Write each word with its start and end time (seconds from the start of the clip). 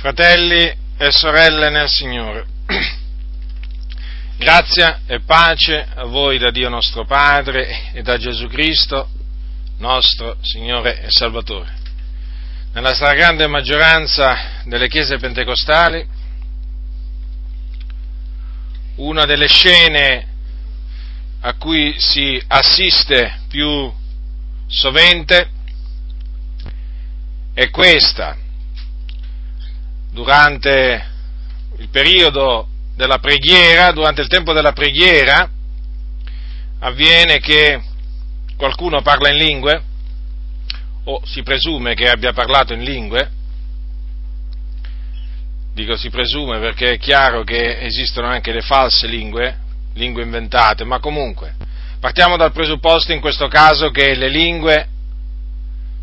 Fratelli 0.00 0.74
e 0.96 1.12
sorelle 1.12 1.68
nel 1.68 1.86
Signore, 1.86 2.46
grazia 4.38 5.00
e 5.06 5.20
pace 5.20 5.86
a 5.94 6.06
voi 6.06 6.38
da 6.38 6.50
Dio 6.50 6.70
nostro 6.70 7.04
Padre 7.04 7.92
e 7.92 8.00
da 8.00 8.16
Gesù 8.16 8.46
Cristo, 8.46 9.10
nostro 9.76 10.38
Signore 10.40 11.02
e 11.02 11.10
Salvatore. 11.10 11.76
Nella 12.72 12.94
stragrande 12.94 13.46
maggioranza 13.46 14.62
delle 14.64 14.88
chiese 14.88 15.18
pentecostali, 15.18 16.08
una 18.96 19.26
delle 19.26 19.48
scene 19.48 20.28
a 21.40 21.52
cui 21.56 21.94
si 21.98 22.42
assiste 22.46 23.40
più 23.50 23.92
sovente 24.66 25.50
è 27.52 27.68
questa. 27.68 28.48
Durante 30.10 31.06
il 31.78 31.88
periodo 31.88 32.68
della 32.96 33.18
preghiera, 33.18 33.92
durante 33.92 34.20
il 34.20 34.28
tempo 34.28 34.52
della 34.52 34.72
preghiera, 34.72 35.48
avviene 36.80 37.38
che 37.38 37.80
qualcuno 38.56 39.02
parla 39.02 39.30
in 39.30 39.36
lingue, 39.36 39.82
o 41.04 41.22
si 41.24 41.42
presume 41.42 41.94
che 41.94 42.08
abbia 42.08 42.32
parlato 42.32 42.72
in 42.72 42.82
lingue, 42.82 43.30
dico 45.72 45.96
si 45.96 46.10
presume 46.10 46.58
perché 46.58 46.92
è 46.92 46.98
chiaro 46.98 47.42
che 47.42 47.78
esistono 47.80 48.26
anche 48.26 48.52
le 48.52 48.60
false 48.60 49.06
lingue, 49.06 49.58
lingue 49.94 50.22
inventate, 50.22 50.84
ma 50.84 50.98
comunque 50.98 51.54
partiamo 52.00 52.36
dal 52.38 52.52
presupposto 52.52 53.12
in 53.12 53.20
questo 53.20 53.46
caso 53.46 53.90
che 53.90 54.14
le 54.14 54.28
lingue 54.28 54.88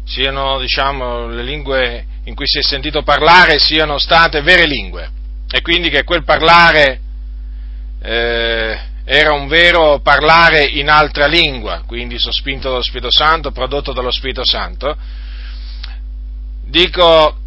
siano, 0.06 0.60
diciamo, 0.60 1.28
le 1.28 1.44
lingue 1.44 2.06
in 2.28 2.36
cui 2.36 2.46
si 2.46 2.60
è 2.60 2.62
sentito 2.62 3.04
parlare 3.04 3.58
siano 3.58 3.98
state 3.98 4.42
vere 4.42 4.66
lingue. 4.66 5.10
E 5.50 5.62
quindi 5.62 5.90
che 5.90 6.04
quel 6.04 6.26
parlare 6.26 7.00
eh, 8.02 8.80
era 9.06 9.32
un 9.32 9.48
vero 9.48 10.02
parlare 10.02 10.66
in 10.66 10.90
altra 10.90 11.26
lingua, 11.26 11.84
quindi 11.88 12.20
sospinto 12.20 12.70
dallo 12.70 12.82
Spirito 12.82 13.10
Santo, 13.10 13.52
prodotto 13.52 13.94
dallo 13.94 14.12
Spirito 14.12 14.44
Santo, 14.44 14.98
dico, 16.66 17.38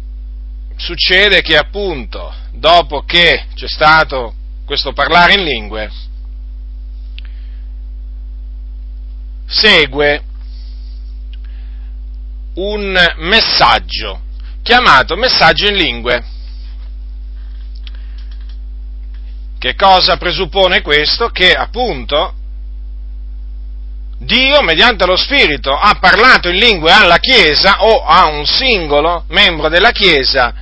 succede 0.75 1.43
che 1.43 1.57
appunto 1.57 2.33
dopo 2.51 3.01
che 3.01 3.45
c'è 3.53 3.67
stato 3.67 4.33
questo 4.65 4.93
parlare 4.93 5.33
in 5.33 5.43
lingue, 5.43 5.91
segue 9.45 10.23
un 12.55 13.13
messaggio 13.17 14.21
chiamato 14.71 15.17
messaggio 15.17 15.67
in 15.67 15.75
lingue. 15.75 16.23
Che 19.59 19.75
cosa 19.75 20.15
presuppone 20.15 20.81
questo? 20.81 21.27
Che 21.27 21.51
appunto 21.51 22.33
Dio, 24.17 24.61
mediante 24.61 25.05
lo 25.05 25.17
Spirito, 25.17 25.77
ha 25.77 25.97
parlato 25.99 26.47
in 26.47 26.55
lingue 26.55 26.89
alla 26.89 27.17
Chiesa 27.17 27.83
o 27.83 28.01
a 28.05 28.27
un 28.27 28.45
singolo 28.45 29.25
membro 29.27 29.67
della 29.67 29.91
Chiesa 29.91 30.53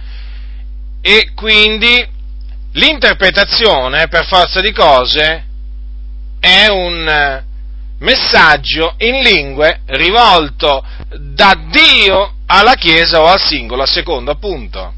e 1.01 1.33
quindi 1.35 2.03
l'interpretazione, 2.71 4.07
per 4.07 4.25
forza 4.25 4.59
di 4.59 4.71
cose, 4.71 5.45
è 6.39 6.65
un 6.67 7.43
messaggio 7.99 8.95
in 8.97 9.21
lingue 9.21 9.81
rivolto 9.85 10.83
da 11.15 11.55
Dio 11.69 12.37
alla 12.51 12.73
Chiesa 12.73 13.21
o 13.21 13.27
al 13.27 13.39
singolo, 13.39 13.83
a 13.83 13.87
secondo 13.87 14.31
appunto. 14.31 14.93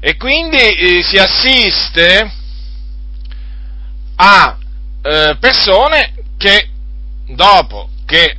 E 0.00 0.16
quindi 0.16 0.56
eh, 0.56 1.02
si 1.02 1.16
assiste 1.16 2.32
a 4.16 4.56
eh, 5.02 5.36
persone 5.38 6.14
che 6.38 6.68
dopo 7.26 7.90
che 8.06 8.36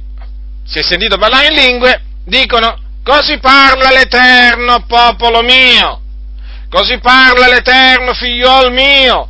si 0.64 0.80
è 0.80 0.84
sentito 0.84 1.18
parlare 1.18 1.48
in 1.48 1.56
lingue 1.56 2.02
dicono 2.24 2.80
così 3.04 3.38
parla 3.40 3.90
l'Eterno 3.92 4.84
popolo 4.88 5.42
mio, 5.42 6.02
così 6.70 7.00
parla 7.00 7.48
l'Eterno 7.48 8.14
figliol 8.14 8.72
mio, 8.72 9.30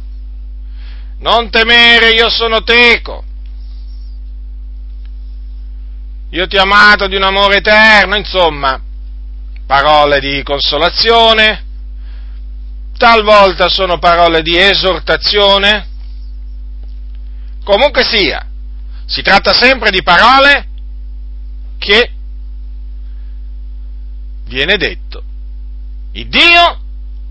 non 1.20 1.50
temere, 1.50 2.12
io 2.12 2.30
sono 2.30 2.64
teco. 2.64 3.26
Io 6.32 6.46
ti 6.48 6.58
ho 6.58 6.64
amato 6.64 7.08
di 7.08 7.16
un 7.16 7.24
amore 7.24 7.58
eterno, 7.58 8.18
insomma, 8.18 8.82
parole 9.66 10.20
di 10.20 10.44
consolazione, 10.44 11.66
talvolta 12.98 13.70
sono 13.70 13.98
parole 13.98 14.42
di 14.42 14.58
esortazione. 14.58 15.88
Comunque 17.64 18.04
sia, 18.04 18.46
si 19.06 19.22
tratta 19.22 19.54
sempre 19.54 19.90
di 19.90 20.04
parole 20.04 20.68
che 21.78 22.12
viene 24.46 24.76
detto. 24.78 25.24
Il 26.14 26.28
Dio 26.28 26.82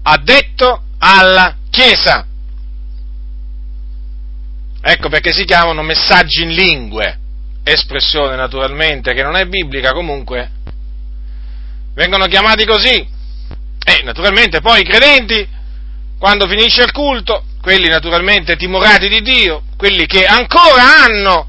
ha 0.03 0.17
detto 0.19 0.83
alla 0.99 1.57
Chiesa. 1.69 2.27
Ecco 4.81 5.09
perché 5.11 5.33
si 5.33 5.45
chiamano 5.45 5.83
messaggi 5.83 6.43
in 6.43 6.55
lingue, 6.55 7.19
espressione 7.73 8.37
naturalmente 8.37 9.13
che 9.13 9.23
non 9.23 9.37
è 9.37 9.45
biblica 9.47 9.93
comunque, 9.93 10.51
vengono 11.95 12.27
chiamati 12.27 12.65
così. 12.65 13.15
E 13.89 14.03
naturalmente 14.05 14.61
poi 14.61 14.81
i 14.81 14.85
credenti, 14.85 15.47
quando 16.19 16.47
finisce 16.47 16.83
il 16.83 16.93
culto, 16.93 17.45
quelli 17.61 17.89
naturalmente 17.89 18.57
timorati 18.57 19.09
di 19.09 19.21
Dio, 19.21 19.63
quelli 19.77 20.07
che 20.07 20.27
ancora 20.27 21.05
hanno 21.05 21.49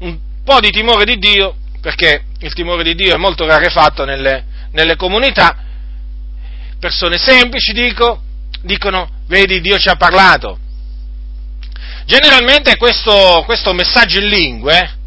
un 0.00 0.18
po' 0.44 0.60
di 0.60 0.70
timore 0.70 1.04
di 1.04 1.18
Dio, 1.18 1.56
perché 1.80 2.24
il 2.40 2.52
timore 2.52 2.82
di 2.82 2.94
Dio 2.94 3.14
è 3.14 3.18
molto 3.18 3.46
rarefatto 3.46 4.04
nelle, 4.04 4.44
nelle 4.72 4.96
comunità, 4.96 5.56
persone 6.80 7.16
semplici 7.16 7.72
dico, 7.72 8.22
dicono, 8.62 9.08
vedi 9.26 9.60
Dio 9.60 9.78
ci 9.78 9.88
ha 9.88 9.96
parlato, 9.96 10.58
Generalmente 12.08 12.78
questo, 12.78 13.42
questo 13.44 13.74
messaggio 13.74 14.18
in 14.18 14.28
lingue, 14.28 14.97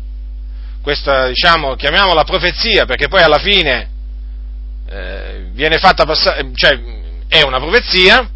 questa, 0.81 1.27
diciamo, 1.27 1.75
chiamiamola 1.75 2.23
profezia, 2.23 2.85
perché 2.85 3.07
poi 3.07 3.21
alla 3.21 3.37
fine 3.37 3.89
eh, 4.89 5.45
viene 5.51 5.77
fatta 5.77 6.05
passare, 6.05 6.49
cioè 6.53 6.79
è 7.27 7.41
una 7.43 7.59
profezia, 7.59 8.27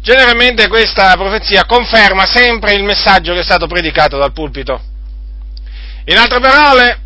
generalmente 0.00 0.68
questa 0.68 1.14
profezia 1.16 1.64
conferma 1.64 2.26
sempre 2.26 2.74
il 2.74 2.84
messaggio 2.84 3.32
che 3.32 3.40
è 3.40 3.44
stato 3.44 3.66
predicato 3.66 4.18
dal 4.18 4.32
pulpito. 4.32 4.80
In 6.04 6.16
altre 6.18 6.40
parole, 6.40 7.00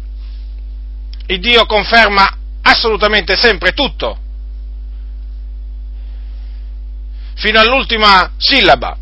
il 1.27 1.41
Dio 1.41 1.65
conferma 1.65 2.37
assolutamente 2.63 3.37
sempre 3.37 3.73
tutto, 3.73 4.19
fino 7.35 7.59
all'ultima 7.59 8.33
sillaba 8.37 8.99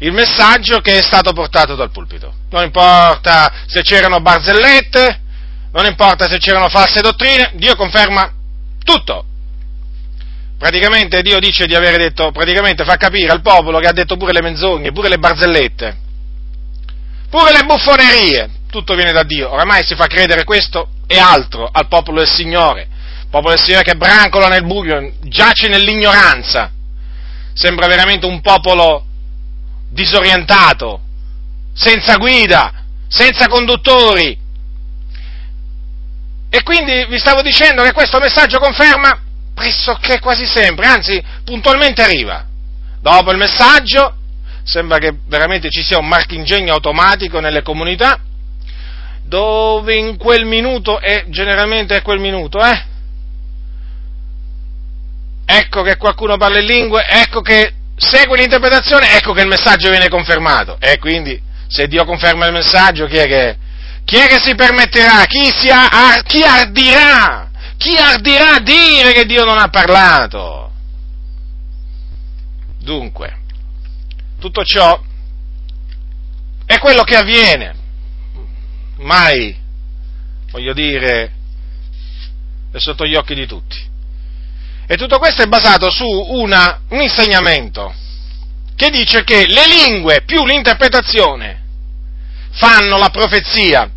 il 0.00 0.12
messaggio 0.12 0.80
che 0.80 0.98
è 0.98 1.02
stato 1.02 1.32
portato 1.32 1.74
dal 1.74 1.90
pulpito. 1.90 2.32
Non 2.50 2.64
importa 2.64 3.52
se 3.66 3.82
c'erano 3.82 4.20
barzellette, 4.20 5.20
non 5.72 5.84
importa 5.84 6.28
se 6.28 6.38
c'erano 6.38 6.68
false 6.68 7.00
dottrine, 7.00 7.52
Dio 7.54 7.76
conferma 7.76 8.32
tutto. 8.82 9.24
Praticamente 10.58 11.22
Dio 11.22 11.38
dice 11.38 11.66
di 11.66 11.74
aver 11.74 11.96
detto, 11.96 12.32
praticamente 12.32 12.84
fa 12.84 12.96
capire 12.96 13.30
al 13.30 13.42
popolo 13.42 13.78
che 13.78 13.88
ha 13.88 13.92
detto 13.92 14.16
pure 14.16 14.32
le 14.32 14.42
menzogne, 14.42 14.92
pure 14.92 15.08
le 15.08 15.18
barzellette, 15.18 15.96
pure 17.30 17.52
le 17.52 17.64
buffonerie, 17.64 18.50
tutto 18.70 18.94
viene 18.94 19.12
da 19.12 19.22
Dio. 19.22 19.50
Oramai 19.50 19.84
si 19.84 19.94
fa 19.94 20.06
credere 20.06 20.44
questo 20.44 20.88
e 21.06 21.18
altro 21.18 21.68
al 21.70 21.88
popolo 21.88 22.18
del 22.18 22.28
Signore, 22.28 22.88
il 23.22 23.28
popolo 23.30 23.54
del 23.54 23.62
Signore 23.62 23.84
che 23.84 23.96
brancola 23.96 24.48
nel 24.48 24.64
buio, 24.64 25.12
giace 25.22 25.68
nell'ignoranza, 25.68 26.70
sembra 27.52 27.86
veramente 27.86 28.26
un 28.26 28.40
popolo 28.40 29.04
disorientato, 29.90 31.00
senza 31.74 32.16
guida, 32.16 32.72
senza 33.08 33.48
conduttori. 33.48 34.38
E 36.48 36.62
quindi 36.62 37.06
vi 37.08 37.18
stavo 37.18 37.42
dicendo 37.42 37.82
che 37.82 37.92
questo 37.92 38.18
messaggio 38.18 38.58
conferma 38.58 39.20
pressoché 39.54 40.18
quasi 40.20 40.46
sempre, 40.46 40.86
anzi 40.86 41.22
puntualmente 41.44 42.02
arriva. 42.02 42.46
Dopo 43.00 43.30
il 43.30 43.36
messaggio 43.36 44.16
sembra 44.62 44.98
che 44.98 45.16
veramente 45.26 45.70
ci 45.70 45.82
sia 45.82 45.98
un 45.98 46.06
marchingegno 46.06 46.72
automatico 46.72 47.40
nelle 47.40 47.62
comunità 47.62 48.18
dove 49.22 49.94
in 49.94 50.16
quel 50.16 50.44
minuto, 50.44 51.00
e 51.00 51.26
generalmente 51.28 51.96
è 51.96 52.02
quel 52.02 52.18
minuto, 52.18 52.58
eh? 52.64 52.84
Ecco 55.44 55.82
che 55.82 55.96
qualcuno 55.96 56.36
parla 56.36 56.58
in 56.58 56.66
lingue, 56.66 57.06
ecco 57.06 57.40
che 57.40 57.74
segue 58.00 58.38
l'interpretazione, 58.38 59.14
ecco 59.16 59.32
che 59.32 59.42
il 59.42 59.48
messaggio 59.48 59.90
viene 59.90 60.08
confermato. 60.08 60.78
E 60.80 60.98
quindi, 60.98 61.40
se 61.68 61.86
Dio 61.86 62.04
conferma 62.04 62.46
il 62.46 62.52
messaggio, 62.52 63.06
chi 63.06 63.16
è 63.16 63.26
che, 63.26 63.58
chi 64.04 64.16
è 64.16 64.26
che 64.26 64.40
si 64.40 64.54
permetterà? 64.54 65.24
Chi, 65.26 65.50
si 65.54 65.68
ha, 65.68 66.20
chi 66.24 66.42
ardirà? 66.42 67.50
Chi 67.76 67.96
ardirà 67.96 68.54
a 68.56 68.60
dire 68.60 69.12
che 69.12 69.26
Dio 69.26 69.44
non 69.44 69.58
ha 69.58 69.68
parlato? 69.68 70.72
Dunque, 72.78 73.38
tutto 74.38 74.64
ciò 74.64 75.00
è 76.64 76.78
quello 76.78 77.02
che 77.02 77.16
avviene. 77.16 77.74
Mai, 78.98 79.56
voglio 80.50 80.72
dire, 80.72 81.32
è 82.72 82.78
sotto 82.78 83.06
gli 83.06 83.14
occhi 83.14 83.34
di 83.34 83.46
tutti. 83.46 83.89
E 84.90 84.96
tutto 84.96 85.20
questo 85.20 85.42
è 85.42 85.46
basato 85.46 85.88
su 85.88 86.04
una, 86.04 86.80
un 86.88 87.00
insegnamento 87.00 87.94
che 88.74 88.90
dice 88.90 89.22
che 89.22 89.46
le 89.46 89.64
lingue 89.68 90.22
più 90.24 90.44
l'interpretazione 90.44 91.62
fanno 92.50 92.98
la 92.98 93.08
profezia. 93.10 93.88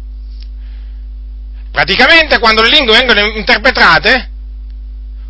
Praticamente 1.71 2.37
quando 2.37 2.61
le 2.61 2.69
lingue 2.69 2.95
vengono 2.95 3.21
interpretate 3.21 4.29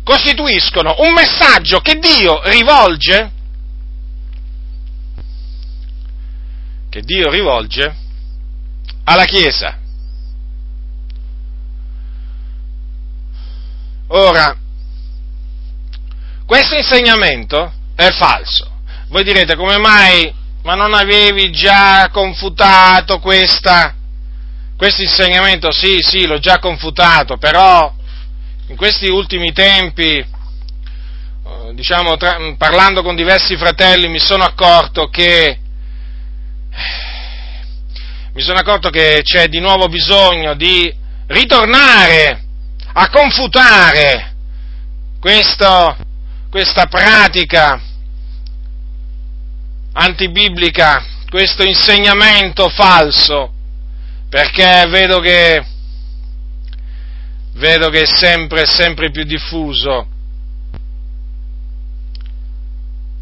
costituiscono 0.02 0.96
un 0.98 1.14
messaggio 1.14 1.80
che 1.80 1.94
Dio 1.94 2.42
rivolge 2.44 3.32
che 6.90 7.00
Dio 7.00 7.30
rivolge 7.30 7.96
alla 9.04 9.24
Chiesa. 9.24 9.78
Ora, 14.08 14.58
questo 16.54 16.76
insegnamento 16.76 17.72
è 17.96 18.10
falso. 18.10 18.70
Voi 19.08 19.24
direte 19.24 19.56
come 19.56 19.76
mai, 19.76 20.32
ma 20.62 20.76
non 20.76 20.94
avevi 20.94 21.50
già 21.50 22.08
confutato 22.12 23.18
questa, 23.18 23.92
questo 24.76 25.02
insegnamento? 25.02 25.72
Sì, 25.72 25.98
sì, 26.00 26.28
l'ho 26.28 26.38
già 26.38 26.60
confutato, 26.60 27.38
però 27.38 27.92
in 28.68 28.76
questi 28.76 29.08
ultimi 29.10 29.52
tempi, 29.52 30.18
eh, 30.18 30.26
diciamo, 31.72 32.16
tra, 32.16 32.38
parlando 32.56 33.02
con 33.02 33.16
diversi 33.16 33.56
fratelli, 33.56 34.06
mi 34.06 34.20
sono 34.20 34.44
accorto 34.44 35.08
che 35.08 35.58
mi 38.32 38.42
sono 38.42 38.60
accorto 38.60 38.90
che 38.90 39.22
c'è 39.24 39.48
di 39.48 39.58
nuovo 39.58 39.88
bisogno 39.88 40.54
di 40.54 40.94
ritornare 41.26 42.44
a 42.92 43.10
confutare 43.10 44.36
questo, 45.18 45.96
questa 46.54 46.86
pratica 46.86 47.82
antibiblica, 49.94 51.04
questo 51.28 51.64
insegnamento 51.64 52.68
falso, 52.68 53.52
perché 54.28 54.86
vedo 54.88 55.18
che, 55.18 55.66
vedo 57.54 57.88
che 57.90 58.02
è 58.02 58.06
sempre, 58.06 58.66
sempre 58.66 59.10
più 59.10 59.24
diffuso 59.24 60.06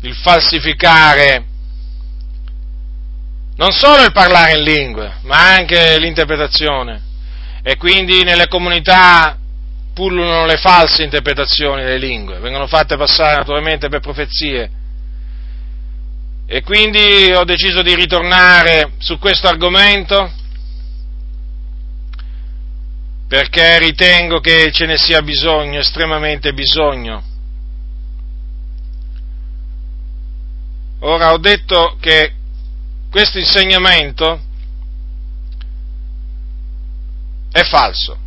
il 0.02 0.14
falsificare 0.14 1.46
non 3.56 3.70
solo 3.70 4.02
il 4.02 4.12
parlare 4.12 4.58
in 4.58 4.62
lingue, 4.62 5.20
ma 5.22 5.54
anche 5.54 5.98
l'interpretazione. 5.98 7.00
E 7.62 7.78
quindi 7.78 8.24
nelle 8.24 8.48
comunità 8.48 9.38
pullulano 9.92 10.46
le 10.46 10.56
false 10.56 11.02
interpretazioni 11.02 11.82
delle 11.82 11.98
lingue, 11.98 12.38
vengono 12.38 12.66
fatte 12.66 12.96
passare 12.96 13.36
naturalmente 13.36 13.88
per 13.88 14.00
profezie. 14.00 14.70
E 16.46 16.62
quindi 16.62 17.32
ho 17.32 17.44
deciso 17.44 17.82
di 17.82 17.94
ritornare 17.94 18.92
su 18.98 19.18
questo 19.18 19.48
argomento 19.48 20.40
perché 23.26 23.78
ritengo 23.78 24.40
che 24.40 24.70
ce 24.72 24.84
ne 24.84 24.98
sia 24.98 25.22
bisogno, 25.22 25.78
estremamente 25.78 26.52
bisogno. 26.52 27.22
Ora 30.98 31.32
ho 31.32 31.38
detto 31.38 31.96
che 31.98 32.34
questo 33.10 33.38
insegnamento 33.38 34.40
è 37.50 37.62
falso. 37.62 38.21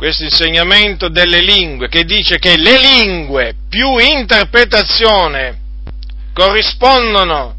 Questo 0.00 0.24
insegnamento 0.24 1.10
delle 1.10 1.42
lingue 1.42 1.90
che 1.90 2.04
dice 2.04 2.38
che 2.38 2.56
le 2.56 2.78
lingue 2.78 3.54
più 3.68 3.98
interpretazione 3.98 5.58
corrispondono 6.32 7.54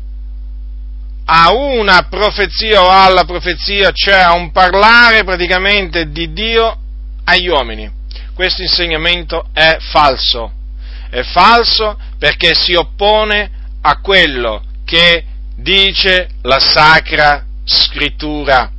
a 1.25 1.53
una 1.53 2.07
profezia 2.09 2.81
o 2.81 2.89
alla 2.89 3.25
profezia, 3.25 3.91
cioè 3.91 4.15
a 4.15 4.33
un 4.33 4.51
parlare 4.51 5.23
praticamente 5.23 6.09
di 6.09 6.33
Dio 6.33 6.77
agli 7.25 7.47
uomini. 7.47 7.87
Questo 8.33 8.63
insegnamento 8.63 9.49
è 9.53 9.77
falso 9.79 10.53
è 11.11 11.21
falso 11.23 11.99
perché 12.17 12.55
si 12.55 12.73
oppone 12.73 13.51
a 13.81 13.99
quello 13.99 14.63
che 14.83 15.25
dice 15.57 16.29
la 16.43 16.59
Sacra 16.59 17.45
Scrittura. 17.65 18.71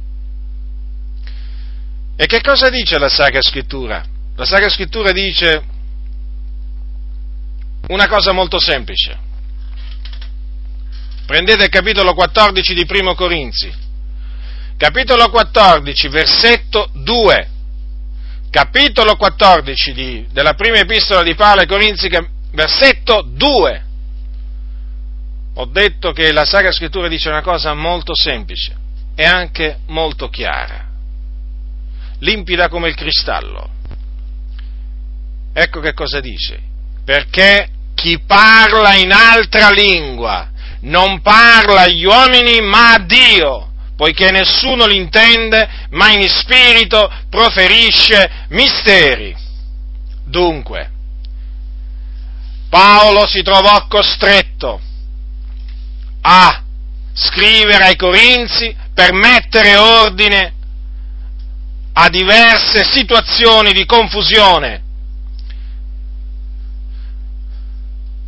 E 2.23 2.27
che 2.27 2.41
cosa 2.41 2.71
dice 2.71 3.01
la 3.01 3.09
Sacra 3.09 3.43
Scrittura? 3.43 4.01
La 4.37 4.45
Sacra 4.45 4.69
Scrittura 4.69 5.11
dice 5.11 5.61
una 7.89 8.07
cosa 8.07 8.31
molto 8.31 8.61
semplice. 8.61 9.19
Prendete 11.27 11.65
il 11.65 11.69
capitolo 11.69 12.15
14 12.15 12.75
di 12.75 12.87
Primo 12.87 13.17
Corinzi, 13.17 13.73
capitolo 14.77 15.31
14, 15.31 16.07
versetto 16.07 16.91
2 16.93 17.49
capitolo 18.51 19.17
14 19.17 19.93
di, 19.93 20.27
della 20.31 20.55
prima 20.55 20.79
epistola 20.79 21.25
di 21.25 21.35
Paolo 21.35 21.63
ai 21.63 21.67
Corinzi, 21.67 22.09
versetto 22.53 23.27
2. 23.27 23.85
Ho 25.55 25.65
detto 25.65 26.13
che 26.13 26.31
la 26.31 26.45
Sacra 26.45 26.71
Scrittura 26.71 27.09
dice 27.09 27.31
una 27.31 27.43
cosa 27.43 27.75
molto 27.75 28.15
semplice 28.15 28.77
e 29.17 29.25
anche 29.25 29.79
molto 29.89 30.29
chiara, 30.29 30.92
limpida 32.23 32.69
come 32.69 32.89
il 32.89 32.95
cristallo. 32.95 33.69
Ecco 35.53 35.81
che 35.81 35.93
cosa 35.93 36.21
dice. 36.21 36.61
Perché 37.05 37.69
chi 37.95 38.21
parla 38.21 38.95
in 38.95 39.13
altra 39.13 39.71
lingua 39.71 40.51
non 40.81 41.21
parla 41.21 41.83
agli 41.83 42.05
uomini 42.05 42.61
ma 42.61 42.95
a 42.95 42.99
Dio 42.99 43.67
poiché 43.95 44.33
nessuno 44.33 44.87
l'intende, 44.87 45.87
ma 45.91 46.11
in 46.11 46.29
spirito 46.29 47.09
proferisce 47.31 48.47
misteri. 48.49 49.33
Dunque, 50.25 50.91
Paolo 52.69 53.29
si 53.29 53.43
trovò 53.43 53.87
costretto 53.87 54.81
a 56.23 56.63
scrivere 57.13 57.85
ai 57.85 57.97
Corinzi 57.97 58.75
per 58.93 59.13
mettere 59.13 59.77
ordine 59.77 60.55
a 61.95 62.09
diverse 62.09 62.85
situazioni 62.85 63.73
di 63.73 63.85
confusione. 63.85 64.83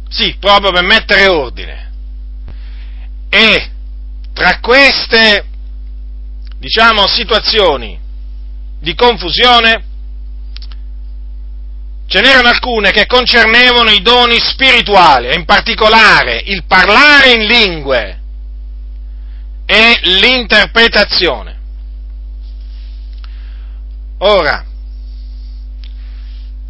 Sì, 0.08 0.36
proprio 0.38 0.70
per 0.70 0.84
mettere 0.84 1.26
ordine. 1.26 1.92
E 3.28 3.70
tra 4.32 4.60
queste 4.60 5.46
diciamo, 6.58 7.06
situazioni 7.06 7.98
di 8.80 8.94
confusione, 8.94 9.84
ce 12.06 12.20
n'erano 12.20 12.48
alcune 12.48 12.90
che 12.90 13.06
concernevano 13.06 13.90
i 13.90 14.02
doni 14.02 14.38
spirituali, 14.38 15.28
e 15.28 15.34
in 15.34 15.44
particolare 15.44 16.42
il 16.44 16.64
parlare 16.64 17.32
in 17.32 17.46
lingue 17.46 18.20
e 19.66 19.98
l'interpretazione. 20.02 21.53
Ora, 24.26 24.64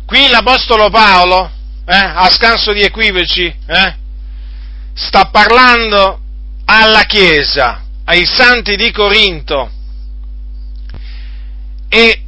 qui 0.04 0.26
l'Apostolo 0.26 0.90
Paolo, 0.90 1.48
eh, 1.86 1.94
a 1.94 2.28
scanso 2.28 2.72
di 2.72 2.82
equivoci, 2.82 3.44
eh, 3.44 3.96
sta 4.92 5.26
parlando 5.26 6.20
alla 6.64 7.02
Chiesa, 7.02 7.84
ai 8.06 8.26
santi 8.26 8.74
di 8.74 8.90
Corinto, 8.90 9.70
e 11.88 12.24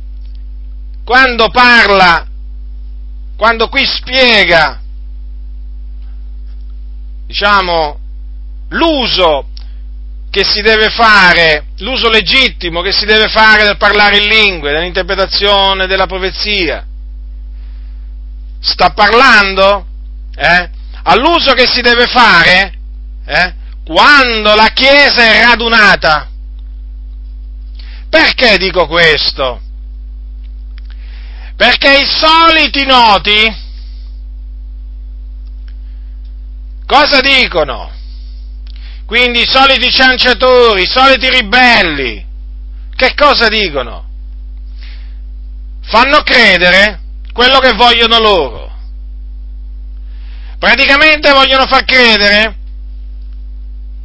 quando 1.03 1.49
parla, 1.49 2.25
quando 3.37 3.69
qui 3.69 3.85
spiega, 3.85 4.81
diciamo, 7.27 7.99
l'uso 8.69 9.49
che 10.31 10.45
si 10.45 10.61
deve 10.61 10.91
fare, 10.91 11.67
l'uso 11.79 12.11
legittimo 12.11 12.83
che 12.83 12.93
si 12.93 13.07
deve 13.07 13.29
fare 13.29 13.65
del 13.65 13.77
parlare 13.77 14.19
in 14.19 14.29
lingue, 14.29 14.73
dell'interpretazione 14.73 15.87
della 15.87 16.07
profezia, 16.07 16.85
sta 18.61 18.91
parlando 18.91 19.87
eh, 20.37 20.71
all'uso 21.05 21.53
che 21.53 21.67
si 21.67 21.81
deve 21.81 22.07
fare 22.07 22.75
eh, 23.25 23.55
quando 23.85 24.55
la 24.55 24.69
Chiesa 24.75 25.23
è 25.25 25.45
radunata 25.45 26.29
Perché 28.09 28.57
dico 28.57 28.87
questo? 28.87 29.61
Perché 31.57 31.99
i 31.99 32.07
soliti 32.07 32.85
noti 32.85 33.65
cosa 36.87 37.21
dicono? 37.21 37.93
Quindi 39.07 39.43
i 39.43 39.47
soliti 39.47 39.89
cianciatori, 39.91 40.83
i 40.83 40.89
soliti 40.89 41.31
ribelli, 41.31 42.27
che 42.97 43.15
cosa 43.15 43.47
dicono? 43.47 44.05
Fanno 45.83 46.23
credere 46.23 47.01
quello 47.33 47.61
che 47.61 47.73
vogliono 47.75 48.19
loro. 48.19 48.75
Praticamente 50.59 51.31
vogliono 51.31 51.67
far 51.67 51.85
credere 51.85 52.57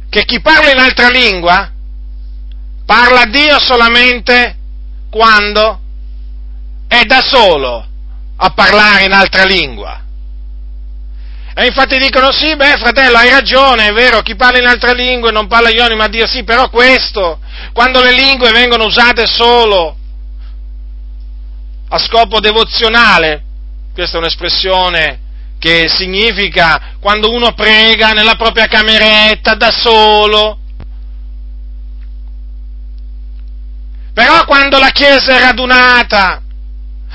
che 0.08 0.24
chi 0.24 0.40
parla 0.40 0.70
in 0.70 0.78
altra 0.78 1.08
lingua 1.08 1.70
parla 2.84 3.22
a 3.22 3.26
Dio 3.26 3.58
solamente 3.58 4.56
quando 5.10 5.80
è 6.86 7.04
da 7.04 7.22
solo 7.22 7.86
a 8.36 8.50
parlare 8.50 9.04
in 9.06 9.12
altra 9.12 9.44
lingua. 9.44 10.01
E 11.54 11.66
infatti 11.66 11.98
dicono 11.98 12.32
sì, 12.32 12.56
beh 12.56 12.78
fratello, 12.78 13.18
hai 13.18 13.28
ragione, 13.28 13.88
è 13.88 13.92
vero, 13.92 14.20
chi 14.20 14.34
parla 14.36 14.58
in 14.58 14.66
altre 14.66 14.94
lingue 14.94 15.30
non 15.30 15.48
parla 15.48 15.68
io, 15.68 15.94
ma 15.96 16.08
Dio 16.08 16.26
sì, 16.26 16.44
però 16.44 16.70
questo, 16.70 17.40
quando 17.74 18.02
le 18.02 18.12
lingue 18.12 18.50
vengono 18.52 18.84
usate 18.84 19.26
solo 19.26 19.96
a 21.88 21.98
scopo 21.98 22.40
devozionale, 22.40 23.42
questa 23.92 24.16
è 24.16 24.20
un'espressione 24.20 25.20
che 25.58 25.88
significa 25.88 26.94
quando 26.98 27.30
uno 27.30 27.52
prega 27.52 28.12
nella 28.12 28.34
propria 28.34 28.66
cameretta 28.66 29.54
da 29.54 29.70
solo, 29.70 30.58
però 34.14 34.44
quando 34.46 34.78
la 34.78 34.90
Chiesa 34.90 35.36
è 35.36 35.40
radunata, 35.40 36.41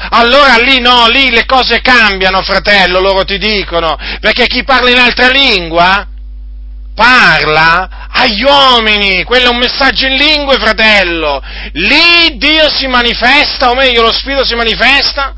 allora 0.09 0.57
lì 0.57 0.79
no, 0.79 1.07
lì 1.07 1.29
le 1.31 1.45
cose 1.45 1.81
cambiano, 1.81 2.41
fratello, 2.41 2.99
loro 2.99 3.23
ti 3.23 3.37
dicono, 3.37 3.97
perché 4.19 4.45
chi 4.45 4.63
parla 4.63 4.89
in 4.89 4.99
altra 4.99 5.29
lingua 5.29 6.07
parla 6.93 8.07
agli 8.09 8.41
uomini, 8.41 9.23
quello 9.23 9.47
è 9.47 9.51
un 9.51 9.57
messaggio 9.57 10.07
in 10.07 10.15
lingue, 10.15 10.57
fratello. 10.57 11.41
Lì 11.73 12.37
Dio 12.37 12.69
si 12.69 12.87
manifesta, 12.87 13.69
o 13.69 13.75
meglio 13.75 14.01
lo 14.01 14.11
Spirito 14.11 14.43
si 14.43 14.55
manifesta, 14.55 15.35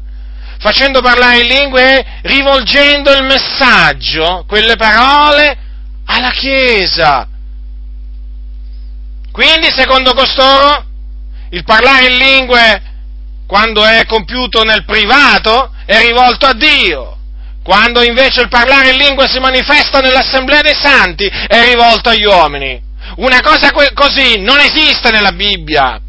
facendo 0.59 1.01
parlare 1.01 1.41
in 1.41 1.47
lingue 1.47 1.97
e 1.97 2.05
rivolgendo 2.23 3.11
il 3.11 3.23
messaggio, 3.23 4.45
quelle 4.47 4.77
parole, 4.77 5.57
alla 6.05 6.31
Chiesa. 6.31 7.27
Quindi, 9.31 9.69
secondo 9.71 10.13
costoro, 10.13 10.85
il 11.51 11.63
parlare 11.63 12.07
in 12.07 12.17
lingue 12.17 12.81
quando 13.49 13.83
è 13.83 14.05
compiuto 14.05 14.61
nel 14.61 14.85
privato, 14.85 15.73
è 15.87 15.99
rivolto 16.05 16.45
a 16.45 16.53
Dio. 16.53 17.17
Quando 17.63 18.03
invece 18.03 18.41
il 18.41 18.47
parlare 18.47 18.91
in 18.91 18.97
lingua 18.97 19.27
si 19.27 19.39
manifesta 19.39 20.01
nell'assemblea 20.01 20.61
dei 20.61 20.75
santi, 20.79 21.25
è 21.25 21.63
rivolto 21.63 22.09
agli 22.09 22.25
uomini. 22.25 22.79
Una 23.15 23.41
cosa 23.41 23.71
così 23.71 24.39
non 24.39 24.59
esiste 24.59 25.09
nella 25.09 25.31
Bibbia. 25.31 25.99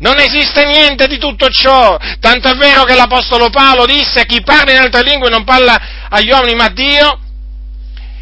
Non 0.00 0.18
esiste 0.18 0.66
niente 0.66 1.06
di 1.06 1.16
tutto 1.16 1.48
ciò, 1.48 1.96
tanto 2.20 2.48
è 2.48 2.54
vero 2.56 2.84
che 2.84 2.94
l'Apostolo 2.94 3.48
Paolo 3.48 3.86
disse 3.86 4.26
chi 4.26 4.42
parla 4.42 4.72
in 4.72 4.80
altre 4.80 5.02
lingue 5.02 5.30
non 5.30 5.44
parla 5.44 5.80
agli 6.10 6.30
uomini 6.30 6.54
ma 6.54 6.64
a 6.64 6.70
Dio, 6.70 7.18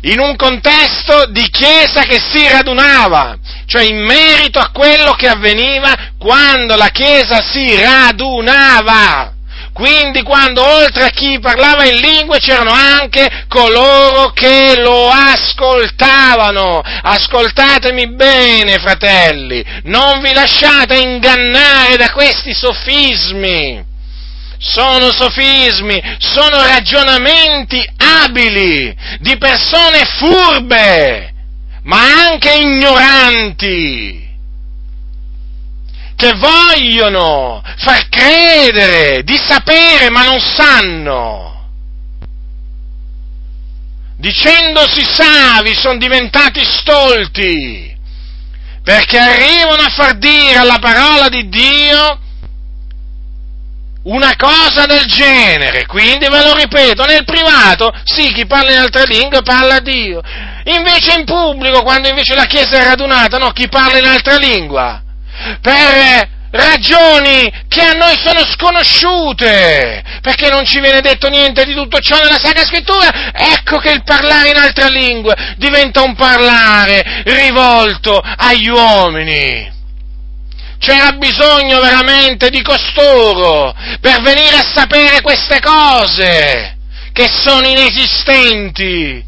in 0.02 0.20
un 0.20 0.36
contesto 0.36 1.26
di 1.30 1.48
chiesa 1.50 2.02
che 2.02 2.20
si 2.20 2.46
radunava, 2.48 3.36
cioè 3.66 3.82
in 3.82 4.04
merito 4.04 4.58
a 4.58 4.70
quello 4.72 5.12
che 5.12 5.28
avveniva 5.28 6.12
quando 6.18 6.76
la 6.76 6.88
chiesa 6.88 7.40
si 7.42 7.74
radunava. 7.80 9.32
Quindi 9.72 10.22
quando 10.22 10.64
oltre 10.64 11.04
a 11.04 11.10
chi 11.10 11.38
parlava 11.38 11.84
in 11.84 12.00
lingue 12.00 12.40
c'erano 12.40 12.72
anche 12.72 13.44
coloro 13.46 14.32
che 14.32 14.74
lo 14.78 15.08
ascoltavano. 15.08 16.80
Ascoltatemi 16.82 18.12
bene, 18.14 18.78
fratelli, 18.78 19.64
non 19.84 20.20
vi 20.20 20.32
lasciate 20.32 20.96
ingannare 20.96 21.96
da 21.96 22.10
questi 22.10 22.52
sofismi 22.52 23.87
sono 24.58 25.12
sofismi, 25.12 26.00
sono 26.18 26.62
ragionamenti 26.62 27.84
abili 27.96 28.94
di 29.20 29.36
persone 29.38 30.04
furbe, 30.18 31.32
ma 31.84 32.26
anche 32.26 32.52
ignoranti, 32.54 34.26
che 36.16 36.32
vogliono 36.34 37.62
far 37.76 38.08
credere 38.08 39.22
di 39.22 39.38
sapere 39.38 40.10
ma 40.10 40.24
non 40.24 40.40
sanno. 40.40 41.46
Dicendosi 44.16 45.04
savi 45.04 45.74
sono 45.76 45.96
diventati 45.96 46.64
stolti, 46.64 47.96
perché 48.82 49.16
arrivano 49.16 49.82
a 49.82 49.90
far 49.90 50.18
dire 50.18 50.58
alla 50.58 50.80
parola 50.80 51.28
di 51.28 51.48
Dio 51.48 52.18
una 54.04 54.34
cosa 54.36 54.86
del 54.86 55.04
genere, 55.06 55.86
quindi 55.86 56.28
ve 56.28 56.42
lo 56.42 56.54
ripeto, 56.54 57.04
nel 57.04 57.24
privato 57.24 57.92
sì, 58.04 58.32
chi 58.32 58.46
parla 58.46 58.72
in 58.72 58.78
altre 58.78 59.06
lingue 59.06 59.42
parla 59.42 59.76
a 59.76 59.80
Dio, 59.80 60.20
invece 60.64 61.18
in 61.18 61.24
pubblico, 61.24 61.82
quando 61.82 62.08
invece 62.08 62.34
la 62.34 62.44
Chiesa 62.44 62.78
è 62.78 62.84
radunata, 62.84 63.38
no, 63.38 63.50
chi 63.50 63.68
parla 63.68 63.98
in 63.98 64.06
altra 64.06 64.36
lingua, 64.36 65.02
per 65.60 66.36
ragioni 66.50 67.52
che 67.68 67.82
a 67.82 67.92
noi 67.92 68.16
sono 68.16 68.44
sconosciute, 68.44 70.02
perché 70.22 70.48
non 70.48 70.64
ci 70.64 70.80
viene 70.80 71.00
detto 71.00 71.28
niente 71.28 71.64
di 71.64 71.74
tutto 71.74 71.98
ciò 72.00 72.18
nella 72.18 72.38
Sacra 72.38 72.64
Scrittura, 72.64 73.32
ecco 73.32 73.78
che 73.78 73.90
il 73.90 74.02
parlare 74.04 74.50
in 74.50 74.56
altre 74.56 74.90
lingue 74.90 75.54
diventa 75.56 76.02
un 76.02 76.14
parlare 76.14 77.22
rivolto 77.24 78.18
agli 78.18 78.68
uomini. 78.68 79.76
C'era 80.78 81.12
bisogno 81.12 81.80
veramente 81.80 82.50
di 82.50 82.62
costoro 82.62 83.74
per 84.00 84.20
venire 84.22 84.56
a 84.56 84.70
sapere 84.72 85.20
queste 85.20 85.60
cose 85.60 86.76
che 87.12 87.28
sono 87.28 87.66
inesistenti. 87.66 89.26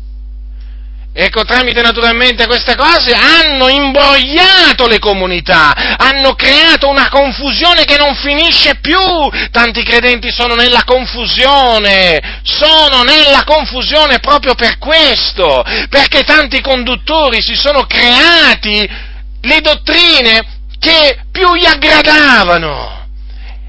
Ecco, 1.12 1.44
tramite 1.44 1.82
naturalmente 1.82 2.46
queste 2.46 2.76
cose 2.76 3.12
hanno 3.12 3.68
imbrogliato 3.68 4.86
le 4.86 5.00
comunità, 5.00 5.96
hanno 5.98 6.34
creato 6.34 6.88
una 6.88 7.08
confusione 7.08 7.84
che 7.84 7.96
non 7.96 8.14
finisce 8.14 8.76
più. 8.80 8.96
Tanti 9.50 9.82
credenti 9.82 10.30
sono 10.30 10.54
nella 10.54 10.84
confusione, 10.84 12.40
sono 12.44 13.02
nella 13.02 13.42
confusione 13.44 14.20
proprio 14.20 14.54
per 14.54 14.78
questo, 14.78 15.64
perché 15.88 16.22
tanti 16.22 16.60
conduttori 16.60 17.42
si 17.42 17.56
sono 17.56 17.86
creati 17.86 18.88
le 19.42 19.60
dottrine 19.62 20.58
che 20.80 21.20
più 21.30 21.54
gli 21.54 21.66
aggradavano. 21.66 22.98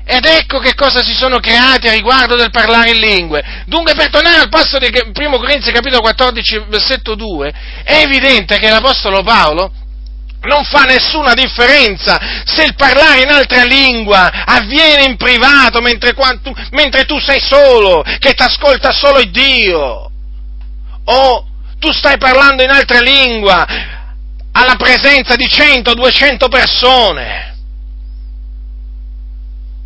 Ed 0.04 0.26
ecco 0.26 0.60
che 0.60 0.74
cosa 0.74 1.04
si 1.04 1.14
sono 1.14 1.40
creati 1.40 1.88
a 1.88 1.94
riguardo 1.94 2.36
del 2.36 2.50
parlare 2.50 2.92
in 2.92 3.00
lingue. 3.00 3.44
Dunque, 3.68 3.94
per 3.94 4.10
tornare 4.10 4.38
al 4.38 4.50
passo 4.50 4.78
di 4.78 4.90
1 4.90 5.38
Corinzi 5.38 5.72
capitolo 5.72 6.02
14, 6.02 6.66
versetto 6.68 7.16
2, 7.16 7.54
è 7.84 8.02
evidente 8.02 8.58
che 8.58 8.70
l'Apostolo 8.70 9.22
Paolo 9.24 9.72
non 10.42 10.64
fa 10.64 10.86
nessuna 10.86 11.34
differenza 11.34 12.20
se 12.46 12.64
il 12.64 12.74
parlare 12.76 13.22
in 13.22 13.30
altra 13.30 13.64
lingua 13.64 14.44
avviene 14.46 15.04
in 15.04 15.16
privato 15.16 15.82
mentre, 15.82 16.14
tu, 16.14 16.52
mentre 16.72 17.06
tu 17.06 17.20
sei 17.20 17.40
solo, 17.40 18.02
che 18.02 18.34
ti 18.34 18.42
ascolta 18.42 18.92
solo 18.92 19.22
Dio, 19.26 20.10
o 21.06 21.46
tu 21.78 21.92
stai 21.92 22.18
parlando 22.18 22.64
in 22.64 22.70
altra 22.70 23.00
lingua 23.00 24.00
alla 24.54 24.76
presenza 24.76 25.36
di 25.36 25.46
100-200 25.46 26.50
persone. 26.50 27.58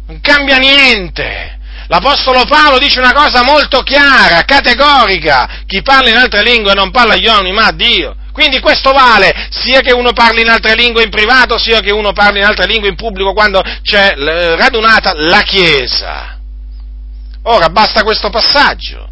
Non 0.07 0.19
cambia 0.21 0.57
niente. 0.57 1.59
L'Apostolo 1.87 2.45
Paolo 2.45 2.79
dice 2.79 2.99
una 2.99 3.13
cosa 3.13 3.43
molto 3.43 3.81
chiara, 3.81 4.41
categorica. 4.43 5.63
Chi 5.67 5.81
parla 5.81 6.09
in 6.09 6.17
altre 6.17 6.41
lingue 6.41 6.73
non 6.73 6.89
parla 6.91 7.13
agli 7.13 7.27
uomini, 7.27 7.53
ma 7.53 7.67
a 7.67 7.71
Dio. 7.71 8.15
Quindi 8.31 8.59
questo 8.59 8.91
vale 8.91 9.47
sia 9.49 9.81
che 9.81 9.93
uno 9.93 10.11
parli 10.11 10.41
in 10.41 10.49
altre 10.49 10.75
lingue 10.75 11.03
in 11.03 11.09
privato, 11.09 11.57
sia 11.57 11.79
che 11.79 11.91
uno 11.91 12.11
parli 12.11 12.39
in 12.39 12.45
altre 12.45 12.65
lingue 12.65 12.89
in 12.89 12.95
pubblico 12.95 13.33
quando 13.33 13.63
c'è 13.81 14.13
radunata 14.57 15.13
la 15.15 15.41
Chiesa. 15.41 16.37
Ora 17.43 17.69
basta 17.69 18.03
questo 18.03 18.29
passaggio. 18.29 19.09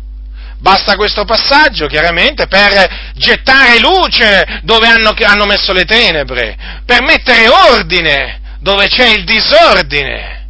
Basta 0.63 0.95
questo 0.95 1.25
passaggio, 1.25 1.87
chiaramente, 1.87 2.47
per 2.47 3.11
gettare 3.15 3.81
luce 3.81 4.61
dove 4.63 4.87
hanno, 4.87 5.13
hanno 5.25 5.45
messo 5.45 5.73
le 5.73 5.83
tenebre, 5.83 6.57
per 6.85 7.01
mettere 7.01 7.49
ordine 7.49 8.39
dove 8.59 8.87
c'è 8.87 9.09
il 9.09 9.25
disordine. 9.25 10.47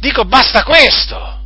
Dico, 0.00 0.24
basta 0.24 0.62
questo. 0.62 1.40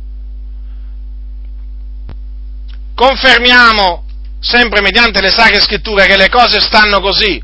Confermiamo, 2.95 4.05
sempre 4.39 4.79
mediante 4.79 5.19
le 5.19 5.29
sacre 5.29 5.59
scritture, 5.59 6.05
che 6.05 6.15
le 6.15 6.29
cose 6.29 6.61
stanno 6.61 7.01
così, 7.01 7.43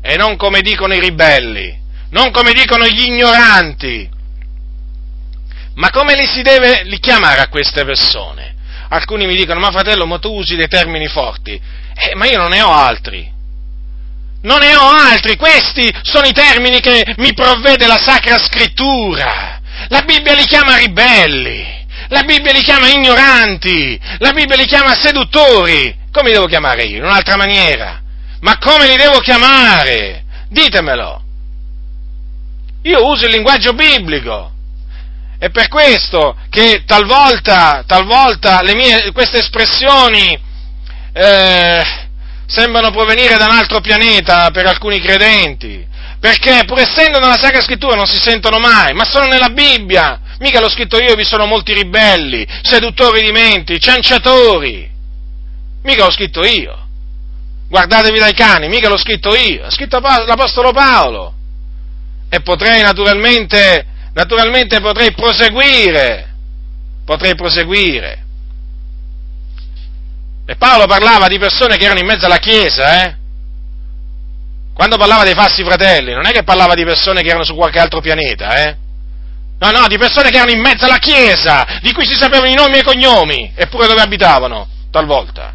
e 0.00 0.16
non 0.16 0.36
come 0.36 0.62
dicono 0.62 0.94
i 0.94 1.00
ribelli. 1.00 1.78
non 2.12 2.30
come 2.30 2.54
dicono 2.54 2.86
gli 2.86 3.04
ignoranti. 3.04 4.08
Ma 5.74 5.90
come 5.90 6.14
li 6.14 6.26
si 6.26 6.40
deve 6.40 6.84
li 6.84 6.98
chiamare 6.98 7.42
a 7.42 7.48
queste 7.48 7.84
persone? 7.84 8.56
Alcuni 8.92 9.26
mi 9.26 9.36
dicono, 9.36 9.60
ma 9.60 9.70
fratello, 9.70 10.04
ma 10.04 10.18
tu 10.18 10.32
usi 10.32 10.56
dei 10.56 10.66
termini 10.66 11.06
forti. 11.06 11.52
Eh, 11.52 12.14
ma 12.16 12.26
io 12.26 12.38
non 12.38 12.50
ne 12.50 12.60
ho 12.60 12.72
altri. 12.72 13.30
Non 14.42 14.58
ne 14.58 14.74
ho 14.74 14.88
altri, 14.88 15.36
questi 15.36 15.92
sono 16.02 16.26
i 16.26 16.32
termini 16.32 16.80
che 16.80 17.14
mi 17.18 17.32
provvede 17.34 17.86
la 17.86 17.98
Sacra 17.98 18.38
Scrittura. 18.38 19.60
La 19.88 20.02
Bibbia 20.02 20.34
li 20.34 20.44
chiama 20.44 20.76
ribelli, 20.76 21.86
la 22.08 22.22
Bibbia 22.22 22.52
li 22.52 22.62
chiama 22.62 22.88
ignoranti, 22.88 24.00
la 24.18 24.32
Bibbia 24.32 24.56
li 24.56 24.66
chiama 24.66 24.94
seduttori. 24.94 25.96
Come 26.10 26.28
li 26.28 26.34
devo 26.34 26.46
chiamare 26.46 26.84
io? 26.84 26.96
In 26.96 27.04
un'altra 27.04 27.36
maniera. 27.36 28.00
Ma 28.40 28.58
come 28.58 28.88
li 28.88 28.96
devo 28.96 29.20
chiamare? 29.20 30.24
Ditemelo. 30.48 31.22
Io 32.82 33.06
uso 33.06 33.26
il 33.26 33.32
linguaggio 33.32 33.72
biblico. 33.72 34.49
È 35.40 35.48
per 35.48 35.68
questo 35.68 36.36
che 36.50 36.82
talvolta, 36.84 37.82
talvolta 37.86 38.60
mie, 38.74 39.10
queste 39.12 39.38
espressioni 39.38 40.38
eh, 41.14 41.82
sembrano 42.44 42.90
provenire 42.90 43.38
da 43.38 43.46
un 43.46 43.52
altro 43.56 43.80
pianeta 43.80 44.50
per 44.50 44.66
alcuni 44.66 45.00
credenti, 45.00 45.82
perché 46.20 46.64
pur 46.66 46.80
essendo 46.80 47.18
nella 47.18 47.38
Sacra 47.38 47.62
Scrittura 47.62 47.96
non 47.96 48.04
si 48.04 48.20
sentono 48.20 48.58
mai, 48.58 48.92
ma 48.92 49.04
sono 49.04 49.28
nella 49.28 49.48
Bibbia. 49.48 50.20
Mica 50.40 50.60
l'ho 50.60 50.68
scritto 50.68 50.98
io, 50.98 51.14
vi 51.14 51.24
sono 51.24 51.46
molti 51.46 51.72
ribelli, 51.72 52.46
seduttori 52.60 53.22
di 53.22 53.32
menti, 53.32 53.80
cianciatori. 53.80 54.90
Mica 55.84 56.04
l'ho 56.04 56.12
scritto 56.12 56.44
io. 56.44 56.86
Guardatevi 57.66 58.18
dai 58.18 58.34
cani, 58.34 58.68
mica 58.68 58.90
l'ho 58.90 58.98
scritto 58.98 59.34
io, 59.34 59.64
ha 59.64 59.70
scritto 59.70 60.00
l'Apostolo 60.00 60.72
Paolo. 60.72 61.32
E 62.28 62.42
potrei 62.42 62.82
naturalmente, 62.82 63.86
naturalmente 64.12 64.80
potrei 64.80 65.12
proseguire, 65.12 66.28
potrei 67.04 67.34
proseguire. 67.34 68.24
E 70.46 70.56
Paolo 70.56 70.86
parlava 70.86 71.28
di 71.28 71.38
persone 71.38 71.76
che 71.76 71.84
erano 71.84 72.00
in 72.00 72.06
mezzo 72.06 72.26
alla 72.26 72.38
Chiesa, 72.38 73.04
eh? 73.04 73.16
Quando 74.74 74.96
parlava 74.96 75.24
dei 75.24 75.34
falsi 75.34 75.62
fratelli, 75.62 76.12
non 76.12 76.26
è 76.26 76.30
che 76.32 76.42
parlava 76.42 76.74
di 76.74 76.84
persone 76.84 77.22
che 77.22 77.28
erano 77.28 77.44
su 77.44 77.54
qualche 77.54 77.78
altro 77.78 78.00
pianeta, 78.00 78.54
eh? 78.54 78.76
No, 79.58 79.70
no, 79.70 79.86
di 79.88 79.98
persone 79.98 80.30
che 80.30 80.36
erano 80.36 80.52
in 80.52 80.60
mezzo 80.60 80.86
alla 80.86 80.98
Chiesa, 80.98 81.78
di 81.82 81.92
cui 81.92 82.06
si 82.06 82.14
sapevano 82.14 82.50
i 82.50 82.54
nomi 82.54 82.76
e 82.76 82.78
i 82.78 82.82
cognomi, 82.82 83.52
eppure 83.54 83.86
dove 83.86 84.00
abitavano, 84.00 84.66
talvolta. 84.90 85.54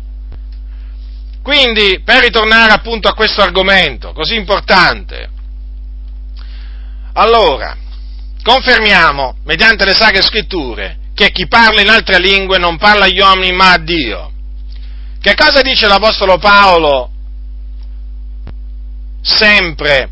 Quindi, 1.41 2.01
per 2.03 2.23
ritornare 2.23 2.71
appunto 2.71 3.07
a 3.07 3.13
questo 3.13 3.41
argomento 3.41 4.13
così 4.13 4.35
importante, 4.35 5.29
allora, 7.13 7.75
confermiamo, 8.45 9.37
mediante 9.45 9.85
le 9.85 9.95
sacre 9.95 10.21
scritture, 10.21 10.97
che 11.15 11.31
chi 11.31 11.47
parla 11.47 11.81
in 11.81 11.89
altre 11.89 12.19
lingue 12.19 12.59
non 12.59 12.77
parla 12.77 13.05
agli 13.05 13.19
uomini 13.19 13.51
ma 13.51 13.71
a 13.71 13.79
Dio, 13.79 14.31
che 15.19 15.33
cosa 15.33 15.61
dice 15.61 15.87
l'Apostolo 15.87 16.37
Paolo 16.37 17.09
sempre 19.23 20.09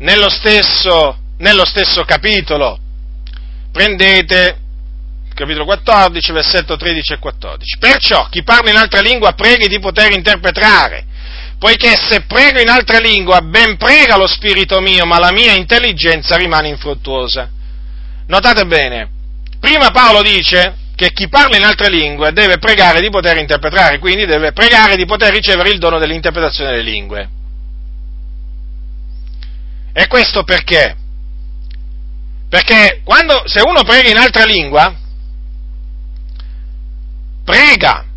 nello 0.00 0.28
stesso, 0.28 1.16
nello 1.38 1.64
stesso 1.64 2.04
capitolo? 2.04 2.78
Prendete 3.72 4.58
capitolo 5.32 5.64
14, 5.64 6.32
versetto 6.32 6.76
13 6.76 7.14
e 7.14 7.18
14. 7.18 7.78
Perciò 7.78 8.28
chi 8.28 8.42
parla 8.42 8.70
in 8.70 8.76
altra 8.76 9.00
lingua 9.00 9.32
preghi 9.32 9.68
di 9.68 9.78
poter 9.78 10.12
interpretare, 10.12 11.06
poiché 11.58 11.96
se 11.96 12.22
prego 12.22 12.60
in 12.60 12.68
altra 12.68 12.98
lingua 12.98 13.40
ben 13.40 13.76
prega 13.76 14.16
lo 14.16 14.26
spirito 14.26 14.80
mio, 14.80 15.04
ma 15.04 15.18
la 15.18 15.32
mia 15.32 15.54
intelligenza 15.54 16.36
rimane 16.36 16.68
infruttuosa. 16.68 17.50
Notate 18.26 18.64
bene, 18.66 19.10
prima 19.58 19.90
Paolo 19.90 20.22
dice 20.22 20.76
che 20.94 21.12
chi 21.12 21.28
parla 21.28 21.56
in 21.56 21.64
altre 21.64 21.88
lingue 21.88 22.32
deve 22.32 22.58
pregare 22.58 23.00
di 23.00 23.10
poter 23.10 23.36
interpretare, 23.38 23.98
quindi 23.98 24.26
deve 24.26 24.52
pregare 24.52 24.96
di 24.96 25.06
poter 25.06 25.32
ricevere 25.32 25.70
il 25.70 25.78
dono 25.78 25.98
dell'interpretazione 25.98 26.70
delle 26.70 26.82
lingue. 26.82 27.28
E 29.92 30.06
questo 30.06 30.44
perché? 30.44 30.96
Perché 32.48 33.00
quando, 33.04 33.42
se 33.46 33.60
uno 33.60 33.82
prega 33.82 34.08
in 34.08 34.16
altra 34.16 34.44
lingua, 34.44 34.94
prega 37.44 38.07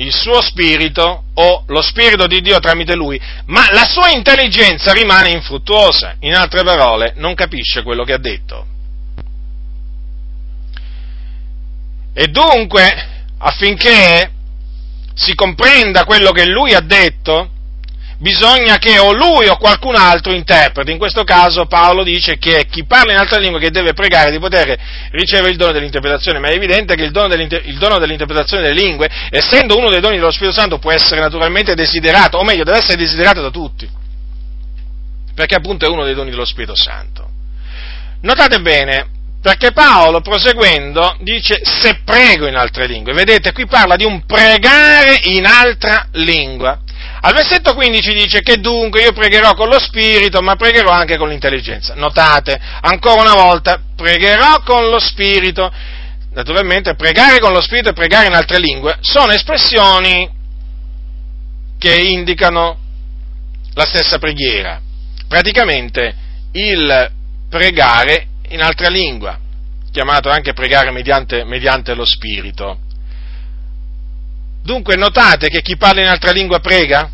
il 0.00 0.12
suo 0.14 0.40
spirito 0.40 1.24
o 1.34 1.64
lo 1.66 1.82
spirito 1.82 2.26
di 2.26 2.40
Dio 2.40 2.58
tramite 2.58 2.94
lui, 2.94 3.20
ma 3.46 3.70
la 3.70 3.84
sua 3.84 4.10
intelligenza 4.10 4.92
rimane 4.92 5.30
infruttuosa, 5.30 6.16
in 6.20 6.34
altre 6.34 6.62
parole 6.62 7.12
non 7.16 7.34
capisce 7.34 7.82
quello 7.82 8.04
che 8.04 8.14
ha 8.14 8.18
detto. 8.18 8.66
E 12.14 12.26
dunque, 12.28 13.08
affinché 13.38 14.30
si 15.14 15.34
comprenda 15.34 16.04
quello 16.04 16.32
che 16.32 16.46
lui 16.46 16.72
ha 16.72 16.80
detto, 16.80 17.50
bisogna 18.20 18.76
che 18.76 18.98
o 18.98 19.12
lui 19.12 19.48
o 19.48 19.56
qualcun 19.56 19.96
altro 19.96 20.32
interpreti. 20.32 20.92
In 20.92 20.98
questo 20.98 21.24
caso 21.24 21.66
Paolo 21.66 22.02
dice 22.02 22.36
che 22.36 22.66
chi 22.70 22.84
parla 22.84 23.12
in 23.12 23.18
altra 23.18 23.38
lingua 23.38 23.58
che 23.58 23.70
deve 23.70 23.94
pregare 23.94 24.30
di 24.30 24.38
poter 24.38 24.78
ricevere 25.10 25.50
il 25.50 25.56
dono 25.56 25.72
dell'interpretazione, 25.72 26.38
ma 26.38 26.48
è 26.48 26.52
evidente 26.52 26.94
che 26.94 27.04
il 27.04 27.10
dono, 27.10 27.34
il 27.34 27.78
dono 27.78 27.98
dell'interpretazione 27.98 28.62
delle 28.62 28.80
lingue, 28.80 29.08
essendo 29.30 29.76
uno 29.76 29.90
dei 29.90 30.00
doni 30.00 30.16
dello 30.16 30.30
Spirito 30.30 30.54
Santo, 30.58 30.78
può 30.78 30.92
essere 30.92 31.20
naturalmente 31.20 31.74
desiderato, 31.74 32.36
o 32.36 32.44
meglio, 32.44 32.64
deve 32.64 32.78
essere 32.78 32.96
desiderato 32.96 33.40
da 33.40 33.50
tutti, 33.50 33.88
perché 35.34 35.54
appunto 35.54 35.86
è 35.86 35.88
uno 35.88 36.04
dei 36.04 36.14
doni 36.14 36.30
dello 36.30 36.44
Spirito 36.44 36.76
Santo. 36.76 37.28
Notate 38.22 38.60
bene, 38.60 39.06
perché 39.40 39.72
Paolo, 39.72 40.20
proseguendo, 40.20 41.16
dice 41.20 41.60
se 41.62 42.00
prego 42.04 42.46
in 42.46 42.56
altre 42.56 42.86
lingue. 42.86 43.14
Vedete, 43.14 43.52
qui 43.52 43.64
parla 43.66 43.96
di 43.96 44.04
un 44.04 44.26
pregare 44.26 45.18
in 45.22 45.46
altra 45.46 46.08
lingua. 46.12 46.78
Al 47.22 47.34
versetto 47.34 47.74
15 47.74 48.14
dice 48.14 48.40
che 48.40 48.56
dunque 48.56 49.02
io 49.02 49.12
pregherò 49.12 49.54
con 49.54 49.68
lo 49.68 49.78
spirito, 49.78 50.40
ma 50.40 50.56
pregherò 50.56 50.90
anche 50.90 51.18
con 51.18 51.28
l'intelligenza. 51.28 51.94
Notate, 51.94 52.58
ancora 52.80 53.20
una 53.20 53.34
volta, 53.34 53.80
pregherò 53.94 54.62
con 54.62 54.88
lo 54.88 54.98
spirito. 54.98 55.70
Naturalmente, 56.32 56.94
pregare 56.94 57.38
con 57.38 57.52
lo 57.52 57.60
spirito 57.60 57.90
e 57.90 57.92
pregare 57.92 58.28
in 58.28 58.34
altre 58.34 58.58
lingue 58.58 58.96
sono 59.00 59.32
espressioni 59.32 60.28
che 61.78 61.94
indicano 61.94 62.78
la 63.74 63.84
stessa 63.84 64.18
preghiera. 64.18 64.80
Praticamente 65.28 66.14
il 66.52 67.10
pregare 67.48 68.26
in 68.48 68.62
altra 68.62 68.88
lingua, 68.88 69.38
chiamato 69.90 70.30
anche 70.30 70.52
pregare 70.52 70.90
mediante, 70.90 71.44
mediante 71.44 71.94
lo 71.94 72.04
Spirito. 72.04 72.78
Dunque 74.70 74.94
notate 74.94 75.48
che 75.48 75.62
chi 75.62 75.76
parla 75.76 76.00
in 76.00 76.06
altra 76.06 76.30
lingua 76.30 76.60
prega? 76.60 77.10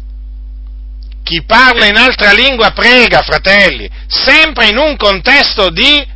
Chi 1.22 1.42
parla 1.42 1.86
in 1.86 1.96
altra 1.96 2.32
lingua 2.32 2.72
prega, 2.72 3.22
fratelli, 3.22 3.90
sempre 4.06 4.68
in 4.68 4.76
un 4.76 4.94
contesto 4.98 5.70
di 5.70 6.06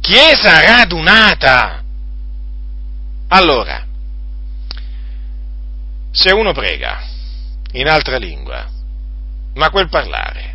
chiesa 0.00 0.60
radunata. 0.60 1.82
Allora, 3.30 3.84
se 6.12 6.30
uno 6.30 6.52
prega 6.52 7.02
in 7.72 7.88
altra 7.88 8.16
lingua, 8.16 8.70
ma 9.54 9.70
quel 9.70 9.88
parlare 9.88 10.50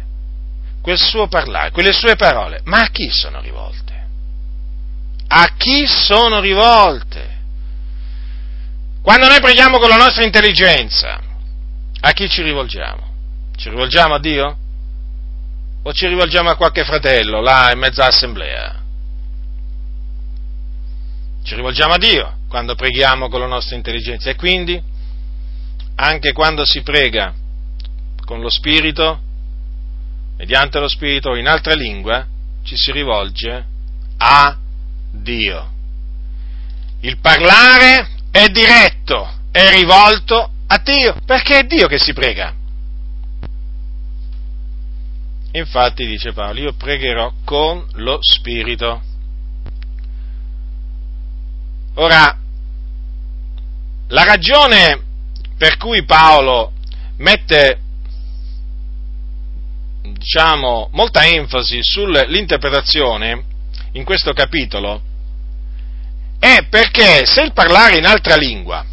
quel 0.80 0.98
suo 0.98 1.28
parlare, 1.28 1.72
quelle 1.72 1.92
sue 1.92 2.16
parole, 2.16 2.62
ma 2.64 2.84
a 2.84 2.88
chi 2.88 3.10
sono 3.10 3.42
rivolte? 3.42 4.08
A 5.28 5.56
chi 5.58 5.86
sono 5.86 6.40
rivolte? 6.40 7.37
Quando 9.08 9.30
noi 9.30 9.40
preghiamo 9.40 9.80
con 9.80 9.88
la 9.88 9.96
nostra 9.96 10.26
intelligenza, 10.26 11.18
a 12.02 12.12
chi 12.12 12.28
ci 12.28 12.42
rivolgiamo? 12.42 13.10
Ci 13.56 13.70
rivolgiamo 13.70 14.16
a 14.16 14.20
Dio? 14.20 14.58
O 15.84 15.94
ci 15.94 16.08
rivolgiamo 16.08 16.50
a 16.50 16.58
qualche 16.58 16.84
fratello 16.84 17.40
là 17.40 17.70
in 17.72 17.80
mezza 17.80 18.06
assemblea? 18.06 18.84
Ci 21.42 21.56
rivolgiamo 21.56 21.94
a 21.94 21.98
Dio 21.98 22.40
quando 22.50 22.76
preghiamo 22.76 23.30
con 23.30 23.40
la 23.40 23.46
nostra 23.46 23.78
intelligenza 23.78 24.30
e 24.30 24.36
quindi 24.36 24.78
anche 25.96 26.34
quando 26.34 26.66
si 26.66 26.82
prega 26.82 27.34
con 28.26 28.42
lo 28.42 28.50
Spirito 28.50 29.22
mediante 30.36 30.80
lo 30.80 30.90
Spirito 30.90 31.34
in 31.36 31.48
altra 31.48 31.76
lingua, 31.76 32.28
ci 32.62 32.76
si 32.76 32.92
rivolge 32.92 33.66
a 34.18 34.58
Dio. 35.12 35.72
Il 37.00 37.20
parlare 37.20 38.16
è 38.38 38.50
diretto, 38.50 39.28
è 39.52 39.72
rivolto 39.72 40.52
a 40.68 40.78
Dio, 40.78 41.16
perché 41.26 41.60
è 41.60 41.64
Dio 41.64 41.88
che 41.88 41.98
si 41.98 42.14
prega. 42.14 42.54
Infatti, 45.54 46.06
dice 46.06 46.34
Paolo, 46.34 46.60
io 46.60 46.74
pregherò 46.74 47.34
con 47.44 47.84
lo 47.94 48.20
Spirito. 48.22 49.02
Ora, 51.96 52.38
la 54.10 54.24
ragione 54.24 55.02
per 55.58 55.78
cui 55.78 56.06
Paolo 56.06 56.74
mette 57.18 57.80
diciamo, 60.04 60.90
molta 60.92 61.26
enfasi 61.26 61.80
sull'interpretazione 61.82 63.44
in 63.94 64.04
questo 64.04 64.32
capitolo 64.34 65.07
è 66.40 66.66
perché 66.70 67.26
se 67.26 67.42
il 67.42 67.54
parlare 67.54 67.98
in 67.98 68.06
altra 68.06 68.36
lingua 68.36 68.86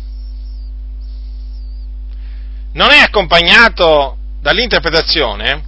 non 2.73 2.91
è 2.91 2.99
accompagnato 2.99 4.17
dall'interpretazione, 4.41 5.63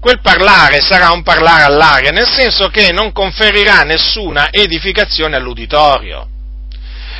quel 0.00 0.20
parlare 0.20 0.80
sarà 0.80 1.10
un 1.10 1.22
parlare 1.22 1.62
all'aria, 1.62 2.10
nel 2.10 2.28
senso 2.28 2.68
che 2.68 2.92
non 2.92 3.12
conferirà 3.12 3.82
nessuna 3.82 4.52
edificazione 4.52 5.36
all'uditorio, 5.36 6.28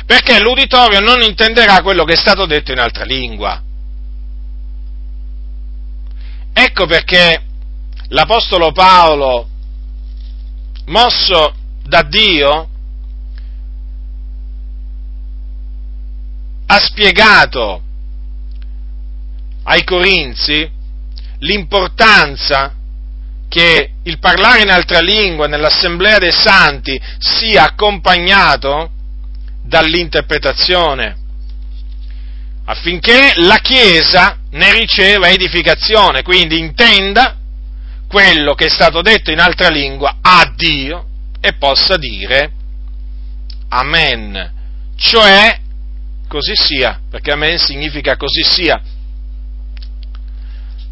perché 0.05 0.39
l'uditorio 0.39 0.99
non 0.99 1.21
intenderà 1.21 1.81
quello 1.81 2.03
che 2.03 2.13
è 2.13 2.17
stato 2.17 2.45
detto 2.45 2.71
in 2.71 2.79
altra 2.79 3.03
lingua. 3.03 3.61
Ecco 6.53 6.85
perché 6.85 7.43
l'Apostolo 8.09 8.71
Paolo, 8.71 9.47
mosso 10.85 11.53
da 11.83 12.03
Dio, 12.03 12.69
ha 16.67 16.79
spiegato 16.79 17.81
ai 19.63 19.83
Corinzi 19.83 20.69
l'importanza 21.39 22.73
che 23.49 23.91
il 24.03 24.19
parlare 24.19 24.61
in 24.61 24.69
altra 24.69 24.99
lingua 24.99 25.47
nell'assemblea 25.47 26.17
dei 26.17 26.31
santi 26.31 26.99
sia 27.17 27.63
accompagnato 27.63 28.91
dall'interpretazione, 29.63 31.17
affinché 32.65 33.33
la 33.37 33.57
Chiesa 33.57 34.37
ne 34.51 34.73
riceva 34.73 35.29
edificazione, 35.29 36.23
quindi 36.23 36.59
intenda 36.59 37.37
quello 38.07 38.53
che 38.53 38.65
è 38.65 38.69
stato 38.69 39.01
detto 39.01 39.31
in 39.31 39.39
altra 39.39 39.67
lingua 39.69 40.17
a 40.21 40.53
Dio 40.55 41.05
e 41.39 41.53
possa 41.53 41.97
dire 41.97 42.51
Amen, 43.69 44.53
cioè 44.95 45.59
così 46.27 46.53
sia, 46.55 46.99
perché 47.09 47.31
Amen 47.31 47.57
significa 47.57 48.15
così 48.17 48.43
sia. 48.43 48.81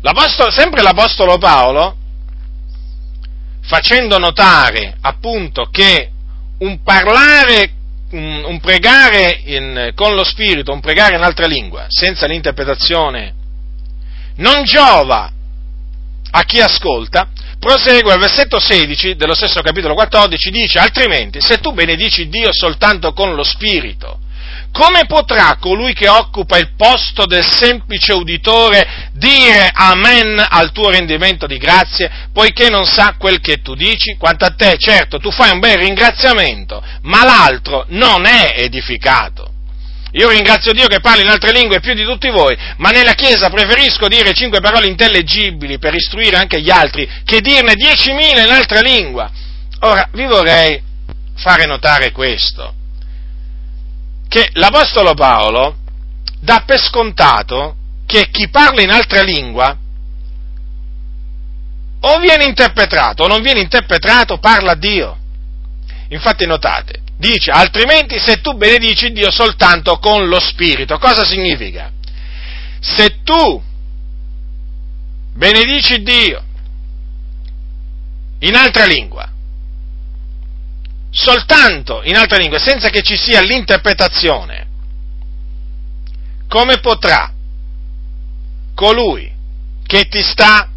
L'apostolo, 0.02 0.52
sempre 0.52 0.82
l'Apostolo 0.82 1.38
Paolo, 1.38 1.98
facendo 3.62 4.18
notare 4.18 4.96
appunto 5.02 5.70
che 5.72 6.12
un 6.60 6.82
parlare, 6.84 7.72
un, 8.12 8.44
un 8.46 8.60
pregare 8.60 9.42
in, 9.46 9.92
con 9.96 10.14
lo 10.14 10.24
Spirito, 10.24 10.72
un 10.72 10.80
pregare 10.80 11.16
in 11.16 11.24
altra 11.24 11.48
lingua, 11.48 11.86
senza 11.90 12.28
l'interpretazione, 12.28 13.34
non 14.38 14.64
giova 14.64 15.32
a 16.32 16.44
chi 16.44 16.60
ascolta, 16.60 17.30
prosegue 17.58 18.14
al 18.14 18.20
versetto 18.20 18.60
16 18.60 19.16
dello 19.16 19.34
stesso 19.34 19.62
capitolo 19.62 19.94
14, 19.94 20.52
dice, 20.52 20.80
altrimenti 20.80 21.42
se 21.42 21.60
tu 21.60 21.72
benedici 21.74 22.28
Dio 22.28 22.50
soltanto 22.52 23.14
con 23.14 23.34
lo 23.34 23.44
Spirito, 23.44 24.20
come 24.76 25.06
potrà 25.06 25.56
colui 25.58 25.94
che 25.94 26.10
occupa 26.10 26.58
il 26.58 26.74
posto 26.76 27.26
del 27.26 27.46
semplice 27.46 28.12
uditore 28.12 29.10
dire 29.14 29.72
amen 29.74 30.46
al 30.50 30.74
tuo 30.74 30.90
rendimento 30.90 31.48
di 31.48 31.56
grazie, 31.58 32.12
poiché 32.34 32.68
non 32.70 32.86
sa 32.86 33.16
quel 33.18 33.40
che 33.40 33.62
tu 33.62 33.74
dici? 33.74 34.18
Quanto 34.18 34.44
a 34.44 34.54
te, 34.54 34.76
certo, 34.78 35.18
tu 35.18 35.32
fai 35.32 35.52
un 35.52 35.60
bel 35.60 35.78
ringraziamento, 35.78 36.84
ma 37.04 37.24
l'altro 37.24 37.86
non 37.88 38.26
è 38.26 38.56
edificato. 38.58 39.50
Io 40.12 40.28
ringrazio 40.30 40.74
Dio 40.74 40.88
che 40.88 41.00
parla 41.00 41.22
in 41.22 41.30
altre 41.30 41.54
lingue 41.54 41.80
più 41.80 41.94
di 41.94 42.04
tutti 42.04 42.30
voi, 42.30 42.58
ma 42.76 42.90
nella 42.90 43.14
Chiesa 43.14 43.50
preferisco 43.50 44.10
dire 44.10 44.34
cinque 44.34 44.60
parole 44.60 44.88
intellegibili 44.88 45.78
per 45.78 45.96
istruire 45.96 46.36
anche 46.36 46.60
gli 46.60 46.70
altri 46.70 47.10
che 47.24 47.40
dirne 47.40 47.76
diecimila 47.76 48.44
in 48.44 48.52
altra 48.52 48.82
lingua. 48.82 49.32
Ora, 49.80 50.10
vi 50.12 50.26
vorrei 50.26 50.82
fare 51.38 51.66
notare 51.66 52.12
questo 52.12 52.84
che 54.28 54.50
l'Apostolo 54.54 55.14
Paolo 55.14 55.78
dà 56.40 56.64
per 56.66 56.80
scontato 56.80 57.76
che 58.06 58.30
chi 58.30 58.50
parla 58.50 58.82
in 58.82 58.92
altra 58.92 59.22
lingua 59.22 59.78
o 62.02 62.20
viene 62.20 62.44
interpretato 62.44 63.24
o 63.24 63.28
non 63.28 63.42
viene 63.42 63.62
interpretato, 63.62 64.38
parla 64.38 64.74
a 64.74 64.76
Dio. 64.76 65.18
Infatti 66.10 66.46
notate, 66.46 67.02
dice, 67.18 67.50
altrimenti 67.50 68.20
se 68.20 68.42
tu 68.42 68.56
benedici 68.56 69.12
Dio 69.12 69.32
soltanto 69.32 69.98
con 69.98 70.28
lo 70.28 70.40
Spirito, 70.40 71.00
cosa 71.00 71.26
significa? 71.26 71.92
Se 72.80 73.24
tu 73.24 73.64
benedici 75.34 76.04
Dio 76.04 76.44
in 78.40 78.56
altra 78.56 78.86
lingua, 78.86 79.28
soltanto 81.16 82.02
in 82.04 82.18
altre 82.18 82.40
lingue, 82.40 82.60
senza 82.60 82.90
che 82.90 83.02
ci 83.02 83.16
sia 83.16 83.40
l'interpretazione, 83.40 84.68
come 86.50 86.80
potrà 86.80 87.32
colui 88.76 89.32
che 89.88 90.08
ti 90.10 90.22
sta 90.22 90.70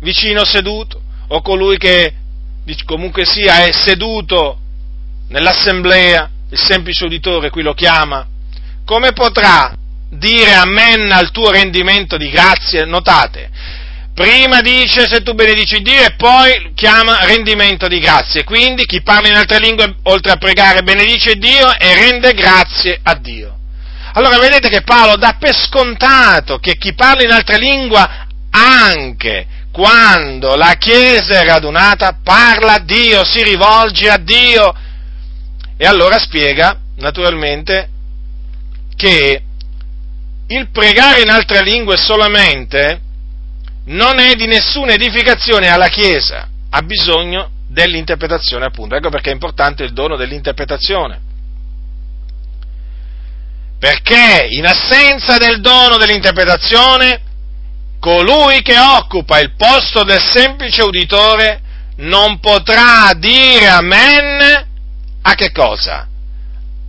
vicino 0.00 0.44
seduto 0.44 1.00
o 1.28 1.40
colui 1.40 1.78
che 1.78 2.12
comunque 2.84 3.24
sia 3.24 3.64
è 3.64 3.72
seduto 3.72 4.58
nell'assemblea, 5.28 6.30
il 6.50 6.58
semplice 6.58 7.06
uditore 7.06 7.48
qui 7.48 7.62
lo 7.62 7.72
chiama, 7.72 8.26
come 8.84 9.12
potrà 9.12 9.74
dire 10.10 10.52
amen 10.52 11.10
al 11.12 11.30
tuo 11.30 11.50
rendimento 11.50 12.18
di 12.18 12.28
grazie? 12.28 12.84
Notate, 12.84 13.50
Prima 14.18 14.60
dice 14.62 15.06
se 15.06 15.22
tu 15.22 15.32
benedici 15.34 15.80
Dio 15.80 16.02
e 16.02 16.16
poi 16.16 16.72
chiama 16.74 17.24
rendimento 17.24 17.86
di 17.86 18.00
grazie. 18.00 18.42
Quindi 18.42 18.84
chi 18.84 19.00
parla 19.00 19.28
in 19.28 19.36
altre 19.36 19.60
lingue, 19.60 19.98
oltre 20.02 20.32
a 20.32 20.36
pregare, 20.36 20.82
benedice 20.82 21.36
Dio 21.36 21.72
e 21.78 21.94
rende 21.94 22.34
grazie 22.34 22.98
a 23.00 23.14
Dio. 23.14 23.56
Allora 24.14 24.40
vedete 24.40 24.70
che 24.70 24.82
Paolo 24.82 25.14
dà 25.14 25.36
per 25.38 25.54
scontato 25.54 26.58
che 26.58 26.76
chi 26.76 26.94
parla 26.94 27.22
in 27.22 27.30
altre 27.30 27.58
lingue 27.58 28.04
anche 28.50 29.46
quando 29.70 30.56
la 30.56 30.74
Chiesa 30.74 31.38
è 31.38 31.44
radunata 31.44 32.18
parla 32.20 32.72
a 32.72 32.80
Dio, 32.80 33.24
si 33.24 33.44
rivolge 33.44 34.10
a 34.10 34.16
Dio. 34.16 34.74
E 35.76 35.86
allora 35.86 36.18
spiega, 36.18 36.76
naturalmente, 36.96 37.88
che 38.96 39.42
il 40.48 40.70
pregare 40.72 41.20
in 41.20 41.30
altre 41.30 41.62
lingue 41.62 41.96
solamente 41.96 43.06
non 43.88 44.18
è 44.18 44.34
di 44.34 44.46
nessuna 44.46 44.92
edificazione 44.92 45.68
alla 45.68 45.88
Chiesa, 45.88 46.48
ha 46.70 46.82
bisogno 46.82 47.50
dell'interpretazione 47.68 48.66
appunto. 48.66 48.94
Ecco 48.94 49.10
perché 49.10 49.30
è 49.30 49.32
importante 49.32 49.84
il 49.84 49.92
dono 49.92 50.16
dell'interpretazione. 50.16 51.20
Perché 53.78 54.48
in 54.50 54.66
assenza 54.66 55.36
del 55.36 55.60
dono 55.60 55.96
dell'interpretazione, 55.96 57.20
colui 58.00 58.60
che 58.62 58.76
occupa 58.78 59.38
il 59.38 59.54
posto 59.56 60.02
del 60.02 60.20
semplice 60.20 60.82
uditore 60.82 61.60
non 61.96 62.40
potrà 62.40 63.12
dire 63.16 63.68
amen 63.68 64.66
a 65.22 65.34
che 65.34 65.52
cosa? 65.52 66.06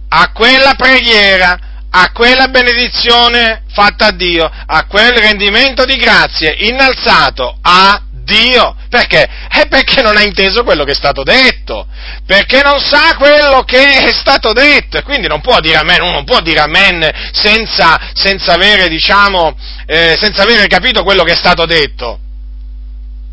A 0.10 0.32
quella 0.32 0.74
preghiera 0.76 1.69
a 1.92 2.12
quella 2.12 2.48
benedizione 2.50 3.64
fatta 3.72 4.08
a 4.08 4.12
Dio, 4.12 4.50
a 4.66 4.86
quel 4.86 5.14
rendimento 5.14 5.86
di 5.86 5.96
grazie 5.96 6.56
innalzato 6.60 7.58
a 7.62 8.04
Dio. 8.12 8.76
Perché? 8.90 9.28
È 9.50 9.68
perché 9.68 10.02
non 10.02 10.16
ha 10.18 10.22
inteso 10.22 10.64
quello 10.64 10.84
che 10.84 10.92
è 10.92 10.96
stato 10.96 11.24
detto, 11.24 11.88
perché 12.26 12.62
non 12.62 12.80
sa 12.80 13.16
quello 13.18 13.64
che 13.64 14.08
è 14.08 14.14
stato 14.14 14.54
detto 14.54 14.98
e 14.98 15.04
quindi 15.04 15.28
non 15.28 15.42
può 15.42 15.60
dire 15.60 15.78
amen, 15.78 16.02
uno 16.02 16.12
non 16.12 16.26
può 16.26 16.40
dire 16.42 16.60
amen 16.60 17.08
senza, 17.32 18.12
senza, 18.14 18.54
avere, 18.54 18.88
diciamo, 18.88 19.56
eh, 19.86 20.16
senza 20.20 20.44
avere 20.44 20.68
capito 20.68 21.04
quello 21.04 21.24
che 21.24 21.34
è 21.34 21.38
stato 21.38 21.66
detto. 21.66 22.20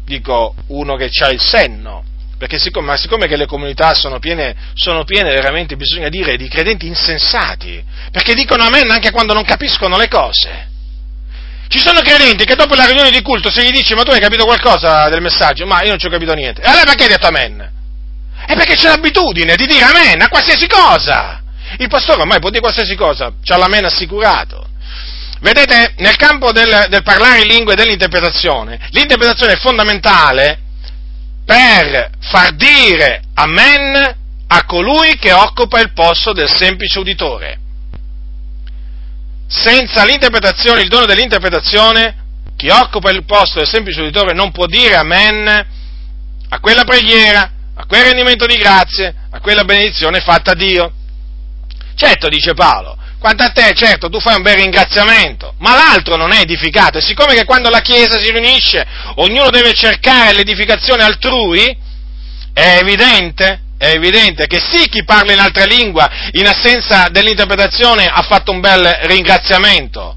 Dico 0.04 0.54
uno 0.68 0.96
che 0.96 1.10
ha 1.22 1.28
il 1.28 1.40
senno, 1.40 2.04
perché 2.38 2.58
siccome, 2.58 2.86
ma 2.86 2.96
siccome 2.96 3.26
che 3.26 3.36
le 3.36 3.46
comunità 3.46 3.94
sono 3.94 4.18
piene, 4.18 4.54
sono 4.74 5.04
piene 5.04 5.32
veramente, 5.32 5.76
bisogna 5.76 6.08
dire, 6.08 6.36
di 6.36 6.48
credenti 6.48 6.86
insensati, 6.86 7.82
perché 8.10 8.34
dicono 8.34 8.64
amen 8.64 8.90
anche 8.90 9.10
quando 9.10 9.32
non 9.32 9.44
capiscono 9.44 9.96
le 9.96 10.08
cose. 10.08 10.68
Ci 11.68 11.78
sono 11.80 12.00
credenti 12.00 12.44
che 12.44 12.54
dopo 12.54 12.74
la 12.74 12.84
riunione 12.84 13.10
di 13.10 13.22
culto 13.22 13.50
se 13.50 13.64
gli 13.64 13.72
dici 13.72 13.94
ma 13.94 14.02
tu 14.02 14.12
hai 14.12 14.20
capito 14.20 14.44
qualcosa 14.44 15.08
del 15.08 15.20
messaggio? 15.20 15.66
Ma 15.66 15.82
io 15.82 15.88
non 15.88 15.98
ci 15.98 16.06
ho 16.06 16.10
capito 16.10 16.32
niente. 16.32 16.60
E 16.60 16.66
allora 16.66 16.84
perché 16.84 17.04
hai 17.04 17.08
detto 17.08 17.26
amen? 17.26 17.72
È 18.46 18.54
perché 18.54 18.76
c'è 18.76 18.88
l'abitudine 18.88 19.56
di 19.56 19.66
dire 19.66 19.84
amen 19.84 20.22
a 20.22 20.28
qualsiasi 20.28 20.68
cosa. 20.68 21.42
Il 21.78 21.88
pastore 21.88 22.20
ormai 22.20 22.38
può 22.38 22.50
dire 22.50 22.60
qualsiasi 22.60 22.94
cosa, 22.94 23.32
c'ha 23.42 23.56
l'amen 23.56 23.86
assicurato. 23.86 24.68
Vedete, 25.40 25.94
nel 25.98 26.16
campo 26.16 26.52
del, 26.52 26.86
del 26.88 27.02
parlare 27.02 27.40
in 27.40 27.48
lingue 27.48 27.72
e 27.72 27.76
dell'interpretazione, 27.76 28.78
l'interpretazione 28.90 29.54
è 29.54 29.56
fondamentale 29.56 30.60
per 31.46 32.10
far 32.18 32.54
dire 32.56 33.22
amen 33.34 34.16
a 34.48 34.64
colui 34.64 35.16
che 35.16 35.32
occupa 35.32 35.80
il 35.80 35.92
posto 35.92 36.32
del 36.32 36.50
semplice 36.50 36.98
uditore. 36.98 37.58
Senza 39.48 40.04
l'interpretazione, 40.04 40.82
il 40.82 40.88
dono 40.88 41.06
dell'interpretazione, 41.06 42.24
chi 42.56 42.68
occupa 42.68 43.10
il 43.10 43.24
posto 43.24 43.60
del 43.60 43.68
semplice 43.68 44.00
uditore 44.00 44.34
non 44.34 44.50
può 44.50 44.66
dire 44.66 44.96
amen 44.96 45.66
a 46.48 46.58
quella 46.58 46.84
preghiera, 46.84 47.50
a 47.74 47.86
quel 47.86 48.04
rendimento 48.04 48.46
di 48.46 48.56
grazie, 48.56 49.14
a 49.30 49.38
quella 49.40 49.64
benedizione 49.64 50.20
fatta 50.20 50.50
a 50.52 50.54
Dio. 50.56 50.92
Certo, 51.94 52.28
dice 52.28 52.54
Paolo, 52.54 52.96
quanto 53.26 53.42
a 53.42 53.50
te, 53.50 53.74
certo, 53.74 54.08
tu 54.08 54.20
fai 54.20 54.36
un 54.36 54.42
bel 54.42 54.54
ringraziamento, 54.54 55.54
ma 55.58 55.74
l'altro 55.74 56.14
non 56.14 56.30
è 56.30 56.42
edificato. 56.42 56.98
E 56.98 57.00
siccome 57.00 57.34
che 57.34 57.44
quando 57.44 57.68
la 57.70 57.80
Chiesa 57.80 58.20
si 58.20 58.30
riunisce 58.30 58.86
ognuno 59.16 59.50
deve 59.50 59.72
cercare 59.72 60.32
l'edificazione 60.32 61.02
altrui, 61.02 61.76
è 62.54 62.78
evidente, 62.80 63.62
è 63.78 63.88
evidente 63.88 64.46
che 64.46 64.60
sì, 64.60 64.88
chi 64.88 65.02
parla 65.02 65.32
in 65.32 65.40
altra 65.40 65.64
lingua, 65.64 66.08
in 66.32 66.46
assenza 66.46 67.08
dell'interpretazione, 67.10 68.06
ha 68.06 68.22
fatto 68.22 68.52
un 68.52 68.60
bel 68.60 68.84
ringraziamento. 69.02 70.16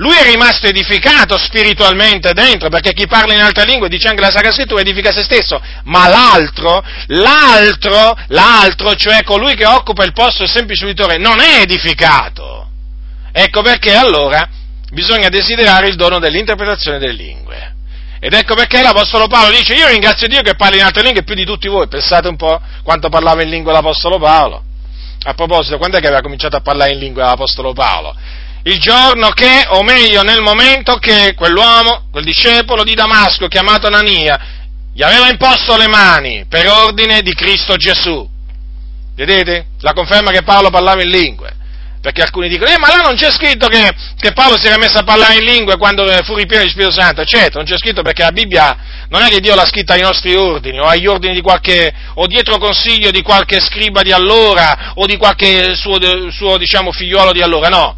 Lui 0.00 0.16
è 0.16 0.24
rimasto 0.24 0.66
edificato 0.66 1.36
spiritualmente 1.36 2.32
dentro, 2.32 2.70
perché 2.70 2.94
chi 2.94 3.06
parla 3.06 3.34
in 3.34 3.42
altra 3.42 3.64
lingua, 3.64 3.86
dice 3.86 4.08
anche 4.08 4.22
la 4.22 4.30
Sacra 4.30 4.50
Scrittura, 4.50 4.80
edifica 4.80 5.12
se 5.12 5.22
stesso, 5.22 5.60
ma 5.84 6.08
l'altro, 6.08 6.82
l'altro, 7.08 8.16
l'altro, 8.28 8.94
cioè 8.94 9.22
colui 9.24 9.54
che 9.54 9.66
occupa 9.66 10.02
il 10.04 10.14
posto 10.14 10.42
del 10.42 10.50
semplice 10.50 10.86
uditore, 10.86 11.18
non 11.18 11.38
è 11.38 11.60
edificato. 11.60 12.66
Ecco 13.30 13.60
perché 13.60 13.94
allora 13.94 14.48
bisogna 14.90 15.28
desiderare 15.28 15.88
il 15.88 15.96
dono 15.96 16.18
dell'interpretazione 16.18 16.98
delle 16.98 17.12
lingue. 17.12 17.74
Ed 18.20 18.32
ecco 18.32 18.54
perché 18.54 18.80
l'Apostolo 18.80 19.26
Paolo 19.26 19.54
dice, 19.54 19.74
io 19.74 19.86
ringrazio 19.86 20.28
Dio 20.28 20.40
che 20.40 20.54
parli 20.54 20.78
in 20.78 20.84
altre 20.84 21.02
lingue 21.02 21.24
più 21.24 21.34
di 21.34 21.44
tutti 21.44 21.68
voi. 21.68 21.88
Pensate 21.88 22.26
un 22.26 22.36
po' 22.36 22.58
quanto 22.82 23.10
parlava 23.10 23.42
in 23.42 23.50
lingua 23.50 23.72
l'Apostolo 23.72 24.18
Paolo. 24.18 24.62
A 25.24 25.34
proposito, 25.34 25.76
quando 25.76 25.98
è 25.98 26.00
che 26.00 26.06
aveva 26.06 26.22
cominciato 26.22 26.56
a 26.56 26.62
parlare 26.62 26.92
in 26.92 26.98
lingua 26.98 27.26
l'Apostolo 27.26 27.74
Paolo? 27.74 28.16
Il 28.64 28.78
giorno 28.78 29.30
che, 29.30 29.64
o 29.68 29.82
meglio 29.82 30.22
nel 30.22 30.42
momento 30.42 30.96
che 30.96 31.34
quell'uomo, 31.34 32.08
quel 32.10 32.24
discepolo 32.24 32.84
di 32.84 32.94
Damasco 32.94 33.48
chiamato 33.48 33.86
Anania, 33.86 34.38
gli 34.92 35.02
aveva 35.02 35.30
imposto 35.30 35.76
le 35.76 35.88
mani 35.88 36.44
per 36.46 36.68
ordine 36.68 37.22
di 37.22 37.32
Cristo 37.32 37.76
Gesù. 37.76 38.28
Vedete? 39.14 39.66
La 39.80 39.92
conferma 39.92 40.30
che 40.30 40.42
Paolo 40.42 40.68
parlava 40.68 41.02
in 41.02 41.08
lingue. 41.08 41.56
Perché 42.02 42.22
alcuni 42.22 42.48
dicono, 42.48 42.70
eh, 42.70 42.78
ma 42.78 42.88
là 42.88 43.02
non 43.02 43.14
c'è 43.14 43.30
scritto 43.30 43.66
che, 43.68 43.92
che, 44.18 44.32
Paolo 44.32 44.58
si 44.58 44.66
era 44.66 44.78
messo 44.78 44.98
a 44.98 45.02
parlare 45.02 45.34
in 45.34 45.44
lingue 45.44 45.76
quando 45.76 46.06
fu 46.24 46.34
ripieno 46.34 46.64
di 46.64 46.70
Spirito 46.70 46.92
Santo. 46.92 47.24
Certo, 47.24 47.58
non 47.58 47.66
c'è 47.66 47.76
scritto 47.76 48.00
perché 48.00 48.22
la 48.22 48.32
Bibbia 48.32 48.76
non 49.10 49.22
è 49.22 49.28
che 49.28 49.40
Dio 49.40 49.54
l'ha 49.54 49.66
scritta 49.66 49.94
ai 49.94 50.00
nostri 50.00 50.34
ordini, 50.34 50.78
o 50.78 50.84
agli 50.84 51.06
ordini 51.06 51.34
di 51.34 51.42
qualche, 51.42 51.92
o 52.14 52.26
dietro 52.26 52.56
consiglio 52.56 53.10
di 53.10 53.20
qualche 53.20 53.60
scriba 53.60 54.00
di 54.00 54.12
allora, 54.12 54.92
o 54.94 55.04
di 55.04 55.18
qualche 55.18 55.74
suo, 55.74 55.98
suo 56.30 56.56
diciamo, 56.56 56.90
figliuolo 56.90 57.32
di 57.32 57.42
allora, 57.42 57.68
no. 57.68 57.96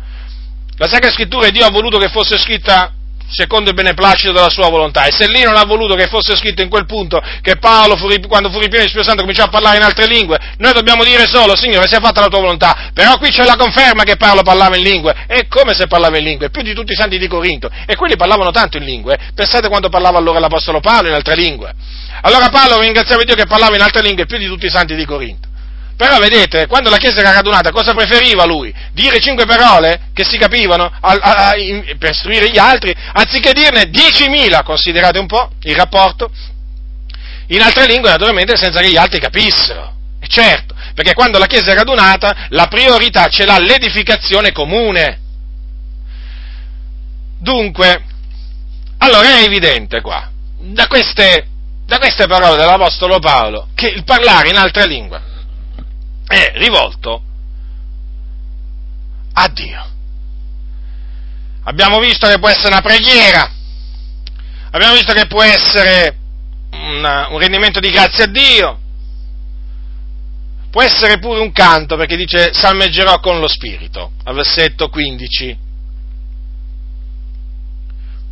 La 0.76 0.88
Sacra 0.88 1.10
Scrittura 1.10 1.48
Dio 1.50 1.64
ha 1.64 1.70
voluto 1.70 1.98
che 1.98 2.08
fosse 2.08 2.38
scritta 2.38 2.92
secondo 3.32 3.70
il 3.70 3.74
beneplacito 3.74 4.32
della 4.32 4.50
sua 4.50 4.68
volontà. 4.68 5.04
E 5.04 5.12
se 5.12 5.26
lì 5.28 5.42
non 5.42 5.56
ha 5.56 5.64
voluto 5.64 5.94
che 5.94 6.06
fosse 6.06 6.36
scritto 6.36 6.62
in 6.62 6.68
quel 6.68 6.86
punto 6.86 7.20
che 7.40 7.56
Paolo, 7.56 7.96
fu, 7.96 8.08
quando 8.28 8.50
fu 8.50 8.58
ripieno 8.58 8.84
di 8.84 8.90
Spirito 8.90 9.08
Santo, 9.08 9.22
cominciò 9.22 9.44
a 9.44 9.48
parlare 9.48 9.78
in 9.78 9.82
altre 9.82 10.06
lingue, 10.06 10.38
noi 10.58 10.72
dobbiamo 10.72 11.02
dire 11.02 11.26
solo, 11.26 11.56
Signore, 11.56 11.88
sia 11.88 12.00
fatta 12.00 12.20
la 12.20 12.28
tua 12.28 12.40
volontà. 12.40 12.90
Però 12.92 13.16
qui 13.18 13.30
c'è 13.30 13.44
la 13.44 13.56
conferma 13.56 14.04
che 14.04 14.16
Paolo 14.16 14.42
parlava 14.42 14.76
in 14.76 14.82
lingue. 14.82 15.14
E 15.26 15.46
come 15.48 15.74
se 15.74 15.86
parlava 15.86 16.18
in 16.18 16.24
lingue? 16.24 16.50
Più 16.50 16.62
di 16.62 16.74
tutti 16.74 16.92
i 16.92 16.96
santi 16.96 17.18
di 17.18 17.26
Corinto. 17.26 17.70
E 17.86 17.96
quelli 17.96 18.16
parlavano 18.16 18.50
tanto 18.50 18.76
in 18.76 18.84
lingue. 18.84 19.18
Pensate 19.34 19.68
quando 19.68 19.88
parlava 19.88 20.18
allora 20.18 20.38
l'Apostolo 20.38 20.80
Paolo 20.80 21.08
in 21.08 21.14
altre 21.14 21.34
lingue. 21.34 21.72
Allora 22.22 22.50
Paolo 22.50 22.80
ringraziava 22.80 23.24
Dio 23.24 23.34
che 23.34 23.46
parlava 23.46 23.74
in 23.74 23.82
altre 23.82 24.02
lingue 24.02 24.26
più 24.26 24.38
di 24.38 24.46
tutti 24.46 24.66
i 24.66 24.70
santi 24.70 24.94
di 24.94 25.04
Corinto. 25.04 25.48
Però 26.02 26.18
vedete, 26.18 26.66
quando 26.66 26.90
la 26.90 26.96
Chiesa 26.96 27.20
era 27.20 27.30
radunata, 27.30 27.70
cosa 27.70 27.94
preferiva 27.94 28.44
lui? 28.44 28.74
Dire 28.92 29.20
cinque 29.20 29.46
parole 29.46 30.08
che 30.12 30.24
si 30.24 30.36
capivano 30.36 30.90
a, 31.00 31.12
a, 31.12 31.50
a, 31.50 31.52
per 31.96 32.10
istruire 32.10 32.50
gli 32.50 32.58
altri, 32.58 32.92
anziché 33.12 33.52
dirne 33.52 33.88
diecimila, 33.88 34.64
considerate 34.64 35.20
un 35.20 35.28
po' 35.28 35.52
il 35.60 35.76
rapporto, 35.76 36.28
in 37.46 37.62
altre 37.62 37.86
lingue 37.86 38.10
naturalmente 38.10 38.56
senza 38.56 38.80
che 38.80 38.90
gli 38.90 38.96
altri 38.96 39.20
capissero. 39.20 39.94
E 40.18 40.26
certo, 40.26 40.74
perché 40.92 41.14
quando 41.14 41.38
la 41.38 41.46
Chiesa 41.46 41.70
è 41.70 41.74
radunata, 41.74 42.48
la 42.48 42.66
priorità 42.66 43.28
ce 43.28 43.44
l'ha 43.44 43.60
l'edificazione 43.60 44.50
comune. 44.50 45.20
Dunque, 47.38 48.02
allora 48.98 49.38
è 49.38 49.44
evidente 49.44 50.00
qua, 50.00 50.28
da 50.58 50.88
queste, 50.88 51.46
da 51.86 51.98
queste 51.98 52.26
parole 52.26 52.56
dell'Apostolo 52.56 53.20
Paolo, 53.20 53.68
che 53.76 53.86
il 53.86 54.02
parlare 54.02 54.48
in 54.48 54.56
altre 54.56 54.88
lingue 54.88 55.30
è 56.32 56.52
rivolto 56.54 57.22
a 59.34 59.48
Dio. 59.48 59.90
Abbiamo 61.64 62.00
visto 62.00 62.26
che 62.26 62.38
può 62.38 62.48
essere 62.48 62.68
una 62.68 62.80
preghiera, 62.80 63.50
abbiamo 64.70 64.94
visto 64.94 65.12
che 65.12 65.26
può 65.26 65.42
essere 65.42 66.16
una, 66.70 67.28
un 67.28 67.38
rendimento 67.38 67.78
di 67.78 67.90
grazia 67.90 68.24
a 68.24 68.28
Dio, 68.28 68.80
può 70.70 70.82
essere 70.82 71.18
pure 71.18 71.40
un 71.40 71.52
canto, 71.52 71.96
perché 71.96 72.16
dice 72.16 72.52
salmeggerò 72.52 73.20
con 73.20 73.38
lo 73.38 73.46
spirito, 73.46 74.12
al 74.24 74.34
versetto 74.34 74.88
15. 74.88 75.58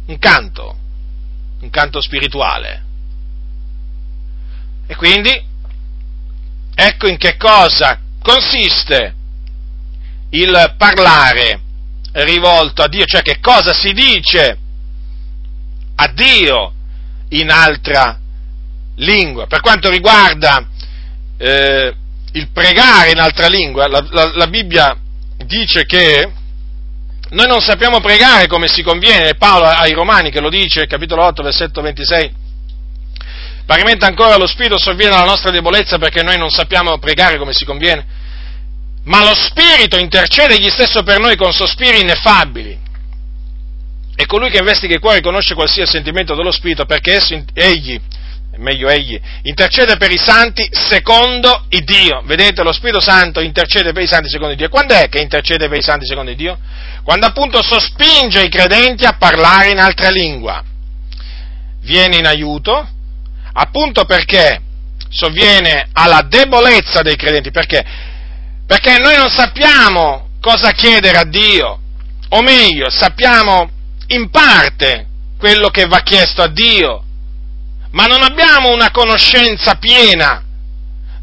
Un 0.06 0.18
canto, 0.18 0.76
un 1.60 1.70
canto 1.70 2.00
spirituale. 2.00 2.84
E 4.86 4.96
quindi 4.96 5.49
Ecco 6.82 7.08
in 7.08 7.18
che 7.18 7.36
cosa 7.36 8.00
consiste 8.22 9.14
il 10.30 10.74
parlare 10.78 11.60
rivolto 12.12 12.82
a 12.82 12.88
Dio, 12.88 13.04
cioè 13.04 13.20
che 13.20 13.38
cosa 13.38 13.74
si 13.74 13.92
dice 13.92 14.58
a 15.94 16.06
Dio 16.14 16.72
in 17.28 17.50
altra 17.50 18.18
lingua. 18.96 19.46
Per 19.46 19.60
quanto 19.60 19.90
riguarda 19.90 20.66
eh, 21.36 21.94
il 22.32 22.48
pregare 22.48 23.10
in 23.10 23.18
altra 23.18 23.48
lingua, 23.48 23.86
la, 23.86 24.02
la, 24.08 24.32
la 24.34 24.46
Bibbia 24.46 24.96
dice 25.44 25.84
che 25.84 26.32
noi 27.28 27.46
non 27.46 27.60
sappiamo 27.60 28.00
pregare 28.00 28.46
come 28.46 28.68
si 28.68 28.82
conviene, 28.82 29.34
Paolo 29.34 29.66
ai 29.66 29.92
Romani 29.92 30.30
che 30.30 30.40
lo 30.40 30.48
dice, 30.48 30.86
capitolo 30.86 31.24
8, 31.24 31.42
versetto 31.42 31.82
26, 31.82 32.34
Parimenti 33.70 34.04
ancora 34.04 34.36
lo 34.36 34.48
Spirito 34.48 34.80
sovviene 34.80 35.14
alla 35.14 35.26
nostra 35.26 35.52
debolezza 35.52 35.96
perché 35.96 36.24
noi 36.24 36.36
non 36.36 36.50
sappiamo 36.50 36.98
pregare 36.98 37.38
come 37.38 37.52
si 37.52 37.64
conviene. 37.64 38.04
Ma 39.04 39.22
lo 39.22 39.32
Spirito 39.32 39.96
intercede 39.96 40.54
egli 40.54 40.68
stesso 40.68 41.04
per 41.04 41.20
noi 41.20 41.36
con 41.36 41.52
sospiri 41.52 42.00
ineffabili. 42.00 42.76
E 44.16 44.26
colui 44.26 44.50
che 44.50 44.58
investiga 44.58 44.96
i 44.96 44.98
cuori 44.98 45.20
conosce 45.20 45.54
qualsiasi 45.54 45.92
sentimento 45.92 46.34
dello 46.34 46.50
Spirito 46.50 46.84
perché 46.84 47.14
esso, 47.14 47.40
egli, 47.54 47.96
meglio 48.56 48.88
egli, 48.88 49.16
intercede 49.42 49.96
per 49.96 50.10
i 50.10 50.18
santi 50.18 50.68
secondo 50.72 51.66
il 51.68 51.84
Dio. 51.84 52.22
Vedete, 52.24 52.64
lo 52.64 52.72
Spirito 52.72 53.00
Santo 53.00 53.38
intercede 53.38 53.92
per 53.92 54.02
i 54.02 54.08
santi 54.08 54.28
secondo 54.28 54.50
il 54.50 54.58
Dio. 54.58 54.68
Quando 54.68 54.94
è 54.94 55.08
che 55.08 55.20
intercede 55.20 55.68
per 55.68 55.78
i 55.78 55.82
santi 55.82 56.06
secondo 56.06 56.32
il 56.32 56.36
Dio? 56.36 56.58
Quando 57.04 57.24
appunto 57.26 57.62
sospinge 57.62 58.42
i 58.42 58.48
credenti 58.48 59.04
a 59.04 59.14
parlare 59.16 59.70
in 59.70 59.78
altra 59.78 60.10
lingua. 60.10 60.60
Viene 61.82 62.16
in 62.16 62.26
aiuto 62.26 62.98
appunto 63.52 64.04
perché 64.04 64.60
sovviene 65.08 65.88
alla 65.92 66.22
debolezza 66.22 67.02
dei 67.02 67.16
credenti, 67.16 67.50
perché? 67.50 67.84
Perché 68.66 68.98
noi 68.98 69.16
non 69.16 69.28
sappiamo 69.28 70.28
cosa 70.40 70.72
chiedere 70.72 71.18
a 71.18 71.24
Dio, 71.24 71.80
o 72.28 72.42
meglio, 72.42 72.88
sappiamo 72.90 73.68
in 74.08 74.30
parte 74.30 75.06
quello 75.38 75.68
che 75.68 75.86
va 75.86 76.00
chiesto 76.00 76.42
a 76.42 76.48
Dio, 76.48 77.04
ma 77.92 78.04
non 78.04 78.22
abbiamo 78.22 78.72
una 78.72 78.90
conoscenza 78.90 79.74
piena 79.74 80.44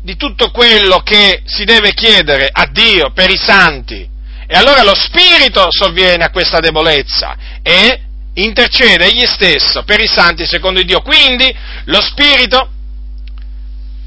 di 0.01 0.15
tutto 0.15 0.51
quello 0.51 0.99
che 0.99 1.43
si 1.45 1.63
deve 1.63 1.93
chiedere 1.93 2.49
a 2.51 2.67
Dio 2.71 3.11
per 3.13 3.29
i 3.29 3.37
santi. 3.37 4.09
E 4.49 4.55
allora 4.55 4.83
lo 4.83 4.95
Spirito 4.95 5.67
sovviene 5.69 6.23
a 6.23 6.29
questa 6.29 6.59
debolezza 6.59 7.35
e 7.61 8.06
intercede 8.37 9.05
egli 9.05 9.25
stesso 9.25 9.83
per 9.83 9.99
i 9.99 10.07
santi 10.07 10.45
secondo 10.45 10.81
Dio. 10.81 11.01
Quindi 11.01 11.53
lo 11.85 12.01
Spirito 12.01 12.69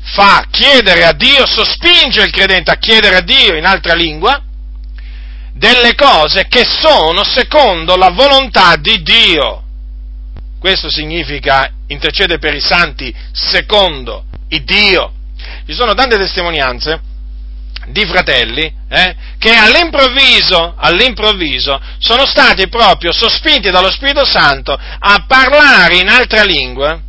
fa 0.02 0.46
chiedere 0.50 1.04
a 1.04 1.12
Dio, 1.12 1.46
sospinge 1.46 2.22
il 2.22 2.30
credente 2.30 2.70
a 2.70 2.76
chiedere 2.76 3.16
a 3.16 3.20
Dio 3.20 3.56
in 3.56 3.64
altra 3.64 3.94
lingua 3.94 4.42
delle 5.52 5.94
cose 5.94 6.46
che 6.48 6.64
sono 6.64 7.22
secondo 7.24 7.96
la 7.96 8.10
volontà 8.10 8.76
di 8.76 9.02
Dio. 9.02 9.64
Questo 10.58 10.90
significa 10.90 11.70
intercede 11.88 12.38
per 12.38 12.54
i 12.54 12.60
santi 12.60 13.14
secondo 13.32 14.24
il 14.48 14.62
Dio. 14.64 15.12
Ci 15.66 15.74
sono 15.74 15.94
tante 15.94 16.16
testimonianze 16.16 17.00
di 17.90 18.04
fratelli 18.06 18.72
eh, 18.88 19.14
che 19.38 19.54
all'improvviso, 19.54 20.74
all'improvviso 20.76 21.80
sono 21.98 22.26
stati 22.26 22.68
proprio 22.68 23.12
sospinti 23.12 23.70
dallo 23.70 23.90
Spirito 23.90 24.24
Santo 24.24 24.72
a 24.72 25.24
parlare 25.26 25.96
in 25.96 26.08
altra 26.08 26.42
lingua 26.42 27.00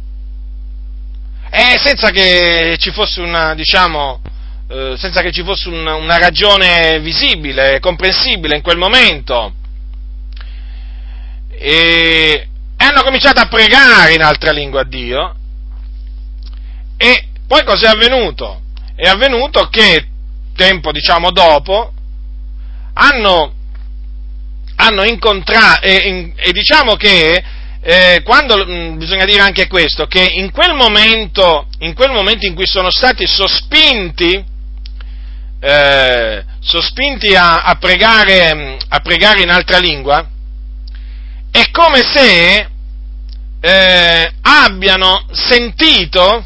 e 1.49 1.79
senza 1.83 2.11
che 2.11 2.75
ci 2.79 2.91
fosse 2.91 3.19
una, 3.19 3.53
diciamo, 3.55 4.21
eh, 4.69 4.95
senza 4.97 5.21
che 5.21 5.31
ci 5.31 5.43
fosse 5.43 5.67
una, 5.67 5.95
una 5.95 6.17
ragione 6.17 6.99
visibile, 7.01 7.79
comprensibile 7.81 8.55
in 8.55 8.61
quel 8.61 8.77
momento. 8.77 9.53
E 11.49 12.47
hanno 12.77 13.03
cominciato 13.03 13.41
a 13.41 13.47
pregare 13.47 14.13
in 14.13 14.21
altra 14.21 14.51
lingua 14.51 14.81
a 14.81 14.85
Dio 14.85 15.35
e 16.95 17.27
poi 17.47 17.63
cos'è 17.65 17.87
avvenuto? 17.87 18.61
È 18.95 19.07
avvenuto 19.07 19.67
che 19.67 20.07
tempo 20.61 20.91
diciamo 20.91 21.31
dopo 21.31 21.91
hanno, 22.93 23.53
hanno 24.75 25.03
incontrato 25.03 25.81
e, 25.81 26.33
e, 26.35 26.51
diciamo 26.51 26.95
che 26.95 27.43
eh, 27.81 28.21
quando 28.23 28.57
mh, 28.57 28.71
mm, 28.71 28.97
bisogna 28.99 29.25
dire 29.25 29.41
anche 29.41 29.65
questo, 29.67 30.05
che 30.05 30.23
in 30.23 30.51
quel 30.51 30.75
momento 30.75 31.65
in, 31.79 31.95
quel 31.95 32.11
momento 32.11 32.45
in 32.45 32.53
cui 32.53 32.67
sono 32.67 32.91
stati 32.91 33.25
sospinti 33.25 34.49
eh, 35.63 36.43
sospinti 36.59 37.35
a, 37.35 37.63
a, 37.63 37.75
pregare, 37.75 38.77
a, 38.87 38.99
pregare, 38.99 39.41
in 39.41 39.49
altra 39.49 39.79
lingua, 39.79 40.27
è 41.51 41.69
come 41.71 42.01
se 42.03 42.67
eh, 43.61 44.31
abbiano 44.41 45.25
sentito 45.31 46.45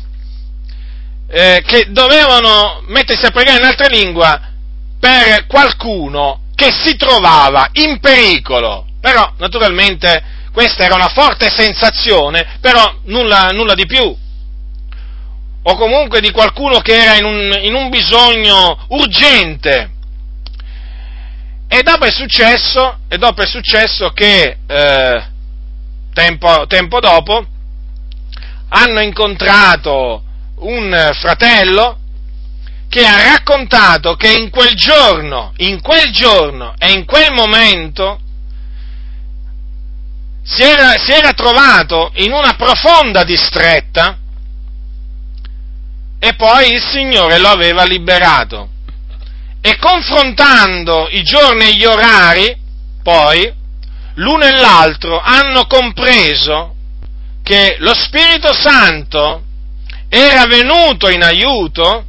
eh, 1.36 1.62
che 1.66 1.88
dovevano 1.90 2.82
mettersi 2.88 3.26
a 3.26 3.32
pregare 3.32 3.58
in 3.58 3.66
altra 3.66 3.88
lingua 3.88 4.40
per 4.98 5.48
qualcuno 5.48 6.44
che 6.56 6.72
si 6.72 6.96
trovava 6.96 7.68
in 7.74 8.00
pericolo. 8.00 8.88
Però, 9.02 9.34
naturalmente, 9.40 10.24
questa 10.54 10.86
era 10.86 10.96
una 10.96 11.10
forte 11.10 11.50
sensazione, 11.50 12.58
però 12.62 13.00
nulla, 13.04 13.50
nulla 13.50 13.74
di 13.74 13.86
più 13.86 14.18
o 15.68 15.76
comunque 15.76 16.22
di 16.22 16.32
qualcuno 16.32 16.80
che 16.80 16.96
era 16.96 17.18
in 17.18 17.26
un, 17.26 17.60
in 17.64 17.74
un 17.74 17.90
bisogno 17.90 18.86
urgente. 18.90 19.92
E 21.68 21.82
dopo 21.84 22.06
è 22.06 22.12
successo, 22.12 23.00
dopo 23.10 23.42
è 23.42 23.46
successo 23.46 24.12
che 24.12 24.58
eh, 24.66 25.24
tempo, 26.14 26.66
tempo 26.68 27.02
dopo 27.02 27.46
hanno 28.70 29.02
incontrato 29.02 30.25
un 30.58 31.12
fratello 31.14 32.00
che 32.88 33.06
ha 33.06 33.34
raccontato 33.34 34.16
che 34.16 34.32
in 34.32 34.50
quel 34.50 34.76
giorno, 34.76 35.54
in 35.58 35.82
quel 35.82 36.12
giorno 36.12 36.74
e 36.78 36.92
in 36.92 37.06
quel 37.06 37.34
momento 37.34 38.20
si 40.44 40.62
era, 40.62 40.98
si 40.98 41.12
era 41.12 41.34
trovato 41.34 42.12
in 42.16 42.32
una 42.32 42.54
profonda 42.54 43.24
distretta 43.24 44.18
e 46.20 46.36
poi 46.36 46.72
il 46.72 46.82
Signore 46.82 47.38
lo 47.38 47.50
aveva 47.50 47.84
liberato. 47.84 48.70
E 49.62 49.78
confrontando 49.78 51.08
i 51.10 51.24
giorni 51.24 51.66
e 51.66 51.76
gli 51.76 51.86
orari, 51.86 52.56
poi, 53.02 53.52
l'uno 54.16 54.46
e 54.46 54.52
l'altro 54.52 55.20
hanno 55.20 55.66
compreso 55.66 56.76
che 57.44 57.76
lo 57.80 57.94
Spirito 57.94 58.54
Santo 58.54 59.45
era 60.10 60.46
venuto 60.46 61.10
in 61.10 61.24
aiuto 61.24 62.06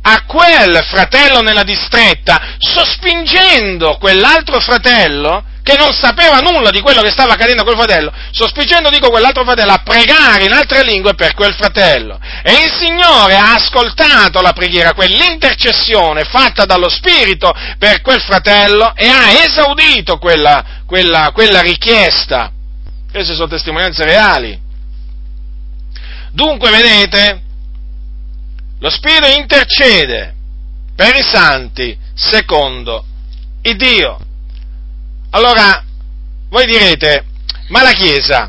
a 0.00 0.24
quel 0.24 0.82
fratello 0.84 1.40
nella 1.40 1.64
distretta, 1.64 2.56
sospingendo 2.58 3.98
quell'altro 3.98 4.60
fratello 4.60 5.44
che 5.68 5.76
non 5.76 5.92
sapeva 5.92 6.38
nulla 6.38 6.70
di 6.70 6.80
quello 6.80 7.02
che 7.02 7.10
stava 7.10 7.34
accadendo 7.34 7.60
a 7.60 7.64
quel 7.64 7.76
fratello, 7.76 8.10
sospicendo, 8.30 8.88
dico, 8.88 9.10
quell'altro 9.10 9.44
fratello 9.44 9.72
a 9.72 9.82
pregare 9.84 10.46
in 10.46 10.52
altre 10.52 10.82
lingue 10.82 11.14
per 11.14 11.34
quel 11.34 11.52
fratello. 11.52 12.18
E 12.42 12.52
il 12.52 12.72
Signore 12.72 13.36
ha 13.36 13.52
ascoltato 13.52 14.40
la 14.40 14.54
preghiera, 14.54 14.94
quell'intercessione 14.94 16.24
fatta 16.24 16.64
dallo 16.64 16.88
Spirito 16.88 17.52
per 17.78 18.00
quel 18.00 18.22
fratello 18.22 18.94
e 18.96 19.08
ha 19.08 19.44
esaudito 19.44 20.16
quella, 20.16 20.64
quella, 20.86 21.32
quella 21.34 21.60
richiesta. 21.60 22.50
Queste 23.12 23.34
sono 23.34 23.48
testimonianze 23.48 24.04
reali. 24.04 24.67
Dunque, 26.32 26.70
vedete, 26.70 27.42
lo 28.78 28.90
Spirito 28.90 29.26
intercede 29.26 30.34
per 30.94 31.14
i 31.16 31.22
santi 31.22 31.96
secondo 32.14 33.04
il 33.62 33.76
Dio. 33.76 34.18
Allora, 35.30 35.84
voi 36.48 36.66
direte, 36.66 37.24
ma 37.68 37.82
la 37.82 37.92
Chiesa, 37.92 38.48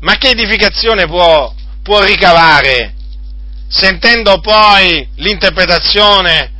ma 0.00 0.16
che 0.16 0.30
edificazione 0.30 1.06
può, 1.06 1.52
può 1.82 2.02
ricavare 2.02 2.94
sentendo 3.68 4.40
poi 4.40 5.08
l'interpretazione 5.16 6.52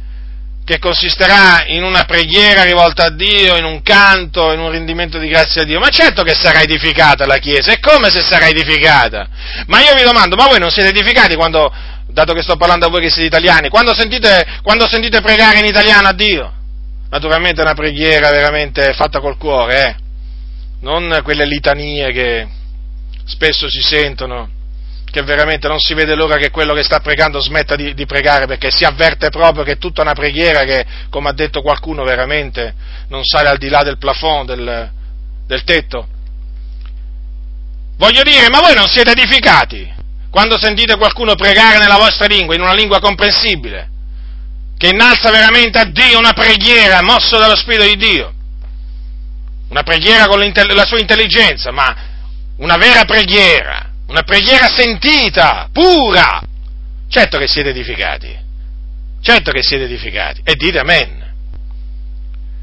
che 0.66 0.80
consisterà 0.80 1.64
in 1.66 1.84
una 1.84 2.04
preghiera 2.04 2.64
rivolta 2.64 3.04
a 3.04 3.10
Dio, 3.10 3.56
in 3.56 3.64
un 3.64 3.82
canto, 3.82 4.52
in 4.52 4.58
un 4.58 4.70
rendimento 4.70 5.16
di 5.16 5.28
grazia 5.28 5.62
a 5.62 5.64
Dio. 5.64 5.78
Ma 5.78 5.90
certo 5.90 6.24
che 6.24 6.34
sarà 6.34 6.60
edificata 6.60 7.24
la 7.24 7.38
Chiesa, 7.38 7.70
è 7.70 7.78
come 7.78 8.10
se 8.10 8.20
sarà 8.20 8.48
edificata. 8.48 9.28
Ma 9.66 9.80
io 9.80 9.94
vi 9.94 10.02
domando, 10.02 10.34
ma 10.34 10.48
voi 10.48 10.58
non 10.58 10.70
siete 10.70 10.88
edificati 10.88 11.36
quando, 11.36 11.72
dato 12.08 12.32
che 12.32 12.42
sto 12.42 12.56
parlando 12.56 12.86
a 12.86 12.88
voi 12.88 13.00
che 13.00 13.10
siete 13.10 13.28
italiani, 13.28 13.68
quando 13.68 13.94
sentite, 13.94 14.44
quando 14.62 14.88
sentite 14.88 15.20
pregare 15.20 15.60
in 15.60 15.66
italiano 15.66 16.08
a 16.08 16.12
Dio? 16.12 16.50
naturalmente 17.08 17.60
è 17.60 17.64
una 17.64 17.74
preghiera 17.74 18.30
veramente 18.30 18.92
fatta 18.92 19.20
col 19.20 19.36
cuore, 19.36 19.86
eh? 19.86 19.94
non 20.80 21.20
quelle 21.22 21.46
litanie 21.46 22.12
che 22.12 22.48
spesso 23.24 23.68
si 23.68 23.80
sentono, 23.80 24.50
che 25.16 25.22
veramente 25.22 25.66
non 25.66 25.78
si 25.78 25.94
vede 25.94 26.14
l'ora 26.14 26.36
che 26.36 26.50
quello 26.50 26.74
che 26.74 26.82
sta 26.82 27.00
pregando 27.00 27.40
smetta 27.40 27.74
di, 27.74 27.94
di, 27.94 28.04
pregare 28.04 28.44
perché 28.44 28.70
si 28.70 28.84
avverte 28.84 29.30
proprio 29.30 29.64
che 29.64 29.72
è 29.72 29.78
tutta 29.78 30.02
una 30.02 30.12
preghiera 30.12 30.64
che, 30.64 30.84
come 31.08 31.30
ha 31.30 31.32
detto 31.32 31.62
qualcuno, 31.62 32.04
veramente 32.04 32.74
non 33.08 33.24
sale 33.24 33.48
al 33.48 33.56
di 33.56 33.70
là 33.70 33.82
del 33.82 33.96
plafond, 33.96 34.52
del, 34.52 34.90
del 35.46 35.64
tetto. 35.64 36.06
Voglio 37.96 38.22
dire, 38.24 38.50
ma 38.50 38.60
voi 38.60 38.74
non 38.74 38.88
siete 38.88 39.12
edificati 39.12 39.90
quando 40.28 40.58
sentite 40.58 40.98
qualcuno 40.98 41.34
pregare 41.34 41.78
nella 41.78 41.96
vostra 41.96 42.26
lingua, 42.26 42.54
in 42.54 42.60
una 42.60 42.74
lingua 42.74 43.00
comprensibile? 43.00 43.94
che 44.76 44.88
innalza 44.88 45.30
veramente 45.30 45.78
a 45.78 45.84
Dio 45.84 46.18
una 46.18 46.34
preghiera 46.34 47.00
mosso 47.00 47.38
dallo 47.38 47.56
Spirito 47.56 47.84
di 47.84 47.96
Dio, 47.96 48.34
una 49.70 49.82
preghiera 49.82 50.26
con 50.26 50.38
la 50.40 50.84
sua 50.84 50.98
intelligenza, 50.98 51.70
ma 51.70 51.96
una 52.58 52.76
vera 52.76 53.06
preghiera, 53.06 53.85
una 54.06 54.22
preghiera 54.22 54.68
sentita, 54.68 55.68
pura. 55.72 56.40
Certo 57.08 57.38
che 57.38 57.46
siete 57.46 57.70
edificati, 57.70 58.36
certo 59.20 59.52
che 59.52 59.62
siete 59.62 59.84
edificati, 59.84 60.40
e 60.44 60.54
dite 60.54 60.78
amen. 60.78 61.24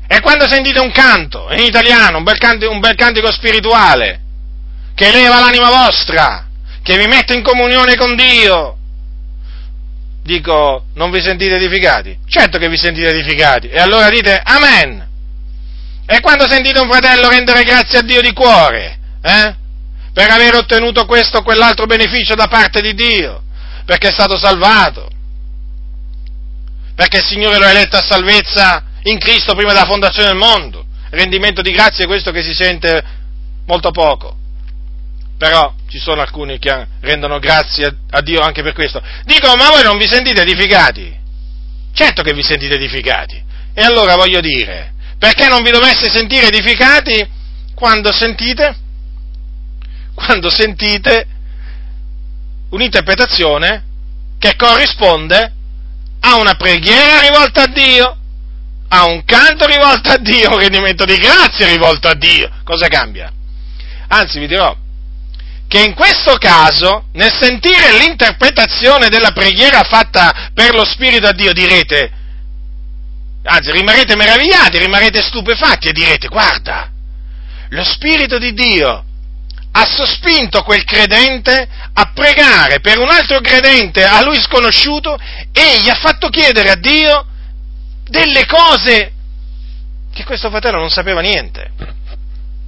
E 0.08 0.20
quando 0.20 0.48
sentite 0.48 0.80
un 0.80 0.92
canto, 0.92 1.48
in 1.52 1.64
italiano, 1.64 2.18
un 2.18 2.24
bel, 2.24 2.38
cantico, 2.38 2.72
un 2.72 2.80
bel 2.80 2.96
cantico 2.96 3.32
spirituale, 3.32 4.20
che 4.94 5.08
eleva 5.08 5.40
l'anima 5.40 5.70
vostra, 5.70 6.48
che 6.84 6.98
vi 6.98 7.08
mette 7.08 7.34
in 7.34 7.42
comunione 7.42 7.96
con 7.96 8.16
Dio, 8.16 8.78
dico, 10.24 10.86
non 10.96 11.10
vi 11.10 11.22
sentite 11.22 11.56
edificati? 11.56 12.18
Certo 12.28 12.58
che 12.58 12.70
vi 12.70 12.78
sentite 12.78 13.10
edificati. 13.10 13.70
E 13.70 13.80
allora 13.80 14.10
dite 14.10 14.42
Amen. 14.44 15.08
E 16.06 16.20
quando 16.20 16.48
sentite 16.48 16.80
un 16.80 16.90
fratello 16.90 17.30
rendere 17.30 17.64
grazie 17.64 18.00
a 18.00 18.02
Dio 18.02 18.22
di 18.22 18.34
cuore, 18.34 18.98
eh? 19.22 19.56
Per 20.14 20.30
aver 20.30 20.56
ottenuto 20.56 21.06
questo 21.06 21.40
o 21.40 21.44
quell'altro 21.44 21.86
beneficio 21.86 22.36
da 22.36 22.48
parte 22.48 22.82
di 22.82 22.94
Dio, 22.94 23.42
perché 23.86 24.10
è 24.10 24.12
stato 24.12 24.38
salvato, 24.38 25.10
perché 26.96 27.18
il 27.18 27.26
Signore 27.26 27.58
lo 27.58 27.66
ha 27.66 27.72
eletto 27.72 27.98
a 27.98 28.04
salvezza 28.04 28.84
in 29.04 29.18
Cristo 29.18 29.56
prima 29.56 29.74
della 29.74 29.86
fondazione 29.86 30.28
del 30.28 30.38
mondo. 30.38 30.86
Rendimento 31.10 31.62
di 31.62 31.72
grazie 31.72 32.06
è 32.06 32.08
questo 32.08 32.32
che 32.32 32.44
si 32.44 32.54
sente 32.54 33.04
molto 33.66 33.92
poco 33.92 34.42
però 35.44 35.74
ci 35.90 36.00
sono 36.00 36.22
alcuni 36.22 36.58
che 36.58 36.88
rendono 37.02 37.38
grazie 37.38 37.98
a 38.12 38.22
Dio 38.22 38.40
anche 38.40 38.64
per 38.64 38.72
questo. 38.72 39.02
Dicono, 39.26 39.56
ma 39.56 39.72
voi 39.72 39.84
non 39.84 39.98
vi 39.98 40.08
sentite 40.08 40.42
edificati? 40.42 41.14
Certo 41.94 42.22
che 42.22 42.34
vi 42.34 42.42
sentite 42.42 42.76
edificati. 42.76 43.44
E 43.74 43.84
allora 43.84 44.16
voglio 44.16 44.40
dire, 44.40 44.94
perché 45.20 45.50
non 45.50 45.62
vi 45.62 45.72
doveste 45.72 46.10
sentire 46.10 46.48
edificati 46.48 47.28
quando 47.76 48.14
sentite? 48.14 48.74
Quando 50.14 50.50
sentite 50.50 51.28
un'interpretazione 52.70 53.84
che 54.40 54.56
corrisponde 54.56 55.54
a 56.22 56.36
una 56.36 56.56
preghiera 56.56 57.20
rivolta 57.22 57.64
a 57.64 57.68
Dio, 57.68 58.18
a 58.90 59.06
un 59.06 59.24
canto 59.26 59.66
rivolto 59.66 60.10
a 60.10 60.18
Dio, 60.18 60.52
un 60.52 60.60
rendimento 60.60 61.06
di 61.06 61.18
grazie 61.18 61.68
rivolto 61.68 62.08
a 62.08 62.14
Dio. 62.14 62.50
Cosa 62.64 62.88
cambia? 62.88 63.32
Anzi, 64.08 64.40
vi 64.40 64.48
dirò, 64.48 64.76
che 65.68 65.82
in 65.82 65.94
questo 65.94 66.36
caso, 66.36 67.06
nel 67.14 67.32
sentire 67.32 67.98
l'interpretazione 67.98 69.10
della 69.10 69.32
preghiera 69.32 69.82
fatta 69.84 70.52
per 70.54 70.76
lo 70.76 70.86
Spirito 70.86 71.28
a 71.28 71.32
Dio, 71.34 71.52
direte, 71.52 72.12
anzi 73.44 73.72
rimarrete 73.72 74.16
meravigliati, 74.16 74.78
rimarrete 74.78 75.22
stupefatti 75.22 75.88
e 75.88 75.92
direte, 75.92 76.28
guarda, 76.28 76.92
lo 77.70 77.84
Spirito 77.84 78.38
di 78.38 78.54
Dio 78.54 79.06
ha 79.76 79.86
sospinto 79.86 80.62
quel 80.62 80.84
credente 80.84 81.68
a 81.94 82.12
pregare 82.14 82.80
per 82.80 83.00
un 83.00 83.10
altro 83.10 83.40
credente 83.42 84.04
a 84.04 84.24
lui 84.24 84.40
sconosciuto 84.40 85.18
e 85.52 85.80
gli 85.82 85.90
ha 85.90 85.96
fatto 85.96 86.30
chiedere 86.30 86.70
a 86.70 86.76
Dio 86.76 87.26
delle 88.04 88.46
cose 88.46 89.12
che 90.14 90.24
questo 90.24 90.50
fratello 90.50 90.78
non 90.78 90.90
sapeva 90.90 91.22
niente. 91.22 91.72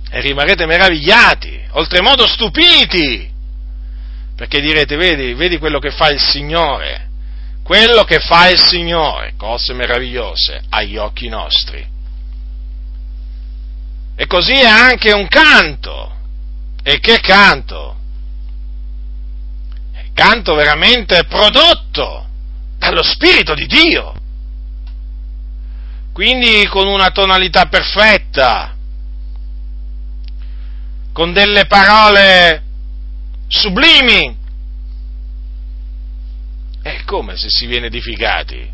e 0.10 0.22
rimarrete 0.22 0.66
meravigliati, 0.66 1.62
oltremodo 1.72 2.26
stupiti, 2.26 3.30
perché 4.36 4.62
direte, 4.62 4.96
vedi, 4.96 5.34
vedi 5.34 5.58
quello 5.58 5.80
che 5.80 5.92
fa 5.92 6.10
il 6.10 6.22
Signore, 6.22 7.10
quello 7.64 8.04
che 8.04 8.20
fa 8.20 8.48
il 8.50 8.60
Signore, 8.60 9.34
cose 9.38 9.74
meravigliose 9.74 10.64
agli 10.70 10.98
occhi 10.98 11.28
nostri. 11.28 11.86
E 14.16 14.28
così 14.28 14.54
è 14.54 14.68
anche 14.68 15.12
un 15.12 15.28
canto. 15.28 16.15
E 16.88 17.00
che 17.00 17.20
canto? 17.20 17.98
Canto 20.14 20.54
veramente 20.54 21.24
prodotto 21.24 22.28
dallo 22.78 23.02
Spirito 23.02 23.56
di 23.56 23.66
Dio. 23.66 24.14
Quindi 26.14 26.68
con 26.68 26.86
una 26.88 27.10
tonalità 27.10 27.66
perfetta, 27.66 28.76
con 31.12 31.34
delle 31.34 31.66
parole 31.66 32.64
sublimi. 33.48 34.38
È 36.84 37.02
come 37.04 37.36
se 37.36 37.50
si 37.50 37.66
viene 37.66 37.88
edificati. 37.88 38.72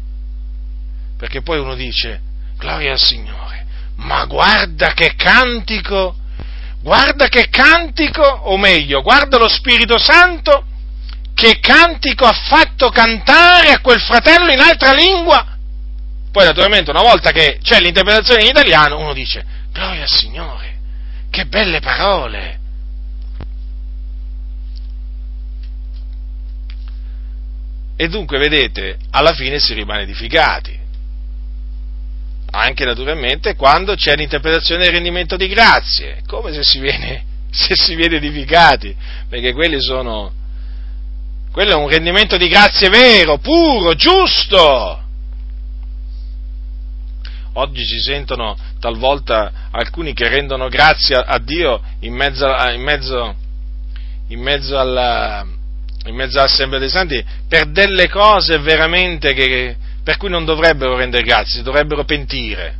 Perché 1.17 1.41
poi 1.41 1.59
uno 1.59 1.75
dice, 1.75 2.21
gloria 2.57 2.91
al 2.91 2.99
Signore, 2.99 3.65
ma 3.95 4.25
guarda 4.25 4.91
che 4.91 5.15
cantico, 5.15 6.17
guarda 6.81 7.27
che 7.27 7.49
cantico, 7.49 8.23
o 8.23 8.57
meglio, 8.57 9.01
guarda 9.01 9.37
lo 9.37 9.47
Spirito 9.47 9.97
Santo, 9.97 10.65
che 11.33 11.59
cantico 11.59 12.25
ha 12.25 12.33
fatto 12.33 12.89
cantare 12.89 13.71
a 13.71 13.79
quel 13.79 13.99
fratello 13.99 14.51
in 14.51 14.59
altra 14.59 14.93
lingua. 14.93 15.45
Poi 16.31 16.45
naturalmente 16.45 16.91
una 16.91 17.01
volta 17.01 17.31
che 17.31 17.59
c'è 17.61 17.79
l'interpretazione 17.79 18.43
in 18.43 18.49
italiano, 18.49 18.99
uno 18.99 19.13
dice, 19.13 19.45
gloria 19.71 20.03
al 20.03 20.09
Signore 20.09 20.71
che 21.31 21.45
belle 21.45 21.79
parole! 21.79 22.59
E 27.95 28.07
dunque, 28.07 28.37
vedete, 28.37 28.97
alla 29.11 29.33
fine 29.33 29.59
si 29.59 29.73
rimane 29.73 30.01
edificati. 30.01 30.77
Anche 32.51 32.83
naturalmente 32.83 33.55
quando 33.55 33.95
c'è 33.95 34.15
l'interpretazione 34.15 34.83
del 34.83 34.93
rendimento 34.93 35.37
di 35.37 35.47
grazie, 35.47 36.21
come 36.27 36.53
se 36.53 36.63
si 36.63 36.79
viene, 36.79 37.23
se 37.49 37.75
si 37.75 37.95
viene 37.95 38.17
edificati, 38.17 38.95
perché 39.29 39.53
quelli 39.53 39.81
sono, 39.81 40.31
quello 41.51 41.71
è 41.71 41.75
un 41.75 41.87
rendimento 41.87 42.37
di 42.37 42.47
grazie 42.47 42.89
vero, 42.89 43.37
puro, 43.37 43.93
giusto. 43.93 44.99
Oggi 47.53 47.83
si 47.85 47.99
sentono 47.99 48.57
talvolta 48.79 49.69
alcuni 49.71 50.13
che 50.13 50.29
rendono 50.29 50.69
grazie 50.69 51.15
a 51.15 51.37
Dio 51.37 51.81
in 51.99 52.13
mezzo, 52.13 52.47
in 52.47 52.81
mezzo, 52.81 53.35
in 54.27 54.41
mezzo, 54.41 54.79
alla, 54.79 55.45
in 56.05 56.15
mezzo 56.15 56.39
all'Assemblea 56.39 56.79
dei 56.79 56.89
Santi 56.89 57.23
per 57.47 57.69
delle 57.71 58.07
cose 58.07 58.57
veramente 58.59 59.33
che, 59.33 59.75
per 60.11 60.19
cui 60.19 60.29
non 60.29 60.43
dovrebbero 60.43 60.97
rendere 60.97 61.23
grazie, 61.23 61.59
si 61.59 61.63
dovrebbero 61.63 62.03
pentire. 62.03 62.75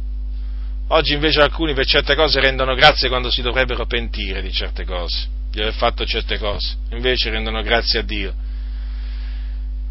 Oggi 0.90 1.14
invece 1.14 1.40
alcuni 1.40 1.74
per 1.74 1.86
certe 1.86 2.14
cose 2.14 2.42
rendono 2.42 2.76
grazie 2.76 3.08
quando 3.08 3.32
si 3.32 3.42
dovrebbero 3.42 3.86
pentire 3.86 4.42
di 4.42 4.52
certe 4.52 4.84
cose, 4.84 5.28
di 5.50 5.62
aver 5.62 5.74
fatto 5.74 6.06
certe 6.06 6.38
cose, 6.38 6.76
invece 6.90 7.30
rendono 7.30 7.62
grazie 7.62 8.00
a 8.00 8.02
Dio. 8.02 8.34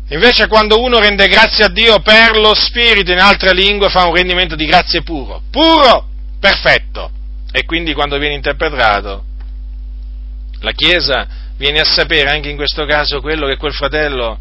Invece 0.08 0.48
quando 0.48 0.82
uno 0.82 0.98
rende 0.98 1.28
grazie 1.28 1.64
a 1.64 1.70
Dio 1.70 2.00
per 2.00 2.36
lo 2.36 2.52
Spirito 2.52 3.10
in 3.10 3.20
altre 3.20 3.54
lingue 3.54 3.88
fa 3.88 4.06
un 4.06 4.14
rendimento 4.14 4.54
di 4.54 4.66
grazie 4.66 5.02
puro, 5.02 5.40
puro, 5.50 6.08
perfetto. 6.38 7.10
E 7.52 7.64
quindi 7.64 7.94
quando 7.94 8.18
viene 8.18 8.34
interpretato, 8.34 9.24
la 10.60 10.72
Chiesa 10.72 11.26
viene 11.56 11.80
a 11.80 11.84
sapere 11.84 12.28
anche 12.28 12.50
in 12.50 12.56
questo 12.56 12.84
caso 12.84 13.22
quello 13.22 13.46
che 13.46 13.56
quel 13.56 13.72
fratello, 13.72 14.38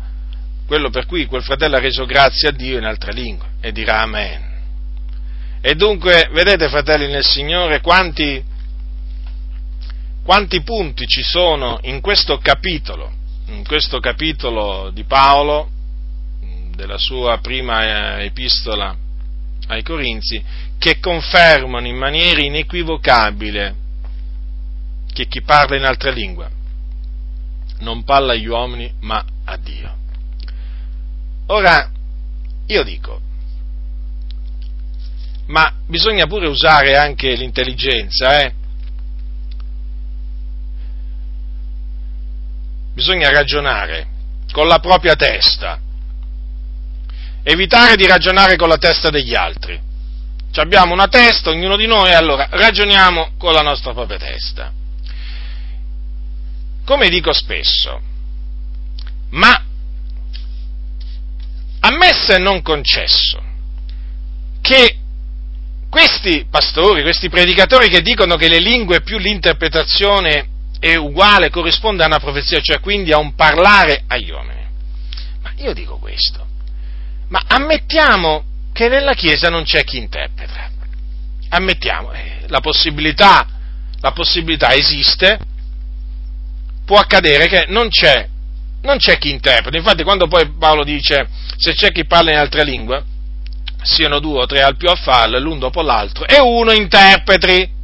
quello 0.70 0.91
per 0.91 1.07
cui 1.07 1.26
quel 1.26 1.41
fratello 1.41 1.78
ha 1.78 1.80
reso 1.80 2.05
grazie 2.05 2.49
a 2.49 2.51
Dio 2.51 2.78
in 2.78 2.84
altre 2.84 3.11
lingue 3.11 3.47
e 3.59 3.72
dirà 3.72 4.01
Amen. 4.01 4.47
E 5.61 5.74
dunque, 5.74 6.30
vedete 6.32 6.70
fratelli 6.70 7.07
nel 7.07 7.26
Signore, 7.26 7.82
quanti, 7.82 8.41
quanti 10.24 10.61
punti 10.61 11.07
ci 11.07 11.24
sono 11.24 11.80
in 11.82 11.99
questo 11.99 12.38
capitolo 12.38 13.17
in 13.49 13.65
questo 13.65 13.99
capitolo 13.99 14.91
di 14.91 15.03
Paolo, 15.03 15.70
della 16.76 16.97
sua 16.97 17.39
prima 17.39 18.20
eh, 18.20 18.26
epistola 18.26 18.95
ai 19.67 19.84
Corinzi, 19.84 20.41
che 20.78 20.99
confermano 20.99 21.88
in 21.88 21.97
maniera 21.97 22.41
inequivocabile 22.41 23.76
che 25.11 25.28
chi 25.28 25.41
parla 25.41 25.76
in 25.76 25.84
altre 25.84 26.11
lingue 26.11 26.49
non 27.80 28.03
parla 28.03 28.34
agli 28.34 28.47
uomini 28.47 28.91
ma 29.01 29.24
a 29.45 29.57
Dio. 29.57 29.98
Ora, 31.51 31.89
io 32.67 32.83
dico, 32.83 33.19
ma 35.47 35.73
bisogna 35.87 36.27
pure 36.27 36.47
usare 36.47 36.95
anche 36.95 37.33
l'intelligenza, 37.33 38.41
eh? 38.41 38.53
bisogna 42.93 43.31
ragionare 43.31 44.07
con 44.51 44.67
la 44.67 44.77
propria 44.77 45.15
testa, 45.15 45.79
evitare 47.41 47.95
di 47.95 48.05
ragionare 48.05 48.55
con 48.55 48.69
la 48.69 48.77
testa 48.77 49.09
degli 49.09 49.33
altri. 49.33 49.79
Ci 50.51 50.59
abbiamo 50.59 50.93
una 50.93 51.07
testa, 51.07 51.49
ognuno 51.49 51.77
di 51.77 51.87
noi, 51.87 52.13
allora 52.13 52.47
ragioniamo 52.51 53.31
con 53.39 53.53
la 53.53 53.61
nostra 53.61 53.93
propria 53.93 54.19
testa. 54.19 54.71
Come 56.85 57.09
dico 57.09 57.33
spesso, 57.33 58.01
ma 59.31 59.63
ammesso 61.82 62.34
e 62.34 62.39
non 62.39 62.61
concesso 62.61 63.41
che 64.61 64.97
questi 65.89 66.45
pastori, 66.49 67.01
questi 67.01 67.30
predicatori 67.30 67.89
che 67.89 68.01
dicono 68.01 68.36
che 68.36 68.47
le 68.47 68.59
lingue 68.59 69.01
più 69.01 69.17
l'interpretazione 69.17 70.47
è 70.80 70.95
uguale, 70.95 71.49
corrisponde 71.49 72.03
a 72.03 72.07
una 72.07 72.19
profezia, 72.19 72.61
cioè 72.61 72.80
quindi 72.80 73.11
a 73.11 73.17
un 73.17 73.34
parlare 73.34 74.03
agli 74.07 74.30
uomini. 74.30 74.67
Ma 75.41 75.51
io 75.57 75.73
dico 75.73 75.97
questo, 75.97 76.45
ma 77.30 77.43
ammettiamo 77.47 78.43
che 78.71 78.88
nella 78.88 79.13
Chiesa 79.13 79.49
non 79.49 79.63
c'è 79.63 79.84
chi 79.84 79.97
interpreta, 79.97 80.69
ammettiamo, 81.49 82.13
eh, 82.13 82.45
la, 82.47 82.59
possibilità, 82.59 83.47
la 83.99 84.11
possibilità 84.11 84.73
esiste, 84.73 85.39
può 86.86 86.97
accadere 86.97 87.47
che 87.47 87.65
non 87.67 87.89
c'è, 87.89 88.27
non 88.82 88.97
c'è 88.97 89.17
chi 89.17 89.30
interpreta, 89.30 89.77
infatti 89.77 90.03
quando 90.03 90.27
poi 90.27 90.49
Paolo 90.57 90.84
dice 90.84 91.27
se 91.57 91.73
c'è 91.73 91.91
chi 91.91 92.05
parla 92.05 92.32
in 92.32 92.38
altre 92.38 92.63
lingue, 92.63 93.03
siano 93.82 94.19
due 94.19 94.41
o 94.41 94.45
tre 94.45 94.61
al 94.61 94.77
più 94.77 94.89
a 94.89 94.95
farlo, 94.95 95.39
l'un 95.39 95.59
dopo 95.59 95.82
l'altro, 95.82 96.25
e 96.25 96.39
uno 96.39 96.71
interpreti. 96.71 97.77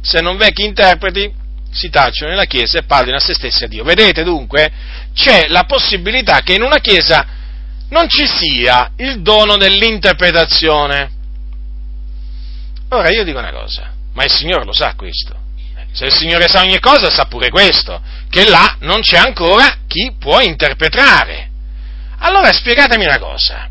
Se 0.00 0.20
non 0.20 0.36
v'è 0.36 0.52
chi 0.52 0.64
interpreti, 0.64 1.32
si 1.70 1.90
tacciono 1.90 2.30
nella 2.30 2.44
Chiesa 2.44 2.78
e 2.78 2.84
parlino 2.84 3.16
a 3.16 3.20
se 3.20 3.34
stessi 3.34 3.64
a 3.64 3.68
Dio. 3.68 3.84
Vedete 3.84 4.22
dunque, 4.22 4.70
c'è 5.12 5.48
la 5.48 5.64
possibilità 5.64 6.40
che 6.40 6.54
in 6.54 6.62
una 6.62 6.78
Chiesa 6.78 7.26
non 7.90 8.08
ci 8.08 8.26
sia 8.26 8.92
il 8.96 9.22
dono 9.22 9.56
dell'interpretazione. 9.56 11.10
Ora 12.90 13.10
io 13.10 13.24
dico 13.24 13.38
una 13.38 13.52
cosa, 13.52 13.92
ma 14.14 14.24
il 14.24 14.30
Signore 14.30 14.64
lo 14.64 14.72
sa 14.72 14.94
questo. 14.94 15.46
Se 15.98 16.04
il 16.04 16.14
Signore 16.14 16.46
sa 16.46 16.60
ogni 16.60 16.78
cosa, 16.78 17.10
sa 17.10 17.24
pure 17.24 17.50
questo, 17.50 18.00
che 18.30 18.48
là 18.48 18.76
non 18.82 19.00
c'è 19.00 19.16
ancora 19.16 19.78
chi 19.88 20.14
può 20.16 20.38
interpretare. 20.38 21.50
Allora 22.18 22.52
spiegatemi 22.52 23.04
una 23.04 23.18
cosa, 23.18 23.68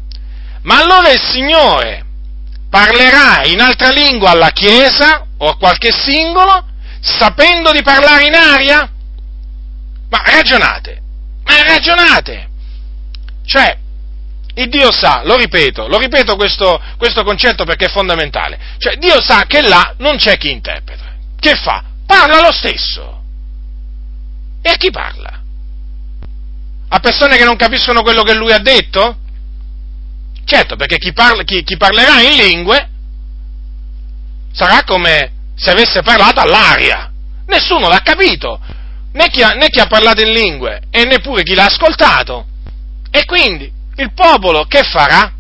ma 0.64 0.78
allora 0.78 1.10
il 1.10 1.22
Signore 1.22 2.04
parlerà 2.70 3.46
in 3.46 3.62
altra 3.62 3.92
lingua 3.92 4.32
alla 4.32 4.50
Chiesa 4.50 5.26
o 5.38 5.48
a 5.48 5.56
qualche 5.56 5.94
singolo 5.94 6.68
sapendo 7.00 7.72
di 7.72 7.82
parlare 7.82 8.26
in 8.26 8.36
aria? 8.36 8.92
Ma 10.10 10.22
ragionate, 10.26 11.02
ma 11.46 11.64
ragionate! 11.64 12.50
Cioè, 13.46 13.78
il 14.56 14.68
Dio 14.68 14.92
sa, 14.92 15.22
lo 15.24 15.38
ripeto, 15.38 15.88
lo 15.88 15.98
ripeto 15.98 16.36
questo, 16.36 16.78
questo 16.98 17.24
concetto 17.24 17.64
perché 17.64 17.86
è 17.86 17.90
fondamentale, 17.90 18.60
cioè 18.80 18.98
Dio 18.98 19.22
sa 19.22 19.46
che 19.48 19.62
là 19.62 19.96
non 20.00 20.18
c'è 20.18 20.36
chi 20.38 20.52
interpreta. 20.52 21.06
Che 21.40 21.56
fa? 21.56 21.96
Parla 22.08 22.42
lo 22.42 22.52
stesso. 22.52 23.22
E 24.62 24.70
a 24.70 24.76
chi 24.76 24.90
parla? 24.90 25.42
A 26.90 27.00
persone 27.00 27.38
che 27.38 27.44
non 27.44 27.58
capiscono 27.58 28.02
quello 28.02 28.24
che 28.24 28.34
lui 28.34 28.54
ha 28.54 28.60
detto? 28.60 29.18
Certo, 30.46 30.78
perché 30.78 30.98
chi, 30.98 31.12
parla, 31.12 31.44
chi, 31.44 31.64
chi 31.64 31.76
parlerà 31.76 32.22
in 32.22 32.38
lingue 32.38 32.90
sarà 34.54 34.84
come 34.86 35.34
se 35.56 35.70
avesse 35.70 36.02
parlato 36.02 36.40
all'aria. 36.40 37.12
Nessuno 37.48 37.90
l'ha 37.90 38.00
capito, 38.00 38.60
né 39.12 39.30
chi, 39.30 39.42
ha, 39.42 39.50
né 39.50 39.70
chi 39.70 39.80
ha 39.80 39.88
parlato 39.88 40.22
in 40.22 40.32
lingue 40.32 40.84
e 40.90 41.04
neppure 41.04 41.44
chi 41.44 41.54
l'ha 41.54 41.66
ascoltato. 41.66 42.46
E 43.12 43.26
quindi 43.26 43.70
il 43.96 44.14
popolo 44.14 44.64
che 44.66 44.84
farà? 44.84 45.34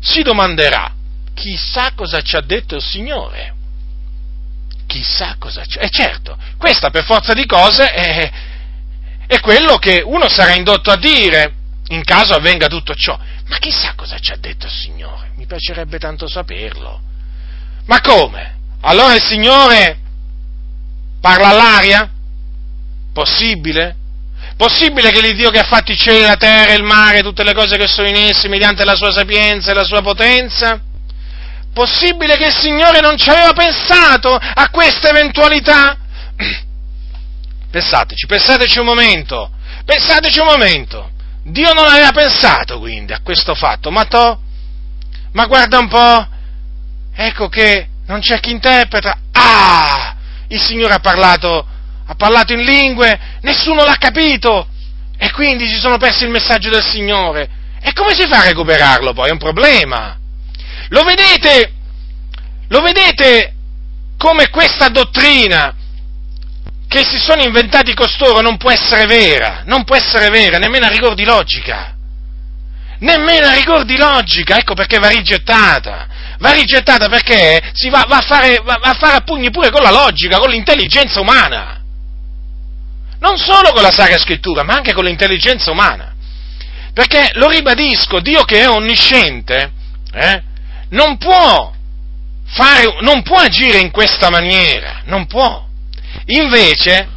Si 0.00 0.22
domanderà, 0.22 0.92
chissà 1.34 1.92
cosa 1.94 2.22
ci 2.22 2.36
ha 2.36 2.40
detto 2.40 2.76
il 2.76 2.82
Signore. 2.82 3.55
Chissà 4.86 5.36
cosa 5.38 5.62
c'è. 5.62 5.82
E 5.82 5.90
certo, 5.90 6.38
questa 6.56 6.90
per 6.90 7.04
forza 7.04 7.32
di 7.32 7.46
cose 7.46 7.90
è, 7.90 8.30
è 9.26 9.40
quello 9.40 9.76
che 9.76 10.02
uno 10.04 10.28
sarà 10.28 10.54
indotto 10.54 10.90
a 10.90 10.96
dire 10.96 11.54
in 11.88 12.02
caso 12.04 12.34
avvenga 12.34 12.66
tutto 12.68 12.94
ciò. 12.94 13.18
Ma 13.48 13.58
chissà 13.58 13.94
cosa 13.94 14.18
ci 14.18 14.32
ha 14.32 14.36
detto 14.36 14.66
il 14.66 14.72
Signore, 14.72 15.30
mi 15.36 15.46
piacerebbe 15.46 15.98
tanto 15.98 16.28
saperlo. 16.28 17.00
Ma 17.86 18.00
come? 18.00 18.54
Allora 18.82 19.14
il 19.14 19.22
Signore 19.22 19.98
parla 21.20 21.48
all'aria? 21.48 22.10
Possibile? 23.12 23.96
Possibile 24.56 25.10
che 25.10 25.20
l'Iddio 25.20 25.50
che 25.50 25.58
ha 25.58 25.64
fatto 25.64 25.92
i 25.92 25.96
cieli, 25.96 26.22
la 26.22 26.36
terra, 26.36 26.72
il 26.72 26.82
mare, 26.82 27.22
tutte 27.22 27.44
le 27.44 27.52
cose 27.52 27.76
che 27.76 27.86
sono 27.86 28.08
in 28.08 28.16
essi, 28.16 28.48
mediante 28.48 28.84
la 28.84 28.96
sua 28.96 29.12
sapienza 29.12 29.70
e 29.70 29.74
la 29.74 29.84
sua 29.84 30.00
potenza? 30.02 30.80
Possibile 31.76 32.38
che 32.38 32.46
il 32.46 32.54
Signore 32.54 33.00
non 33.00 33.18
ci 33.18 33.28
aveva 33.28 33.52
pensato 33.52 34.32
a 34.32 34.70
questa 34.70 35.10
eventualità? 35.10 35.94
Pensateci, 37.70 38.24
pensateci 38.24 38.78
un 38.78 38.86
momento, 38.86 39.50
pensateci 39.84 40.38
un 40.38 40.46
momento. 40.46 41.10
Dio 41.42 41.74
non 41.74 41.84
aveva 41.84 42.12
pensato 42.12 42.78
quindi 42.78 43.12
a 43.12 43.20
questo 43.22 43.54
fatto, 43.54 43.90
ma 43.90 44.06
to, 44.06 44.40
ma 45.32 45.44
guarda 45.44 45.78
un 45.78 45.88
po', 45.88 46.26
ecco 47.14 47.48
che 47.50 47.88
non 48.06 48.20
c'è 48.20 48.40
chi 48.40 48.52
interpreta. 48.52 49.18
Ah! 49.32 50.16
Il 50.48 50.62
Signore 50.62 50.94
ha 50.94 51.00
parlato, 51.00 51.66
ha 52.06 52.14
parlato 52.14 52.54
in 52.54 52.62
lingue, 52.62 53.20
nessuno 53.42 53.84
l'ha 53.84 53.98
capito 53.98 54.66
e 55.18 55.30
quindi 55.32 55.68
si 55.68 55.76
sono 55.76 55.98
persi 55.98 56.24
il 56.24 56.30
messaggio 56.30 56.70
del 56.70 56.84
Signore. 56.84 57.50
E 57.82 57.92
come 57.92 58.14
si 58.14 58.26
fa 58.26 58.38
a 58.38 58.44
recuperarlo 58.44 59.12
poi? 59.12 59.28
È 59.28 59.32
un 59.32 59.38
problema. 59.38 60.24
Lo 60.88 61.02
vedete? 61.02 61.72
Lo 62.68 62.80
vedete 62.80 63.54
come 64.16 64.48
questa 64.50 64.88
dottrina 64.88 65.74
che 66.88 67.04
si 67.04 67.18
sono 67.18 67.42
inventati 67.42 67.94
costoro 67.94 68.40
non 68.40 68.56
può 68.56 68.70
essere 68.70 69.06
vera, 69.06 69.62
non 69.66 69.84
può 69.84 69.96
essere 69.96 70.30
vera, 70.30 70.58
nemmeno 70.58 70.86
a 70.86 70.88
rigor 70.88 71.14
di 71.14 71.24
logica. 71.24 71.94
Nemmeno 72.98 73.46
a 73.46 73.52
rigor 73.52 73.84
di 73.84 73.96
logica, 73.96 74.56
ecco 74.56 74.74
perché 74.74 74.98
va 74.98 75.08
rigettata. 75.08 76.06
Va 76.38 76.52
rigettata 76.52 77.08
perché 77.08 77.70
si 77.72 77.88
va, 77.90 78.04
va, 78.08 78.18
a, 78.18 78.22
fare, 78.22 78.60
va, 78.64 78.78
va 78.80 78.90
a 78.90 78.94
fare 78.94 79.16
a 79.16 79.20
pugni 79.20 79.50
pure 79.50 79.70
con 79.70 79.82
la 79.82 79.90
logica, 79.90 80.38
con 80.38 80.50
l'intelligenza 80.50 81.20
umana. 81.20 81.82
Non 83.18 83.36
solo 83.36 83.72
con 83.72 83.82
la 83.82 83.90
Sacra 83.90 84.18
Scrittura, 84.18 84.62
ma 84.62 84.74
anche 84.74 84.92
con 84.92 85.04
l'intelligenza 85.04 85.70
umana. 85.70 86.14
Perché, 86.94 87.32
lo 87.34 87.48
ribadisco, 87.48 88.20
Dio 88.20 88.44
che 88.44 88.60
è 88.60 88.68
onnisciente, 88.68 89.72
eh, 90.12 90.42
non 90.90 91.16
può 91.18 91.72
fare, 92.44 92.98
non 93.00 93.22
può 93.22 93.38
agire 93.38 93.78
in 93.78 93.90
questa 93.90 94.30
maniera, 94.30 95.02
non 95.04 95.26
può. 95.26 95.64
Invece, 96.26 97.08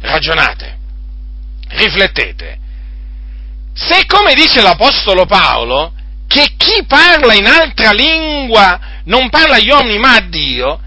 ragionate, 0.00 0.78
riflettete. 1.68 2.58
Se 3.74 4.06
come 4.06 4.34
dice 4.34 4.62
l'Apostolo 4.62 5.26
Paolo, 5.26 5.92
che 6.26 6.54
chi 6.56 6.84
parla 6.86 7.34
in 7.34 7.46
altra 7.46 7.92
lingua 7.92 8.78
non 9.04 9.28
parla 9.28 9.56
agli 9.56 9.70
uomini 9.70 9.98
ma 9.98 10.14
a 10.14 10.20
Dio, 10.20 10.80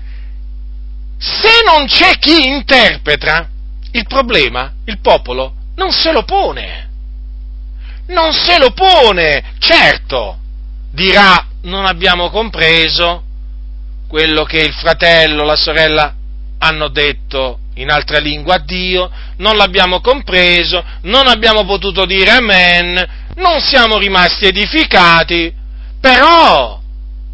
se 1.17 1.61
non 1.65 1.86
c'è 1.86 2.17
chi 2.17 2.47
interpreta, 2.47 3.49
il 3.91 4.05
problema, 4.07 4.73
il 4.86 4.99
popolo, 4.99 5.53
non 5.75 5.91
se 5.91 6.11
lo 6.11 6.23
pone. 6.23 6.88
Non 8.07 8.34
se 8.34 8.57
lo 8.57 8.71
pone. 8.71 9.55
Certo, 9.59 10.39
dirà, 10.91 11.48
non 11.62 11.86
abbiamo 11.86 12.30
compreso 12.30 13.24
quello 14.07 14.43
che 14.43 14.60
il 14.62 14.74
fratello, 14.74 15.43
la 15.43 15.55
sorella 15.55 16.14
hanno 16.60 16.89
detto 16.89 17.60
in 17.76 17.89
altra 17.89 18.20
lingua 18.20 18.55
a 18.55 18.64
Dio, 18.66 19.10
non 19.38 19.55
l'abbiamo 19.55 20.01
compreso, 20.01 20.84
non 21.03 21.28
abbiamo 21.28 21.64
potuto 21.66 22.05
dire 22.05 22.32
amen, 22.32 23.07
non 23.36 23.62
siamo 23.62 23.97
rimasti 23.97 24.45
edificati, 24.45 25.53
però 26.01 26.80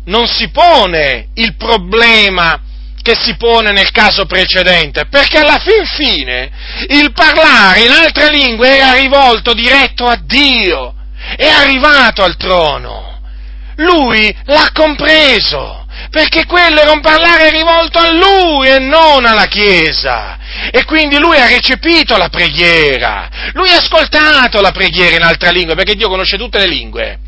non 0.06 0.28
si 0.28 0.50
pone 0.50 1.30
il 1.36 1.56
problema 1.56 2.62
che 3.02 3.16
si 3.16 3.36
pone 3.38 3.72
nel 3.72 3.92
caso 3.92 4.26
precedente, 4.26 5.06
perché 5.06 5.40
alla 5.40 5.60
fin 5.60 5.86
fine 5.86 6.52
il 6.90 7.12
parlare 7.12 7.84
in 7.84 7.92
altre 7.92 8.32
lingue 8.32 8.78
era 8.78 8.94
rivolto 8.94 9.54
diretto 9.54 10.06
a 10.06 10.20
Dio, 10.22 10.94
è 11.38 11.48
arrivato 11.48 12.24
al 12.24 12.36
trono. 12.36 13.15
Lui 13.78 14.36
l'ha 14.46 14.70
compreso 14.74 15.86
perché 16.10 16.46
quello 16.46 16.80
era 16.80 16.92
un 16.92 17.02
parlare 17.02 17.50
rivolto 17.50 18.00
a 18.00 18.12
lui 18.12 18.68
e 18.68 18.80
non 18.80 19.26
alla 19.26 19.46
Chiesa. 19.46 20.38
E 20.72 20.86
quindi 20.86 21.18
lui 21.18 21.38
ha 21.38 21.48
recepito 21.48 22.16
la 22.18 22.30
preghiera, 22.30 23.30
lui 23.54 23.70
ha 23.70 23.78
ascoltato 23.78 24.62
la 24.62 24.72
preghiera 24.72 25.16
in 25.16 25.24
altra 25.24 25.50
lingua, 25.50 25.76
perché 25.76 25.96
Dio 25.96 26.08
conosce 26.08 26.38
tutte 26.38 26.60
le 26.60 26.68
lingue. 26.68 27.20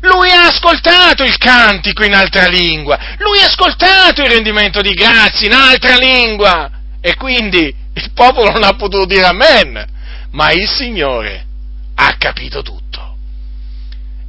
Lui 0.00 0.30
ha 0.30 0.46
ascoltato 0.46 1.22
il 1.22 1.36
cantico 1.38 2.04
in 2.04 2.14
altra 2.14 2.46
lingua, 2.46 2.98
lui 3.18 3.40
ha 3.40 3.46
ascoltato 3.46 4.22
il 4.22 4.30
rendimento 4.30 4.80
di 4.80 4.92
grazie 4.94 5.46
in 5.46 5.54
altra 5.54 5.96
lingua. 5.96 6.70
E 7.00 7.14
quindi 7.14 7.72
il 7.94 8.10
popolo 8.12 8.50
non 8.50 8.64
ha 8.64 8.74
potuto 8.74 9.06
dire 9.06 9.26
amen, 9.26 9.84
ma 10.32 10.50
il 10.50 10.68
Signore 10.68 11.44
ha 11.94 12.14
capito 12.18 12.62
tutto. 12.62 13.16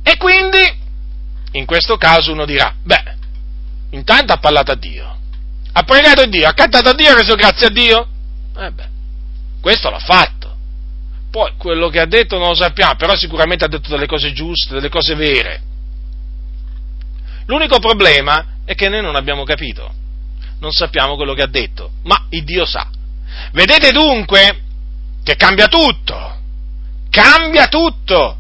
E 0.03 0.17
quindi, 0.17 0.85
in 1.51 1.65
questo 1.65 1.97
caso 1.97 2.31
uno 2.31 2.45
dirà, 2.45 2.73
beh, 2.83 3.15
Intanto 3.91 4.33
ha 4.33 4.37
parlato 4.37 4.71
a 4.71 4.75
Dio, 4.75 5.17
ha 5.71 5.83
pregato 5.83 6.21
a 6.21 6.25
Dio, 6.25 6.47
ha 6.47 6.53
cantato 6.53 6.89
a 6.89 6.93
Dio, 6.93 7.09
ha 7.09 7.15
reso 7.15 7.35
grazie 7.35 7.67
a 7.67 7.69
Dio. 7.69 8.07
Eh 8.57 8.71
beh, 8.71 8.87
questo 9.61 9.89
l'ha 9.89 9.99
fatto. 9.99 10.55
Poi 11.31 11.53
quello 11.57 11.89
che 11.89 11.99
ha 11.99 12.05
detto 12.05 12.37
non 12.37 12.49
lo 12.49 12.55
sappiamo, 12.55 12.95
però 12.95 13.15
sicuramente 13.15 13.63
ha 13.63 13.69
detto 13.69 13.89
delle 13.89 14.07
cose 14.07 14.33
giuste, 14.33 14.73
delle 14.73 14.89
cose 14.89 15.15
vere. 15.15 15.61
L'unico 17.45 17.79
problema 17.79 18.45
è 18.65 18.75
che 18.75 18.89
noi 18.89 19.01
non 19.01 19.15
abbiamo 19.15 19.43
capito, 19.43 19.93
non 20.59 20.71
sappiamo 20.71 21.15
quello 21.15 21.33
che 21.33 21.43
ha 21.43 21.47
detto, 21.47 21.91
ma 22.03 22.25
il 22.29 22.43
Dio 22.43 22.65
sa. 22.65 22.89
Vedete 23.53 23.91
dunque 23.91 24.63
che 25.23 25.35
cambia 25.35 25.67
tutto, 25.67 26.39
cambia 27.09 27.67
tutto. 27.67 28.36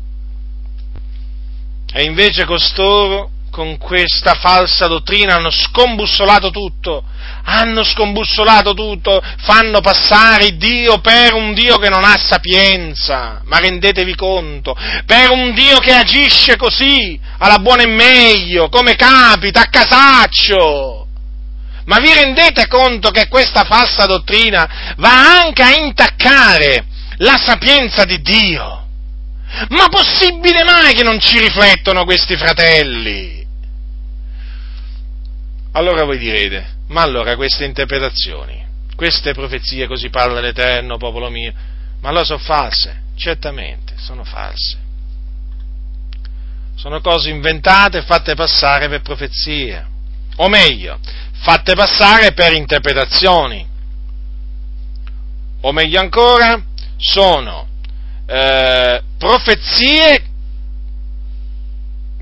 E 1.93 2.03
invece 2.03 2.45
costoro 2.45 3.31
con 3.57 3.77
questa 3.77 4.35
falsa 4.35 4.85
dottrina 4.85 5.33
hanno 5.35 5.49
scombussolato 5.49 6.51
tutto, 6.51 7.03
hanno 7.43 7.83
scombussolato 7.83 8.75
tutto, 8.75 9.19
fanno 9.39 9.81
passare 9.81 10.57
Dio 10.57 10.99
per 10.99 11.33
un 11.33 11.55
Dio 11.55 11.77
che 11.77 11.89
non 11.89 12.03
ha 12.03 12.17
sapienza, 12.17 13.41
ma 13.45 13.57
rendetevi 13.57 14.13
conto, 14.15 14.75
per 15.07 15.31
un 15.31 15.55
Dio 15.55 15.79
che 15.79 15.93
agisce 15.93 16.55
così, 16.55 17.19
alla 17.39 17.57
buona 17.57 17.81
e 17.81 17.87
meglio, 17.87 18.69
come 18.69 18.95
capita, 18.95 19.61
a 19.61 19.69
casaccio. 19.69 21.07
Ma 21.85 21.99
vi 21.99 22.13
rendete 22.13 22.67
conto 22.67 23.09
che 23.09 23.27
questa 23.27 23.63
falsa 23.63 24.05
dottrina 24.05 24.93
va 24.97 25.41
anche 25.41 25.63
a 25.63 25.73
intaccare 25.73 26.85
la 27.17 27.37
sapienza 27.43 28.03
di 28.03 28.21
Dio? 28.21 28.86
Ma 29.69 29.87
possibile 29.89 30.63
mai 30.63 30.93
che 30.93 31.03
non 31.03 31.19
ci 31.19 31.39
riflettono 31.39 32.03
questi 32.03 32.35
fratelli? 32.35 33.45
Allora 35.71 36.03
voi 36.03 36.17
direte, 36.17 36.75
ma 36.87 37.01
allora 37.01 37.35
queste 37.35 37.63
interpretazioni, 37.63 38.65
queste 38.95 39.33
profezie, 39.33 39.87
così 39.87 40.09
parla 40.09 40.39
l'Eterno, 40.39 40.97
popolo 40.97 41.29
mio, 41.29 41.53
ma 42.01 42.09
allora 42.09 42.23
sono 42.23 42.39
false? 42.39 43.03
Certamente, 43.15 43.93
sono 43.97 44.23
false. 44.23 44.85
Sono 46.75 46.99
cose 47.01 47.29
inventate 47.29 47.99
e 47.99 48.03
fatte 48.03 48.35
passare 48.35 48.87
per 48.89 49.01
profezie, 49.01 49.85
o 50.37 50.47
meglio, 50.49 50.99
fatte 51.31 51.73
passare 51.73 52.33
per 52.33 52.53
interpretazioni, 52.53 53.67
o 55.61 55.71
meglio 55.71 55.99
ancora, 55.99 56.61
sono 56.97 57.67
eh, 58.27 59.01
profezie 59.17 60.25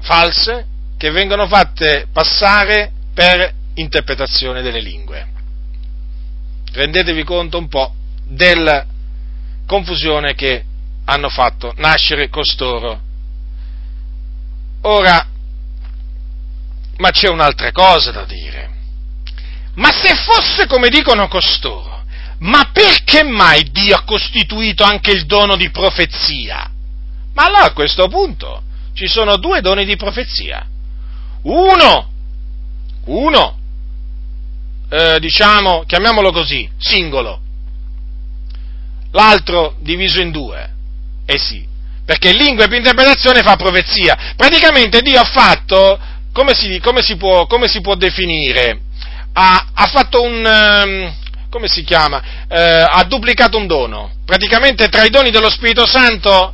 false 0.01 0.65
che 0.97 1.09
vengono 1.09 1.47
fatte 1.47 2.07
passare 2.11 2.91
per 3.13 3.53
interpretazione 3.73 4.61
delle 4.61 4.79
lingue. 4.79 5.27
Rendetevi 6.71 7.23
conto 7.23 7.57
un 7.57 7.67
po' 7.67 7.93
della 8.23 8.85
confusione 9.65 10.35
che 10.35 10.63
hanno 11.05 11.29
fatto 11.29 11.73
nascere 11.77 12.29
costoro. 12.29 13.01
Ora, 14.81 15.27
ma 16.97 17.09
c'è 17.09 17.29
un'altra 17.29 17.71
cosa 17.71 18.11
da 18.11 18.25
dire. 18.25 18.69
Ma 19.75 19.91
se 19.91 20.15
fosse 20.15 20.67
come 20.67 20.89
dicono 20.89 21.27
costoro, 21.27 21.94
ma 22.39 22.69
perché 22.71 23.23
mai 23.23 23.69
Dio 23.71 23.95
ha 23.95 24.03
costituito 24.03 24.83
anche 24.83 25.11
il 25.11 25.25
dono 25.25 25.55
di 25.55 25.69
profezia? 25.69 26.69
Ma 27.33 27.45
allora 27.45 27.65
a 27.65 27.73
questo 27.73 28.07
punto 28.07 28.63
ci 28.93 29.07
sono 29.07 29.37
due 29.37 29.61
doni 29.61 29.85
di 29.85 29.95
profezia. 29.95 30.65
Uno 31.43 32.13
uno 33.05 33.57
eh, 34.89 35.19
diciamo, 35.19 35.83
chiamiamolo 35.85 36.31
così, 36.31 36.69
singolo, 36.77 37.39
l'altro 39.11 39.75
diviso 39.79 40.21
in 40.21 40.31
due. 40.31 40.73
Eh 41.25 41.37
sì, 41.37 41.65
perché 42.05 42.33
lingua 42.33 42.67
più 42.67 42.77
interpretazione 42.77 43.41
fa 43.41 43.55
profezia. 43.55 44.33
Praticamente 44.35 45.01
Dio 45.01 45.19
ha 45.19 45.25
fatto, 45.25 45.99
come 46.31 46.53
si, 46.53 46.79
come 46.79 47.01
si, 47.01 47.15
può, 47.17 47.45
come 47.47 47.67
si 47.67 47.81
può, 47.81 47.95
definire? 47.95 48.81
Ha, 49.33 49.69
ha 49.73 49.85
fatto 49.87 50.21
un, 50.21 50.45
ehm, 50.45 51.13
come 51.49 51.67
si 51.67 51.83
chiama? 51.83 52.21
Eh, 52.47 52.85
ha 52.89 53.03
duplicato 53.03 53.57
un 53.57 53.67
dono. 53.67 54.11
Praticamente 54.25 54.87
tra 54.89 55.03
i 55.03 55.09
doni 55.09 55.31
dello 55.31 55.49
Spirito 55.49 55.85
Santo 55.85 56.53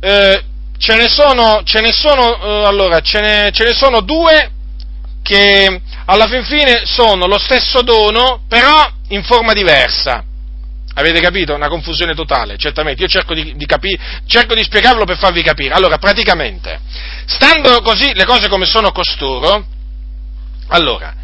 eh, 0.00 0.42
ce 0.78 0.96
ne 0.96 1.08
sono, 1.08 1.62
ce 1.64 1.80
ne 1.80 1.92
sono, 1.92 2.40
eh, 2.40 2.66
allora, 2.66 3.00
ce 3.00 3.20
ne, 3.20 3.50
ce 3.52 3.64
ne 3.64 3.72
sono 3.72 4.00
due 4.00 4.52
che 5.22 5.80
alla 6.06 6.26
fin 6.26 6.44
fine 6.44 6.82
sono 6.84 7.26
lo 7.26 7.38
stesso 7.38 7.82
dono, 7.82 8.42
però 8.48 8.90
in 9.08 9.22
forma 9.22 9.52
diversa. 9.52 10.24
Avete 10.94 11.20
capito? 11.20 11.54
Una 11.54 11.68
confusione 11.68 12.14
totale, 12.14 12.56
certamente. 12.56 13.02
Io 13.02 13.08
cerco 13.08 13.34
di, 13.34 13.54
di, 13.54 13.66
capire, 13.66 14.02
cerco 14.26 14.54
di 14.54 14.64
spiegarlo 14.64 15.04
per 15.04 15.16
farvi 15.16 15.42
capire. 15.42 15.74
Allora, 15.74 15.98
praticamente, 15.98 16.80
stando 17.26 17.80
così 17.82 18.14
le 18.14 18.24
cose 18.24 18.48
come 18.48 18.66
sono 18.66 18.90
costoro, 18.90 19.64
allora, 20.68 21.14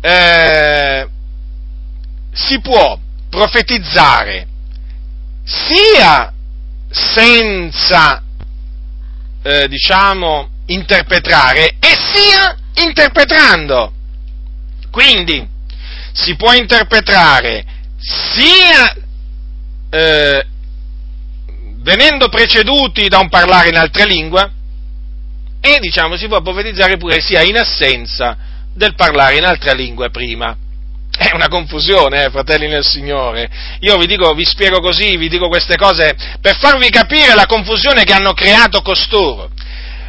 eh, 0.00 1.08
si 2.36 2.60
può 2.60 2.98
profetizzare 3.30 4.46
sia 5.44 6.32
senza, 6.90 8.22
eh, 9.42 9.66
diciamo, 9.68 10.50
interpretare 10.66 11.76
e 11.80 11.96
sia 12.12 12.56
interpretando. 12.74 13.92
Quindi, 14.90 15.48
si 16.12 16.36
può 16.36 16.52
interpretare 16.52 17.64
sia 17.98 18.94
eh, 19.90 20.46
venendo 21.78 22.28
preceduti 22.28 23.08
da 23.08 23.18
un 23.18 23.28
parlare 23.28 23.68
in 23.68 23.76
altre 23.76 24.06
lingue 24.06 24.52
e 25.60 25.78
diciamo 25.80 26.16
si 26.16 26.26
può 26.26 26.40
profetizzare 26.42 26.96
pure 26.96 27.20
sia 27.20 27.42
in 27.42 27.56
assenza 27.56 28.36
del 28.74 28.94
parlare 28.94 29.38
in 29.38 29.44
altre 29.44 29.74
lingue 29.74 30.10
prima. 30.10 30.56
È 31.16 31.30
una 31.32 31.48
confusione, 31.48 32.24
eh, 32.24 32.30
fratelli 32.30 32.68
nel 32.68 32.84
Signore. 32.84 33.48
Io 33.80 33.96
vi 33.96 34.06
dico, 34.06 34.32
vi 34.34 34.44
spiego 34.44 34.80
così, 34.80 35.16
vi 35.16 35.28
dico 35.28 35.48
queste 35.48 35.76
cose 35.76 36.14
per 36.40 36.58
farvi 36.58 36.90
capire 36.90 37.34
la 37.34 37.46
confusione 37.46 38.04
che 38.04 38.12
hanno 38.12 38.32
creato 38.32 38.82
costoro. 38.82 39.50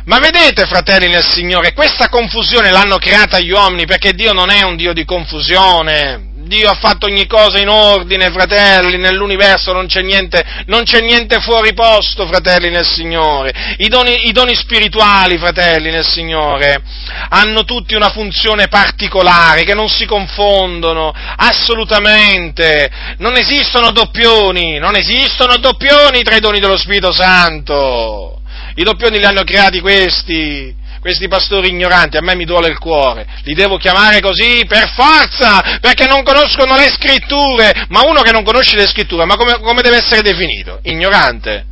Ma 0.06 0.20
vedete, 0.20 0.66
fratelli 0.66 1.08
nel 1.08 1.24
Signore, 1.24 1.74
questa 1.74 2.08
confusione 2.08 2.72
l'hanno 2.72 2.98
creata 2.98 3.40
gli 3.40 3.52
uomini 3.52 3.86
perché 3.86 4.14
Dio 4.14 4.32
non 4.32 4.50
è 4.50 4.64
un 4.64 4.76
Dio 4.76 4.94
di 4.94 5.04
confusione. 5.04 6.36
Dio 6.48 6.70
ha 6.70 6.76
fatto 6.76 7.06
ogni 7.06 7.28
cosa 7.28 7.60
in 7.60 7.70
ordine, 7.70 8.32
fratelli, 8.32 8.98
nell'universo 8.98 9.74
non 9.74 9.88
c'è 9.88 10.02
niente, 10.02 10.44
non 10.66 10.84
c'è 10.84 11.02
niente 11.02 11.40
fuori 11.42 11.74
posto, 11.74 12.26
fratelli 12.26 12.70
nel 12.70 12.86
Signore. 12.86 13.76
I 13.78 13.88
doni, 13.88 14.28
I 14.28 14.32
doni 14.32 14.56
spirituali, 14.56 15.38
fratelli 15.38 15.92
nel 15.92 16.06
Signore, 16.06 16.82
hanno 17.30 17.64
tutti 17.64 17.96
una 17.96 18.10
funzione 18.10 18.68
particolare, 18.68 19.64
che 19.64 19.74
non 19.74 19.90
si 19.90 20.06
confondono, 20.06 21.14
assolutamente. 21.36 22.90
Non 23.18 23.36
esistono 23.36 23.92
doppioni, 23.92 24.80
non 24.80 24.96
esistono 24.96 25.58
doppioni 25.58 26.24
tra 26.24 26.36
i 26.36 26.40
doni 26.40 26.60
dello 26.60 26.78
Spirito 26.78 27.12
Santo. 27.12 28.42
I 28.76 28.84
doppioni 28.84 29.18
li 29.18 29.26
hanno 29.26 29.44
creati 29.44 29.80
questi, 29.80 30.74
questi 31.00 31.28
pastori 31.28 31.70
ignoranti, 31.70 32.18
a 32.18 32.22
me 32.22 32.36
mi 32.36 32.46
duole 32.46 32.70
il 32.70 32.78
cuore, 32.78 33.26
li 33.44 33.54
devo 33.54 33.78
chiamare 33.78 34.20
così 34.20 34.66
per 34.68 34.92
forza, 34.94 35.80
perché 35.80 36.06
non 36.06 36.24
conoscono 36.24 36.76
le 36.76 36.90
scritture, 36.90 37.86
ma 37.90 38.02
uno 38.06 38.22
che 38.22 38.32
non 38.32 38.44
conosce 38.44 38.76
le 38.76 38.88
scritture, 38.88 39.26
ma 39.26 39.36
come, 39.36 39.60
come 39.60 39.82
deve 39.82 39.98
essere 39.98 40.22
definito? 40.22 40.80
Ignorante? 40.84 41.66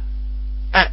Eh, 0.72 0.90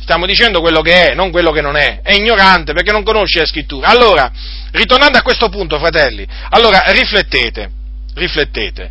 stiamo 0.00 0.26
dicendo 0.26 0.60
quello 0.60 0.80
che 0.80 1.10
è, 1.10 1.14
non 1.14 1.30
quello 1.30 1.52
che 1.52 1.60
non 1.60 1.76
è, 1.76 2.00
è 2.02 2.14
ignorante 2.14 2.72
perché 2.72 2.92
non 2.92 3.02
conosce 3.02 3.40
le 3.40 3.46
scritture. 3.46 3.86
Allora, 3.86 4.30
ritornando 4.72 5.18
a 5.18 5.22
questo 5.22 5.48
punto, 5.48 5.78
fratelli, 5.78 6.26
allora 6.50 6.82
riflettete, 6.86 7.70
riflettete, 8.14 8.90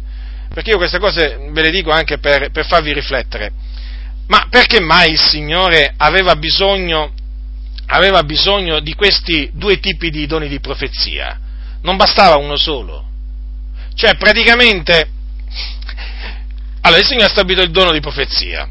perché 0.53 0.71
io 0.71 0.77
queste 0.77 0.99
cose 0.99 1.49
ve 1.51 1.61
le 1.61 1.71
dico 1.71 1.91
anche 1.91 2.17
per, 2.17 2.51
per 2.51 2.65
farvi 2.65 2.93
riflettere. 2.93 3.51
Ma 4.27 4.45
perché 4.47 4.79
mai 4.79 5.11
il 5.11 5.19
Signore 5.19 5.91
aveva 5.97 6.35
bisogno 6.35 7.13
aveva 7.91 8.23
bisogno 8.23 8.79
di 8.79 8.93
questi 8.93 9.49
due 9.53 9.79
tipi 9.79 10.09
di 10.09 10.27
doni 10.27 10.47
di 10.47 10.59
profezia, 10.59 11.39
non 11.81 11.97
bastava 11.97 12.35
uno 12.35 12.55
solo. 12.55 13.05
Cioè, 13.95 14.15
praticamente, 14.15 15.09
allora 16.81 17.01
il 17.01 17.05
Signore 17.07 17.25
ha 17.25 17.29
stabilito 17.29 17.63
il 17.63 17.71
dono 17.71 17.91
di 17.91 17.99
profezia, 17.99 18.69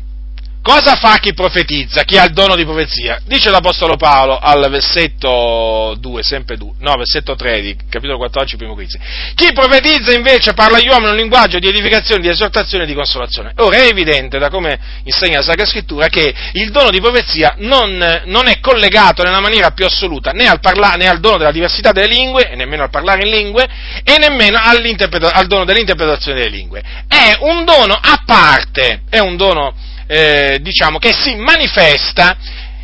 Cosa 0.63 0.97
fa 0.97 1.17
chi 1.19 1.33
profetizza, 1.33 2.03
chi 2.03 2.19
ha 2.19 2.25
il 2.25 2.33
dono 2.33 2.55
di 2.55 2.65
profezia? 2.65 3.21
Dice 3.25 3.51
l'Apostolo 3.51 3.97
Paolo 3.97 4.39
al 4.39 4.69
versetto 4.69 5.97
2, 5.99 6.23
sempre 6.23 6.57
2, 6.57 6.73
no, 6.81 6.95
versetto 6.97 7.35
3 7.35 7.61
di 7.63 7.77
capitolo 7.89 8.19
14, 8.19 8.57
primo 8.57 8.75
Corinzi. 8.75 8.99
Chi 9.35 9.53
profetizza 9.53 10.13
invece 10.13 10.53
parla 10.53 10.77
agli 10.77 10.89
uomini 10.89 11.11
un 11.11 11.17
linguaggio 11.17 11.59
di 11.59 11.69
edificazione, 11.69 12.21
di 12.21 12.29
esortazione 12.29 12.85
e 12.85 12.87
di 12.87 12.95
consolazione. 12.95 13.53
Ora 13.57 13.79
è 13.79 13.87
evidente, 13.87 14.39
da 14.39 14.51
come 14.51 14.79
insegna 15.05 15.39
la 15.39 15.45
Sacra 15.45 15.65
Scrittura, 15.65 16.09
che 16.09 16.35
il 16.53 16.71
dono 16.71 16.91
di 16.91 17.01
profezia 17.01 17.55
non, 17.59 18.23
non 18.27 18.49
è 18.49 18.61
collegato 18.61 19.23
nella 19.23 19.41
maniera 19.41 19.71
più 19.71 19.87
assoluta 19.87 20.33
né 20.33 20.47
al, 20.49 20.61
parla, 20.61 20.97
né 20.97 21.09
al, 21.09 21.21
dono 21.21 21.39
della 21.39 21.53
diversità 21.53 21.93
delle 21.93 22.09
lingue, 22.09 22.51
e 22.51 22.57
nemmeno 22.57 22.83
al 22.83 22.91
parlare 22.91 23.27
in 23.27 23.31
lingue, 23.31 23.67
e 24.05 24.17
nemmeno 24.19 24.59
al 24.59 25.47
dono 25.47 25.65
dell'interpretazione 25.65 26.39
delle 26.41 26.55
lingue. 26.55 26.83
È 27.09 27.37
un 27.41 27.65
dono 27.65 27.95
a 27.95 28.23
parte, 28.27 29.03
è 29.09 29.19
un 29.19 29.37
dono 29.37 29.75
eh, 30.09 30.59
diciamo, 30.63 30.99
che 30.99 31.13
si 31.13 31.37
manifesta 31.37 32.37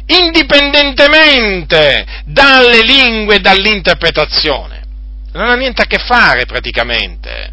indipendentemente 0.07 2.05
dalle 2.27 2.83
lingue 2.83 3.37
e 3.37 3.41
dall'interpretazione. 3.41 4.83
Non 5.33 5.49
ha 5.49 5.55
niente 5.57 5.83
a 5.83 5.87
che 5.87 5.99
fare 5.99 6.45
praticamente. 6.45 7.53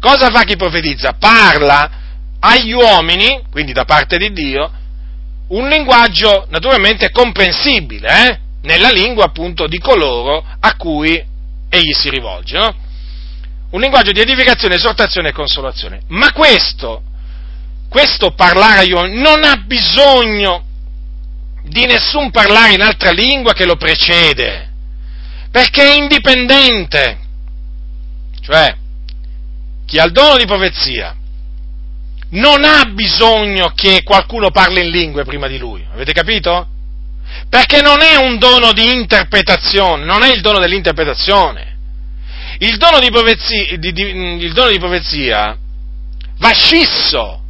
Cosa 0.00 0.30
fa 0.30 0.44
chi 0.44 0.56
profetizza? 0.56 1.16
Parla 1.18 1.90
agli 2.40 2.72
uomini, 2.72 3.42
quindi 3.50 3.72
da 3.72 3.84
parte 3.84 4.16
di 4.16 4.32
Dio, 4.32 4.70
un 5.48 5.68
linguaggio 5.68 6.46
naturalmente 6.48 7.10
comprensibile, 7.10 8.08
eh? 8.08 8.38
nella 8.62 8.90
lingua 8.90 9.24
appunto 9.24 9.66
di 9.66 9.78
coloro 9.78 10.44
a 10.60 10.76
cui 10.76 11.22
egli 11.68 11.92
si 11.92 12.08
rivolge. 12.08 12.56
No? 12.56 12.74
Un 13.70 13.80
linguaggio 13.80 14.12
di 14.12 14.20
edificazione, 14.20 14.76
esortazione 14.76 15.30
e 15.30 15.32
consolazione. 15.32 16.02
Ma 16.08 16.32
questo 16.32 17.02
questo 17.92 18.32
parlare 18.32 18.80
agli 18.80 18.92
uomini 18.92 19.20
non 19.20 19.44
ha 19.44 19.56
bisogno 19.66 20.64
di 21.64 21.84
nessun 21.84 22.30
parlare 22.30 22.72
in 22.72 22.80
altra 22.80 23.10
lingua 23.10 23.52
che 23.52 23.66
lo 23.66 23.76
precede, 23.76 24.70
perché 25.50 25.82
è 25.82 25.96
indipendente. 25.96 27.18
Cioè, 28.40 28.74
chi 29.84 29.98
ha 29.98 30.04
il 30.04 30.12
dono 30.12 30.38
di 30.38 30.46
profezia 30.46 31.14
non 32.30 32.64
ha 32.64 32.84
bisogno 32.86 33.72
che 33.74 34.02
qualcuno 34.02 34.50
parli 34.50 34.80
in 34.80 34.90
lingue 34.90 35.24
prima 35.24 35.46
di 35.46 35.58
lui, 35.58 35.86
avete 35.92 36.14
capito? 36.14 36.66
Perché 37.50 37.82
non 37.82 38.00
è 38.00 38.16
un 38.16 38.38
dono 38.38 38.72
di 38.72 38.90
interpretazione, 38.90 40.04
non 40.04 40.22
è 40.22 40.32
il 40.32 40.40
dono 40.40 40.58
dell'interpretazione. 40.58 41.76
Il 42.58 42.78
dono 42.78 43.00
di 43.00 43.10
profezia, 43.10 43.76
di, 43.76 43.92
di, 43.92 44.02
il 44.02 44.52
dono 44.54 44.70
di 44.70 44.78
profezia 44.78 45.56
va 46.38 46.52
scisso 46.52 47.41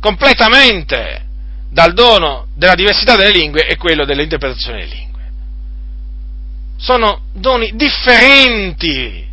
completamente 0.00 1.26
dal 1.70 1.92
dono 1.92 2.46
della 2.54 2.74
diversità 2.74 3.16
delle 3.16 3.32
lingue 3.32 3.66
e 3.66 3.76
quello 3.76 4.04
dell'interpretazione 4.04 4.78
delle 4.78 4.94
lingue. 4.94 5.22
Sono 6.78 7.22
doni 7.32 7.72
differenti. 7.74 9.26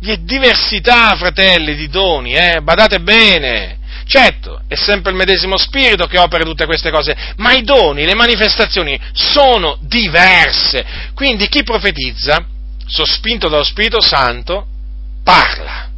Vi 0.00 0.10
è 0.10 0.16
diversità, 0.18 1.14
fratelli, 1.16 1.74
di 1.74 1.88
doni, 1.88 2.34
eh? 2.34 2.60
badate 2.62 3.00
bene. 3.00 3.78
Certo, 4.06 4.62
è 4.66 4.74
sempre 4.74 5.10
il 5.12 5.16
medesimo 5.16 5.56
spirito 5.56 6.06
che 6.06 6.18
opera 6.18 6.42
tutte 6.42 6.64
queste 6.64 6.90
cose, 6.90 7.14
ma 7.36 7.52
i 7.52 7.62
doni, 7.62 8.04
le 8.04 8.14
manifestazioni 8.14 8.98
sono 9.12 9.78
diverse. 9.82 10.84
Quindi 11.14 11.48
chi 11.48 11.62
profetizza, 11.62 12.44
sospinto 12.86 13.48
dallo 13.48 13.62
Spirito 13.62 14.00
Santo, 14.00 14.66
parla. 15.22 15.88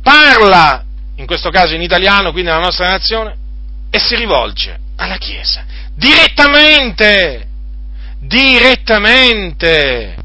Parla 0.00 0.84
in 1.16 1.26
questo 1.26 1.50
caso 1.50 1.74
in 1.74 1.82
italiano, 1.82 2.32
quindi 2.32 2.50
nella 2.50 2.62
nostra 2.62 2.88
nazione, 2.88 3.36
e 3.90 3.98
si 3.98 4.16
rivolge 4.16 4.78
alla 4.96 5.16
Chiesa 5.16 5.64
direttamente, 5.94 7.46
direttamente. 8.18 10.16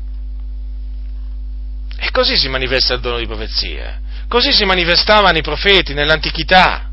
E 2.02 2.12
così 2.12 2.38
si 2.38 2.48
manifesta 2.48 2.94
il 2.96 3.02
dono 3.02 3.18
di 3.18 3.28
profezia, 3.28 4.00
così 4.28 4.52
si 4.52 4.66
manifestavano 4.66 5.38
i 5.38 5.42
profeti 5.42 5.94
nell'antichità. 5.94 6.90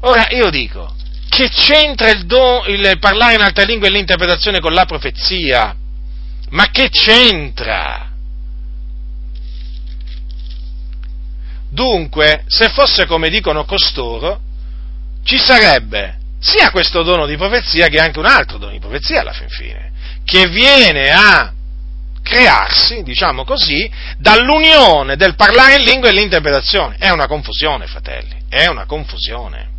Ora 0.00 0.26
io 0.30 0.50
dico, 0.50 0.94
che 1.28 1.48
c'entra 1.48 2.10
il, 2.10 2.26
don, 2.26 2.68
il 2.68 2.98
parlare 2.98 3.34
in 3.34 3.42
altra 3.42 3.64
lingua 3.64 3.86
e 3.86 3.90
l'interpretazione 3.90 4.60
con 4.60 4.72
la 4.72 4.84
profezia? 4.84 5.76
Ma 6.50 6.66
che 6.70 6.88
c'entra? 6.90 8.11
Dunque, 11.72 12.44
se 12.48 12.68
fosse 12.68 13.06
come 13.06 13.30
dicono 13.30 13.64
costoro, 13.64 14.40
ci 15.24 15.38
sarebbe 15.38 16.18
sia 16.38 16.70
questo 16.70 17.02
dono 17.02 17.24
di 17.24 17.38
profezia 17.38 17.88
che 17.88 17.98
anche 17.98 18.18
un 18.18 18.26
altro 18.26 18.58
dono 18.58 18.72
di 18.72 18.78
profezia 18.78 19.20
alla 19.20 19.32
fin 19.32 19.48
fine, 19.48 19.90
che 20.22 20.48
viene 20.48 21.10
a 21.10 21.50
crearsi, 22.22 23.02
diciamo 23.02 23.44
così, 23.44 23.90
dall'unione 24.18 25.16
del 25.16 25.34
parlare 25.34 25.76
in 25.76 25.84
lingua 25.84 26.10
e 26.10 26.12
l'interpretazione. 26.12 26.96
È 26.98 27.08
una 27.08 27.26
confusione, 27.26 27.86
fratelli, 27.86 28.42
è 28.50 28.66
una 28.66 28.84
confusione. 28.84 29.70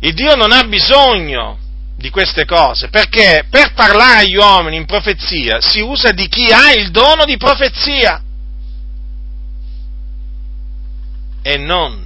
Il 0.00 0.12
Dio 0.12 0.34
non 0.34 0.50
ha 0.50 0.64
bisogno 0.64 1.58
di 1.96 2.10
queste 2.10 2.44
cose, 2.46 2.88
perché 2.88 3.46
per 3.48 3.74
parlare 3.74 4.22
agli 4.22 4.36
uomini 4.36 4.74
in 4.74 4.86
profezia 4.86 5.60
si 5.60 5.80
usa 5.80 6.10
di 6.10 6.26
chi 6.26 6.50
ha 6.50 6.72
il 6.72 6.90
dono 6.90 7.24
di 7.24 7.36
profezia 7.36 8.22
e 11.46 11.58
non 11.58 12.04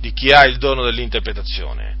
di 0.00 0.12
chi 0.12 0.30
ha 0.30 0.44
il 0.44 0.58
dono 0.58 0.84
dell'interpretazione. 0.84 1.96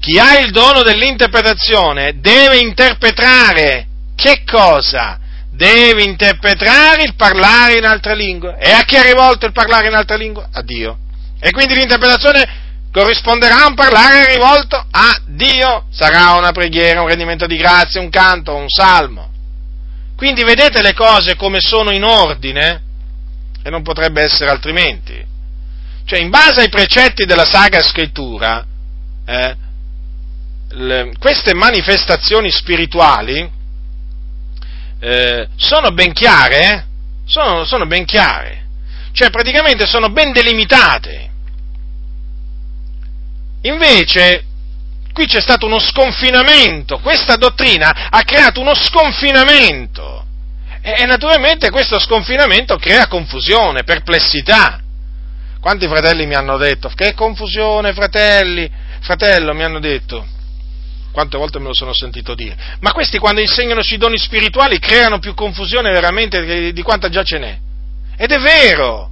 Chi 0.00 0.18
ha 0.18 0.38
il 0.38 0.52
dono 0.52 0.82
dell'interpretazione 0.82 2.18
deve 2.18 2.60
interpretare 2.60 3.86
che 4.16 4.42
cosa? 4.50 5.18
Deve 5.50 6.02
interpretare 6.02 7.02
il 7.02 7.14
parlare 7.14 7.76
in 7.76 7.84
altra 7.84 8.14
lingua. 8.14 8.56
E 8.56 8.70
a 8.70 8.84
chi 8.84 8.94
è 8.96 9.02
rivolto 9.02 9.44
il 9.44 9.52
parlare 9.52 9.88
in 9.88 9.92
altra 9.92 10.16
lingua? 10.16 10.48
A 10.50 10.62
Dio. 10.62 10.96
E 11.38 11.50
quindi 11.50 11.74
l'interpretazione 11.74 12.88
corrisponderà 12.90 13.64
a 13.64 13.66
un 13.66 13.74
parlare 13.74 14.32
rivolto 14.32 14.82
a 14.90 15.20
Dio, 15.26 15.84
sarà 15.90 16.38
una 16.38 16.52
preghiera, 16.52 17.02
un 17.02 17.08
rendimento 17.08 17.46
di 17.46 17.58
grazia, 17.58 18.00
un 18.00 18.08
canto, 18.08 18.54
un 18.54 18.68
salmo. 18.68 19.30
Quindi 20.16 20.42
vedete 20.42 20.80
le 20.80 20.94
cose 20.94 21.36
come 21.36 21.60
sono 21.60 21.90
in 21.90 22.02
ordine 22.02 22.82
e 23.62 23.68
non 23.68 23.82
potrebbe 23.82 24.22
essere 24.22 24.50
altrimenti. 24.50 25.32
Cioè, 26.06 26.18
in 26.18 26.30
base 26.30 26.60
ai 26.60 26.68
precetti 26.68 27.24
della 27.24 27.46
Sacra 27.46 27.82
Scrittura, 27.82 28.64
eh, 29.26 29.56
le, 30.68 31.12
queste 31.18 31.54
manifestazioni 31.54 32.50
spirituali 32.50 33.50
eh, 35.00 35.48
sono 35.56 35.90
ben 35.90 36.12
chiare, 36.12 36.60
eh? 36.60 36.84
sono, 37.26 37.64
sono 37.64 37.86
ben 37.86 38.04
chiare, 38.04 38.66
cioè 39.12 39.30
praticamente 39.30 39.86
sono 39.86 40.10
ben 40.10 40.32
delimitate. 40.32 41.30
Invece, 43.62 44.44
qui 45.14 45.26
c'è 45.26 45.40
stato 45.40 45.64
uno 45.64 45.78
sconfinamento, 45.78 46.98
questa 46.98 47.36
dottrina 47.36 48.08
ha 48.10 48.22
creato 48.24 48.60
uno 48.60 48.74
sconfinamento 48.74 50.26
e, 50.82 50.96
e 50.98 51.06
naturalmente 51.06 51.70
questo 51.70 51.98
sconfinamento 51.98 52.76
crea 52.76 53.06
confusione, 53.06 53.84
perplessità. 53.84 54.83
Quanti 55.64 55.88
fratelli 55.88 56.26
mi 56.26 56.34
hanno 56.34 56.58
detto, 56.58 56.90
che 56.94 57.14
confusione 57.14 57.94
fratelli, 57.94 58.70
fratello 59.00 59.54
mi 59.54 59.62
hanno 59.62 59.80
detto, 59.80 60.26
quante 61.10 61.38
volte 61.38 61.58
me 61.58 61.68
lo 61.68 61.72
sono 61.72 61.94
sentito 61.94 62.34
dire, 62.34 62.54
ma 62.80 62.92
questi 62.92 63.16
quando 63.16 63.40
insegnano 63.40 63.82
sui 63.82 63.96
doni 63.96 64.18
spirituali 64.18 64.78
creano 64.78 65.20
più 65.20 65.32
confusione 65.32 65.90
veramente 65.90 66.70
di 66.70 66.82
quanta 66.82 67.08
già 67.08 67.22
ce 67.22 67.38
n'è. 67.38 67.58
Ed 68.18 68.30
è 68.30 68.38
vero, 68.40 69.10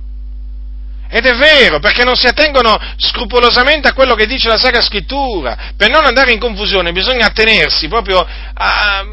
ed 1.09 1.25
è 1.25 1.35
vero, 1.37 1.79
perché 1.79 2.05
non 2.05 2.17
si 2.17 2.27
attengono 2.27 2.79
scrupolosamente 2.99 3.89
a 3.89 3.95
quello 3.95 4.15
che 4.15 4.27
dice 4.27 4.49
la 4.49 4.59
Sacra 4.59 4.83
Scrittura. 4.83 5.73
Per 5.75 5.89
non 5.89 6.05
andare 6.05 6.33
in 6.33 6.39
confusione 6.39 6.93
bisogna 6.93 7.29
attenersi 7.29 7.89
proprio 7.89 8.19
a, 8.19 9.07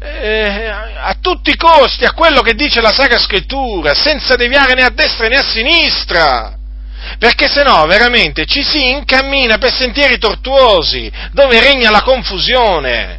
eh, 0.00 0.66
a 0.66 1.14
tutti 1.20 1.50
i 1.50 1.56
costi 1.56 2.06
a 2.06 2.14
quello 2.14 2.40
che 2.40 2.54
dice 2.54 2.80
la 2.80 2.90
Sacra 2.90 3.18
Scrittura, 3.18 3.92
senza 3.92 4.34
deviare 4.34 4.72
né 4.72 4.80
a 4.80 4.90
destra 4.90 5.28
né 5.28 5.36
a 5.36 5.42
sinistra. 5.42 6.54
Perché 7.18 7.48
se 7.48 7.62
no 7.62 7.84
veramente 7.86 8.46
ci 8.46 8.62
si 8.62 8.90
incammina 8.90 9.58
per 9.58 9.72
sentieri 9.72 10.18
tortuosi, 10.18 11.10
dove 11.32 11.60
regna 11.60 11.90
la 11.90 12.02
confusione. 12.02 13.18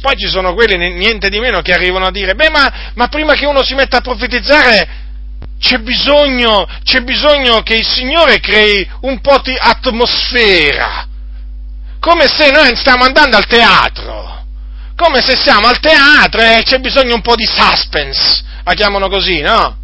Poi 0.00 0.16
ci 0.16 0.28
sono 0.28 0.52
quelli, 0.52 0.76
niente 0.76 1.28
di 1.28 1.38
meno, 1.38 1.60
che 1.60 1.72
arrivano 1.72 2.06
a 2.06 2.10
dire, 2.10 2.34
beh, 2.34 2.50
ma, 2.50 2.90
ma 2.94 3.06
prima 3.06 3.34
che 3.34 3.46
uno 3.46 3.62
si 3.62 3.74
metta 3.74 3.98
a 3.98 4.00
profetizzare, 4.00 4.88
c'è 5.60 5.78
bisogno, 5.78 6.66
c'è 6.82 7.02
bisogno 7.02 7.62
che 7.62 7.76
il 7.76 7.86
Signore 7.86 8.40
crei 8.40 8.88
un 9.02 9.20
po' 9.20 9.38
di 9.38 9.56
atmosfera, 9.56 11.06
come 12.00 12.26
se 12.26 12.50
noi 12.50 12.74
stiamo 12.74 13.04
andando 13.04 13.36
al 13.36 13.46
teatro, 13.46 14.44
come 14.96 15.20
se 15.20 15.36
siamo 15.36 15.68
al 15.68 15.78
teatro 15.78 16.40
e 16.40 16.62
c'è 16.64 16.78
bisogno 16.78 17.14
un 17.14 17.22
po' 17.22 17.36
di 17.36 17.46
suspense, 17.46 18.42
la 18.64 18.74
chiamano 18.74 19.08
così, 19.08 19.40
no? 19.40 19.81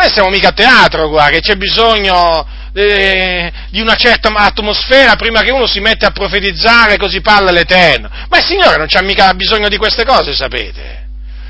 Ma 0.00 0.08
siamo 0.08 0.30
mica 0.30 0.48
a 0.48 0.52
teatro 0.52 1.10
qua, 1.10 1.28
che 1.28 1.40
c'è 1.40 1.56
bisogno 1.56 2.46
eh, 2.72 3.52
di 3.68 3.82
una 3.82 3.96
certa 3.96 4.30
atmosfera 4.34 5.14
prima 5.16 5.42
che 5.42 5.52
uno 5.52 5.66
si 5.66 5.78
mette 5.80 6.06
a 6.06 6.10
profetizzare 6.10 6.96
così 6.96 7.20
parla 7.20 7.50
l'Eterno. 7.50 8.08
Ma 8.30 8.38
il 8.38 8.44
Signore 8.46 8.78
non 8.78 8.86
c'ha 8.86 9.02
mica 9.02 9.34
bisogno 9.34 9.68
di 9.68 9.76
queste 9.76 10.06
cose, 10.06 10.32
sapete? 10.32 11.08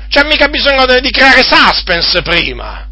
C'ha 0.09 0.25
mica 0.25 0.49
bisogno 0.49 0.85
di 0.99 1.11
creare 1.11 1.43
suspense 1.43 2.21
prima 2.21 2.89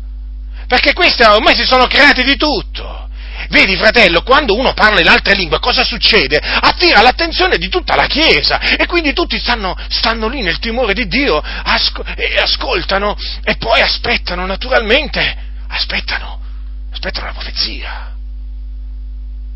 perché 0.69 0.93
questi 0.93 1.23
ormai 1.23 1.55
si 1.55 1.65
sono 1.65 1.87
creati 1.87 2.23
di 2.23 2.37
tutto. 2.37 3.09
Vedi, 3.49 3.75
fratello, 3.75 4.21
quando 4.21 4.55
uno 4.55 4.73
parla 4.73 5.01
in 5.01 5.07
altre 5.07 5.33
lingue, 5.33 5.57
cosa 5.57 5.83
succede? 5.83 6.37
Attira 6.39 7.01
l'attenzione 7.01 7.57
di 7.57 7.67
tutta 7.67 7.95
la 7.95 8.05
Chiesa 8.05 8.59
e 8.77 8.85
quindi 8.85 9.11
tutti 9.11 9.39
stanno, 9.39 9.75
stanno 9.89 10.27
lì 10.27 10.41
nel 10.41 10.59
timore 10.59 10.93
di 10.93 11.07
Dio 11.07 11.41
asco- 11.41 12.05
e 12.15 12.35
ascoltano 12.37 13.17
e 13.43 13.55
poi 13.57 13.81
aspettano, 13.81 14.45
naturalmente, 14.45 15.47
aspettano, 15.69 16.39
aspettano 16.91 17.27
la 17.27 17.33
profezia. 17.33 18.13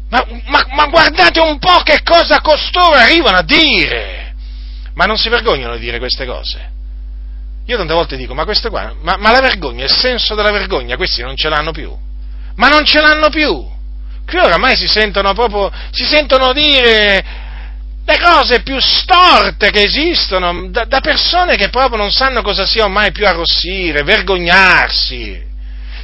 Ma, 0.09 0.26
ma, 0.45 0.66
ma 0.76 0.86
guardate 0.88 1.39
un 1.39 1.57
po' 1.59 1.82
che 1.84 2.01
cosa 2.03 2.39
costoro 2.41 2.95
arrivano 2.95 3.38
a 3.38 3.43
dire! 3.43 4.36
Ma 4.93 5.05
non 5.05 5.18
si 5.18 5.30
vergognano 5.30 5.74
di 5.76 5.82
dire 5.82 5.97
queste 5.97 6.26
cose? 6.26 6.72
Io 7.66 7.78
tante 7.78 7.93
volte 7.93 8.18
dico, 8.18 8.34
ma 8.34 8.43
questo 8.43 8.70
qua, 8.70 8.93
ma, 9.01 9.16
ma 9.18 9.32
la 9.32 9.39
vergogna, 9.39 9.86
il 9.86 9.91
senso 9.91 10.36
della 10.36 10.51
vergogna, 10.51 10.97
questi 10.97 11.22
non 11.22 11.36
ce 11.36 11.49
l'hanno 11.49 11.72
più. 11.72 11.95
Ma 12.55 12.68
non 12.68 12.86
ce 12.86 12.99
l'hanno 12.99 13.30
più. 13.30 13.72
Qui 14.26 14.38
oramai 14.38 14.76
si 14.76 14.88
sentono 14.88 15.34
proprio, 15.34 15.72
si 15.91 16.05
sentono 16.05 16.53
dire 16.53 17.41
le 18.05 18.20
cose 18.20 18.61
più 18.61 18.80
storte 18.80 19.72
che 19.72 19.84
esistono 19.84 20.70
da, 20.70 20.84
da 20.84 20.99
persone 20.99 21.55
che 21.55 21.70
proprio 21.70 21.97
non 21.97 22.11
sanno 22.11 22.41
cosa 22.41 22.66
sia 22.66 22.84
ormai 22.84 23.11
più 23.11 23.26
arrossire, 23.26 24.03
vergognarsi. 24.03 25.51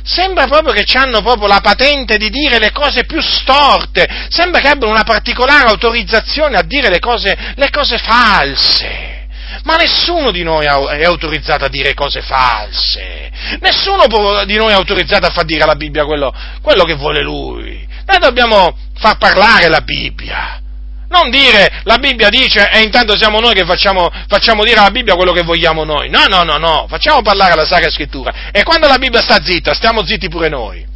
Sembra 0.09 0.47
proprio 0.47 0.73
che 0.73 0.85
hanno 0.97 1.21
proprio 1.21 1.47
la 1.47 1.59
patente 1.61 2.17
di 2.17 2.31
dire 2.31 2.57
le 2.57 2.71
cose 2.71 3.05
più 3.05 3.21
storte, 3.21 4.07
sembra 4.29 4.59
che 4.59 4.69
abbiano 4.69 4.91
una 4.91 5.03
particolare 5.03 5.69
autorizzazione 5.69 6.57
a 6.57 6.63
dire 6.63 6.89
le 6.89 6.97
cose, 6.97 7.53
le 7.55 7.69
cose 7.69 7.99
false. 7.99 9.27
Ma 9.65 9.75
nessuno 9.75 10.31
di 10.31 10.41
noi 10.41 10.65
è 10.65 11.03
autorizzato 11.03 11.65
a 11.65 11.69
dire 11.69 11.93
cose 11.93 12.21
false. 12.21 13.29
Nessuno 13.59 14.05
di 14.45 14.55
noi 14.55 14.71
è 14.71 14.75
autorizzato 14.75 15.27
a 15.27 15.31
far 15.31 15.45
dire 15.45 15.61
alla 15.61 15.75
Bibbia 15.75 16.05
quello, 16.05 16.33
quello 16.61 16.85
che 16.85 16.95
vuole 16.95 17.21
lui. 17.21 17.87
Noi 18.07 18.17
dobbiamo 18.19 18.75
far 18.97 19.17
parlare 19.17 19.67
la 19.67 19.81
Bibbia. 19.81 20.59
Non 21.09 21.29
dire 21.29 21.81
la 21.83 21.97
Bibbia 21.97 22.29
dice 22.29 22.69
e 22.71 22.81
intanto 22.81 23.17
siamo 23.17 23.39
noi 23.39 23.53
che 23.53 23.65
facciamo, 23.65 24.11
facciamo, 24.27 24.63
dire 24.63 24.79
alla 24.79 24.91
Bibbia 24.91 25.15
quello 25.15 25.31
che 25.31 25.43
vogliamo 25.43 25.83
noi. 25.83 26.09
No, 26.09 26.25
no, 26.25 26.43
no, 26.43 26.57
no, 26.57 26.85
facciamo 26.87 27.21
parlare 27.21 27.55
la 27.55 27.65
Sacra 27.65 27.89
Scrittura. 27.89 28.51
E 28.51 28.63
quando 28.63 28.87
la 28.87 28.97
Bibbia 28.97 29.21
sta 29.21 29.41
zitta, 29.41 29.73
stiamo 29.73 30.05
zitti 30.05 30.29
pure 30.29 30.49
noi 30.49 30.88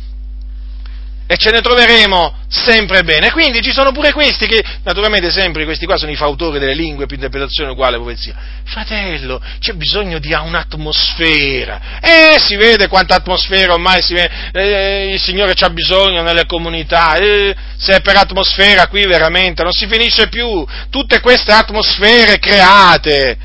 e 1.26 1.38
ce 1.38 1.52
ne 1.52 1.62
troveremo 1.62 2.42
sempre 2.50 3.04
bene. 3.04 3.32
Quindi 3.32 3.62
ci 3.62 3.72
sono 3.72 3.92
pure 3.92 4.12
questi 4.12 4.46
che, 4.46 4.64
naturalmente 4.84 5.32
sempre 5.32 5.64
questi 5.66 5.86
qua 5.86 5.98
sono 5.98 6.12
i 6.12 6.16
fautori 6.16 6.60
delle 6.60 6.74
lingue 6.74 7.06
più 7.06 7.16
interpretazione 7.16 7.72
uguale 7.72 7.98
profezia. 7.98 8.36
Fratello, 8.66 9.42
c'è 9.60 9.74
bisogno 9.74 10.20
di 10.20 10.34
un'atmosfera. 10.34 12.00
Eh, 12.02 12.40
si 12.40 12.56
vede 12.56 12.88
quanta 12.88 13.16
atmosfera 13.16 13.74
ormai 13.74 14.02
si 14.02 14.14
vede, 14.14 14.32
eh, 14.52 15.14
il 15.14 15.20
Signore 15.20 15.54
c'ha 15.56 15.70
bisogno 15.70 16.22
nelle 16.22 16.46
comunità. 16.46 17.16
Eh, 17.16 17.56
se 17.78 17.96
è 17.96 18.02
per 18.02 18.18
atmosfera 18.18 18.88
qui 18.88 19.06
veramente 19.06 19.64
non 19.64 19.72
si 19.72 19.88
finisce 19.88 20.28
più. 20.28 20.66
Tutte 20.90 21.20
queste 21.20 21.52
atmosfere 21.52 22.38
create. 22.40 23.38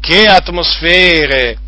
Che 0.00 0.26
atmosfere! 0.26 1.64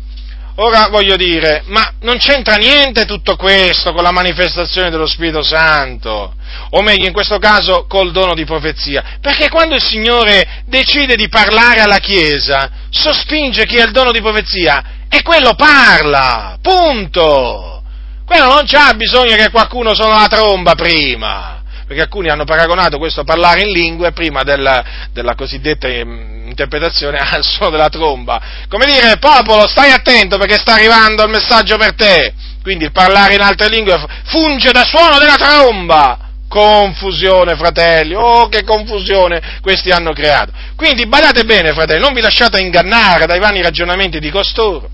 Ora 0.61 0.89
voglio 0.89 1.15
dire, 1.15 1.63
ma 1.67 1.93
non 2.01 2.17
c'entra 2.17 2.55
niente 2.55 3.05
tutto 3.05 3.37
questo 3.37 3.93
con 3.93 4.03
la 4.03 4.11
manifestazione 4.11 4.89
dello 4.89 5.07
Spirito 5.07 5.41
Santo, 5.41 6.33
o 6.71 6.81
meglio 6.81 7.07
in 7.07 7.13
questo 7.13 7.37
caso 7.37 7.85
col 7.87 8.11
dono 8.11 8.33
di 8.33 8.43
profezia, 8.43 9.17
perché 9.21 9.47
quando 9.47 9.75
il 9.75 9.81
Signore 9.81 10.63
decide 10.65 11.15
di 11.15 11.29
parlare 11.29 11.79
alla 11.79 11.99
Chiesa, 11.99 12.69
sospinge 12.89 13.65
chi 13.65 13.79
ha 13.79 13.85
il 13.85 13.93
dono 13.93 14.11
di 14.11 14.19
profezia 14.19 14.83
e 15.07 15.21
quello 15.21 15.53
parla, 15.55 16.57
punto. 16.61 17.81
Quello 18.25 18.47
non 18.47 18.63
c'ha 18.65 18.93
bisogno 18.95 19.37
che 19.37 19.51
qualcuno 19.51 19.95
suona 19.95 20.19
la 20.19 20.27
tromba 20.27 20.75
prima. 20.75 21.61
Perché 21.87 22.03
alcuni 22.03 22.29
hanno 22.29 22.43
paragonato 22.43 22.97
questo 22.97 23.23
parlare 23.23 23.61
in 23.61 23.71
lingue 23.71 24.11
prima 24.11 24.43
della, 24.43 24.83
della 25.13 25.35
cosiddetta 25.35 25.87
mm, 25.87 26.38
interpretazione 26.59 27.17
al 27.23 27.43
suono 27.43 27.71
della 27.71 27.89
tromba. 27.89 28.41
Come 28.67 28.85
dire, 28.85 29.17
popolo, 29.17 29.67
stai 29.67 29.91
attento 29.91 30.37
perché 30.37 30.57
sta 30.57 30.73
arrivando 30.73 31.23
il 31.23 31.29
messaggio 31.29 31.77
per 31.77 31.95
te. 31.95 32.33
Quindi 32.61 32.85
il 32.85 32.91
parlare 32.91 33.35
in 33.35 33.41
altre 33.41 33.69
lingue 33.69 33.97
funge 34.25 34.71
da 34.71 34.83
suono 34.83 35.17
della 35.17 35.35
tromba. 35.37 36.19
Confusione, 36.49 37.55
fratelli, 37.55 38.15
oh 38.15 38.47
che 38.49 38.63
confusione 38.63 39.59
questi 39.61 39.91
hanno 39.91 40.13
creato. 40.13 40.51
Quindi 40.75 41.05
badate 41.05 41.43
bene, 41.43 41.73
fratelli, 41.73 42.01
non 42.01 42.13
vi 42.13 42.21
lasciate 42.21 42.59
ingannare 42.59 43.27
dai 43.27 43.39
vani 43.39 43.61
ragionamenti 43.61 44.19
di 44.19 44.31
costoro 44.31 44.89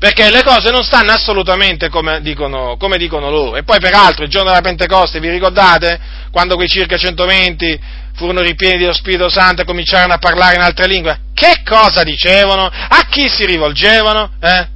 perché 0.00 0.30
le 0.30 0.42
cose 0.42 0.70
non 0.70 0.82
stanno 0.82 1.12
assolutamente 1.12 1.90
come 1.90 2.22
dicono, 2.22 2.78
come 2.78 2.96
dicono, 2.96 3.28
loro. 3.28 3.56
E 3.56 3.64
poi 3.64 3.78
peraltro 3.78 4.24
il 4.24 4.30
giorno 4.30 4.48
della 4.48 4.62
Pentecoste, 4.62 5.20
vi 5.20 5.28
ricordate? 5.28 6.00
Quando 6.30 6.54
quei 6.54 6.68
circa 6.68 6.96
120 6.96 7.78
furono 8.20 8.42
ripieni 8.42 8.76
dello 8.76 8.92
Spirito 8.92 9.30
Santo 9.30 9.62
e 9.62 9.64
cominciarono 9.64 10.12
a 10.12 10.18
parlare 10.18 10.56
in 10.56 10.60
altre 10.60 10.86
lingue, 10.86 11.20
che 11.32 11.62
cosa 11.64 12.02
dicevano? 12.02 12.66
A 12.66 13.06
chi 13.08 13.30
si 13.30 13.46
rivolgevano? 13.46 14.32
Eh? 14.38 14.68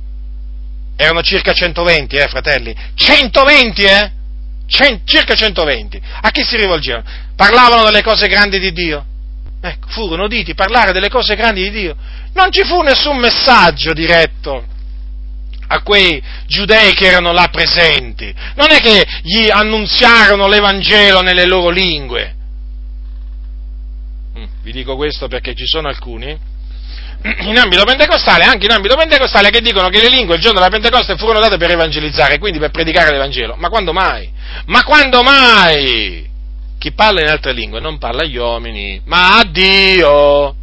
Erano 0.97 1.21
circa 1.21 1.53
120, 1.53 2.17
eh, 2.17 2.27
fratelli? 2.27 2.75
120, 2.95 3.83
eh? 3.83 4.11
Cent- 4.67 5.07
circa 5.07 5.35
120. 5.35 6.01
A 6.23 6.31
chi 6.31 6.43
si 6.43 6.57
rivolgevano? 6.57 7.05
Parlavano 7.37 7.85
delle 7.85 8.03
cose 8.03 8.29
grandi 8.29 8.59
di 8.59 8.73
Dio. 8.73 9.05
Ecco, 9.61 9.89
furono 9.89 10.25
uditi 10.25 10.55
parlare 10.55 10.93
delle 10.93 11.11
cose 11.11 11.37
grandi 11.37 11.65
di 11.65 11.71
Dio. 11.71 11.97
Non 12.33 12.51
ci 12.51 12.65
fu 12.65 12.81
nessun 12.81 13.19
messaggio 13.19 13.93
diretto 13.93 14.65
a 15.67 15.83
quei 15.83 16.23
giudei 16.47 16.95
che 16.95 17.09
erano 17.09 17.33
là 17.33 17.49
presenti. 17.53 18.35
Non 18.55 18.71
è 18.71 18.81
che 18.81 19.07
gli 19.21 19.51
annunziarono 19.51 20.49
l'Evangelo 20.49 21.21
nelle 21.21 21.45
loro 21.45 21.69
lingue. 21.69 22.37
Mm, 24.39 24.45
vi 24.63 24.73
dico 24.73 24.97
questo 24.97 25.29
perché 25.29 25.55
ci 25.55 25.67
sono 25.67 25.89
alcuni 25.89 26.37
in 27.43 27.57
ambito 27.57 27.85
pentecostale, 27.85 28.45
anche 28.45 28.67
in 28.67 28.73
ambito 28.73 28.97
pentecostale, 28.97 29.51
che 29.51 29.61
dicono 29.61 29.89
che 29.89 30.01
le 30.01 30.09
lingue 30.09 30.35
il 30.35 30.41
giorno 30.41 30.59
della 30.59 30.71
Pentecoste 30.71 31.17
furono 31.17 31.41
date 31.41 31.57
per 31.57 31.71
evangelizzare, 31.71 32.39
quindi 32.39 32.59
per 32.59 32.71
predicare 32.71 33.13
l'Evangelo. 33.13 33.55
Ma 33.57 33.69
quando 33.69 33.93
mai? 33.93 34.31
Ma 34.67 34.83
quando 34.83 35.23
mai? 35.23 36.29
Chi 36.79 36.93
parla 36.93 37.23
in 37.23 37.29
altre 37.29 37.53
lingue 37.53 37.81
non 37.81 37.97
parla 37.99 38.23
agli 38.23 38.37
uomini, 38.37 39.01
ma 39.07 39.39
a 39.39 39.45
Dio. 39.45 40.55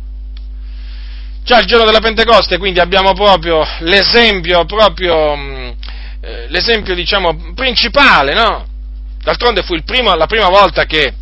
Già 1.43 1.59
il 1.59 1.65
giorno 1.65 1.85
della 1.85 1.99
Pentecoste, 1.99 2.59
quindi 2.59 2.79
abbiamo 2.79 3.13
proprio 3.13 3.65
l'esempio, 3.79 4.65
proprio, 4.65 5.35
mm, 5.35 5.69
eh, 6.21 6.45
l'esempio 6.49 6.93
diciamo, 6.93 7.53
principale, 7.55 8.33
no? 8.33 8.67
D'altronde 9.23 9.63
fu 9.63 9.75
primo, 9.83 10.13
la 10.13 10.27
prima 10.27 10.49
volta 10.49 10.85
che 10.85 11.13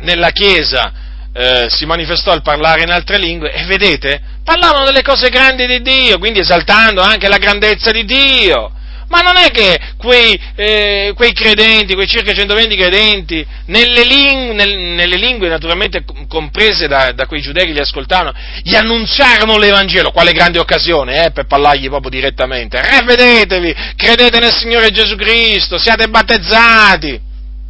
nella 0.00 0.30
Chiesa 0.30 1.04
eh, 1.36 1.66
si 1.68 1.84
manifestò 1.84 2.32
il 2.34 2.40
parlare 2.40 2.82
in 2.82 2.90
altre 2.90 3.18
lingue 3.18 3.52
e 3.52 3.64
vedete, 3.64 4.22
parlavano 4.42 4.86
delle 4.86 5.02
cose 5.02 5.28
grandi 5.28 5.66
di 5.66 5.82
Dio, 5.82 6.18
quindi 6.18 6.38
esaltando 6.38 7.02
anche 7.02 7.28
la 7.28 7.36
grandezza 7.36 7.90
di 7.90 8.04
Dio. 8.06 8.72
Ma 9.08 9.20
non 9.20 9.36
è 9.36 9.50
che 9.50 9.78
quei, 9.98 10.36
eh, 10.56 11.12
quei 11.14 11.32
credenti, 11.32 11.94
quei 11.94 12.08
circa 12.08 12.32
120 12.32 12.74
credenti, 12.74 13.46
nelle, 13.66 14.02
ling- 14.02 14.52
nel, 14.52 14.78
nelle 14.78 15.16
lingue 15.16 15.48
naturalmente 15.48 16.04
comprese 16.26 16.88
da, 16.88 17.12
da, 17.12 17.26
quei 17.26 17.40
giudei 17.40 17.66
che 17.66 17.72
li 17.72 17.80
ascoltavano, 17.80 18.32
gli 18.62 18.74
annunziarono 18.74 19.58
l'Evangelo, 19.58 20.10
quale 20.10 20.32
grande 20.32 20.58
occasione 20.58 21.26
eh, 21.26 21.30
per 21.30 21.46
parlargli 21.46 21.86
proprio 21.86 22.10
direttamente. 22.10 22.80
Ravvedetevi, 22.80 23.74
credete 23.94 24.40
nel 24.40 24.54
Signore 24.54 24.90
Gesù 24.90 25.14
Cristo, 25.14 25.78
siate 25.78 26.08
battezzati. 26.08 27.20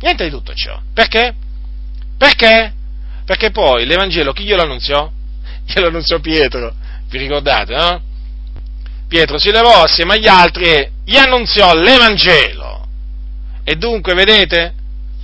Niente 0.01 0.25
di 0.25 0.31
tutto 0.31 0.55
ciò. 0.55 0.81
Perché? 0.95 1.35
Perché? 2.17 2.76
Perché 3.27 3.51
poi 3.51 3.85
l'Evangelo 3.85 4.33
chi 4.33 4.45
glielo 4.45 4.62
annunziò? 4.62 5.11
Glielo 5.66 5.89
annunziò 5.89 6.20
Pietro, 6.20 6.72
vi 7.09 7.18
ricordate, 7.18 7.74
no? 7.74 8.01
Pietro 9.09 9.39
si 9.39 9.51
levò 9.51 9.83
assieme 9.83 10.14
agli 10.14 10.29
altri 10.29 10.64
e 10.64 10.91
gli 11.05 11.16
annunziò 11.16 11.74
l'Evangelo. 11.74 12.87
E 13.64 13.74
dunque, 13.74 14.14
vedete, 14.14 14.74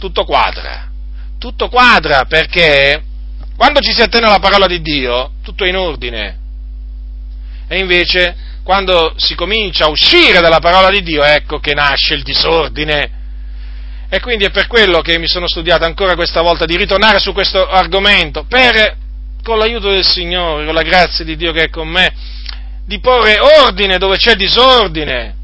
tutto 0.00 0.24
quadra. 0.24 0.90
Tutto 1.38 1.68
quadra 1.68 2.24
perché 2.24 3.02
quando 3.56 3.80
ci 3.80 3.92
si 3.92 4.02
attende 4.02 4.26
alla 4.26 4.40
parola 4.40 4.66
di 4.66 4.80
Dio, 4.80 5.34
tutto 5.42 5.64
è 5.64 5.68
in 5.68 5.76
ordine. 5.76 6.38
E 7.68 7.78
invece, 7.78 8.34
quando 8.64 9.14
si 9.16 9.36
comincia 9.36 9.84
a 9.84 9.90
uscire 9.90 10.40
dalla 10.40 10.58
parola 10.58 10.90
di 10.90 11.02
Dio, 11.02 11.22
ecco 11.22 11.60
che 11.60 11.72
nasce 11.72 12.14
il 12.14 12.24
disordine. 12.24 13.20
E 14.14 14.20
quindi 14.20 14.44
è 14.44 14.50
per 14.50 14.66
quello 14.66 15.00
che 15.00 15.16
mi 15.16 15.26
sono 15.26 15.48
studiato 15.48 15.86
ancora 15.86 16.14
questa 16.14 16.42
volta 16.42 16.66
di 16.66 16.76
ritornare 16.76 17.18
su 17.18 17.32
questo 17.32 17.66
argomento, 17.66 18.44
per, 18.44 18.94
con 19.42 19.56
l'aiuto 19.56 19.88
del 19.88 20.04
Signore, 20.04 20.66
con 20.66 20.74
la 20.74 20.82
grazia 20.82 21.24
di 21.24 21.34
Dio 21.34 21.50
che 21.50 21.62
è 21.62 21.70
con 21.70 21.88
me, 21.88 22.12
di 22.84 23.00
porre 23.00 23.38
ordine 23.40 23.96
dove 23.96 24.18
c'è 24.18 24.34
disordine. 24.34 25.34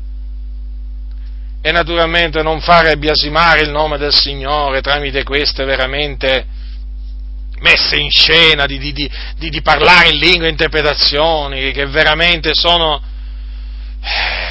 E 1.63 1.73
naturalmente 1.73 2.43
non 2.43 2.61
fare 2.61 2.99
biasimare 2.99 3.63
il 3.63 3.71
nome 3.71 3.97
del 3.97 4.13
Signore 4.13 4.83
tramite 4.83 5.23
queste 5.23 5.65
veramente 5.65 6.45
messe 7.61 7.97
in 7.97 8.11
scena 8.11 8.67
di, 8.67 8.77
di, 8.77 8.93
di, 8.93 9.49
di 9.49 9.63
parlare 9.63 10.11
in 10.11 10.19
lingua 10.19 10.47
interpretazioni 10.47 11.73
che 11.73 11.87
veramente 11.87 12.51
sono, 12.53 13.01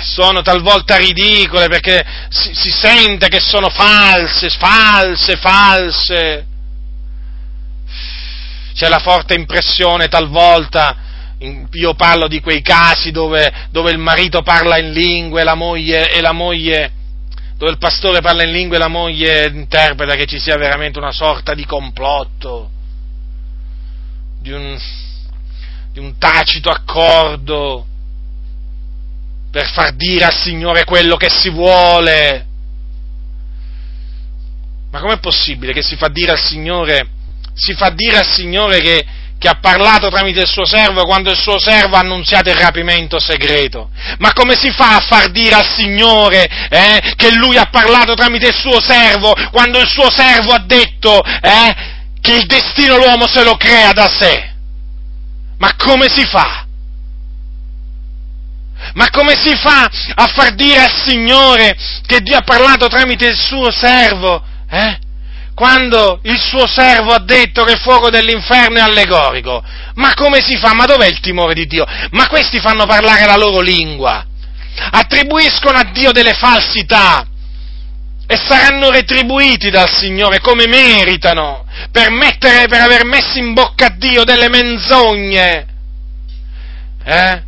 sono 0.03 0.41
talvolta 0.41 0.97
ridicole 0.97 1.67
perché 1.67 2.03
si, 2.29 2.53
si 2.53 2.69
sente 2.71 3.27
che 3.27 3.39
sono 3.39 3.69
false, 3.69 4.49
false, 4.49 5.35
false. 5.37 6.45
C'è 8.73 8.87
la 8.87 8.99
forte 8.99 9.33
impressione 9.33 10.07
talvolta 10.07 11.05
io 11.39 11.93
parlo 11.93 12.27
di 12.27 12.39
quei 12.39 12.61
casi 12.61 13.11
dove, 13.11 13.67
dove, 13.69 13.91
il 13.91 13.99
marito 13.99 14.41
parla 14.41 14.79
in 14.79 14.91
lingue 14.91 15.43
la 15.43 15.53
moglie, 15.53 16.11
e 16.11 16.19
la 16.19 16.31
moglie, 16.31 16.91
dove 17.57 17.71
il 17.71 17.77
pastore 17.77 18.21
parla 18.21 18.43
in 18.43 18.51
lingue 18.51 18.77
e 18.77 18.79
la 18.79 18.87
moglie 18.87 19.47
interpreta 19.47 20.15
che 20.15 20.25
ci 20.25 20.39
sia 20.39 20.57
veramente 20.57 20.97
una 20.97 21.11
sorta 21.11 21.53
di 21.53 21.63
complotto, 21.63 22.71
di 24.41 24.51
un, 24.51 24.79
di 25.91 25.99
un 25.99 26.17
tacito 26.17 26.69
accordo 26.69 27.85
per 29.51 29.69
far 29.71 29.93
dire 29.93 30.25
al 30.25 30.35
Signore 30.35 30.83
quello 30.83 31.15
che 31.15 31.29
si 31.29 31.49
vuole. 31.49 32.45
Ma 34.91 34.99
com'è 34.99 35.19
possibile 35.19 35.73
che 35.73 35.81
si 35.81 35.95
fa 35.95 36.07
dire 36.09 36.31
al 36.31 36.39
Signore, 36.39 37.07
si 37.53 37.73
fa 37.73 37.89
dire 37.89 38.17
al 38.17 38.25
Signore 38.25 38.79
che, 38.79 39.05
che 39.37 39.47
ha 39.47 39.59
parlato 39.59 40.09
tramite 40.09 40.41
il 40.41 40.47
suo 40.47 40.65
servo 40.65 41.03
quando 41.03 41.31
il 41.31 41.37
suo 41.37 41.59
servo 41.59 41.95
ha 41.95 41.99
annunziato 41.99 42.49
il 42.49 42.55
rapimento 42.55 43.19
segreto. 43.19 43.89
Ma 44.19 44.31
come 44.33 44.55
si 44.55 44.71
fa 44.71 44.95
a 44.95 45.01
far 45.01 45.29
dire 45.29 45.55
al 45.55 45.67
Signore 45.75 46.47
eh, 46.69 47.13
che 47.15 47.33
lui 47.33 47.57
ha 47.57 47.67
parlato 47.69 48.13
tramite 48.13 48.47
il 48.47 48.55
suo 48.55 48.79
servo 48.81 49.33
quando 49.51 49.79
il 49.79 49.87
suo 49.87 50.09
servo 50.09 50.53
ha 50.53 50.63
detto 50.65 51.23
eh, 51.23 51.95
che 52.21 52.35
il 52.35 52.45
destino 52.45 52.97
l'uomo 52.97 53.27
se 53.27 53.43
lo 53.43 53.55
crea 53.55 53.91
da 53.91 54.07
sé? 54.07 54.55
Ma 55.57 55.73
come 55.75 56.07
si 56.09 56.25
fa? 56.25 56.66
Ma 58.97 59.09
come 59.11 59.35
si 59.35 59.55
fa 59.55 59.83
a 60.15 60.25
far 60.25 60.55
dire 60.55 60.81
al 60.81 60.91
Signore 61.05 61.77
che 62.05 62.19
Dio 62.21 62.35
ha 62.35 62.41
parlato 62.41 62.87
tramite 62.87 63.27
il 63.27 63.37
suo 63.37 63.71
servo? 63.71 64.43
Eh? 64.69 65.05
quando 65.57 66.19
il 66.21 66.39
suo 66.39 66.67
servo 66.67 67.13
ha 67.13 67.19
detto 67.19 67.63
che 67.63 67.71
il 67.71 67.79
fuoco 67.79 68.11
dell'inferno 68.11 68.77
è 68.77 68.81
allegorico. 68.81 69.63
Ma 69.95 70.13
come 70.13 70.39
si 70.39 70.55
fa? 70.55 70.75
Ma 70.75 70.85
dov'è 70.85 71.07
il 71.07 71.19
timore 71.19 71.55
di 71.55 71.65
Dio? 71.65 71.83
Ma 72.11 72.27
questi 72.27 72.59
fanno 72.59 72.85
parlare 72.85 73.25
la 73.25 73.35
loro 73.35 73.59
lingua, 73.61 74.23
attribuiscono 74.91 75.79
a 75.79 75.89
Dio 75.91 76.11
delle 76.11 76.35
falsità 76.35 77.25
e 78.27 78.37
saranno 78.37 78.91
retribuiti 78.91 79.71
dal 79.71 79.89
Signore 79.89 80.41
come 80.41 80.67
meritano 80.67 81.65
per, 81.91 82.11
mettere, 82.11 82.67
per 82.67 82.81
aver 82.81 83.05
messo 83.05 83.39
in 83.39 83.53
bocca 83.53 83.87
a 83.87 83.95
Dio 83.97 84.23
delle 84.25 84.49
menzogne. 84.49 85.65
Eh? 87.03 87.46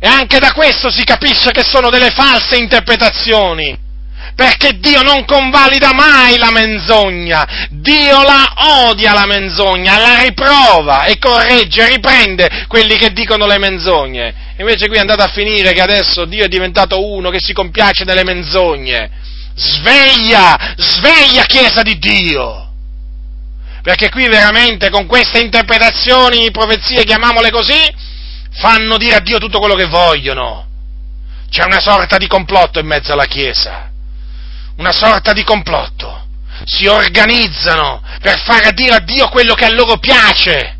E 0.00 0.06
anche 0.06 0.38
da 0.38 0.52
questo 0.52 0.90
si 0.90 1.04
capisce 1.04 1.50
che 1.50 1.62
sono 1.62 1.90
delle 1.90 2.10
false 2.10 2.56
interpretazioni 2.56 3.86
perché 4.38 4.78
Dio 4.78 5.02
non 5.02 5.24
convalida 5.24 5.92
mai 5.92 6.38
la 6.38 6.52
menzogna, 6.52 7.66
Dio 7.70 8.22
la 8.22 8.52
odia 8.86 9.12
la 9.12 9.26
menzogna, 9.26 9.98
la 9.98 10.22
riprova 10.22 11.06
e 11.06 11.18
corregge, 11.18 11.88
riprende 11.88 12.66
quelli 12.68 12.96
che 12.96 13.12
dicono 13.12 13.46
le 13.46 13.58
menzogne. 13.58 14.54
Invece 14.58 14.86
qui 14.86 14.96
è 14.96 15.00
andato 15.00 15.24
a 15.24 15.32
finire 15.32 15.72
che 15.72 15.80
adesso 15.80 16.24
Dio 16.24 16.44
è 16.44 16.48
diventato 16.48 17.04
uno 17.04 17.30
che 17.30 17.40
si 17.40 17.52
compiace 17.52 18.04
delle 18.04 18.22
menzogne. 18.22 19.10
Sveglia, 19.56 20.74
sveglia 20.76 21.42
Chiesa 21.42 21.82
di 21.82 21.98
Dio! 21.98 22.70
Perché 23.82 24.08
qui 24.08 24.28
veramente 24.28 24.88
con 24.88 25.06
queste 25.06 25.40
interpretazioni, 25.40 26.52
profezie, 26.52 27.02
chiamiamole 27.02 27.50
così, 27.50 27.92
fanno 28.58 28.96
dire 28.96 29.16
a 29.16 29.20
Dio 29.20 29.38
tutto 29.38 29.58
quello 29.58 29.74
che 29.74 29.86
vogliono. 29.86 30.66
C'è 31.50 31.64
una 31.64 31.80
sorta 31.80 32.18
di 32.18 32.26
complotto 32.26 32.78
in 32.78 32.86
mezzo 32.86 33.12
alla 33.12 33.24
Chiesa 33.24 33.88
una 34.78 34.92
sorta 34.92 35.32
di 35.32 35.44
complotto. 35.44 36.26
Si 36.64 36.86
organizzano 36.86 38.02
per 38.20 38.40
fare 38.40 38.72
dire 38.72 38.96
a 38.96 39.00
Dio 39.00 39.28
quello 39.28 39.54
che 39.54 39.64
a 39.64 39.72
loro 39.72 39.98
piace. 39.98 40.76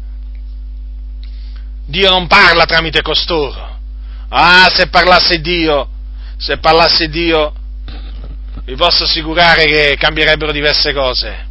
Dio 1.86 2.10
non 2.10 2.26
parla 2.26 2.64
tramite 2.64 3.02
costoro. 3.02 3.76
Ah, 4.30 4.70
se 4.72 4.88
parlasse 4.88 5.40
Dio, 5.40 5.88
se 6.36 6.58
parlasse 6.58 7.08
Dio, 7.08 7.54
vi 8.64 8.74
posso 8.74 9.04
assicurare 9.04 9.64
che 9.64 9.96
cambierebbero 9.98 10.52
diverse 10.52 10.92
cose. 10.92 11.46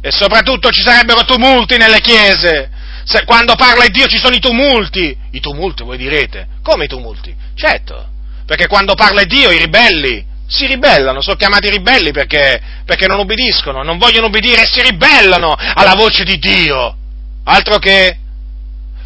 E 0.00 0.10
soprattutto 0.10 0.70
ci 0.70 0.82
sarebbero 0.82 1.24
tumulti 1.24 1.76
nelle 1.76 2.00
chiese. 2.00 2.70
Se, 3.04 3.24
quando 3.24 3.54
parla 3.54 3.86
Dio 3.88 4.06
ci 4.06 4.18
sono 4.18 4.34
i 4.34 4.40
tumulti. 4.40 5.16
I 5.32 5.40
tumulti, 5.40 5.82
voi 5.82 5.96
direte. 5.96 6.46
Come 6.62 6.84
i 6.84 6.88
tumulti? 6.88 7.34
Certo, 7.54 8.08
perché 8.46 8.66
quando 8.66 8.94
parla 8.94 9.24
Dio 9.24 9.50
i 9.50 9.58
ribelli 9.58 10.26
si 10.46 10.66
ribellano, 10.66 11.20
sono 11.22 11.36
chiamati 11.36 11.70
ribelli 11.70 12.10
perché, 12.10 12.60
perché 12.84 13.06
non 13.06 13.20
ubbidiscono, 13.20 13.84
non 13.84 13.98
vogliono 13.98 14.26
ubbidire 14.26 14.62
e 14.62 14.66
si 14.66 14.82
ribellano 14.82 15.54
alla 15.56 15.94
voce 15.94 16.24
di 16.24 16.38
Dio. 16.38 16.96
Altro 17.44 17.78
che 17.78 18.18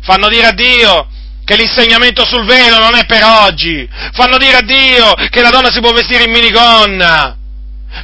fanno 0.00 0.28
dire 0.28 0.46
a 0.46 0.52
Dio 0.52 1.06
che 1.44 1.56
l'insegnamento 1.56 2.24
sul 2.24 2.46
velo 2.46 2.78
non 2.78 2.94
è 2.94 3.04
per 3.04 3.22
oggi, 3.22 3.86
fanno 4.12 4.38
dire 4.38 4.56
a 4.56 4.62
Dio 4.62 5.12
che 5.28 5.42
la 5.42 5.50
donna 5.50 5.70
si 5.70 5.80
può 5.80 5.92
vestire 5.92 6.24
in 6.24 6.30
minigonna. 6.30 7.36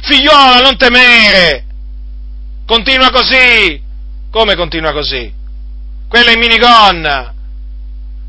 Figliola, 0.03 0.61
non 0.61 0.77
temere, 0.77 1.65
continua 2.67 3.09
così. 3.09 3.81
Come 4.31 4.55
continua 4.55 4.93
così? 4.93 5.39
Quella 6.11 6.31
in 6.31 6.39
minigonna, 6.39 7.33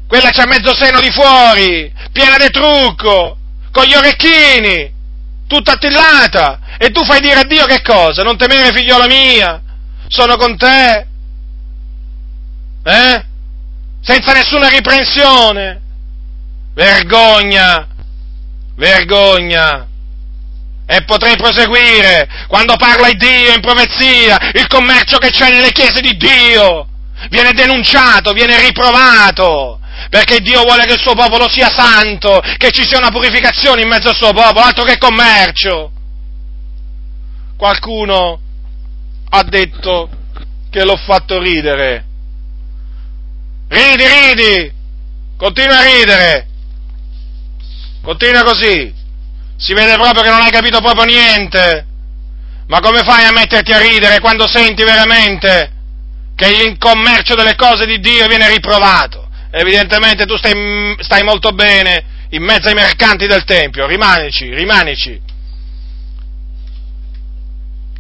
quella 0.06 0.30
c'ha 0.30 0.46
mezzo 0.46 0.72
seno 0.72 1.00
di 1.00 1.10
fuori, 1.10 1.92
piena 2.12 2.36
di 2.36 2.48
trucco, 2.48 3.36
con 3.72 3.82
gli 3.82 3.92
orecchini, 3.92 4.88
tutta 5.48 5.72
attillata, 5.72 6.60
e 6.78 6.90
tu 6.90 7.04
fai 7.04 7.18
dire 7.20 7.40
a 7.40 7.44
Dio 7.44 7.64
che 7.64 7.82
cosa? 7.82 8.22
Non 8.22 8.36
temere, 8.36 8.72
figliola 8.72 9.08
mia, 9.08 9.60
sono 10.06 10.36
con 10.36 10.56
te. 10.56 11.06
Eh? 12.84 13.24
Senza 14.00 14.32
nessuna 14.32 14.68
riprensione. 14.68 15.80
Vergogna, 16.74 17.88
vergogna. 18.76 19.88
E 20.86 21.02
potrei 21.02 21.36
proseguire 21.36 22.28
quando 22.46 22.76
parla 22.76 23.08
il 23.08 23.16
Dio 23.16 23.52
in 23.52 23.60
profezia, 23.60 24.38
il 24.52 24.68
commercio 24.68 25.18
che 25.18 25.30
c'è 25.30 25.50
nelle 25.50 25.72
chiese 25.72 26.00
di 26.00 26.16
Dio 26.16 26.86
viene 27.28 27.52
denunciato, 27.52 28.32
viene 28.32 28.60
riprovato, 28.60 29.80
perché 30.08 30.40
Dio 30.40 30.62
vuole 30.62 30.84
che 30.84 30.94
il 30.94 31.00
suo 31.00 31.14
popolo 31.14 31.48
sia 31.48 31.68
santo, 31.68 32.40
che 32.56 32.70
ci 32.70 32.84
sia 32.84 32.98
una 32.98 33.10
purificazione 33.10 33.82
in 33.82 33.88
mezzo 33.88 34.08
al 34.08 34.16
suo 34.16 34.32
popolo, 34.32 34.64
altro 34.64 34.84
che 34.84 34.98
commercio. 34.98 35.90
Qualcuno 37.56 38.40
ha 39.30 39.42
detto 39.44 40.10
che 40.70 40.84
l'ho 40.84 40.96
fatto 40.96 41.38
ridere. 41.38 42.04
Ridi, 43.68 44.04
ridi, 44.06 44.72
continua 45.36 45.78
a 45.78 45.84
ridere, 45.84 46.46
continua 48.02 48.42
così, 48.42 48.92
si 49.56 49.72
vede 49.74 49.94
proprio 49.94 50.22
che 50.22 50.28
non 50.28 50.42
hai 50.42 50.50
capito 50.50 50.80
proprio 50.80 51.04
niente. 51.04 51.86
Ma 52.66 52.80
come 52.80 53.02
fai 53.02 53.24
a 53.24 53.32
metterti 53.32 53.72
a 53.72 53.78
ridere 53.78 54.20
quando 54.20 54.46
senti 54.46 54.82
veramente 54.82 55.71
che 56.34 56.48
il 56.48 56.76
commercio 56.78 57.34
delle 57.34 57.54
cose 57.54 57.86
di 57.86 57.98
Dio 58.00 58.26
viene 58.26 58.48
riprovato? 58.48 59.22
evidentemente 59.52 60.24
tu 60.24 60.36
stai, 60.36 60.96
stai 60.98 61.22
molto 61.22 61.50
bene 61.50 62.04
in 62.30 62.42
mezzo 62.42 62.68
ai 62.68 62.74
mercanti 62.74 63.26
del 63.26 63.44
Tempio, 63.44 63.86
rimanici, 63.86 64.52
rimanici, 64.54 65.20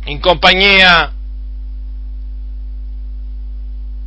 in 0.04 0.20
compagnia 0.20 1.12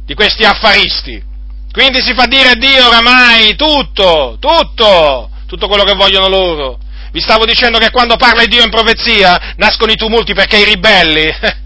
di 0.03 0.13
questi 0.15 0.43
affaristi. 0.43 1.23
Quindi 1.71 2.01
si 2.01 2.13
fa 2.13 2.26
dire 2.26 2.49
a 2.49 2.55
Dio 2.55 2.88
oramai 2.88 3.55
tutto, 3.55 4.38
tutto, 4.39 5.30
tutto 5.45 5.67
quello 5.67 5.84
che 5.84 5.93
vogliono 5.93 6.28
loro. 6.28 6.80
Vi 7.11 7.21
stavo 7.21 7.45
dicendo 7.45 7.78
che 7.78 7.91
quando 7.91 8.15
parla 8.15 8.45
Dio 8.45 8.63
in 8.63 8.71
profezia 8.71 9.53
nascono 9.57 9.91
i 9.91 9.95
tumulti 9.95 10.34
perché 10.34 10.57
i 10.57 10.65
ribelli, 10.65 11.30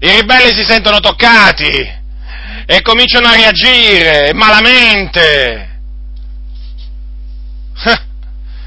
i 0.00 0.10
ribelli 0.10 0.54
si 0.54 0.64
sentono 0.64 1.00
toccati, 1.00 2.04
e 2.66 2.82
cominciano 2.82 3.28
a 3.28 3.34
reagire 3.34 4.32
malamente. 4.34 5.74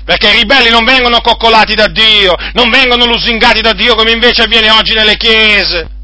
Perché 0.06 0.30
i 0.30 0.38
ribelli 0.38 0.70
non 0.70 0.86
vengono 0.86 1.22
coccolati 1.22 1.76
da 1.76 1.88
Dio, 1.88 2.34
non 2.54 2.70
vengono 2.72 3.06
lusingati 3.06 3.62
da 3.62 3.74
Dio 3.74 3.96
come 3.96 4.12
invece 4.12 4.44
avviene 4.44 4.72
oggi 4.72 4.94
nelle 4.94 5.18
chiese. 5.18 5.98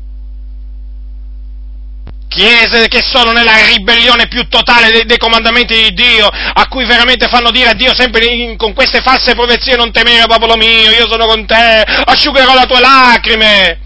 Chiese 2.27 2.89
che 2.89 3.01
sono 3.01 3.31
nella 3.31 3.65
ribellione 3.65 4.27
più 4.27 4.45
totale 4.49 4.91
dei, 4.91 5.05
dei 5.05 5.17
comandamenti 5.17 5.73
di 5.73 5.93
Dio, 5.93 6.27
a 6.27 6.67
cui 6.67 6.85
veramente 6.85 7.27
fanno 7.29 7.49
dire 7.49 7.69
a 7.69 7.73
Dio 7.73 7.95
sempre 7.95 8.25
in, 8.25 8.57
con 8.57 8.73
queste 8.73 9.01
false 9.01 9.33
profezie 9.33 9.77
non 9.77 9.91
temere 9.91 10.27
popolo 10.27 10.57
mio, 10.57 10.91
io 10.91 11.07
sono 11.07 11.25
con 11.25 11.45
te, 11.45 11.83
asciugherò 12.05 12.53
le 12.53 12.65
tue 12.65 12.79
lacrime. 12.81 13.79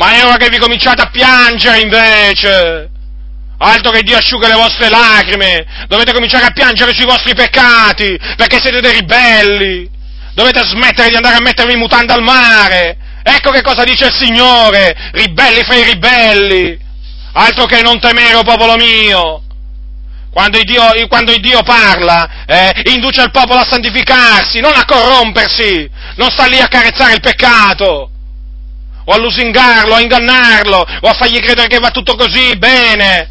Ma 0.00 0.14
è 0.14 0.24
ora 0.24 0.38
che 0.38 0.48
vi 0.48 0.56
cominciate 0.56 1.02
a 1.02 1.10
piangere 1.10 1.80
invece. 1.80 2.88
Altro 3.58 3.90
che 3.90 4.02
Dio 4.02 4.16
asciuga 4.16 4.48
le 4.48 4.54
vostre 4.54 4.88
lacrime, 4.88 5.66
dovete 5.88 6.14
cominciare 6.14 6.46
a 6.46 6.52
piangere 6.52 6.94
sui 6.94 7.04
vostri 7.04 7.34
peccati, 7.34 8.18
perché 8.34 8.58
siete 8.62 8.80
dei 8.80 8.92
ribelli, 8.92 9.86
dovete 10.32 10.64
smettere 10.64 11.10
di 11.10 11.16
andare 11.16 11.36
a 11.36 11.42
mettervi 11.42 11.76
mutanda 11.76 12.14
al 12.14 12.22
mare, 12.22 12.96
ecco 13.22 13.50
che 13.50 13.60
cosa 13.60 13.84
dice 13.84 14.06
il 14.06 14.14
Signore, 14.14 15.10
ribelli 15.12 15.62
fra 15.64 15.74
i 15.74 15.84
ribelli, 15.84 16.78
altro 17.34 17.66
che 17.66 17.82
non 17.82 18.00
temere, 18.00 18.36
o 18.36 18.42
popolo 18.42 18.76
mio. 18.76 19.42
Quando 20.32 20.56
il 20.56 20.64
Dio, 20.64 20.82
quando 21.08 21.32
il 21.32 21.42
Dio 21.42 21.62
parla, 21.62 22.46
eh, 22.46 22.72
induce 22.84 23.20
il 23.20 23.30
popolo 23.30 23.60
a 23.60 23.66
santificarsi, 23.68 24.60
non 24.60 24.72
a 24.72 24.86
corrompersi, 24.86 25.90
non 26.14 26.30
sta 26.30 26.46
lì 26.46 26.58
a 26.58 26.68
carezzare 26.68 27.12
il 27.12 27.20
peccato, 27.20 28.09
o 29.04 29.12
a 29.12 29.18
lusingarlo, 29.18 29.94
a 29.94 30.00
ingannarlo, 30.00 30.86
o 31.00 31.08
a 31.08 31.14
fargli 31.14 31.40
credere 31.40 31.68
che 31.68 31.78
va 31.78 31.90
tutto 31.90 32.16
così 32.16 32.56
bene. 32.56 33.28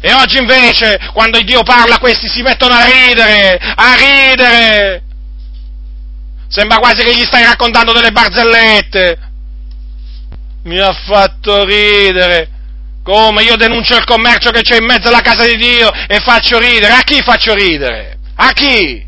E 0.00 0.12
oggi 0.14 0.38
invece, 0.38 0.98
quando 1.12 1.40
Dio 1.42 1.62
parla, 1.62 1.98
questi 1.98 2.28
si 2.28 2.40
mettono 2.42 2.74
a 2.74 2.84
ridere, 2.84 3.58
a 3.58 3.94
ridere. 3.94 5.02
Sembra 6.48 6.78
quasi 6.78 7.04
che 7.04 7.14
gli 7.14 7.24
stai 7.24 7.44
raccontando 7.44 7.92
delle 7.92 8.10
barzellette. 8.10 9.18
Mi 10.64 10.78
ha 10.78 10.92
fatto 10.92 11.64
ridere. 11.64 12.48
Come? 13.02 13.42
Io 13.42 13.56
denuncio 13.56 13.96
il 13.96 14.04
commercio 14.04 14.50
che 14.50 14.62
c'è 14.62 14.78
in 14.78 14.84
mezzo 14.84 15.08
alla 15.08 15.20
casa 15.20 15.44
di 15.44 15.56
Dio 15.56 15.90
e 16.08 16.18
faccio 16.20 16.58
ridere. 16.58 16.92
A 16.92 17.02
chi 17.02 17.20
faccio 17.22 17.54
ridere? 17.54 18.18
A 18.36 18.52
chi? 18.52 19.06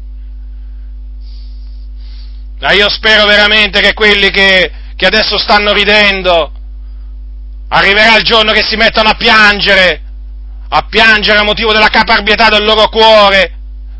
Ma 2.60 2.72
io 2.72 2.88
spero 2.90 3.26
veramente 3.26 3.80
che 3.80 3.92
quelli 3.92 4.30
che, 4.30 4.70
che 5.02 5.08
adesso 5.08 5.36
stanno 5.36 5.72
ridendo, 5.72 6.52
arriverà 7.70 8.16
il 8.18 8.22
giorno 8.22 8.52
che 8.52 8.62
si 8.62 8.76
mettono 8.76 9.08
a 9.08 9.14
piangere 9.14 10.02
a 10.74 10.86
piangere 10.88 11.38
a 11.40 11.42
motivo 11.42 11.72
della 11.72 11.88
caparbietà 11.88 12.48
del 12.48 12.64
loro 12.64 12.88
cuore, 12.88 13.52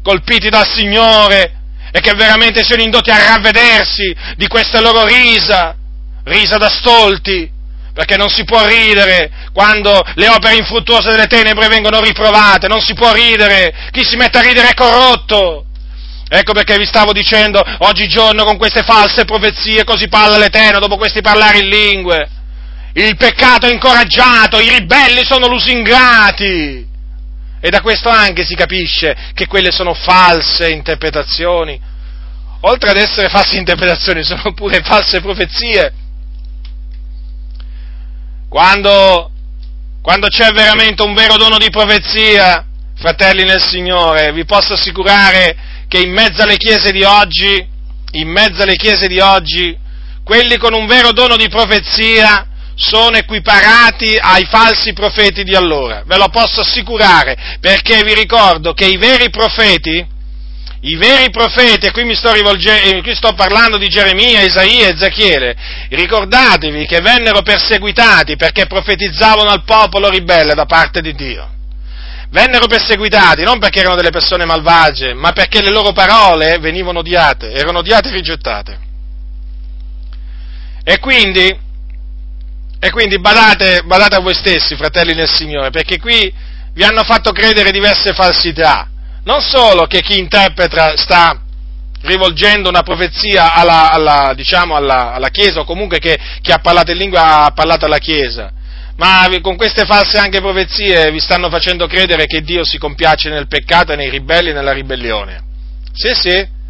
colpiti 0.03 0.49
dal 0.49 0.67
Signore, 0.67 1.55
e 1.91 2.01
che 2.01 2.15
veramente 2.15 2.63
siano 2.63 2.83
indotti 2.83 3.11
a 3.11 3.19
ravvedersi 3.19 4.15
di 4.37 4.47
queste 4.47 4.81
loro 4.81 5.05
risa, 5.05 5.77
risa 6.25 6.57
da 6.57 6.71
stolti, 6.71 7.51
perché 7.93 8.17
non 8.17 8.31
si 8.31 8.45
può 8.45 8.65
ridere 8.65 9.31
quando 9.53 10.01
le 10.15 10.29
opere 10.29 10.57
infruttuose 10.57 11.11
delle 11.11 11.27
tenebre 11.27 11.69
vengono 11.69 12.01
riprovate, 12.01 12.69
non 12.69 12.81
si 12.81 12.95
può 12.95 13.13
ridere, 13.13 13.91
chi 13.91 14.03
si 14.03 14.17
mette 14.17 14.39
a 14.39 14.43
ridere 14.43 14.69
è 14.69 14.75
corrotto. 14.75 15.67
Ecco 16.35 16.53
perché 16.55 16.79
vi 16.79 16.87
stavo 16.87 17.13
dicendo, 17.13 17.63
oggigiorno 17.81 18.45
con 18.45 18.57
queste 18.57 18.83
false 18.83 19.27
profezie 19.27 19.85
così 19.85 20.09
parla 20.09 20.39
l'Eterno, 20.39 20.79
dopo 20.79 20.97
questi 20.97 21.21
parlare 21.21 21.59
in 21.59 21.69
lingue 21.69 22.29
il 22.95 23.17
peccato 23.17 23.67
è 23.67 23.73
incoraggiato, 23.73 24.59
i 24.59 24.69
ribelli 24.69 25.25
sono 25.25 25.47
lusingati. 25.47 26.87
E 27.61 27.71
da 27.71 27.81
questo 27.81 28.09
anche 28.09 28.45
si 28.45 28.55
capisce 28.55 29.17
che 29.35 29.47
quelle 29.47 29.71
sono 29.71 29.95
false 29.95 30.69
interpretazioni. 30.69 31.81
Oltre 32.63 32.91
ad 32.91 32.97
essere 32.97 33.29
false 33.29 33.57
interpretazioni, 33.57 34.23
sono 34.23 34.53
pure 34.53 34.83
false 34.83 35.21
profezie. 35.21 35.93
Quando, 38.49 39.31
quando 40.03 40.27
c'è 40.27 40.51
veramente 40.51 41.03
un 41.03 41.15
vero 41.15 41.37
dono 41.37 41.57
di 41.57 41.71
profezia, 41.71 42.67
fratelli 42.95 43.45
nel 43.45 43.63
Signore, 43.63 44.33
vi 44.33 44.45
posso 44.45 44.75
assicurare 44.75 45.57
che 45.93 45.99
in 45.99 46.11
mezzo 46.11 46.41
alle 46.41 46.57
chiese 46.57 46.91
di 46.91 47.03
oggi, 47.03 47.69
in 48.13 48.29
mezzo 48.31 48.63
alle 48.63 48.77
chiese 48.77 49.09
di 49.09 49.21
oggi, 49.21 49.77
quelli 50.25 50.57
con 50.57 50.73
un 50.73 50.87
vero 50.87 51.13
dono 51.13 51.37
di 51.37 51.51
profezia 51.51 52.47
sono 52.75 53.19
equiparati 53.19 54.17
ai 54.19 54.47
falsi 54.47 54.95
profeti 54.95 55.45
di 55.45 55.55
allora, 55.55 56.03
ve 56.07 56.17
lo 56.17 56.31
posso 56.31 56.63
assicurare, 56.63 57.59
perché 57.61 58.03
vi 58.05 58.15
ricordo 58.15 58.73
che 58.73 58.87
i 58.87 58.97
veri 58.97 59.29
profeti, 59.29 60.03
i 60.81 60.97
veri 60.97 61.29
profeti, 61.29 61.89
e 61.89 61.91
qui 61.91 62.05
mi 62.05 62.15
sto, 62.15 62.33
rivolge- 62.33 63.03
qui 63.03 63.15
sto 63.15 63.35
parlando 63.35 63.77
di 63.77 63.91
Geremia, 63.91 64.41
Isaia 64.41 64.87
e 64.87 64.93
Ezechiele, 64.95 65.55
ricordatevi 65.91 66.87
che 66.87 67.03
vennero 67.03 67.43
perseguitati 67.43 68.37
perché 68.37 68.65
profetizzavano 68.65 69.51
al 69.51 69.65
popolo 69.65 70.09
ribelle 70.09 70.55
da 70.55 70.65
parte 70.65 71.03
di 71.03 71.15
Dio. 71.15 71.51
Vennero 72.33 72.67
perseguitati 72.67 73.43
non 73.45 73.59
perché 73.59 73.81
erano 73.81 73.95
delle 73.95 74.11
persone 74.11 74.45
malvagie, 74.45 75.15
ma 75.15 75.33
perché 75.33 75.63
le 75.63 75.71
loro 75.71 75.93
parole 75.93 76.59
venivano 76.59 77.01
odiate, 77.01 77.53
erano 77.53 77.79
odiate 77.79 78.09
e 78.09 78.13
rigettate. 78.13 78.79
E 80.83 80.99
quindi, 80.99 81.57
e 82.81 82.91
quindi 82.91 83.21
badate, 83.21 83.83
badate 83.85 84.17
a 84.17 84.21
voi 84.21 84.35
stessi, 84.35 84.75
fratelli 84.75 85.15
nel 85.15 85.29
Signore, 85.29 85.71
perché 85.71 85.99
qui 85.99 86.33
vi 86.73 86.83
hanno 86.83 87.05
fatto 87.05 87.33
credere 87.33 87.71
diverse 87.71 88.13
falsità. 88.15 88.89
Non 89.25 89.41
solo 89.41 89.87
che 89.87 90.01
chi 90.01 90.19
interpreta 90.19 90.97
sta 90.97 91.39
rivolgendo 92.01 92.69
una 92.69 92.83
profezia 92.83 93.55
alla, 93.55 93.93
alla, 93.93 94.33
diciamo 94.35 94.75
alla, 94.75 95.13
alla 95.13 95.29
Chiesa, 95.29 95.61
o 95.61 95.65
comunque 95.65 95.99
che, 95.99 96.19
che 96.41 96.53
ha 96.53 96.59
parlato 96.59 96.91
in 96.91 96.97
lingua 96.97 97.45
ha 97.45 97.51
parlato 97.53 97.85
alla 97.85 97.99
Chiesa, 97.99 98.51
ma 98.97 99.27
con 99.41 99.57
queste 99.57 99.85
false 99.85 100.19
anche 100.19 100.41
profezie 100.41 101.11
vi 101.11 101.21
stanno 101.21 101.49
facendo 101.51 101.87
credere 101.87 102.27
che 102.27 102.43
Dio 102.43 102.65
si 102.65 102.79
compiace 102.79 103.31
nel 103.31 103.47
peccato 103.49 103.95
nei 103.95 104.11
ribelli 104.11 104.51
e 104.51 104.53
nella 104.53 104.73
ribellione. 104.73 105.43
Sì, 105.93 106.15
sì. 106.15 106.61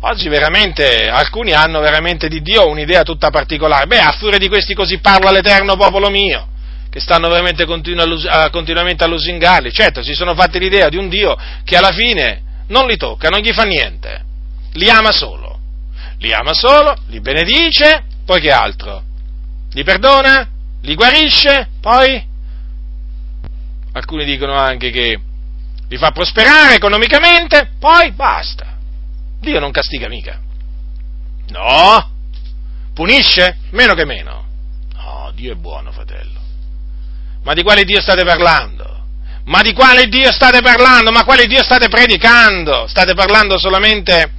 Oggi 0.00 0.28
veramente 0.28 1.08
alcuni 1.08 1.52
hanno 1.52 1.80
veramente 1.80 2.28
di 2.28 2.42
Dio 2.42 2.68
un'idea 2.68 3.02
tutta 3.02 3.30
particolare. 3.30 3.86
Beh, 3.86 3.98
a 3.98 4.12
furia 4.12 4.38
di 4.38 4.48
questi 4.48 4.74
così 4.74 4.98
parla 4.98 5.30
l'eterno 5.30 5.76
popolo 5.76 6.10
mio, 6.10 6.48
che 6.90 7.00
stanno 7.00 7.28
veramente 7.28 7.64
continuamente 7.64 9.04
a 9.04 9.06
lusingarli. 9.06 9.72
Certo, 9.72 10.02
si 10.02 10.14
sono 10.14 10.34
fatti 10.34 10.58
l'idea 10.58 10.88
di 10.88 10.96
un 10.96 11.08
Dio 11.08 11.36
che 11.64 11.76
alla 11.76 11.92
fine 11.92 12.42
non 12.68 12.86
li 12.86 12.96
tocca, 12.96 13.28
non 13.28 13.40
gli 13.40 13.52
fa 13.52 13.64
niente 13.64 14.24
li 14.76 14.90
ama 14.90 15.10
solo, 15.10 15.58
li 16.18 16.32
ama 16.32 16.52
solo, 16.52 16.96
li 17.08 17.20
benedice, 17.20 18.04
poi 18.24 18.40
che 18.40 18.50
altro? 18.50 19.02
Li 19.72 19.82
perdona, 19.82 20.48
li 20.82 20.94
guarisce, 20.94 21.68
poi 21.80 22.24
alcuni 23.92 24.24
dicono 24.24 24.54
anche 24.54 24.90
che 24.90 25.20
li 25.88 25.96
fa 25.96 26.10
prosperare 26.10 26.74
economicamente, 26.74 27.70
poi 27.78 28.12
basta. 28.12 28.76
Dio 29.40 29.60
non 29.60 29.70
castiga 29.70 30.08
mica. 30.08 30.40
No, 31.48 32.10
punisce 32.94 33.58
meno 33.70 33.94
che 33.94 34.04
meno. 34.04 34.44
No, 34.94 35.30
Dio 35.34 35.52
è 35.52 35.56
buono, 35.56 35.92
fratello. 35.92 36.40
Ma 37.42 37.54
di 37.54 37.62
quale 37.62 37.84
Dio 37.84 38.00
state 38.00 38.24
parlando? 38.24 39.04
Ma 39.44 39.62
di 39.62 39.72
quale 39.72 40.08
Dio 40.08 40.32
state 40.32 40.60
parlando? 40.60 41.12
Ma 41.12 41.24
quale 41.24 41.46
Dio 41.46 41.62
state 41.62 41.88
predicando? 41.88 42.88
State 42.88 43.14
parlando 43.14 43.58
solamente 43.58 44.32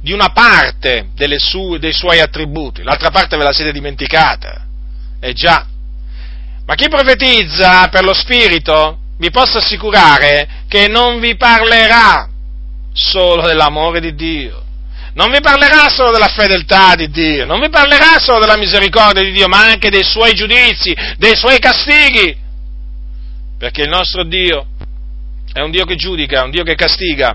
di 0.00 0.12
una 0.12 0.30
parte 0.32 1.10
su, 1.38 1.78
dei 1.78 1.92
suoi 1.92 2.20
attributi, 2.20 2.82
l'altra 2.82 3.10
parte 3.10 3.36
ve 3.36 3.44
la 3.44 3.52
siete 3.52 3.72
dimenticata. 3.72 4.63
Eh 5.24 5.32
già. 5.32 5.66
Ma 6.66 6.74
chi 6.74 6.88
profetizza 6.88 7.88
per 7.88 8.04
lo 8.04 8.12
Spirito, 8.12 8.98
vi 9.16 9.30
posso 9.30 9.56
assicurare 9.56 10.64
che 10.68 10.86
non 10.86 11.18
vi 11.18 11.34
parlerà 11.34 12.28
solo 12.92 13.46
dell'amore 13.46 14.00
di 14.00 14.14
Dio, 14.14 14.62
non 15.14 15.30
vi 15.30 15.40
parlerà 15.40 15.88
solo 15.88 16.10
della 16.10 16.28
fedeltà 16.28 16.94
di 16.94 17.08
Dio, 17.08 17.46
non 17.46 17.58
vi 17.58 17.70
parlerà 17.70 18.18
solo 18.18 18.40
della 18.40 18.58
misericordia 18.58 19.22
di 19.22 19.32
Dio, 19.32 19.48
ma 19.48 19.64
anche 19.64 19.88
dei 19.88 20.04
suoi 20.04 20.34
giudizi, 20.34 20.94
dei 21.16 21.34
suoi 21.34 21.58
castighi. 21.58 22.36
Perché 23.56 23.82
il 23.82 23.88
nostro 23.88 24.24
Dio 24.24 24.66
è 25.54 25.60
un 25.60 25.70
Dio 25.70 25.86
che 25.86 25.96
giudica, 25.96 26.44
un 26.44 26.50
Dio 26.50 26.64
che 26.64 26.74
castiga 26.74 27.34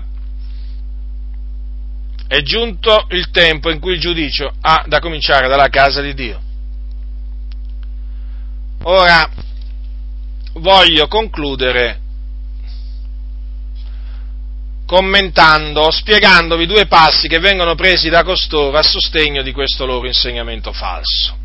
è 2.28 2.40
giunto 2.42 3.06
il 3.10 3.30
tempo 3.32 3.68
in 3.68 3.80
cui 3.80 3.94
il 3.94 4.00
giudicio 4.00 4.52
ha 4.60 4.84
da 4.86 5.00
cominciare 5.00 5.48
dalla 5.48 5.66
casa 5.66 6.00
di 6.00 6.14
Dio. 6.14 6.49
Ora 8.82 9.28
voglio 10.54 11.06
concludere 11.06 12.00
commentando, 14.86 15.90
spiegandovi 15.90 16.66
due 16.66 16.86
passi 16.86 17.28
che 17.28 17.38
vengono 17.38 17.74
presi 17.74 18.08
da 18.08 18.24
costoro 18.24 18.76
a 18.76 18.82
sostegno 18.82 19.42
di 19.42 19.52
questo 19.52 19.86
loro 19.86 20.06
insegnamento 20.06 20.72
falso. 20.72 21.36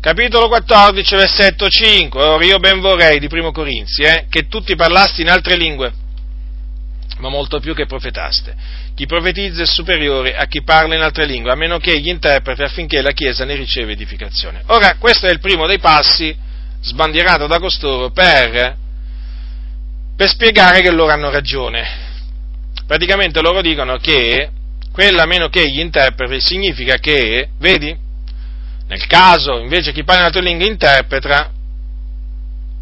Capitolo 0.00 0.48
14, 0.48 1.14
versetto 1.14 1.68
5. 1.68 2.22
Ora 2.22 2.44
io 2.44 2.58
ben 2.58 2.80
vorrei 2.80 3.18
di 3.18 3.28
Primo 3.28 3.52
Corinzi 3.52 4.02
eh, 4.02 4.26
che 4.28 4.48
tutti 4.48 4.74
parlasti 4.74 5.22
in 5.22 5.30
altre 5.30 5.56
lingue 5.56 6.04
ma 7.18 7.28
molto 7.28 7.60
più 7.60 7.74
che 7.74 7.86
profetaste. 7.86 8.54
Chi 8.96 9.04
profetizza 9.04 9.62
è 9.62 9.66
superiore 9.66 10.34
a 10.34 10.46
chi 10.46 10.62
parla 10.62 10.94
in 10.94 11.02
altre 11.02 11.26
lingue, 11.26 11.52
a 11.52 11.54
meno 11.54 11.76
che 11.76 11.90
egli 11.90 12.08
interpreti 12.08 12.62
affinché 12.62 13.02
la 13.02 13.10
Chiesa 13.10 13.44
ne 13.44 13.54
riceva 13.54 13.90
edificazione. 13.90 14.62
Ora, 14.68 14.94
questo 14.94 15.26
è 15.26 15.30
il 15.30 15.38
primo 15.38 15.66
dei 15.66 15.78
passi 15.78 16.34
sbandierato 16.80 17.46
da 17.46 17.58
costoro 17.58 18.10
per, 18.10 18.74
per 20.16 20.28
spiegare 20.30 20.80
che 20.80 20.90
loro 20.90 21.12
hanno 21.12 21.28
ragione. 21.28 21.84
Praticamente 22.86 23.42
loro 23.42 23.60
dicono 23.60 23.98
che 23.98 24.48
quella 24.90 25.24
a 25.24 25.26
meno 25.26 25.50
che 25.50 25.60
egli 25.60 25.80
interpreti 25.80 26.40
significa 26.40 26.96
che, 26.96 27.50
vedi, 27.58 27.94
nel 28.86 29.06
caso 29.06 29.58
invece 29.58 29.92
chi 29.92 30.04
parla 30.04 30.22
in 30.22 30.26
altre 30.28 30.40
lingue 30.40 30.68
interpreta, 30.68 31.50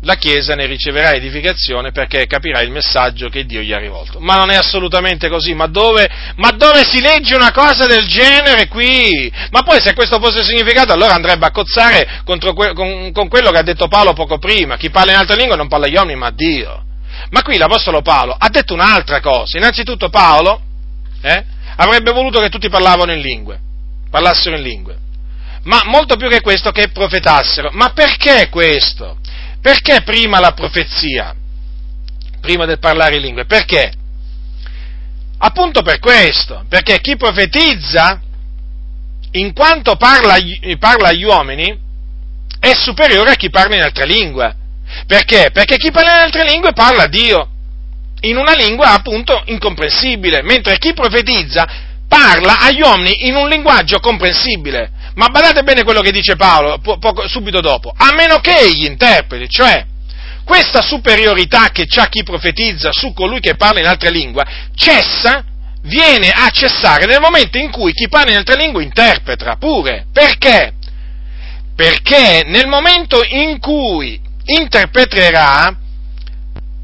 la 0.04 0.14
Chiesa 0.16 0.54
ne 0.54 0.66
riceverà 0.66 1.12
edificazione 1.12 1.90
perché 1.90 2.26
capirà 2.26 2.60
il 2.60 2.70
messaggio 2.70 3.28
che 3.28 3.44
Dio 3.44 3.60
gli 3.60 3.72
ha 3.72 3.78
rivolto. 3.78 4.20
Ma 4.20 4.36
non 4.36 4.50
è 4.50 4.54
assolutamente 4.54 5.28
così, 5.28 5.54
ma 5.54 5.66
dove, 5.66 6.08
ma 6.36 6.50
dove 6.50 6.84
si 6.84 7.00
legge 7.00 7.34
una 7.34 7.52
cosa 7.52 7.86
del 7.86 8.06
genere 8.06 8.68
qui? 8.68 9.32
Ma 9.50 9.62
poi 9.62 9.80
se 9.80 9.94
questo 9.94 10.20
fosse 10.20 10.44
significato 10.44 10.92
allora 10.92 11.14
andrebbe 11.14 11.46
a 11.46 11.50
cozzare 11.50 12.22
que- 12.24 12.72
con, 12.74 13.12
con, 13.12 13.28
quello 13.28 13.50
che 13.50 13.58
ha 13.58 13.62
detto 13.62 13.88
Paolo 13.88 14.12
poco 14.12 14.38
prima, 14.38 14.76
chi 14.76 14.90
parla 14.90 15.12
in 15.12 15.18
altre 15.18 15.36
lingue 15.36 15.56
non 15.56 15.68
parla 15.68 15.86
agli 15.86 15.96
uomini 15.96 16.18
ma 16.18 16.30
Dio. 16.30 16.84
Ma 17.30 17.42
qui 17.42 17.56
l'Apostolo 17.56 18.02
Paolo 18.02 18.36
ha 18.38 18.48
detto 18.48 18.74
un'altra 18.74 19.20
cosa, 19.20 19.56
innanzitutto 19.56 20.10
Paolo 20.10 20.60
eh, 21.22 21.44
avrebbe 21.76 22.12
voluto 22.12 22.40
che 22.40 22.50
tutti 22.50 22.68
parlavano 22.68 23.12
in 23.12 23.20
lingue, 23.20 23.58
parlassero 24.10 24.56
in 24.56 24.62
lingue, 24.62 24.98
ma 25.62 25.82
molto 25.86 26.16
più 26.16 26.28
che 26.28 26.42
questo 26.42 26.70
che 26.70 26.88
profetassero. 26.88 27.70
Ma 27.72 27.90
perché 27.90 28.48
questo? 28.50 29.16
Perché 29.64 30.02
prima 30.02 30.40
la 30.40 30.52
profezia? 30.52 31.34
Prima 32.42 32.66
del 32.66 32.78
parlare 32.78 33.16
in 33.16 33.22
lingue? 33.22 33.46
Perché? 33.46 33.94
Appunto 35.38 35.80
per 35.80 36.00
questo, 36.00 36.66
perché 36.68 37.00
chi 37.00 37.16
profetizza, 37.16 38.20
in 39.30 39.54
quanto 39.54 39.96
parla, 39.96 40.36
parla 40.78 41.08
agli 41.08 41.24
uomini, 41.24 41.78
è 42.60 42.74
superiore 42.74 43.30
a 43.30 43.34
chi 43.36 43.48
parla 43.48 43.76
in 43.76 43.80
altre 43.80 44.04
lingue. 44.04 44.54
Perché? 45.06 45.48
Perché 45.50 45.78
chi 45.78 45.90
parla 45.90 46.16
in 46.16 46.24
altre 46.24 46.44
lingue 46.44 46.74
parla 46.74 47.04
a 47.04 47.08
Dio, 47.08 47.48
in 48.20 48.36
una 48.36 48.52
lingua 48.52 48.92
appunto 48.92 49.44
incomprensibile, 49.46 50.42
mentre 50.42 50.76
chi 50.76 50.92
profetizza 50.92 51.66
parla 52.06 52.58
agli 52.58 52.82
uomini 52.82 53.28
in 53.28 53.34
un 53.34 53.48
linguaggio 53.48 53.98
comprensibile. 53.98 54.90
Ma 55.14 55.28
badate 55.28 55.62
bene 55.62 55.84
quello 55.84 56.00
che 56.00 56.10
dice 56.10 56.36
Paolo 56.36 56.78
po- 56.78 56.98
poco, 56.98 57.28
subito 57.28 57.60
dopo, 57.60 57.92
a 57.96 58.12
meno 58.14 58.38
che 58.38 58.56
egli 58.56 58.84
interpreti, 58.84 59.48
cioè 59.48 59.86
questa 60.44 60.82
superiorità 60.82 61.70
che 61.70 61.86
ha 61.96 62.06
chi 62.08 62.22
profetizza 62.22 62.90
su 62.92 63.12
colui 63.12 63.40
che 63.40 63.54
parla 63.56 63.80
in 63.80 63.86
altre 63.86 64.10
lingue, 64.10 64.44
cessa, 64.74 65.44
viene 65.82 66.28
a 66.28 66.50
cessare 66.50 67.06
nel 67.06 67.20
momento 67.20 67.58
in 67.58 67.70
cui 67.70 67.92
chi 67.92 68.08
parla 68.08 68.32
in 68.32 68.36
altre 68.38 68.56
lingue 68.56 68.82
interpreta 68.82 69.56
pure. 69.56 70.06
Perché? 70.12 70.74
Perché 71.74 72.42
nel 72.46 72.66
momento 72.66 73.22
in 73.26 73.58
cui 73.58 74.20
interpreterà, 74.44 75.74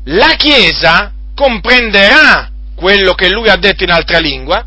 la 0.05 0.35
Chiesa 0.37 1.13
comprenderà 1.35 2.51
quello 2.75 3.13
che 3.13 3.29
lui 3.29 3.49
ha 3.49 3.57
detto 3.57 3.85
in 3.85 3.91
altra 3.91 4.19
lingua 4.19 4.65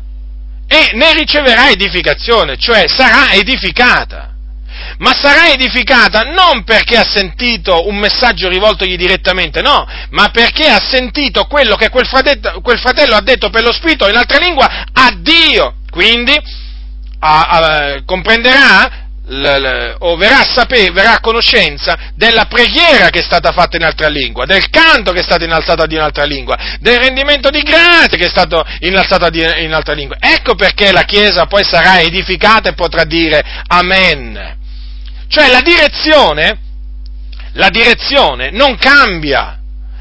e 0.66 0.90
ne 0.94 1.12
riceverà 1.14 1.70
edificazione, 1.70 2.56
cioè 2.56 2.84
sarà 2.88 3.32
edificata. 3.32 4.30
Ma 4.98 5.12
sarà 5.12 5.52
edificata 5.52 6.22
non 6.22 6.64
perché 6.64 6.96
ha 6.96 7.04
sentito 7.08 7.86
un 7.88 7.96
messaggio 7.96 8.48
rivoltogli 8.48 8.96
direttamente, 8.96 9.60
no, 9.60 9.86
ma 10.10 10.28
perché 10.28 10.68
ha 10.68 10.80
sentito 10.80 11.44
quello 11.44 11.74
che 11.76 11.90
quel 11.90 12.06
fratello, 12.06 12.60
quel 12.60 12.78
fratello 12.78 13.14
ha 13.14 13.20
detto 13.20 13.50
per 13.50 13.62
lo 13.62 13.72
Spirito 13.72 14.08
in 14.08 14.16
altra 14.16 14.38
lingua 14.38 14.86
a 14.92 15.14
Dio. 15.16 15.76
Quindi 15.90 16.36
a, 17.20 17.40
a, 17.46 18.02
comprenderà 18.04 19.03
l, 19.26 19.40
l, 19.40 19.96
o 20.00 20.16
verrà 20.16 20.40
a, 20.40 20.44
sapere, 20.44 20.90
verrà 20.90 21.14
a 21.14 21.20
conoscenza 21.20 22.12
della 22.14 22.44
preghiera 22.44 23.08
che 23.08 23.20
è 23.20 23.22
stata 23.22 23.52
fatta 23.52 23.76
in 23.76 23.84
altra 23.84 24.08
lingua, 24.08 24.44
del 24.44 24.68
canto 24.68 25.12
che 25.12 25.20
è 25.20 25.22
stato 25.22 25.44
innalzato 25.44 25.84
in 25.84 26.00
altra 26.00 26.24
lingua, 26.24 26.56
del 26.80 26.98
rendimento 26.98 27.48
di 27.50 27.62
grazie 27.62 28.18
che 28.18 28.26
è 28.26 28.28
stato 28.28 28.64
innalzato 28.80 29.26
in 29.36 29.72
altra 29.72 29.94
lingua. 29.94 30.16
Ecco 30.20 30.54
perché 30.54 30.92
la 30.92 31.04
Chiesa 31.04 31.46
poi 31.46 31.64
sarà 31.64 32.00
edificata 32.00 32.68
e 32.68 32.74
potrà 32.74 33.04
dire 33.04 33.42
Amen. 33.66 34.62
Cioè 35.26 35.48
la 35.48 35.60
direzione, 35.60 36.58
la 37.52 37.70
direzione 37.70 38.50
non 38.50 38.76
cambia. 38.76 39.58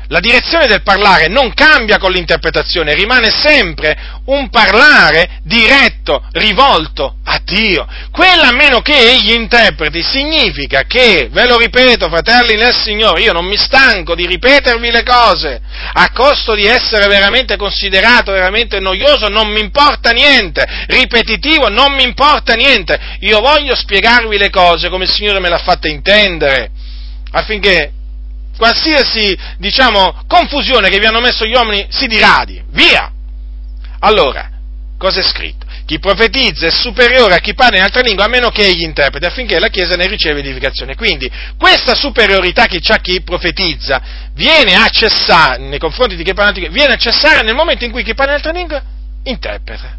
La 0.07 0.19
direzione 0.19 0.67
del 0.67 0.83
parlare 0.83 1.27
non 1.27 1.53
cambia 1.53 1.97
con 1.97 2.11
l'interpretazione, 2.11 2.93
rimane 2.93 3.29
sempre 3.31 3.97
un 4.25 4.49
parlare 4.49 5.39
diretto, 5.43 6.23
rivolto 6.33 7.15
a 7.23 7.39
Dio. 7.43 7.87
Quella, 8.11 8.49
a 8.49 8.53
meno 8.53 8.81
che 8.81 8.95
egli 8.95 9.31
interpreti, 9.31 10.03
significa 10.03 10.83
che, 10.83 11.29
ve 11.31 11.47
lo 11.47 11.57
ripeto, 11.57 12.09
fratelli 12.09 12.55
nel 12.55 12.75
Signore, 12.75 13.21
io 13.21 13.33
non 13.33 13.45
mi 13.45 13.57
stanco 13.57 14.13
di 14.13 14.27
ripetervi 14.27 14.91
le 14.91 15.03
cose, 15.03 15.61
a 15.93 16.11
costo 16.11 16.53
di 16.53 16.65
essere 16.65 17.07
veramente 17.07 17.55
considerato 17.55 18.31
veramente 18.31 18.79
noioso, 18.79 19.29
non 19.29 19.49
mi 19.49 19.61
importa 19.61 20.11
niente, 20.11 20.65
ripetitivo, 20.87 21.69
non 21.69 21.93
mi 21.93 22.03
importa 22.03 22.53
niente. 22.55 22.99
Io 23.21 23.39
voglio 23.39 23.75
spiegarvi 23.75 24.37
le 24.37 24.49
cose 24.49 24.89
come 24.89 25.05
il 25.05 25.11
Signore 25.11 25.39
me 25.39 25.49
l'ha 25.49 25.59
fatta 25.59 25.87
intendere, 25.87 26.69
affinché 27.31 27.91
qualsiasi, 28.63 29.37
diciamo, 29.57 30.23
confusione 30.25 30.87
che 30.87 30.97
vi 30.97 31.05
hanno 31.05 31.19
messo 31.19 31.45
gli 31.45 31.53
uomini 31.53 31.85
si 31.89 32.07
diradi. 32.07 32.63
Via! 32.69 33.11
Allora, 33.99 34.49
cosa 34.97 35.19
è 35.19 35.23
scritto? 35.23 35.65
Chi 35.85 35.99
profetizza 35.99 36.65
è 36.67 36.71
superiore 36.71 37.35
a 37.35 37.39
chi 37.39 37.53
parla 37.53 37.75
in 37.75 37.83
altra 37.83 37.99
lingua 37.99 38.23
a 38.23 38.29
meno 38.29 38.47
che 38.51 38.65
egli 38.65 38.83
interpreti 38.83 39.25
affinché 39.25 39.59
la 39.59 39.67
Chiesa 39.67 39.97
ne 39.97 40.07
riceva 40.07 40.39
edificazione. 40.39 40.95
Quindi 40.95 41.29
questa 41.57 41.93
superiorità 41.93 42.67
che 42.67 42.79
ha 42.87 42.97
chi 42.99 43.21
profetizza 43.21 44.01
viene 44.33 44.75
a 44.75 44.87
cessare 44.87 45.57
nei 45.57 45.79
confronti 45.79 46.15
di 46.15 46.23
chi 46.23 46.33
parla 46.33 46.51
in 46.51 46.55
altra 46.55 46.63
lingua, 46.63 46.79
viene 46.79 46.93
a 46.93 46.97
cessare 46.97 47.43
nel 47.43 47.55
momento 47.55 47.83
in 47.83 47.91
cui 47.91 48.03
chi 48.03 48.13
parla 48.13 48.31
in 48.31 48.37
altra 48.37 48.51
lingua 48.53 48.81
interpreta. 49.23 49.97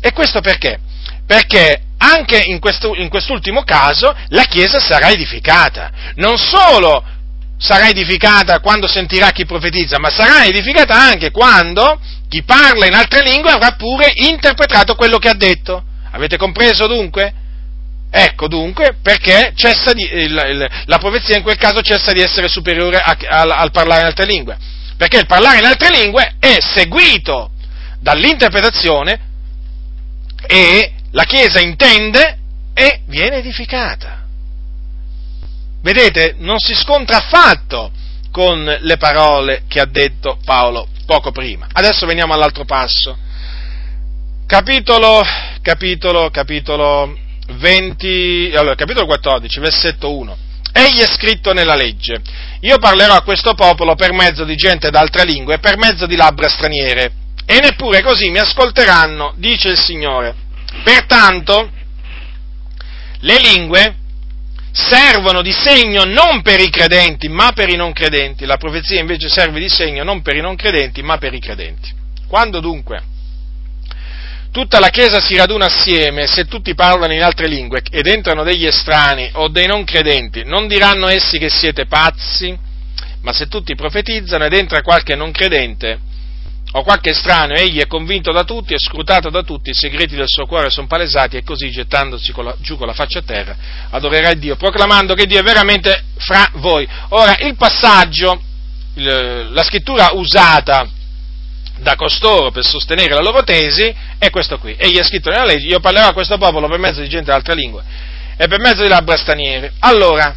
E 0.00 0.12
questo 0.12 0.40
perché? 0.40 0.78
Perché 1.26 1.82
anche 1.98 2.40
in, 2.44 2.60
questo, 2.60 2.94
in 2.94 3.08
quest'ultimo 3.08 3.64
caso 3.64 4.14
la 4.28 4.44
Chiesa 4.44 4.78
sarà 4.78 5.10
edificata. 5.10 5.90
Non 6.14 6.38
solo 6.38 7.02
sarà 7.64 7.88
edificata 7.88 8.60
quando 8.60 8.86
sentirà 8.86 9.30
chi 9.30 9.46
profetizza, 9.46 9.98
ma 9.98 10.10
sarà 10.10 10.44
edificata 10.44 10.94
anche 10.94 11.30
quando 11.30 11.98
chi 12.28 12.42
parla 12.42 12.86
in 12.86 12.94
altre 12.94 13.22
lingue 13.22 13.50
avrà 13.50 13.72
pure 13.72 14.12
interpretato 14.14 14.94
quello 14.94 15.18
che 15.18 15.30
ha 15.30 15.34
detto. 15.34 15.82
Avete 16.10 16.36
compreso 16.36 16.86
dunque? 16.86 17.32
Ecco 18.10 18.48
dunque 18.48 18.96
perché 19.02 19.54
di, 19.94 20.02
il, 20.02 20.46
il, 20.50 20.70
la 20.84 20.98
profezia 20.98 21.36
in 21.36 21.42
quel 21.42 21.56
caso 21.56 21.80
cessa 21.80 22.12
di 22.12 22.20
essere 22.20 22.48
superiore 22.48 22.98
a, 22.98 23.16
a, 23.28 23.40
al 23.40 23.70
parlare 23.70 24.02
in 24.02 24.06
altre 24.06 24.26
lingue, 24.26 24.58
perché 24.98 25.18
il 25.18 25.26
parlare 25.26 25.58
in 25.58 25.64
altre 25.64 25.88
lingue 25.88 26.36
è 26.38 26.58
seguito 26.60 27.50
dall'interpretazione 27.98 29.20
e 30.46 30.92
la 31.12 31.24
Chiesa 31.24 31.60
intende 31.60 32.38
e 32.74 33.00
viene 33.06 33.36
edificata. 33.36 34.23
Vedete, 35.84 36.36
non 36.38 36.60
si 36.60 36.74
scontra 36.74 37.18
affatto 37.18 37.92
con 38.30 38.64
le 38.64 38.96
parole 38.96 39.64
che 39.68 39.80
ha 39.80 39.84
detto 39.84 40.38
Paolo 40.42 40.88
poco 41.04 41.30
prima. 41.30 41.66
Adesso 41.70 42.06
veniamo 42.06 42.32
all'altro 42.32 42.64
passo. 42.64 43.14
Capitolo, 44.46 45.20
capitolo, 45.60 46.30
capitolo 46.30 47.14
20, 47.48 48.52
allora, 48.56 48.74
capitolo 48.76 49.04
14, 49.04 49.60
versetto 49.60 50.16
1. 50.16 50.36
Egli 50.72 51.00
è 51.00 51.06
scritto 51.06 51.52
nella 51.52 51.76
legge, 51.76 52.14
io 52.60 52.78
parlerò 52.78 53.16
a 53.16 53.22
questo 53.22 53.52
popolo 53.52 53.94
per 53.94 54.14
mezzo 54.14 54.44
di 54.44 54.56
gente 54.56 54.88
d'altra 54.88 55.22
lingua 55.22 55.52
e 55.52 55.58
per 55.58 55.76
mezzo 55.76 56.06
di 56.06 56.16
labbra 56.16 56.48
straniere, 56.48 57.12
e 57.44 57.60
neppure 57.60 58.00
così 58.00 58.30
mi 58.30 58.38
ascolteranno, 58.38 59.34
dice 59.36 59.68
il 59.68 59.78
Signore. 59.78 60.34
Pertanto, 60.82 61.70
le 63.20 63.38
lingue 63.38 63.96
servono 64.74 65.40
di 65.40 65.52
segno 65.52 66.02
non 66.02 66.42
per 66.42 66.58
i 66.60 66.68
credenti, 66.68 67.28
ma 67.28 67.52
per 67.52 67.68
i 67.68 67.76
non 67.76 67.92
credenti. 67.92 68.44
La 68.44 68.56
profezia 68.56 69.00
invece 69.00 69.28
serve 69.28 69.60
di 69.60 69.68
segno 69.68 70.02
non 70.02 70.20
per 70.20 70.34
i 70.34 70.40
non 70.40 70.56
credenti, 70.56 71.00
ma 71.00 71.16
per 71.16 71.32
i 71.32 71.38
credenti. 71.38 71.92
Quando 72.26 72.58
dunque 72.58 73.12
tutta 74.50 74.80
la 74.80 74.88
Chiesa 74.88 75.20
si 75.20 75.36
raduna 75.36 75.66
assieme, 75.66 76.26
se 76.26 76.46
tutti 76.46 76.74
parlano 76.74 77.12
in 77.12 77.22
altre 77.22 77.46
lingue 77.46 77.82
ed 77.90 78.06
entrano 78.06 78.42
degli 78.42 78.66
estranei 78.66 79.30
o 79.34 79.48
dei 79.48 79.66
non 79.66 79.84
credenti, 79.84 80.42
non 80.44 80.66
diranno 80.66 81.06
essi 81.06 81.38
che 81.38 81.48
siete 81.48 81.86
pazzi, 81.86 82.56
ma 83.22 83.32
se 83.32 83.46
tutti 83.46 83.74
profetizzano 83.76 84.44
ed 84.44 84.52
entra 84.52 84.82
qualche 84.82 85.14
non 85.14 85.30
credente, 85.30 85.98
o 86.76 86.82
qualche 86.82 87.10
estraneo, 87.10 87.56
egli 87.56 87.78
è 87.80 87.86
convinto 87.86 88.32
da 88.32 88.42
tutti, 88.42 88.74
è 88.74 88.78
scrutato 88.78 89.30
da 89.30 89.42
tutti, 89.42 89.70
i 89.70 89.74
segreti 89.74 90.16
del 90.16 90.26
suo 90.26 90.44
cuore 90.44 90.70
sono 90.70 90.88
palesati 90.88 91.36
e 91.36 91.44
così 91.44 91.70
gettandosi 91.70 92.32
con 92.32 92.46
la, 92.46 92.54
giù 92.58 92.76
con 92.76 92.88
la 92.88 92.94
faccia 92.94 93.20
a 93.20 93.22
terra 93.22 93.56
adorerà 93.90 94.34
Dio, 94.34 94.56
proclamando 94.56 95.14
che 95.14 95.26
Dio 95.26 95.38
è 95.38 95.42
veramente 95.42 96.06
fra 96.16 96.50
voi. 96.54 96.86
Ora, 97.10 97.36
il 97.38 97.54
passaggio, 97.54 98.42
il, 98.94 99.50
la 99.52 99.62
scrittura 99.62 100.10
usata 100.14 100.88
da 101.78 101.94
costoro 101.94 102.50
per 102.50 102.64
sostenere 102.64 103.14
la 103.14 103.20
loro 103.20 103.44
tesi 103.44 103.94
è 104.18 104.30
questo 104.30 104.58
qui. 104.58 104.74
Egli 104.76 104.98
ha 104.98 105.04
scritto 105.04 105.30
nella 105.30 105.44
legge, 105.44 105.66
io 105.66 105.78
parlerò 105.78 106.08
a 106.08 106.12
questo 106.12 106.38
popolo 106.38 106.66
per 106.66 106.78
mezzo 106.78 107.00
di 107.00 107.08
gente 107.08 107.26
di 107.26 107.36
altre 107.36 107.54
lingue 107.54 107.84
e 108.36 108.48
per 108.48 108.58
mezzo 108.58 108.82
di 108.82 108.88
labbra 108.88 109.16
straniere. 109.16 109.74
Allora, 109.78 110.34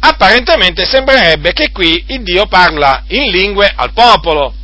apparentemente 0.00 0.84
sembrerebbe 0.84 1.52
che 1.52 1.70
qui 1.70 2.04
il 2.08 2.24
Dio 2.24 2.46
parla 2.46 3.04
in 3.08 3.30
lingue 3.30 3.72
al 3.72 3.92
popolo, 3.92 4.54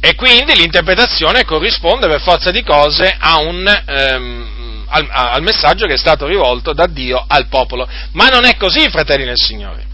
e 0.00 0.14
quindi 0.14 0.54
l'interpretazione 0.54 1.44
corrisponde 1.44 2.06
per 2.06 2.20
forza 2.20 2.50
di 2.50 2.62
cose 2.62 3.16
un, 3.40 3.66
ehm, 3.86 4.84
al, 4.88 5.08
al, 5.10 5.42
messaggio 5.42 5.86
che 5.86 5.94
è 5.94 5.98
stato 5.98 6.26
rivolto 6.26 6.72
da 6.72 6.86
Dio 6.86 7.24
al 7.26 7.48
popolo. 7.48 7.88
Ma 8.12 8.28
non 8.28 8.44
è 8.44 8.56
così, 8.56 8.88
fratelli 8.88 9.24
nel 9.24 9.38
Signore. 9.38 9.84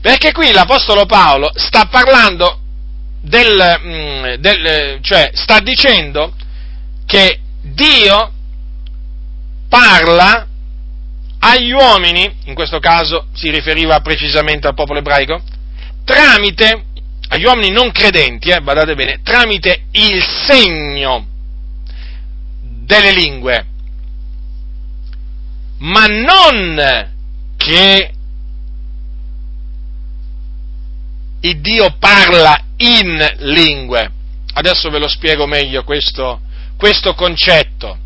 Perché 0.00 0.32
qui 0.32 0.52
l'Apostolo 0.52 1.06
Paolo 1.06 1.50
sta 1.54 1.86
parlando 1.86 2.60
del, 3.20 3.80
mm, 3.84 4.34
del 4.34 4.98
cioè 5.02 5.30
sta 5.34 5.60
dicendo 5.60 6.32
che 7.06 7.40
Dio 7.62 8.32
parla 9.68 10.46
agli 11.38 11.72
uomini, 11.72 12.32
in 12.44 12.54
questo 12.54 12.78
caso 12.78 13.26
si 13.34 13.50
riferiva 13.50 14.00
precisamente 14.00 14.66
al 14.66 14.74
popolo 14.74 14.98
ebraico, 14.98 15.42
tramite 16.04 16.84
agli 17.28 17.44
uomini 17.44 17.70
non 17.70 17.90
credenti, 17.90 18.50
eh, 18.50 18.60
badate 18.60 18.94
bene, 18.94 19.20
tramite 19.22 19.86
il 19.92 20.22
segno 20.46 21.26
delle 22.60 23.12
lingue, 23.12 23.66
ma 25.78 26.06
non 26.06 27.10
che 27.56 28.10
il 31.40 31.60
Dio 31.60 31.96
parla 31.98 32.60
in 32.78 33.34
lingue. 33.38 34.10
Adesso 34.54 34.88
ve 34.90 34.98
lo 34.98 35.08
spiego 35.08 35.46
meglio 35.46 35.84
questo, 35.84 36.40
questo 36.76 37.14
concetto. 37.14 37.98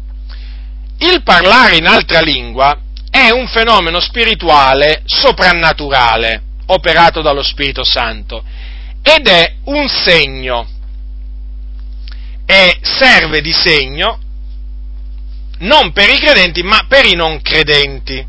Il 0.98 1.22
parlare 1.22 1.76
in 1.76 1.86
altra 1.86 2.20
lingua 2.20 2.76
è 3.10 3.30
un 3.30 3.46
fenomeno 3.48 4.00
spirituale 4.00 5.02
soprannaturale 5.04 6.42
operato 6.66 7.22
dallo 7.22 7.42
Spirito 7.42 7.84
Santo 7.84 8.44
ed 9.02 9.26
è 9.26 9.56
un 9.64 9.88
segno 9.88 10.68
e 12.44 12.78
serve 12.82 13.40
di 13.40 13.52
segno 13.52 14.18
non 15.58 15.92
per 15.92 16.08
i 16.08 16.18
credenti 16.18 16.62
ma 16.62 16.84
per 16.88 17.04
i 17.06 17.14
non 17.14 17.40
credenti. 17.42 18.26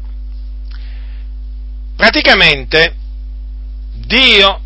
Praticamente 1.95 2.95
Dio 3.93 4.61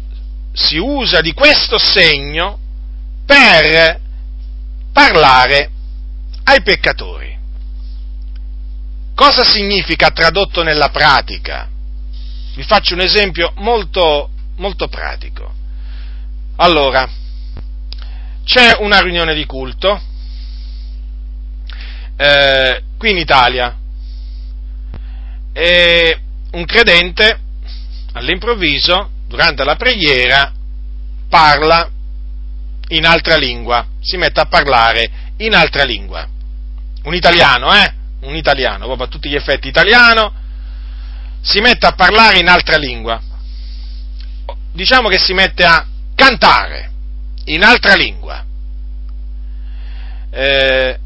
si 0.54 0.78
usa 0.78 1.22
di 1.22 1.34
questo 1.34 1.78
segno 1.78 2.60
per 3.26 4.00
parlare 4.92 5.70
ai 6.44 6.62
peccatori. 6.62 7.38
Cosa 9.14 9.44
significa 9.44 10.12
tradotto 10.12 10.64
nella 10.64 10.90
pratica? 10.90 11.70
Vi 12.56 12.64
faccio 12.64 12.94
un 12.94 13.02
esempio 13.02 13.52
molto, 13.58 14.30
molto 14.58 14.88
pratico. 14.88 15.54
Allora, 16.58 17.06
c'è 18.46 18.78
una 18.80 19.02
riunione 19.02 19.34
di 19.34 19.46
culto 19.46 20.02
eh, 22.16 22.84
qui 22.98 23.10
in 23.10 23.18
Italia 23.18 23.76
e 25.52 26.22
un 26.52 26.64
credente 26.64 27.40
all'improvviso, 28.14 29.10
durante 29.28 29.66
la 29.66 29.76
preghiera, 29.76 30.54
parla 31.28 31.90
in 32.90 33.06
altra 33.06 33.36
lingua, 33.36 33.86
si 34.00 34.16
mette 34.16 34.40
a 34.40 34.46
parlare 34.46 35.34
in 35.38 35.54
altra 35.54 35.84
lingua. 35.84 36.26
Un 37.04 37.14
italiano, 37.14 37.74
eh? 37.74 37.94
Un 38.22 38.36
italiano, 38.36 38.86
proprio 38.86 39.08
a 39.08 39.10
tutti 39.10 39.28
gli 39.28 39.36
effetti 39.36 39.68
italiano, 39.68 40.34
si 41.42 41.60
mette 41.60 41.86
a 41.86 41.92
parlare 41.92 42.40
in 42.40 42.48
altra 42.48 42.78
lingua. 42.78 43.22
Diciamo 44.72 45.10
che 45.10 45.20
si 45.20 45.34
mette 45.34 45.66
a 45.66 45.86
cantare 46.16 46.92
in 47.46 47.64
altra 47.64 47.96
lingua. 47.96 48.44
Eh, 50.32 51.00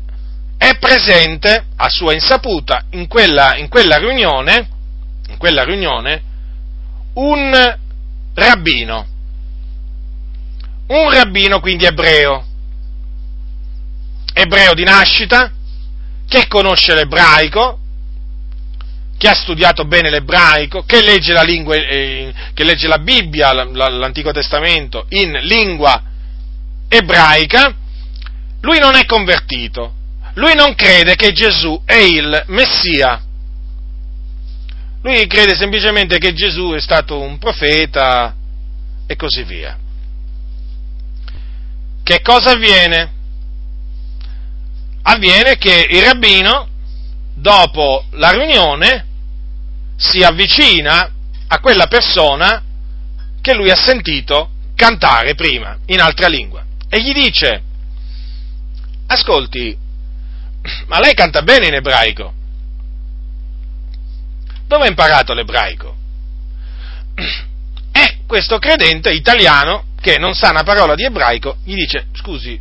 è 0.58 0.78
presente 0.78 1.66
a 1.76 1.90
sua 1.90 2.14
insaputa 2.14 2.86
in 2.92 3.08
quella, 3.08 3.56
in 3.58 3.68
quella, 3.70 3.98
riunione, 3.98 4.70
in 5.28 5.38
quella 5.38 5.64
riunione 5.64 6.24
un 7.14 7.78
rabbino, 8.34 9.08
un 10.88 11.12
rabbino 11.12 11.60
quindi 11.60 11.86
ebreo, 11.86 12.46
ebreo 14.34 14.74
di 14.74 14.84
nascita, 14.84 15.52
che 16.28 16.48
conosce 16.48 16.94
l'ebraico, 16.94 17.80
che 19.20 19.28
ha 19.28 19.36
studiato 19.36 19.84
bene 19.84 20.10
l'ebraico, 20.10 20.84
che 20.84 21.04
legge 21.04 21.34
la, 21.34 21.42
lingua, 21.42 21.76
eh, 21.76 22.34
che 22.54 22.64
legge 22.64 22.88
la 22.88 23.00
Bibbia, 23.00 23.52
l'Antico 23.52 24.32
Testamento, 24.32 25.08
in 25.10 25.32
lingua 25.42 26.02
ebraica, 26.88 27.76
lui 28.62 28.80
non 28.80 28.96
è 28.96 29.06
convertito, 29.06 29.94
lui 30.36 30.56
non 30.56 30.74
crede 30.74 31.18
che 31.18 31.34
Gesù 31.34 31.82
è 31.84 31.98
il 31.98 32.46
Messia. 32.48 33.22
Lui 35.02 35.28
crede 35.28 35.54
semplicemente 35.56 36.18
che 36.18 36.34
Gesù 36.34 36.72
è 36.72 36.80
stato 36.80 37.20
un 37.20 37.38
profeta 37.40 38.34
e 39.06 39.16
così 39.18 39.44
via. 39.44 39.78
Che 42.02 42.22
cosa 42.22 42.52
avviene? 42.52 43.12
Avviene 45.02 45.58
che 45.58 45.88
il 45.90 46.04
rabbino, 46.04 46.70
dopo 47.34 48.06
la 48.12 48.32
riunione, 48.32 49.08
si 50.00 50.24
avvicina 50.24 51.12
a 51.48 51.60
quella 51.60 51.88
persona 51.88 52.64
che 53.42 53.54
lui 53.54 53.70
ha 53.70 53.76
sentito 53.76 54.52
cantare 54.74 55.36
prima 55.36 55.78
in 55.88 56.00
altra 56.00 56.28
lingua 56.28 56.64
e 56.88 57.02
gli 57.02 57.12
dice, 57.12 57.62
ascolti, 59.08 59.78
ma 60.88 61.00
lei 61.00 61.14
canta 61.14 61.42
bene 61.42 61.68
in 61.68 61.74
ebraico. 61.74 62.34
Dove 64.66 64.86
ha 64.86 64.88
imparato 64.88 65.34
l'ebraico? 65.34 65.96
E 67.92 68.20
questo 68.26 68.58
credente 68.58 69.12
italiano, 69.12 69.86
che 70.00 70.18
non 70.18 70.34
sa 70.34 70.52
una 70.52 70.64
parola 70.64 70.96
di 70.96 71.04
ebraico, 71.04 71.58
gli 71.66 71.76
dice, 71.76 72.08
scusi, 72.14 72.60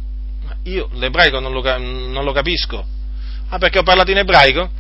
io 0.65 0.89
l'ebraico 0.95 1.39
non 1.39 1.53
lo, 1.53 1.63
non 1.79 2.25
lo 2.25 2.33
capisco. 2.33 2.85
Ah, 3.51 3.59
perché 3.59 3.79
ho 3.79 3.85
parlato 3.85 4.11
in 4.11 4.19
ebraico? 4.19 4.71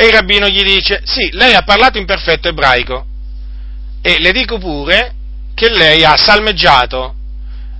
E 0.00 0.04
il 0.04 0.12
rabbino 0.12 0.46
gli 0.48 0.62
dice, 0.62 1.02
sì, 1.04 1.28
lei 1.32 1.54
ha 1.54 1.62
parlato 1.62 1.98
in 1.98 2.06
perfetto 2.06 2.46
ebraico. 2.46 3.04
E 4.00 4.20
le 4.20 4.30
dico 4.30 4.56
pure 4.58 5.12
che 5.54 5.70
lei 5.70 6.04
ha 6.04 6.16
salmeggiato. 6.16 7.16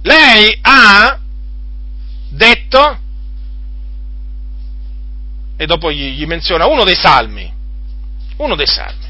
Lei 0.03 0.59
ha 0.63 1.17
detto 2.29 2.99
e 5.57 5.67
dopo 5.67 5.93
gli, 5.93 6.17
gli 6.17 6.27
menziona 6.27 6.67
uno 6.67 6.83
dei 6.83 6.97
salmi, 6.97 7.53
uno 8.39 8.55
dei 8.57 8.67
salmi. 8.67 9.07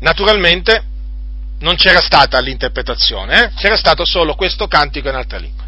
Naturalmente 0.00 0.84
non 1.60 1.76
c'era 1.76 2.00
stata 2.00 2.40
l'interpretazione, 2.40 3.44
eh? 3.44 3.50
c'era 3.54 3.76
stato 3.76 4.04
solo 4.04 4.34
questo 4.34 4.66
cantico 4.66 5.08
in 5.08 5.14
altra 5.14 5.38
lingua. 5.38 5.64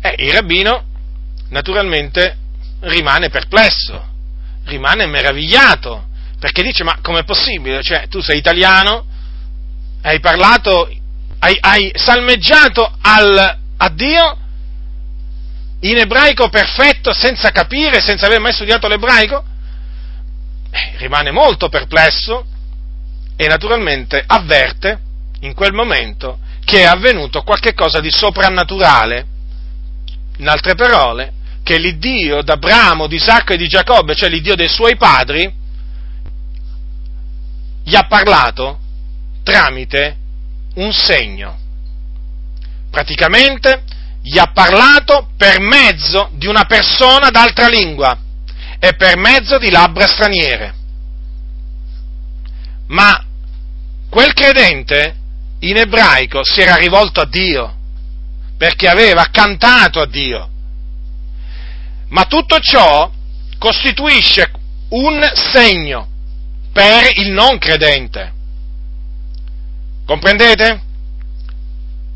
E 0.00 0.14
il 0.18 0.32
rabbino, 0.32 0.84
naturalmente, 1.50 2.36
rimane 2.84 3.28
perplesso, 3.28 4.02
rimane 4.64 5.06
meravigliato, 5.06 6.06
perché 6.38 6.62
dice, 6.62 6.84
ma 6.84 6.98
com'è 7.00 7.24
possibile? 7.24 7.82
Cioè, 7.82 8.08
tu 8.08 8.20
sei 8.20 8.38
italiano, 8.38 9.06
hai 10.02 10.20
parlato, 10.20 10.90
hai, 11.38 11.56
hai 11.60 11.90
salmeggiato 11.94 12.96
al, 13.00 13.58
a 13.76 13.88
Dio 13.90 14.38
in 15.80 15.98
ebraico 15.98 16.48
perfetto 16.48 17.12
senza 17.12 17.50
capire, 17.50 18.00
senza 18.00 18.26
aver 18.26 18.40
mai 18.40 18.52
studiato 18.52 18.88
l'ebraico? 18.88 19.44
Eh, 20.70 20.94
rimane 20.96 21.30
molto 21.30 21.68
perplesso 21.68 22.46
e 23.36 23.46
naturalmente 23.46 24.22
avverte 24.26 24.98
in 25.40 25.54
quel 25.54 25.72
momento 25.72 26.38
che 26.64 26.80
è 26.80 26.84
avvenuto 26.84 27.42
qualcosa 27.42 28.00
di 28.00 28.10
soprannaturale. 28.10 29.26
In 30.38 30.48
altre 30.48 30.74
parole, 30.74 31.32
che 31.64 31.78
l'Iddio 31.78 32.42
d'Abramo, 32.42 33.08
di 33.08 33.16
Isacco 33.16 33.54
e 33.54 33.56
di 33.56 33.66
Giacobbe, 33.66 34.14
cioè 34.14 34.28
l'Iddio 34.28 34.54
dei 34.54 34.68
suoi 34.68 34.96
padri, 34.96 35.52
gli 37.82 37.94
ha 37.96 38.06
parlato 38.06 38.78
tramite 39.42 40.16
un 40.74 40.92
segno. 40.92 41.58
Praticamente 42.90 43.82
gli 44.22 44.38
ha 44.38 44.52
parlato 44.52 45.30
per 45.36 45.58
mezzo 45.58 46.30
di 46.34 46.46
una 46.46 46.64
persona 46.64 47.30
d'altra 47.30 47.66
lingua 47.68 48.16
e 48.78 48.94
per 48.94 49.16
mezzo 49.16 49.58
di 49.58 49.70
labbra 49.70 50.06
straniere. 50.06 50.74
Ma 52.88 53.24
quel 54.10 54.34
credente 54.34 55.16
in 55.60 55.78
ebraico 55.78 56.44
si 56.44 56.60
era 56.60 56.76
rivolto 56.76 57.22
a 57.22 57.26
Dio 57.26 57.74
perché 58.56 58.86
aveva 58.86 59.28
cantato 59.30 60.00
a 60.00 60.06
Dio. 60.06 60.50
Ma 62.08 62.24
tutto 62.24 62.58
ciò 62.60 63.10
costituisce 63.58 64.50
un 64.90 65.20
segno 65.34 66.08
per 66.72 67.10
il 67.14 67.30
non 67.30 67.58
credente. 67.58 68.32
Comprendete? 70.04 70.82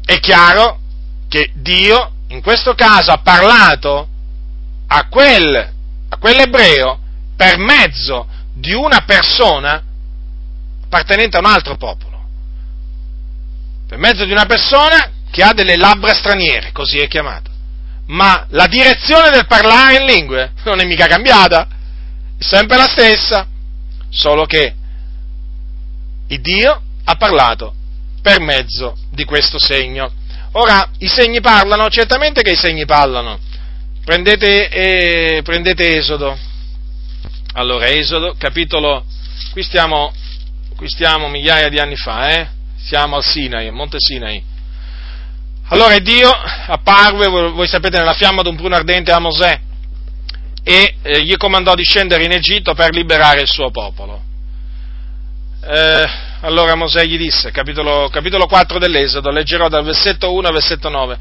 È 0.05 0.19
chiaro 0.21 0.81
che 1.29 1.51
Dio 1.55 2.13
in 2.29 2.43
questo 2.43 2.75
caso 2.75 3.11
ha 3.11 3.19
parlato 3.19 4.09
a, 4.89 5.07
quel, 5.09 5.57
a 6.09 6.17
quell'ebreo 6.17 6.99
per 7.37 7.59
mezzo 7.59 8.27
di 8.53 8.75
una 8.75 9.05
persona 9.07 9.83
appartenente 10.85 11.37
a 11.37 11.41
un 11.41 11.47
altro 11.47 11.77
popolo, 11.77 12.27
per 13.87 13.99
mezzo 13.99 14.25
di 14.25 14.33
una 14.33 14.47
persona 14.47 15.11
che 15.31 15.43
ha 15.43 15.53
delle 15.53 15.77
labbra 15.77 16.15
straniere, 16.15 16.73
così 16.73 16.99
è 16.99 17.07
chiamato. 17.07 17.48
Ma 18.09 18.47
la 18.51 18.67
direzione 18.67 19.31
del 19.31 19.47
parlare 19.47 19.97
in 19.97 20.07
lingue 20.07 20.53
non 20.65 20.81
è 20.81 20.85
mica 20.85 21.07
cambiata, 21.07 21.69
è 22.39 22.43
sempre 22.43 22.77
la 22.77 22.89
stessa, 22.89 23.47
solo 24.09 24.47
che 24.47 24.75
il 26.29 26.41
Dio 26.41 26.83
ha 27.05 27.15
parlato 27.17 27.75
per 28.23 28.41
mezzo 28.41 28.97
di 29.11 29.25
questo 29.25 29.59
segno. 29.59 30.11
Ora, 30.53 30.91
i 30.99 31.09
segni 31.09 31.41
parlano? 31.41 31.89
Certamente 31.89 32.43
che 32.43 32.53
i 32.53 32.57
segni 32.57 32.87
parlano. 32.87 33.39
Prendete, 34.05 34.69
eh, 34.69 35.43
prendete 35.43 35.97
Esodo. 35.97 36.37
Allora, 37.55 37.89
Esodo, 37.89 38.35
capitolo, 38.39 39.05
qui 39.53 39.63
stiamo, 39.63 40.13
qui 40.77 40.89
stiamo 40.89 41.29
migliaia 41.29 41.69
di 41.69 41.79
anni 41.79 41.97
fa, 41.97 42.31
eh? 42.31 42.49
Siamo 42.83 43.17
al 43.17 43.25
Sinai, 43.25 43.71
Monte 43.71 43.99
Sinai. 43.99 44.48
Allora 45.71 45.99
Dio 45.99 46.31
apparve, 46.31 47.29
voi 47.29 47.67
sapete, 47.69 47.99
nella 47.99 48.15
fiamma 48.15 48.41
di 48.41 48.49
un 48.49 48.57
pruno 48.57 48.75
ardente 48.75 49.13
a 49.13 49.19
Mosè 49.19 49.61
e 50.63 50.97
eh, 51.03 51.23
gli 51.23 51.37
comandò 51.37 51.75
di 51.75 51.85
scendere 51.85 52.25
in 52.25 52.33
Egitto 52.33 52.73
per 52.73 52.95
liberare 52.95 53.43
il 53.43 53.49
suo 53.49 53.71
popolo. 53.71 54.23
Eh, 55.63 56.05
allora 56.41 56.75
Mosè 56.75 57.05
gli 57.05 57.19
disse, 57.19 57.51
capitolo, 57.51 58.09
capitolo 58.11 58.47
4 58.47 58.79
dell'Esodo, 58.79 59.31
leggerò 59.31 59.69
dal 59.69 59.85
versetto 59.85 60.33
1 60.33 60.47
al 60.47 60.55
versetto 60.55 60.89
9. 60.89 61.19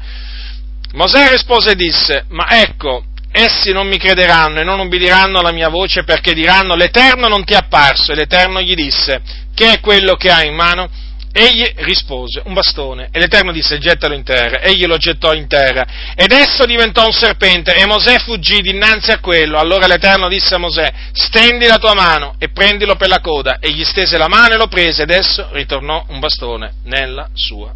Mosè 0.92 1.28
rispose 1.28 1.72
e 1.72 1.76
disse, 1.76 2.24
ma 2.28 2.46
ecco, 2.48 3.04
essi 3.30 3.72
non 3.72 3.86
mi 3.86 3.98
crederanno 3.98 4.60
e 4.60 4.64
non 4.64 4.80
ubbidiranno 4.80 5.40
alla 5.40 5.52
mia 5.52 5.68
voce 5.68 6.04
perché 6.04 6.32
diranno, 6.32 6.74
l'Eterno 6.74 7.28
non 7.28 7.44
ti 7.44 7.52
è 7.52 7.56
apparso. 7.56 8.12
E 8.12 8.14
l'Eterno 8.14 8.62
gli 8.62 8.74
disse, 8.74 9.20
che 9.54 9.72
è 9.72 9.80
quello 9.80 10.14
che 10.14 10.30
hai 10.30 10.48
in 10.48 10.54
mano? 10.54 10.88
Egli 11.32 11.70
rispose, 11.76 12.42
un 12.44 12.52
bastone, 12.52 13.08
e 13.12 13.18
l'Eterno 13.18 13.52
disse, 13.52 13.78
gettalo 13.78 14.14
in 14.14 14.24
terra. 14.24 14.60
Egli 14.60 14.86
lo 14.86 14.96
gettò 14.96 15.34
in 15.34 15.46
terra, 15.46 15.86
ed 16.14 16.32
esso 16.32 16.64
diventò 16.64 17.04
un 17.04 17.12
serpente, 17.12 17.74
e 17.74 17.86
Mosè 17.86 18.18
fuggì 18.18 18.60
dinanzi 18.60 19.10
a 19.10 19.20
quello. 19.20 19.58
Allora 19.58 19.86
l'Eterno 19.86 20.28
disse 20.28 20.54
a 20.54 20.58
Mosè, 20.58 20.92
stendi 21.12 21.66
la 21.66 21.78
tua 21.78 21.94
mano 21.94 22.34
e 22.38 22.50
prendilo 22.50 22.96
per 22.96 23.08
la 23.08 23.20
coda. 23.20 23.58
E 23.60 23.70
gli 23.70 23.84
stese 23.84 24.18
la 24.18 24.28
mano 24.28 24.54
e 24.54 24.56
lo 24.56 24.68
prese, 24.68 25.02
ed 25.02 25.10
esso 25.10 25.48
ritornò 25.52 26.04
un 26.08 26.18
bastone 26.18 26.74
nella 26.84 27.28
sua 27.34 27.72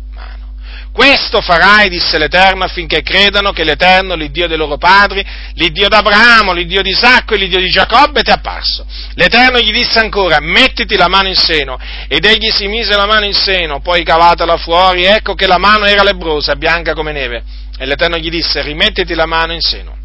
questo 0.92 1.40
farai, 1.40 1.88
disse 1.88 2.18
l'Eterno, 2.18 2.64
affinché 2.64 3.02
credano 3.02 3.52
che 3.52 3.64
l'Eterno, 3.64 4.14
l'Iddio 4.14 4.46
dei 4.46 4.58
loro 4.58 4.76
padri, 4.76 5.24
l'Iddio 5.54 5.88
d'Abramo, 5.88 6.52
l'Iddio 6.52 6.82
di 6.82 6.90
Isacco 6.90 7.32
e 7.32 7.38
l'Iddio 7.38 7.60
di 7.60 7.70
Giacobbe 7.70 8.22
ti 8.22 8.30
è 8.30 8.34
apparso. 8.34 8.84
L'Eterno 9.14 9.58
gli 9.58 9.72
disse 9.72 9.98
ancora, 9.98 10.38
mettiti 10.40 10.96
la 10.96 11.08
mano 11.08 11.28
in 11.28 11.34
seno. 11.34 11.78
Ed 12.08 12.26
egli 12.26 12.50
si 12.50 12.66
mise 12.66 12.94
la 12.94 13.06
mano 13.06 13.24
in 13.24 13.32
seno, 13.32 13.80
poi 13.80 14.04
cavatela 14.04 14.58
fuori, 14.58 15.04
ecco 15.04 15.34
che 15.34 15.46
la 15.46 15.58
mano 15.58 15.86
era 15.86 16.02
lebrosa, 16.02 16.56
bianca 16.56 16.92
come 16.92 17.12
neve. 17.12 17.42
E 17.78 17.86
l'Eterno 17.86 18.18
gli 18.18 18.28
disse, 18.28 18.60
rimettiti 18.60 19.14
la 19.14 19.26
mano 19.26 19.54
in 19.54 19.60
seno. 19.60 20.01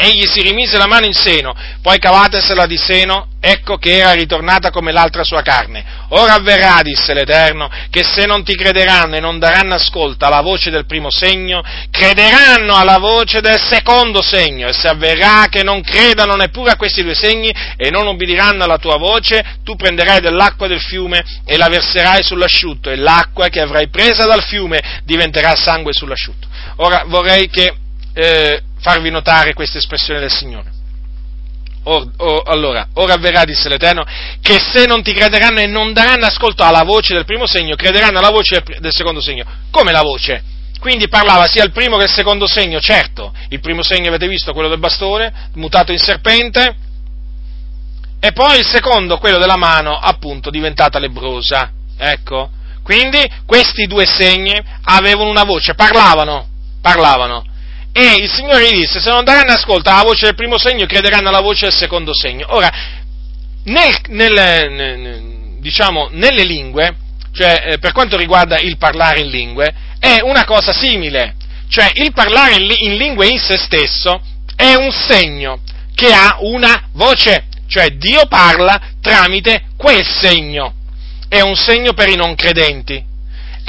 Egli 0.00 0.26
si 0.28 0.42
rimise 0.42 0.78
la 0.78 0.86
mano 0.86 1.06
in 1.06 1.12
seno, 1.12 1.52
poi 1.82 1.98
cavatesela 1.98 2.66
di 2.66 2.76
seno, 2.76 3.30
ecco 3.40 3.78
che 3.78 3.96
era 3.96 4.12
ritornata 4.12 4.70
come 4.70 4.92
l'altra 4.92 5.24
sua 5.24 5.42
carne. 5.42 5.84
Ora 6.10 6.34
avverrà, 6.34 6.82
disse 6.82 7.12
l'Eterno, 7.14 7.68
che 7.90 8.04
se 8.04 8.24
non 8.24 8.44
ti 8.44 8.54
crederanno 8.54 9.16
e 9.16 9.20
non 9.20 9.40
daranno 9.40 9.74
ascolto 9.74 10.24
alla 10.24 10.40
voce 10.40 10.70
del 10.70 10.86
primo 10.86 11.10
segno, 11.10 11.64
crederanno 11.90 12.76
alla 12.76 12.98
voce 12.98 13.40
del 13.40 13.58
secondo 13.60 14.22
segno, 14.22 14.68
e 14.68 14.72
se 14.72 14.86
avverrà 14.86 15.46
che 15.50 15.64
non 15.64 15.82
credano 15.82 16.36
neppure 16.36 16.70
a 16.70 16.76
questi 16.76 17.02
due 17.02 17.14
segni 17.14 17.52
e 17.76 17.90
non 17.90 18.06
ubbidiranno 18.06 18.62
alla 18.62 18.78
tua 18.78 18.98
voce, 18.98 19.44
tu 19.64 19.74
prenderai 19.74 20.20
dell'acqua 20.20 20.68
del 20.68 20.80
fiume 20.80 21.24
e 21.44 21.56
la 21.56 21.66
verserai 21.66 22.22
sull'asciutto, 22.22 22.88
e 22.88 22.94
l'acqua 22.94 23.48
che 23.48 23.60
avrai 23.60 23.88
presa 23.88 24.26
dal 24.26 24.44
fiume 24.44 25.02
diventerà 25.02 25.56
sangue 25.56 25.92
sull'asciutto. 25.92 26.46
Ora 26.76 27.02
vorrei 27.04 27.48
che 27.48 27.74
eh, 28.12 28.62
farvi 28.80 29.10
notare 29.10 29.54
questa 29.54 29.78
espressione 29.78 30.20
del 30.20 30.30
Signore. 30.30 30.70
Or, 31.84 32.10
or, 32.18 32.42
allora, 32.46 32.88
ora 32.94 33.14
avverrà, 33.14 33.44
disse 33.44 33.68
l'Eterno, 33.68 34.04
che 34.42 34.58
se 34.58 34.84
non 34.84 35.02
ti 35.02 35.12
crederanno 35.12 35.60
e 35.60 35.66
non 35.66 35.92
daranno 35.92 36.26
ascolto 36.26 36.62
alla 36.62 36.82
voce 36.82 37.14
del 37.14 37.24
primo 37.24 37.46
segno, 37.46 37.76
crederanno 37.76 38.18
alla 38.18 38.30
voce 38.30 38.62
del, 38.78 38.92
secondo 38.92 39.22
segno. 39.22 39.44
Come 39.70 39.92
la 39.92 40.02
voce? 40.02 40.42
Quindi 40.80 41.08
parlava 41.08 41.46
sia 41.46 41.64
il 41.64 41.72
primo 41.72 41.96
che 41.96 42.04
il 42.04 42.10
secondo 42.10 42.46
segno, 42.46 42.78
certo, 42.78 43.32
il 43.48 43.60
primo 43.60 43.82
segno 43.82 44.08
avete 44.08 44.28
visto, 44.28 44.52
quello 44.52 44.68
del 44.68 44.78
bastone, 44.78 45.50
mutato 45.54 45.92
in 45.92 45.98
serpente, 45.98 46.76
e 48.20 48.32
poi 48.32 48.58
il 48.58 48.66
secondo, 48.66 49.18
quello 49.18 49.38
della 49.38 49.56
mano, 49.56 49.96
appunto, 49.96 50.50
diventata 50.50 50.98
lebrosa. 50.98 51.70
Ecco, 51.96 52.50
quindi 52.82 53.18
questi 53.46 53.86
due 53.86 54.06
segni 54.06 54.60
avevano 54.84 55.30
una 55.30 55.44
voce, 55.44 55.74
parlavano, 55.74 56.46
parlavano. 56.80 57.44
E 57.92 58.14
il 58.22 58.30
Signore 58.30 58.68
gli 58.68 58.80
disse, 58.80 59.00
se 59.00 59.10
non 59.10 59.24
daranno 59.24 59.52
ascolto 59.52 59.90
alla 59.90 60.02
voce 60.02 60.26
del 60.26 60.34
primo 60.34 60.58
segno, 60.58 60.86
crederanno 60.86 61.28
alla 61.28 61.40
voce 61.40 61.66
del 61.66 61.74
secondo 61.74 62.14
segno. 62.14 62.46
Ora, 62.50 62.70
nel, 63.64 63.96
nel, 64.08 64.72
nel, 64.72 65.58
diciamo, 65.60 66.08
nelle 66.12 66.44
lingue, 66.44 66.96
cioè 67.32 67.62
eh, 67.64 67.78
per 67.78 67.92
quanto 67.92 68.16
riguarda 68.16 68.58
il 68.58 68.76
parlare 68.78 69.20
in 69.20 69.28
lingue, 69.28 69.74
è 69.98 70.20
una 70.22 70.44
cosa 70.44 70.72
simile, 70.72 71.34
cioè 71.68 71.90
il 71.94 72.12
parlare 72.12 72.54
in, 72.54 72.70
in 72.78 72.96
lingue 72.96 73.26
in 73.26 73.38
se 73.38 73.56
stesso 73.56 74.20
è 74.54 74.74
un 74.74 74.90
segno 74.90 75.60
che 75.94 76.12
ha 76.12 76.38
una 76.40 76.88
voce, 76.92 77.46
cioè 77.66 77.90
Dio 77.90 78.26
parla 78.26 78.80
tramite 79.00 79.66
quel 79.76 80.04
segno, 80.04 80.74
è 81.28 81.40
un 81.40 81.56
segno 81.56 81.92
per 81.92 82.08
i 82.08 82.16
non 82.16 82.34
credenti. 82.34 83.04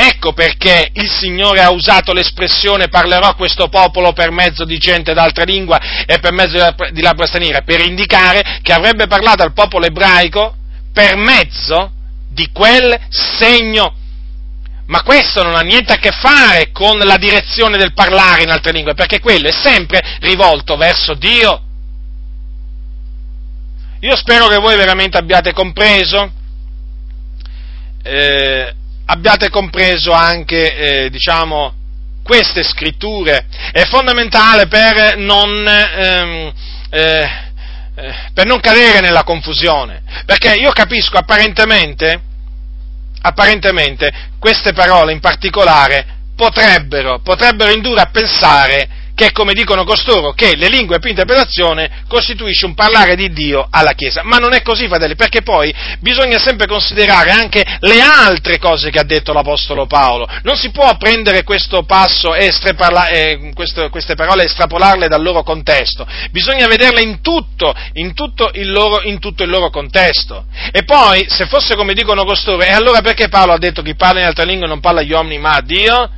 Ecco 0.02 0.32
perché 0.32 0.92
il 0.94 1.10
Signore 1.10 1.60
ha 1.60 1.72
usato 1.72 2.14
l'espressione 2.14 2.88
parlerò 2.88 3.28
a 3.28 3.36
questo 3.36 3.68
popolo 3.68 4.14
per 4.14 4.32
mezzo 4.32 4.64
di 4.64 4.78
gente 4.78 5.14
d'altra 5.14 5.44
lingua 5.44 5.78
e 6.06 6.20
per 6.20 6.32
mezzo 6.32 6.56
di 6.94 7.02
labbra 7.02 7.26
straniere, 7.26 7.64
per 7.64 7.82
indicare 7.82 8.60
che 8.62 8.72
avrebbe 8.72 9.08
parlato 9.08 9.44
al 9.44 9.52
popolo 9.52 9.86
ebraico 9.86 10.56
per 10.94 11.18
mezzo 11.18 11.92
di 12.30 12.50
quel 12.54 12.98
segno. 13.10 13.94
Ma 14.86 15.04
questo 15.04 15.44
non 15.44 15.56
ha 15.56 15.62
niente 15.62 15.92
a 15.92 15.98
che 15.98 16.12
fare 16.12 16.72
con 16.72 16.98
la 17.00 17.18
direzione 17.18 17.76
del 17.76 17.94
parlare 17.94 18.44
in 18.44 18.52
altre 18.52 18.72
lingue, 18.72 18.94
perché 18.94 19.20
quello 19.20 19.50
è 19.50 19.52
sempre 19.52 20.00
rivolto 20.22 20.78
verso 20.78 21.14
Dio. 21.14 21.62
Io 24.00 24.16
spero 24.16 24.48
che 24.48 24.60
voi 24.60 24.78
veramente 24.78 25.18
abbiate 25.18 25.52
compreso, 25.52 26.32
eh, 28.02 28.74
abbiate 29.12 29.50
compreso 29.50 30.12
anche, 30.12 30.76
eh, 31.06 31.10
diciamo, 31.10 31.74
queste 32.24 32.64
scritture. 32.64 33.48
È 33.72 33.86
fondamentale 33.86 34.68
per 34.68 35.18
non, 35.18 35.68
ehm, 35.68 36.54
eh, 36.92 37.30
eh, 37.96 38.16
per 38.34 38.46
non 38.46 38.60
cadere 38.60 39.00
nella 39.00 39.24
confusione, 39.24 40.04
perché 40.26 40.54
io 40.54 40.72
capisco 40.72 41.18
apparentemente, 41.18 42.22
apparentemente 43.22 44.12
queste 44.40 44.74
parole 44.74 45.12
in 45.12 45.20
particolare 45.20 46.18
potrebbero, 46.36 47.20
potrebbero 47.20 47.72
indurre 47.72 48.02
a 48.02 48.10
pensare 48.12 48.88
che, 49.20 49.34
come 49.34 49.52
dicono 49.52 49.84
costoro, 49.84 50.32
che 50.32 50.56
le 50.56 50.70
lingue 50.70 51.00
più 51.00 51.10
interpretazione 51.10 52.06
costituisce 52.08 52.66
un 52.66 52.74
parlare 52.74 53.18
di 53.18 53.30
Dio 53.34 53.68
alla 53.70 53.92
Chiesa. 53.92 54.22
Ma 54.24 54.38
non 54.38 54.54
è 54.54 54.62
così, 54.62 54.88
fratelli, 54.88 55.16
perché 55.16 55.42
poi 55.42 55.76
bisogna 56.00 56.40
sempre 56.40 56.68
considerare 56.68 57.32
anche 57.32 57.66
le 57.82 58.00
altre 58.00 58.60
cose 58.60 58.90
che 58.90 59.00
ha 59.00 59.04
detto 59.04 59.34
l'Apostolo 59.34 59.88
Paolo. 59.88 60.26
Non 60.44 60.56
si 60.56 60.72
può 60.72 60.96
prendere 60.96 61.44
questo 61.44 61.84
passo 61.84 62.34
e 62.34 62.46
eh, 62.48 63.52
questo, 63.54 63.90
queste 63.90 64.16
parole 64.16 64.44
e 64.44 64.46
estrapolarle 64.46 65.10
dal 65.10 65.22
loro 65.22 65.44
contesto. 65.44 66.08
Bisogna 66.32 66.68
vederle 66.68 67.02
in 67.02 67.20
tutto, 67.20 67.76
in 67.96 68.14
tutto, 68.14 68.52
il 68.54 68.72
loro, 68.72 69.02
in 69.02 69.20
tutto 69.20 69.44
il 69.44 69.50
loro 69.50 69.70
contesto. 69.70 70.46
E 70.72 70.86
poi, 70.86 71.26
se 71.28 71.46
fosse 71.48 71.76
come 71.76 71.94
dicono 71.94 72.24
costoro, 72.24 72.62
e 72.62 72.72
allora 72.72 73.02
perché 73.02 73.28
Paolo 73.28 73.52
ha 73.52 73.58
detto 73.58 73.82
che 73.82 73.90
chi 73.90 73.96
parla 73.96 74.20
in 74.20 74.28
altre 74.28 74.46
lingue 74.46 74.68
non 74.68 74.80
parla 74.80 75.00
agli 75.00 75.12
uomini 75.12 75.40
ma 75.40 75.56
a 75.56 75.62
Dio? 75.62 76.10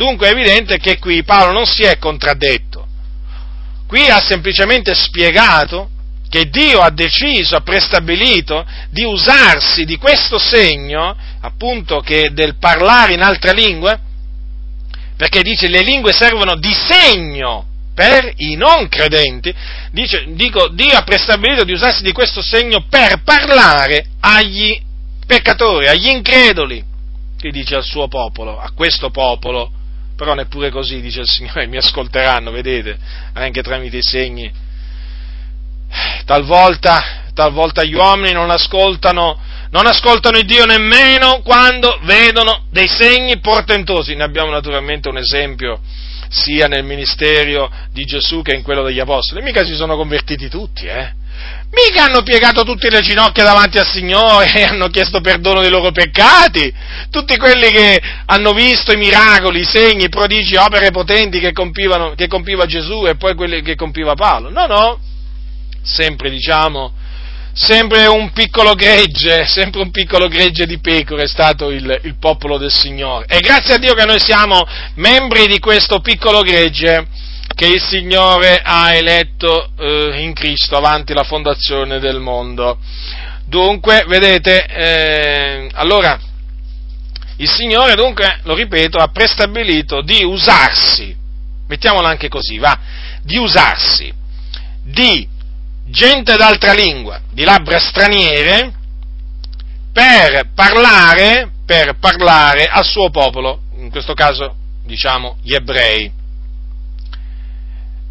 Dunque 0.00 0.28
è 0.28 0.30
evidente 0.30 0.78
che 0.78 0.98
qui 0.98 1.22
Paolo 1.24 1.52
non 1.52 1.66
si 1.66 1.82
è 1.82 1.98
contraddetto. 1.98 2.86
Qui 3.86 4.08
ha 4.08 4.18
semplicemente 4.18 4.94
spiegato 4.94 5.90
che 6.30 6.48
Dio 6.48 6.80
ha 6.80 6.88
deciso, 6.88 7.54
ha 7.56 7.60
prestabilito 7.60 8.64
di 8.88 9.04
usarsi 9.04 9.84
di 9.84 9.98
questo 9.98 10.38
segno, 10.38 11.14
appunto 11.42 12.00
che 12.00 12.32
del 12.32 12.56
parlare 12.56 13.12
in 13.12 13.20
altre 13.20 13.52
lingue, 13.52 14.00
perché 15.18 15.42
dice 15.42 15.68
le 15.68 15.82
lingue 15.82 16.14
servono 16.14 16.54
di 16.56 16.72
segno 16.72 17.66
per 17.94 18.32
i 18.36 18.54
non 18.54 18.88
credenti, 18.88 19.54
dice, 19.92 20.24
dico, 20.28 20.68
Dio 20.68 20.96
ha 20.96 21.02
prestabilito 21.02 21.64
di 21.64 21.72
usarsi 21.72 22.02
di 22.02 22.12
questo 22.12 22.40
segno 22.40 22.86
per 22.88 23.20
parlare 23.22 24.06
agli 24.20 24.80
peccatori, 25.26 25.88
agli 25.88 26.08
increduli, 26.08 26.82
che 27.38 27.50
dice 27.50 27.74
al 27.74 27.84
suo 27.84 28.08
popolo, 28.08 28.58
a 28.58 28.70
questo 28.74 29.10
popolo 29.10 29.72
però 30.20 30.34
neppure 30.34 30.68
così, 30.68 31.00
dice 31.00 31.20
il 31.20 31.26
Signore, 31.26 31.66
mi 31.66 31.78
ascolteranno, 31.78 32.50
vedete, 32.50 32.98
anche 33.32 33.62
tramite 33.62 33.96
i 33.96 34.02
segni. 34.02 34.52
Talvolta, 36.26 37.30
talvolta 37.32 37.82
gli 37.84 37.94
uomini 37.94 38.34
non 38.34 38.50
ascoltano, 38.50 39.40
non 39.70 39.86
ascoltano 39.86 40.36
il 40.36 40.44
Dio 40.44 40.66
nemmeno 40.66 41.40
quando 41.40 41.98
vedono 42.02 42.66
dei 42.70 42.86
segni 42.86 43.40
portentosi. 43.40 44.14
Ne 44.14 44.24
abbiamo 44.24 44.50
naturalmente 44.50 45.08
un 45.08 45.16
esempio 45.16 45.80
sia 46.28 46.68
nel 46.68 46.84
ministero 46.84 47.72
di 47.90 48.04
Gesù 48.04 48.42
che 48.42 48.54
in 48.54 48.62
quello 48.62 48.82
degli 48.82 49.00
Apostoli. 49.00 49.40
Mica 49.40 49.64
si 49.64 49.74
sono 49.74 49.96
convertiti 49.96 50.50
tutti, 50.50 50.84
eh? 50.84 51.14
Mica 51.72 52.04
hanno 52.04 52.22
piegato 52.22 52.64
tutte 52.64 52.90
le 52.90 53.00
ginocchia 53.00 53.44
davanti 53.44 53.78
al 53.78 53.86
Signore 53.86 54.52
e 54.52 54.62
hanno 54.66 54.88
chiesto 54.88 55.20
perdono 55.20 55.60
dei 55.60 55.70
loro 55.70 55.92
peccati. 55.92 56.72
Tutti 57.10 57.36
quelli 57.36 57.70
che 57.70 58.00
hanno 58.26 58.52
visto 58.52 58.92
i 58.92 58.96
miracoli, 58.96 59.60
i 59.60 59.64
segni, 59.64 60.04
i 60.04 60.08
prodigi, 60.08 60.56
opere 60.56 60.90
potenti 60.90 61.38
che, 61.38 61.52
che 61.52 62.26
compiva 62.26 62.66
Gesù 62.66 63.06
e 63.06 63.16
poi 63.16 63.34
quelli 63.34 63.62
che 63.62 63.76
compiva 63.76 64.14
Paolo. 64.14 64.50
No, 64.50 64.66
no. 64.66 65.00
Sempre, 65.82 66.28
diciamo, 66.28 66.92
sempre 67.52 68.06
un 68.06 68.32
piccolo 68.32 68.74
gregge, 68.74 69.46
sempre 69.48 69.80
un 69.80 69.92
piccolo 69.92 70.26
gregge 70.26 70.66
di 70.66 70.80
pecore 70.80 71.22
è 71.22 71.28
stato 71.28 71.70
il, 71.70 72.00
il 72.02 72.16
popolo 72.18 72.58
del 72.58 72.72
Signore. 72.72 73.26
E 73.28 73.38
grazie 73.38 73.74
a 73.74 73.78
Dio 73.78 73.94
che 73.94 74.04
noi 74.04 74.18
siamo 74.18 74.66
membri 74.94 75.46
di 75.46 75.60
questo 75.60 76.00
piccolo 76.00 76.42
gregge 76.42 77.28
che 77.54 77.66
il 77.66 77.80
Signore 77.80 78.60
ha 78.62 78.94
eletto 78.94 79.70
eh, 79.78 80.22
in 80.22 80.32
Cristo 80.32 80.76
avanti 80.76 81.12
la 81.12 81.24
fondazione 81.24 81.98
del 81.98 82.18
mondo. 82.18 82.78
Dunque, 83.44 84.04
vedete, 84.06 84.64
eh, 84.66 85.68
allora, 85.72 86.18
il 87.36 87.48
Signore, 87.48 87.94
dunque, 87.94 88.40
lo 88.44 88.54
ripeto, 88.54 88.98
ha 88.98 89.08
prestabilito 89.08 90.02
di 90.02 90.22
usarsi, 90.24 91.14
mettiamola 91.66 92.08
anche 92.08 92.28
così, 92.28 92.58
va, 92.58 92.78
di 93.22 93.36
usarsi 93.36 94.12
di 94.82 95.26
gente 95.86 96.36
d'altra 96.36 96.72
lingua, 96.72 97.20
di 97.30 97.44
labbra 97.44 97.78
straniere, 97.78 98.72
per 99.92 100.50
parlare, 100.54 101.50
per 101.66 101.96
parlare 101.98 102.66
al 102.66 102.84
suo 102.84 103.10
popolo, 103.10 103.62
in 103.78 103.90
questo 103.90 104.14
caso, 104.14 104.54
diciamo, 104.84 105.38
gli 105.42 105.54
ebrei 105.54 106.18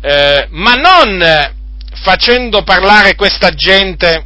eh, 0.01 0.47
ma 0.51 0.73
non 0.75 1.53
facendo 2.01 2.63
parlare 2.63 3.15
questa 3.15 3.49
gente 3.49 4.25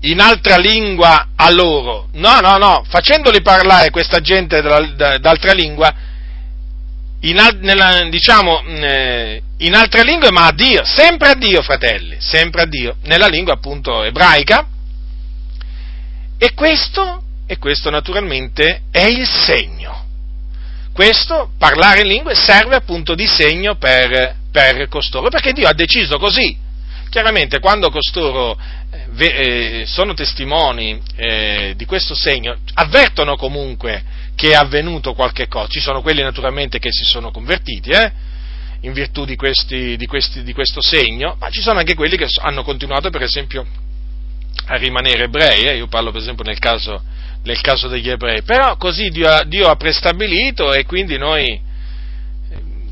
in 0.00 0.20
altra 0.20 0.56
lingua 0.56 1.28
a 1.36 1.50
loro, 1.50 2.08
no, 2.14 2.40
no, 2.40 2.56
no, 2.58 2.84
facendoli 2.88 3.40
parlare 3.40 3.90
questa 3.90 4.20
gente 4.20 4.60
d'altra 4.60 5.52
lingua, 5.52 5.92
in, 7.20 7.36
nella, 7.60 8.08
diciamo, 8.08 8.62
eh, 8.64 9.42
in 9.58 9.74
altre 9.74 10.02
lingue, 10.02 10.32
ma 10.32 10.46
a 10.46 10.52
Dio, 10.52 10.84
sempre 10.84 11.30
a 11.30 11.34
Dio, 11.34 11.62
fratelli, 11.62 12.16
sempre 12.18 12.62
a 12.62 12.66
Dio, 12.66 12.96
nella 13.04 13.28
lingua 13.28 13.54
appunto 13.54 14.02
ebraica. 14.02 14.66
E 16.36 16.52
questo, 16.54 17.22
e 17.46 17.58
questo 17.58 17.88
naturalmente 17.90 18.82
è 18.90 19.04
il 19.04 19.24
segno 19.24 20.01
questo, 20.92 21.52
parlare 21.58 22.02
in 22.02 22.08
lingue, 22.08 22.34
serve 22.34 22.76
appunto 22.76 23.14
di 23.14 23.26
segno 23.26 23.76
per, 23.76 24.36
per 24.50 24.88
costoro, 24.88 25.28
perché 25.28 25.52
Dio 25.52 25.66
ha 25.68 25.72
deciso 25.72 26.18
così. 26.18 26.56
Chiaramente 27.08 27.58
quando 27.60 27.90
costoro 27.90 28.58
eh, 28.90 29.26
eh, 29.26 29.84
sono 29.86 30.14
testimoni 30.14 31.00
eh, 31.16 31.74
di 31.76 31.84
questo 31.84 32.14
segno, 32.14 32.56
avvertono 32.74 33.36
comunque 33.36 34.02
che 34.34 34.50
è 34.50 34.54
avvenuto 34.54 35.12
qualche 35.14 35.46
cosa. 35.46 35.68
Ci 35.68 35.80
sono 35.80 36.00
quelli 36.02 36.22
naturalmente 36.22 36.78
che 36.78 36.90
si 36.90 37.04
sono 37.04 37.30
convertiti, 37.30 37.90
eh, 37.90 38.12
in 38.80 38.92
virtù 38.92 39.24
di, 39.24 39.36
questi, 39.36 39.96
di, 39.96 40.06
questi, 40.06 40.42
di, 40.42 40.52
questo 40.52 40.80
segno, 40.80 41.36
ma 41.38 41.50
ci 41.50 41.60
sono 41.60 41.78
anche 41.78 41.94
quelli 41.94 42.16
che 42.16 42.26
hanno 42.40 42.62
continuato, 42.62 43.10
per 43.10 43.22
esempio, 43.22 43.66
a 44.66 44.76
rimanere 44.76 45.24
ebrei. 45.24 45.64
Eh. 45.64 45.76
Io 45.76 45.86
parlo, 45.86 46.10
per 46.10 46.20
esempio, 46.20 46.44
nel 46.44 46.58
caso 46.58 47.02
nel 47.44 47.60
caso 47.60 47.88
degli 47.88 48.08
ebrei, 48.08 48.42
però 48.42 48.76
così 48.76 49.08
Dio 49.08 49.28
ha, 49.28 49.44
Dio 49.44 49.68
ha 49.68 49.76
prestabilito 49.76 50.72
e 50.72 50.84
quindi 50.84 51.18
noi 51.18 51.60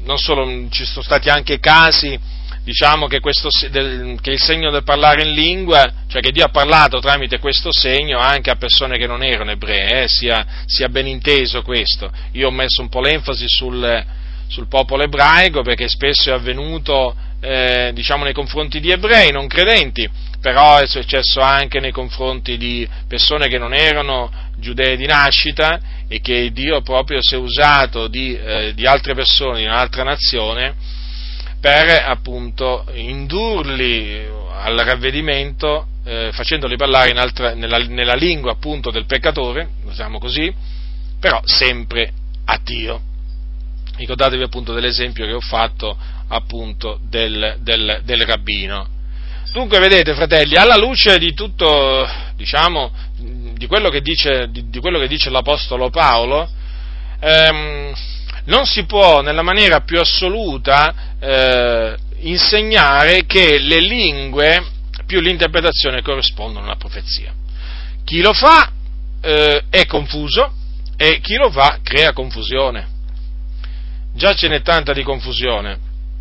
non 0.05 0.19
solo, 0.19 0.69
ci 0.71 0.85
sono 0.85 1.05
stati 1.05 1.29
anche 1.29 1.59
casi, 1.61 2.19
diciamo, 2.65 3.07
che, 3.07 3.21
questo, 3.21 3.49
che, 3.49 4.31
il 4.31 4.41
segno 4.41 4.71
del 4.71 4.83
parlare 4.83 5.23
in 5.23 5.33
lingua, 5.33 5.93
cioè 6.09 6.21
che 6.21 6.33
Dio 6.33 6.45
ha 6.45 6.51
parlato 6.51 7.01
tramite 7.01 7.39
questo 7.39 7.73
segno 7.73 8.19
anche 8.19 8.51
a 8.51 8.57
persone 8.57 8.99
che 8.99 9.07
non 9.07 9.23
erano 9.23 9.51
ebree, 9.51 10.03
eh, 10.03 10.09
sia, 10.09 10.45
sia, 10.67 10.89
ben 10.89 11.07
inteso 11.07 11.63
questo. 11.63 12.11
Io 12.33 12.49
ho 12.49 12.53
messo 12.53 12.81
un 12.81 12.89
po' 12.89 13.01
l'enfasi 13.01 13.47
sul, 13.47 14.05
sul 14.49 14.69
popolo 14.69 15.03
ebraico 15.03 15.63
perché 15.63 15.89
spesso 15.89 16.31
è 16.31 16.33
avvenuto, 16.33 17.15
eh, 17.41 17.93
diciamo, 17.95 18.25
nei 18.25 18.35
confronti 18.35 18.81
di 18.81 18.91
ebrei 18.91 19.31
non 19.31 19.47
credenti, 19.47 20.09
però 20.41 20.79
è 20.79 20.87
successo 20.87 21.41
anche 21.41 21.81
nei 21.81 21.93
confronti 21.93 22.57
di 22.57 22.89
persone 23.07 23.49
che 23.49 23.59
non 23.59 23.75
erano 23.75 24.31
giudei 24.57 24.97
di 24.97 25.07
nascita 25.07 25.81
e 26.09 26.21
che 26.21 26.51
Dio 26.53 26.81
proprio 26.83 27.21
si 27.23 27.35
è 27.35 27.39
usato 27.39 28.09
di, 28.09 28.37
eh, 28.37 28.73
di 28.75 28.87
altre 28.87 29.15
persone 29.15 29.59
di 29.61 29.67
un'altra 29.67 30.03
nazione 30.03 30.75
per 31.61 32.03
appunto 32.07 32.87
indurli 32.95 34.27
al 34.63 34.77
ravvedimento 34.79 35.87
eh, 36.05 36.31
facendoli 36.33 36.77
parlare 36.77 37.11
altra, 37.13 37.55
nella, 37.55 37.79
nella, 37.79 38.15
lingua 38.15 38.53
appunto 38.53 38.91
del 38.91 39.05
peccatore, 39.05 39.69
usiamo 39.85 40.19
così, 40.19 40.53
però 41.19 41.41
sempre 41.45 42.13
a 42.47 42.59
Dio. 42.63 43.01
Ricordatevi 43.97 44.43
appunto 44.43 44.73
dell'esempio 44.73 45.27
che 45.27 45.33
ho 45.33 45.41
fatto 45.41 45.97
appunto 46.29 46.99
del, 47.03 47.59
del, 47.61 48.01
del 48.05 48.23
rabbino. 48.23 48.99
Dunque, 49.53 49.81
vedete, 49.81 50.15
fratelli, 50.15 50.55
alla 50.55 50.77
luce 50.77 51.19
di 51.19 51.35
tutto, 51.35 52.09
diciamo, 52.37 52.93
di 53.17 53.67
quello 53.67 53.89
che 53.89 54.01
dice, 54.01 54.49
di, 54.49 54.71
di 54.71 54.79
quello 54.79 55.01
che 55.01 55.09
dice 55.09 55.29
l'Apostolo 55.29 55.91
Paolo, 55.91 56.49
ehm, 57.19 57.93
non 58.45 58.65
si 58.65 58.85
può 58.85 59.23
nella 59.23 59.43
maniera 59.43 59.81
più 59.81 59.99
assoluta 59.99 60.95
eh, 61.19 61.97
insegnare 62.21 63.27
che 63.27 63.59
le 63.59 63.81
lingue 63.81 64.65
più 65.05 65.21
l'interpretazione 65.21 66.01
corrispondono 66.01 66.67
alla 66.67 66.77
profezia. 66.77 67.35
Chi 68.05 68.21
lo 68.21 68.33
fa 68.33 68.71
eh, 69.21 69.65
è 69.69 69.85
confuso 69.87 70.53
e 70.97 71.19
chi 71.21 71.35
lo 71.35 71.51
fa 71.51 71.81
crea 71.83 72.13
confusione. 72.13 72.87
Già 74.15 74.33
ce 74.35 74.47
n'è 74.47 74.63
tanta 74.63 74.93
di 74.93 75.03
confusione, 75.03 75.77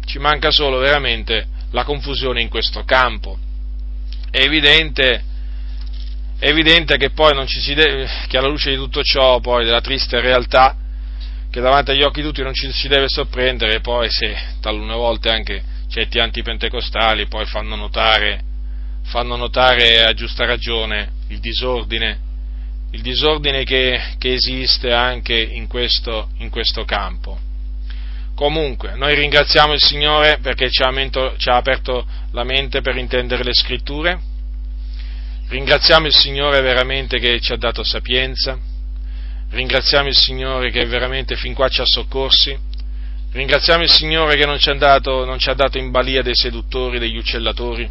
ci 0.05 0.17
manca 0.17 0.49
solo 0.49 0.79
veramente 0.79 1.57
la 1.71 1.83
confusione 1.83 2.41
in 2.41 2.49
questo 2.49 2.83
campo. 2.83 3.37
È 4.29 4.39
evidente, 4.39 5.23
è 6.37 6.47
evidente 6.47 6.97
che 6.97 7.11
deve, 7.11 8.09
che 8.27 8.37
alla 8.37 8.47
luce 8.47 8.69
di 8.69 8.75
tutto 8.75 9.01
ciò, 9.03 9.39
poi 9.39 9.65
della 9.65 9.81
triste 9.81 10.19
realtà, 10.21 10.75
che 11.49 11.61
davanti 11.61 11.91
agli 11.91 12.03
occhi 12.03 12.21
di 12.21 12.27
tutti 12.27 12.43
non 12.43 12.53
ci 12.53 12.71
si 12.71 12.87
deve 12.87 13.07
sorprendere, 13.07 13.81
poi 13.81 14.07
se 14.09 14.37
talune 14.61 14.93
volte 14.93 15.29
anche 15.29 15.63
certi 15.89 16.19
antipentecostali 16.19 17.27
poi 17.27 17.45
fanno 17.45 17.75
notare, 17.75 18.41
fanno 19.05 19.35
notare 19.35 20.03
a 20.03 20.13
giusta 20.13 20.45
ragione 20.45 21.11
il 21.29 21.39
disordine, 21.39 22.19
il 22.91 23.01
disordine 23.01 23.63
che, 23.63 23.99
che 24.17 24.33
esiste 24.33 24.91
anche 24.91 25.35
in 25.39 25.67
questo, 25.67 26.29
in 26.37 26.49
questo, 26.49 26.85
campo. 26.85 27.48
Comunque, 28.39 28.95
noi 28.95 29.15
ringraziamo 29.15 29.73
il 29.73 29.81
Signore 29.81 30.37
perché 30.41 30.69
ci 30.69 30.81
ha, 30.81 30.89
mento, 30.91 31.33
ci 31.35 31.49
ha 31.49 31.57
aperto 31.57 32.07
la 32.31 32.45
mente 32.45 32.79
per 32.79 32.95
intendere 32.95 33.43
le 33.43 33.53
scritture, 33.53 34.17
ringraziamo 35.49 36.07
il 36.07 36.13
Signore 36.13 36.61
veramente 36.61 37.19
che 37.19 37.41
ci 37.41 37.51
ha 37.51 37.57
dato 37.57 37.83
sapienza, 37.83 38.57
Ringraziamo 39.51 40.07
il 40.07 40.15
Signore 40.15 40.69
che 40.69 40.85
veramente 40.85 41.35
fin 41.35 41.53
qua 41.53 41.67
ci 41.67 41.81
ha 41.81 41.85
soccorsi. 41.85 42.57
Ringraziamo 43.31 43.83
il 43.83 43.89
Signore 43.89 44.37
che 44.37 44.45
non 44.45 44.59
ci, 44.59 44.73
dato, 44.77 45.25
non 45.25 45.39
ci 45.39 45.49
ha 45.49 45.53
dato 45.53 45.77
in 45.77 45.91
balia 45.91 46.21
dei 46.21 46.35
seduttori, 46.35 46.99
degli 46.99 47.17
uccellatori, 47.17 47.89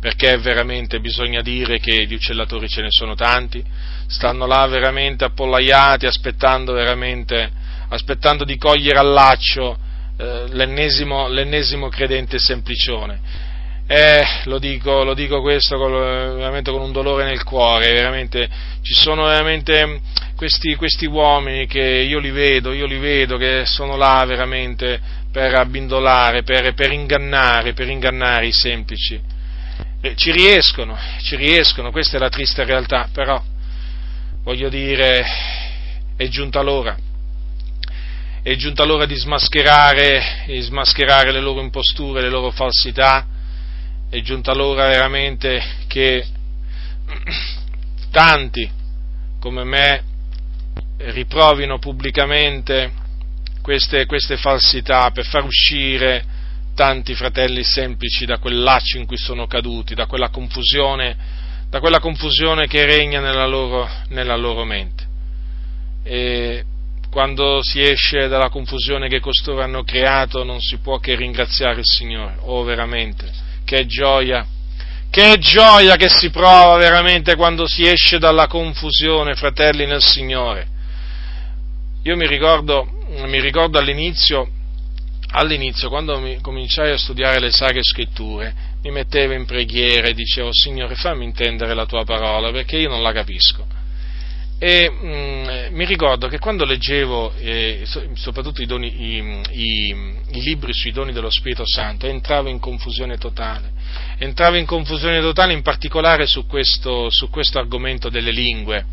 perché 0.00 0.36
veramente 0.38 1.00
bisogna 1.00 1.40
dire 1.40 1.78
che 1.78 2.04
di 2.04 2.14
uccellatori 2.14 2.68
ce 2.68 2.82
ne 2.82 2.90
sono 2.90 3.14
tanti, 3.14 3.64
stanno 4.06 4.46
là 4.46 4.66
veramente 4.66 5.24
appollaiati, 5.24 6.06
aspettando 6.06 6.72
veramente, 6.72 7.50
aspettando 7.90 8.44
di 8.44 8.56
cogliere 8.56 8.98
al 8.98 9.12
laccio 9.12 9.76
eh, 10.16 10.44
l'ennesimo, 10.48 11.28
l'ennesimo 11.28 11.88
credente 11.88 12.38
semplicione. 12.38 13.48
Eh, 13.86 14.24
lo 14.44 14.58
dico, 14.60 15.02
lo 15.02 15.14
dico 15.14 15.40
questo 15.40 15.76
con, 15.76 15.90
veramente 15.90 16.70
con 16.70 16.80
un 16.80 16.92
dolore 16.92 17.24
nel 17.24 17.42
cuore, 17.42 17.92
veramente. 17.92 18.48
Ci 18.82 18.94
sono 18.94 19.24
veramente 19.24 20.00
questi, 20.36 20.76
questi, 20.76 21.06
uomini 21.06 21.66
che 21.66 21.80
io 21.80 22.20
li 22.20 22.30
vedo, 22.30 22.72
io 22.72 22.86
li 22.86 22.98
vedo 22.98 23.36
che 23.36 23.64
sono 23.66 23.96
là 23.96 24.24
veramente 24.24 25.00
per 25.32 25.54
abbindolare, 25.54 26.44
per, 26.44 26.72
per 26.74 26.92
ingannare, 26.92 27.72
per 27.72 27.88
ingannare 27.88 28.46
i 28.46 28.52
semplici. 28.52 29.20
Eh, 30.00 30.14
ci 30.14 30.30
riescono, 30.30 30.96
ci 31.22 31.34
riescono, 31.34 31.90
questa 31.90 32.16
è 32.16 32.20
la 32.20 32.28
triste 32.28 32.62
realtà, 32.62 33.08
però 33.12 33.42
voglio 34.44 34.68
dire, 34.68 35.24
è 36.16 36.28
giunta 36.28 36.60
l'ora 36.62 36.96
è 38.42 38.54
giunta 38.56 38.84
l'ora 38.84 39.04
di 39.04 39.16
smascherare, 39.16 40.44
di 40.46 40.60
smascherare, 40.60 41.30
le 41.30 41.40
loro 41.40 41.60
imposture, 41.60 42.22
le 42.22 42.30
loro 42.30 42.50
falsità, 42.50 43.26
è 44.08 44.20
giunta 44.22 44.54
l'ora 44.54 44.88
veramente 44.88 45.62
che 45.86 46.26
tanti 48.10 48.68
come 49.38 49.64
me 49.64 50.02
riprovino 50.98 51.78
pubblicamente 51.78 52.92
queste, 53.62 54.06
queste 54.06 54.36
falsità 54.36 55.10
per 55.10 55.26
far 55.26 55.44
uscire 55.44 56.24
tanti 56.74 57.14
fratelli 57.14 57.62
semplici 57.62 58.24
da 58.24 58.38
quel 58.38 58.62
laccio 58.62 58.96
in 58.96 59.06
cui 59.06 59.18
sono 59.18 59.46
caduti, 59.46 59.94
da 59.94 60.06
quella 60.06 60.30
confusione, 60.30 61.16
da 61.68 61.78
quella 61.78 62.00
confusione 62.00 62.66
che 62.66 62.84
regna 62.84 63.20
nella 63.20 63.46
loro, 63.46 63.88
nella 64.08 64.36
loro 64.36 64.64
mente. 64.64 65.08
E 66.02 66.64
quando 67.10 67.60
si 67.62 67.80
esce 67.80 68.28
dalla 68.28 68.48
confusione 68.48 69.08
che 69.08 69.20
costoro 69.20 69.62
hanno 69.62 69.82
creato 69.82 70.44
non 70.44 70.60
si 70.60 70.78
può 70.78 70.98
che 70.98 71.16
ringraziare 71.16 71.80
il 71.80 71.86
Signore, 71.86 72.36
oh 72.40 72.62
veramente 72.62 73.48
che 73.70 73.86
gioia, 73.86 74.44
che 75.10 75.38
gioia 75.38 75.94
che 75.94 76.08
si 76.08 76.30
prova 76.30 76.76
veramente 76.76 77.36
quando 77.36 77.68
si 77.68 77.82
esce 77.86 78.18
dalla 78.18 78.48
confusione, 78.48 79.36
fratelli 79.36 79.86
nel 79.86 80.02
Signore. 80.02 80.66
Io 82.02 82.16
mi 82.16 82.26
ricordo, 82.26 82.88
mi 83.26 83.40
ricordo 83.40 83.78
all'inizio, 83.78 84.48
all'inizio, 85.28 85.88
quando 85.88 86.18
mi 86.18 86.40
cominciai 86.40 86.90
a 86.90 86.98
studiare 86.98 87.38
le 87.38 87.52
sacre 87.52 87.84
scritture, 87.84 88.52
mi 88.82 88.90
mettevo 88.90 89.34
in 89.34 89.46
preghiera 89.46 90.08
e 90.08 90.14
dicevo, 90.14 90.48
Signore, 90.50 90.96
fammi 90.96 91.24
intendere 91.24 91.74
la 91.74 91.86
tua 91.86 92.04
parola, 92.04 92.50
perché 92.50 92.76
io 92.76 92.88
non 92.88 93.02
la 93.02 93.12
capisco. 93.12 93.64
E 94.58 94.90
mh, 94.90 95.06
mm, 95.06 95.39
mi 95.70 95.84
ricordo 95.84 96.28
che 96.28 96.38
quando 96.38 96.64
leggevo 96.64 97.32
eh, 97.38 97.84
soprattutto 98.14 98.62
i, 98.62 98.66
doni, 98.66 98.86
i, 98.86 99.40
i, 99.50 99.88
i, 100.32 100.42
libri 100.42 100.72
sui 100.72 100.92
doni 100.92 101.12
dello 101.12 101.30
Spirito 101.30 101.64
Santo 101.66 102.06
entravo 102.06 102.48
in 102.48 102.58
confusione 102.58 103.16
totale, 103.18 103.72
entravo 104.18 104.56
in 104.56 104.66
confusione 104.66 105.20
totale 105.20 105.52
in 105.52 105.62
particolare 105.62 106.26
su 106.26 106.46
questo, 106.46 107.10
su 107.10 107.30
questo 107.30 107.58
argomento 107.58 108.08
delle 108.08 108.32
lingue, 108.32 108.84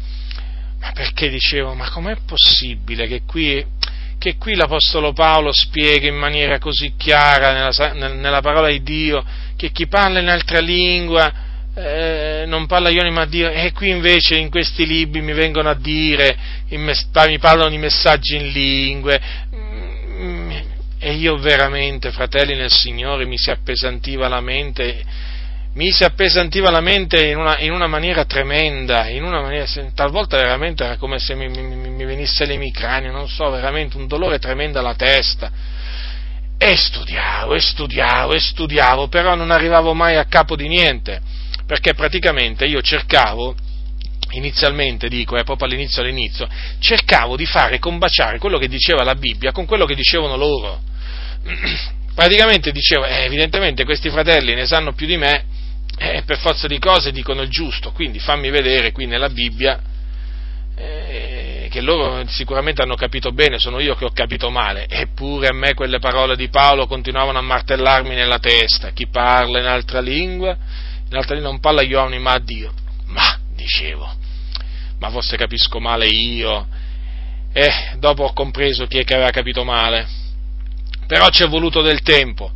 ma 0.79 0.91
perché 0.91 1.29
dicevo, 1.29 1.73
ma 1.73 1.89
com'è 1.89 2.17
possibile 2.25 3.07
che 3.07 3.21
qui, 3.25 3.65
che 4.17 4.37
qui 4.37 4.55
l'Apostolo 4.55 5.13
Paolo 5.13 5.51
spiega 5.51 6.07
in 6.07 6.15
maniera 6.15 6.59
così 6.59 6.93
chiara 6.95 7.53
nella, 7.53 8.13
nella 8.13 8.41
parola 8.41 8.69
di 8.69 8.81
Dio 8.81 9.23
che 9.55 9.71
chi 9.71 9.87
parla 9.87 10.19
in 10.19 10.29
altra 10.29 10.59
lingua 10.59 11.45
eh, 11.77 12.45
non 12.47 12.65
parla 12.65 12.89
io 12.89 13.07
ma 13.11 13.25
Dio, 13.25 13.51
e 13.51 13.71
qui 13.71 13.89
invece 13.89 14.35
in 14.35 14.49
questi 14.49 14.87
libri 14.87 15.21
mi 15.21 15.33
vengono 15.33 15.69
a 15.69 15.75
dire, 15.75 16.35
mi 16.69 17.37
parlano 17.37 17.69
di 17.69 17.77
messaggi 17.77 18.35
in 18.35 18.49
lingue, 18.49 19.21
mm, 19.55 20.51
e 20.97 21.13
io 21.13 21.37
veramente, 21.37 22.11
fratelli 22.11 22.55
nel 22.55 22.71
Signore, 22.71 23.25
mi 23.25 23.37
si 23.37 23.51
appesantiva 23.51 24.27
la 24.27 24.41
mente, 24.41 25.03
mi 25.75 25.91
si 25.91 26.03
appesantiva 26.03 26.71
la 26.71 26.81
mente 26.81 27.27
in 27.27 27.37
una, 27.37 27.59
in 27.59 27.71
una 27.71 27.85
maniera 27.85 28.25
tremenda, 28.25 29.07
in 29.07 29.23
una 29.23 29.41
maniera, 29.41 29.67
talvolta 29.93 30.37
veramente 30.37 30.83
era 30.83 30.97
come 30.97 31.19
se 31.19 31.35
mi, 31.35 31.47
mi, 31.47 31.61
mi 31.61 32.05
venisse 32.05 32.45
l'emicranio, 32.45 33.11
non 33.11 33.27
so, 33.27 33.51
veramente 33.51 33.97
un 33.97 34.07
dolore 34.07 34.39
tremendo 34.39 34.79
alla 34.79 34.95
testa. 34.95 35.51
E 36.57 36.75
studiavo, 36.75 37.53
e 37.53 37.59
studiavo, 37.59 38.33
e 38.33 38.39
studiavo, 38.39 39.09
però 39.09 39.35
non 39.35 39.51
arrivavo 39.51 39.93
mai 39.93 40.15
a 40.15 40.25
capo 40.25 40.55
di 40.55 40.67
niente 40.67 41.45
perché 41.67 41.93
praticamente 41.93 42.65
io 42.65 42.81
cercavo, 42.81 43.55
inizialmente 44.31 45.07
dico, 45.09 45.35
eh, 45.37 45.43
proprio 45.43 45.67
all'inizio 45.67 46.01
all'inizio, 46.01 46.47
cercavo 46.79 47.35
di 47.35 47.45
fare 47.45 47.77
combaciare 47.77 48.39
quello 48.39 48.57
che 48.57 48.67
diceva 48.67 49.03
la 49.03 49.15
Bibbia 49.15 49.51
con 49.51 49.65
quello 49.65 49.85
che 49.85 49.93
dicevano 49.93 50.35
loro. 50.37 50.81
praticamente 52.17 52.71
dicevo, 52.71 53.05
eh, 53.05 53.25
evidentemente 53.25 53.85
questi 53.85 54.09
fratelli 54.09 54.55
ne 54.55 54.65
sanno 54.65 54.93
più 54.93 55.05
di 55.05 55.17
me, 55.17 55.45
eh, 55.99 56.23
per 56.25 56.39
forza 56.39 56.65
di 56.65 56.79
cose 56.79 57.11
dicono 57.11 57.43
il 57.43 57.49
giusto, 57.49 57.91
quindi 57.91 58.17
fammi 58.17 58.49
vedere 58.49 58.91
qui 58.91 59.05
nella 59.05 59.29
Bibbia 59.29 59.79
eh, 60.75 61.67
che 61.69 61.81
loro 61.81 62.23
sicuramente 62.27 62.81
hanno 62.81 62.95
capito 62.95 63.31
bene, 63.31 63.59
sono 63.59 63.79
io 63.79 63.95
che 63.95 64.05
ho 64.05 64.11
capito 64.13 64.49
male, 64.49 64.87
eppure 64.87 65.47
a 65.47 65.53
me 65.53 65.73
quelle 65.73 65.99
parole 65.99 66.35
di 66.35 66.49
Paolo 66.49 66.87
continuavano 66.87 67.39
a 67.39 67.41
martellarmi 67.41 68.15
nella 68.15 68.39
testa, 68.39 68.91
chi 68.91 69.07
parla 69.07 69.59
in 69.59 69.65
altra 69.65 69.99
lingua, 69.99 70.57
in 71.09 71.15
altra 71.15 71.33
lingua 71.33 71.51
non 71.51 71.59
parla 71.59 71.81
agli 71.81 71.93
uomini 71.93 72.21
ma 72.21 72.33
a 72.33 72.39
Dio, 72.39 72.73
ma, 73.05 73.39
dicevo, 73.55 74.09
ma 74.99 75.09
forse 75.09 75.37
capisco 75.37 75.79
male 75.79 76.07
io, 76.07 76.67
e 77.53 77.69
dopo 77.97 78.23
ho 78.23 78.33
compreso 78.33 78.85
chi 78.85 78.99
è 78.99 79.03
che 79.03 79.15
aveva 79.15 79.31
capito 79.31 79.63
male, 79.63 80.07
però 81.07 81.29
ci 81.29 81.43
è 81.43 81.47
voluto 81.47 81.81
del 81.81 82.01
tempo, 82.01 82.51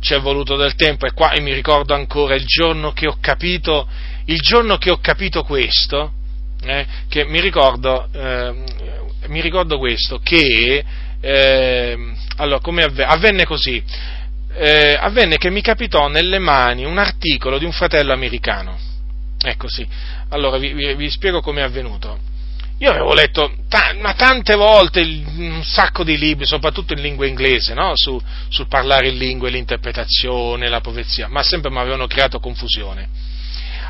ci 0.00 0.14
è 0.14 0.20
voluto 0.20 0.56
del 0.56 0.74
tempo. 0.74 1.06
E 1.06 1.12
qua 1.12 1.30
e 1.30 1.40
mi 1.40 1.54
ricordo 1.54 1.94
ancora 1.94 2.34
il 2.34 2.44
giorno 2.44 2.92
che 2.92 3.06
ho 3.06 3.16
capito, 3.20 3.88
il 4.26 4.40
giorno 4.40 4.76
che 4.76 4.90
ho 4.90 4.98
capito 4.98 5.44
questo, 5.44 6.12
eh, 6.64 6.86
che 7.08 7.24
mi 7.24 7.40
ricordo, 7.40 8.08
eh, 8.12 8.54
mi 9.28 9.40
ricordo 9.40 9.78
questo, 9.78 10.18
che 10.18 10.84
eh, 11.20 12.12
allora, 12.36 12.58
come 12.58 12.82
avvenne, 12.82 13.10
avvenne 13.10 13.44
così, 13.46 13.82
eh, 14.54 14.96
avvenne 15.00 15.36
che 15.38 15.50
mi 15.50 15.60
capitò 15.60 16.08
nelle 16.08 16.38
mani 16.38 16.84
un 16.84 16.98
articolo 16.98 17.58
di 17.58 17.64
un 17.64 17.72
fratello 17.72 18.12
americano. 18.12 18.78
Ecco 19.44 19.68
sì, 19.68 19.86
allora 20.28 20.58
vi, 20.58 20.72
vi, 20.72 20.94
vi 20.94 21.10
spiego 21.10 21.40
come 21.40 21.60
è 21.60 21.64
avvenuto. 21.64 22.30
Io 22.78 22.90
avevo 22.90 23.14
letto 23.14 23.54
ta- 23.68 23.94
ma 24.00 24.12
tante 24.14 24.56
volte 24.56 25.00
un 25.00 25.62
sacco 25.62 26.02
di 26.02 26.18
libri, 26.18 26.46
soprattutto 26.46 26.94
in 26.94 27.00
lingua 27.00 27.26
inglese, 27.26 27.74
no? 27.74 27.92
Su, 27.94 28.20
sul 28.48 28.66
parlare 28.66 29.08
in 29.08 29.18
lingue, 29.18 29.50
l'interpretazione, 29.50 30.68
la 30.68 30.80
profezia, 30.80 31.28
ma 31.28 31.42
sempre 31.44 31.70
mi 31.70 31.78
avevano 31.78 32.08
creato 32.08 32.40
confusione. 32.40 33.08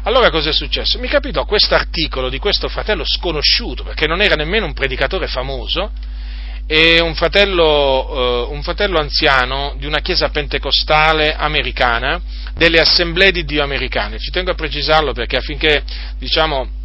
Allora 0.03 0.31
cosa 0.31 0.51
è 0.51 0.53
successo? 0.53 0.99
Mi 0.99 1.09
capitò 1.09 1.47
questo 1.47 1.75
articolo 1.75 2.29
di 2.29 2.39
questo 2.39 2.69
fratello 2.69 3.05
sconosciuto, 3.05 3.83
perché 3.83 4.07
non 4.07 4.21
era 4.21 4.35
nemmeno 4.35 4.67
un 4.67 4.75
predicatore 4.75 5.27
famoso, 5.27 5.91
e 6.67 7.01
un 7.01 7.15
fratello, 7.15 8.47
uh, 8.47 8.53
un 8.53 8.63
fratello 8.63 8.99
anziano 8.99 9.75
di 9.79 9.87
una 9.87 10.01
chiesa 10.01 10.31
pentecostale 10.31 11.35
americana, 11.35 12.21
delle 12.55 12.81
assemblee 12.81 13.31
di 13.33 13.45
Dio 13.45 13.63
americane. 13.63 14.19
Ci 14.19 14.31
tengo 14.31 14.51
a 14.51 14.55
precisarlo 14.55 15.13
perché 15.13 15.37
affinché, 15.37 15.83
diciamo, 16.19 16.81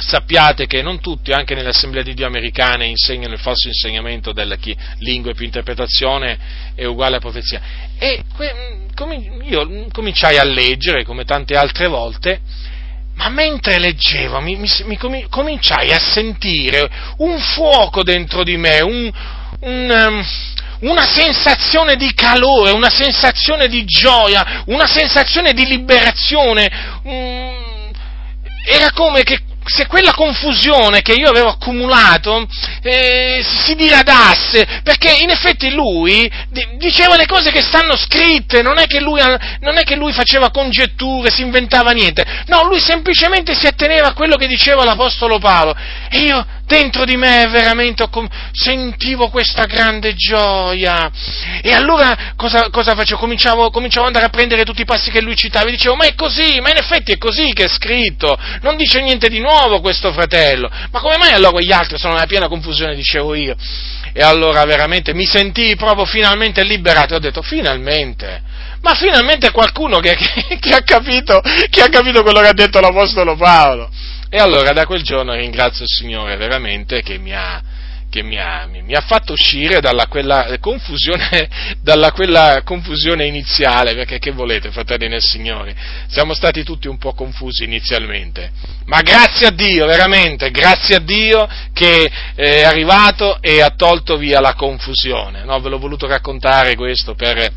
sappiate 0.00 0.66
che 0.66 0.82
non 0.82 1.00
tutti, 1.00 1.32
anche 1.32 1.54
nelle 1.54 1.68
assemblee 1.68 2.02
di 2.02 2.14
Dio 2.14 2.26
americane, 2.26 2.86
insegnano 2.86 3.34
il 3.34 3.40
falso 3.40 3.68
insegnamento 3.68 4.32
della 4.32 4.56
chi, 4.56 4.76
lingue 4.98 5.34
più 5.34 5.44
interpretazione 5.44 6.38
è 6.74 6.84
uguale 6.84 7.16
a 7.16 7.20
profezia. 7.20 7.60
E 7.98 8.22
io 9.42 9.86
cominciai 9.92 10.38
a 10.38 10.44
leggere, 10.44 11.04
come 11.04 11.24
tante 11.24 11.54
altre 11.54 11.86
volte, 11.86 12.40
ma 13.20 13.28
mentre 13.28 13.78
leggevo 13.78 14.40
mi, 14.40 14.56
mi, 14.56 14.68
mi 14.86 15.26
cominciai 15.28 15.90
a 15.92 15.98
sentire 15.98 16.88
un 17.18 17.38
fuoco 17.38 18.02
dentro 18.02 18.42
di 18.42 18.56
me, 18.56 18.80
un, 18.80 19.12
un, 19.60 19.90
um, 19.90 20.88
una 20.88 21.04
sensazione 21.04 21.96
di 21.96 22.14
calore, 22.14 22.70
una 22.70 22.88
sensazione 22.88 23.68
di 23.68 23.84
gioia, 23.84 24.62
una 24.68 24.86
sensazione 24.86 25.52
di 25.52 25.66
liberazione. 25.66 26.70
Um, 27.02 27.90
era 28.64 28.90
come 28.92 29.22
che 29.22 29.40
se 29.72 29.86
quella 29.86 30.12
confusione 30.12 31.02
che 31.02 31.12
io 31.12 31.28
avevo 31.28 31.50
accumulato 31.50 32.46
eh, 32.82 33.44
si 33.64 33.74
diradasse, 33.74 34.80
perché 34.82 35.18
in 35.20 35.30
effetti 35.30 35.70
lui 35.70 36.30
diceva 36.76 37.16
le 37.16 37.26
cose 37.26 37.50
che 37.50 37.62
stanno 37.62 37.96
scritte, 37.96 38.62
non 38.62 38.78
è 38.78 38.86
che 38.86 39.00
lui, 39.00 39.20
non 39.60 39.76
è 39.76 39.82
che 39.82 39.96
lui 39.96 40.12
faceva 40.12 40.50
congetture, 40.50 41.30
si 41.30 41.42
inventava 41.42 41.92
niente, 41.92 42.24
no, 42.46 42.64
lui 42.64 42.80
semplicemente 42.80 43.54
si 43.54 43.66
atteneva 43.66 44.08
a 44.08 44.14
quello 44.14 44.36
che 44.36 44.46
diceva 44.46 44.84
l'Apostolo 44.84 45.38
Paolo. 45.38 45.76
E 46.10 46.20
io 46.20 46.46
dentro 46.70 47.04
di 47.04 47.16
me 47.16 47.48
veramente 47.48 48.08
sentivo 48.52 49.28
questa 49.28 49.64
grande 49.64 50.14
gioia. 50.14 51.10
E 51.60 51.72
allora 51.72 52.32
cosa, 52.36 52.70
cosa 52.70 52.94
facevo? 52.94 53.18
Cominciavo, 53.18 53.70
cominciavo, 53.70 54.06
ad 54.06 54.14
andare 54.14 54.26
a 54.26 54.34
prendere 54.34 54.62
tutti 54.62 54.82
i 54.82 54.84
passi 54.84 55.10
che 55.10 55.20
lui 55.20 55.34
citava 55.34 55.66
e 55.66 55.72
dicevo, 55.72 55.96
ma 55.96 56.04
è 56.04 56.14
così, 56.14 56.60
ma 56.60 56.70
in 56.70 56.76
effetti 56.76 57.10
è 57.10 57.18
così 57.18 57.52
che 57.52 57.64
è 57.64 57.68
scritto, 57.68 58.38
non 58.62 58.76
dice 58.76 59.00
niente 59.00 59.28
di 59.28 59.40
nuovo 59.40 59.80
questo 59.80 60.12
fratello. 60.12 60.70
Ma 60.92 61.00
come 61.00 61.16
mai 61.18 61.32
allora 61.32 61.58
gli 61.60 61.72
altri 61.72 61.98
sono 61.98 62.14
nella 62.14 62.26
piena 62.26 62.46
confusione, 62.46 62.94
dicevo 62.94 63.34
io? 63.34 63.56
E 64.12 64.22
allora 64.22 64.64
veramente 64.64 65.12
mi 65.12 65.26
sentii 65.26 65.74
proprio 65.74 66.04
finalmente 66.04 66.62
liberato 66.62 67.16
ho 67.16 67.18
detto, 67.18 67.42
finalmente, 67.42 68.42
ma 68.82 68.94
finalmente 68.94 69.50
qualcuno 69.50 69.98
che, 69.98 70.14
che, 70.14 70.58
che, 70.60 70.74
ha 70.74 70.82
capito, 70.82 71.40
che 71.68 71.82
ha 71.82 71.88
capito 71.88 72.22
quello 72.22 72.40
che 72.40 72.48
ha 72.48 72.52
detto 72.52 72.78
l'Apostolo 72.78 73.34
Paolo. 73.34 73.90
E 74.32 74.38
allora 74.38 74.70
da 74.70 74.86
quel 74.86 75.02
giorno 75.02 75.34
ringrazio 75.34 75.82
il 75.82 75.90
Signore 75.90 76.36
veramente 76.36 77.02
che 77.02 77.18
mi 77.18 77.34
ha, 77.34 77.60
che 78.08 78.22
mi 78.22 78.38
ha, 78.38 78.64
mi 78.70 78.94
ha 78.94 79.00
fatto 79.00 79.32
uscire 79.32 79.80
dalla 79.80 80.06
quella, 80.06 80.56
confusione, 80.60 81.48
dalla 81.82 82.12
quella 82.12 82.62
confusione 82.62 83.26
iniziale, 83.26 83.92
perché 83.96 84.20
che 84.20 84.30
volete, 84.30 84.70
fratelli 84.70 85.08
nel 85.08 85.20
Signore? 85.20 85.74
Siamo 86.06 86.32
stati 86.32 86.62
tutti 86.62 86.86
un 86.86 86.96
po' 86.96 87.12
confusi 87.12 87.64
inizialmente, 87.64 88.52
ma 88.84 89.02
grazie 89.02 89.48
a 89.48 89.50
Dio, 89.50 89.84
veramente, 89.86 90.52
grazie 90.52 90.94
a 90.94 91.00
Dio 91.00 91.48
che 91.72 92.08
è 92.36 92.62
arrivato 92.62 93.42
e 93.42 93.60
ha 93.60 93.70
tolto 93.70 94.16
via 94.16 94.38
la 94.38 94.54
confusione. 94.54 95.42
No, 95.42 95.58
ve 95.58 95.70
l'ho 95.70 95.78
voluto 95.80 96.06
raccontare 96.06 96.76
questo 96.76 97.16
per, 97.16 97.52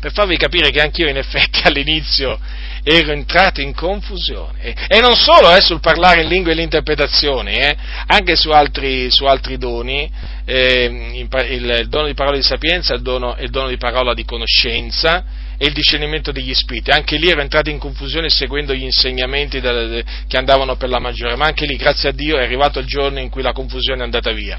per 0.00 0.12
farvi 0.12 0.36
capire 0.36 0.70
che 0.70 0.80
anch'io 0.80 1.08
in 1.08 1.18
effetti 1.18 1.60
all'inizio 1.64 2.38
ero 2.82 3.12
entrato 3.12 3.60
in 3.60 3.74
confusione. 3.74 4.74
E 4.88 5.00
non 5.00 5.14
solo 5.14 5.54
eh, 5.54 5.60
sul 5.60 5.80
parlare 5.80 6.22
in 6.22 6.28
lingua 6.28 6.52
e 6.52 6.54
l'interpretazione, 6.54 7.70
eh, 7.70 7.76
anche 8.06 8.36
su 8.36 8.50
altri, 8.50 9.10
su 9.10 9.24
altri 9.26 9.58
doni, 9.58 10.10
eh, 10.46 11.12
il, 11.14 11.28
il, 11.50 11.88
dono 11.88 12.06
di 12.06 12.14
parola 12.14 12.36
di 12.36 12.42
sapienza, 12.42 12.94
il 12.94 13.02
dono, 13.02 13.36
il 13.38 13.50
dono 13.50 13.68
di 13.68 13.76
parola 13.76 14.14
di 14.14 14.24
conoscenza 14.24 15.24
e 15.58 15.66
il 15.66 15.74
discernimento 15.74 16.32
degli 16.32 16.54
spiriti. 16.54 16.90
Anche 16.90 17.18
lì 17.18 17.28
ero 17.28 17.42
entrato 17.42 17.68
in 17.68 17.78
confusione 17.78 18.30
seguendo 18.30 18.72
gli 18.72 18.84
insegnamenti 18.84 19.60
del, 19.60 20.02
che 20.26 20.38
andavano 20.38 20.76
per 20.76 20.88
la 20.88 20.98
maggiore, 20.98 21.36
ma 21.36 21.44
anche 21.44 21.66
lì, 21.66 21.76
grazie 21.76 22.08
a 22.08 22.12
Dio, 22.12 22.38
è 22.38 22.42
arrivato 22.42 22.78
il 22.78 22.86
giorno 22.86 23.18
in 23.18 23.28
cui 23.28 23.42
la 23.42 23.52
confusione 23.52 24.00
è 24.00 24.04
andata 24.04 24.32
via. 24.32 24.58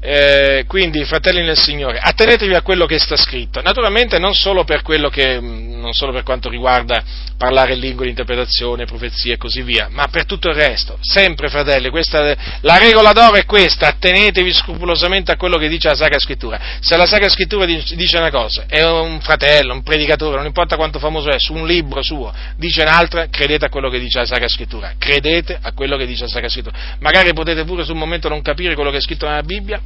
Eh, 0.00 0.64
quindi, 0.66 1.04
fratelli 1.04 1.42
nel 1.42 1.56
Signore, 1.56 1.98
attenetevi 2.00 2.54
a 2.54 2.62
quello 2.62 2.86
che 2.86 2.98
sta 2.98 3.16
scritto. 3.16 3.60
Naturalmente 3.62 4.18
non 4.18 4.34
solo 4.34 4.64
per, 4.64 4.82
che, 4.82 5.40
mm, 5.40 5.80
non 5.80 5.92
solo 5.92 6.12
per 6.12 6.22
quanto 6.22 6.48
riguarda 6.48 7.02
parlare 7.36 7.74
in 7.74 7.80
lingua, 7.80 8.04
l'interpretazione, 8.04 8.84
profezie 8.84 9.34
e 9.34 9.36
così 9.36 9.62
via, 9.62 9.88
ma 9.90 10.08
per 10.08 10.24
tutto 10.24 10.48
il 10.48 10.54
resto. 10.54 10.98
Sempre, 11.00 11.48
fratelli, 11.48 11.90
questa, 11.90 12.34
la 12.60 12.78
regola 12.78 13.12
d'oro 13.12 13.36
è 13.36 13.44
questa, 13.44 13.88
attenetevi 13.88 14.52
scrupolosamente 14.52 15.32
a 15.32 15.36
quello 15.36 15.58
che 15.58 15.68
dice 15.68 15.88
la 15.88 15.94
Sacra 15.94 16.18
Scrittura. 16.18 16.60
Se 16.80 16.96
la 16.96 17.06
Sacra 17.06 17.28
Scrittura 17.28 17.64
dice 17.66 18.16
una 18.18 18.30
cosa, 18.30 18.64
è 18.68 18.82
un 18.82 19.20
fratello, 19.20 19.72
un 19.72 19.82
predicatore, 19.82 20.36
non 20.36 20.46
importa 20.46 20.76
quanto 20.76 20.98
famoso 20.98 21.30
è, 21.30 21.38
su 21.38 21.52
un 21.52 21.66
libro 21.66 22.02
suo, 22.02 22.32
dice 22.56 22.82
un'altra, 22.82 23.26
credete 23.28 23.66
a 23.66 23.68
quello 23.68 23.90
che 23.90 23.98
dice 23.98 24.18
la 24.18 24.26
Sacra 24.26 24.48
Scrittura. 24.48 24.92
Credete 24.98 25.58
a 25.60 25.72
quello 25.72 25.96
che 25.96 26.06
dice 26.06 26.22
la 26.22 26.28
Sacra 26.28 26.48
Scrittura. 26.48 26.76
Magari 27.00 27.32
potete 27.32 27.64
pure 27.64 27.84
sul 27.84 27.96
momento 27.96 28.28
non 28.28 28.42
capire 28.42 28.74
quello 28.74 28.90
che 28.90 28.98
è 28.98 29.00
scritto 29.00 29.26
nella 29.26 29.42
Bibbia, 29.42 29.80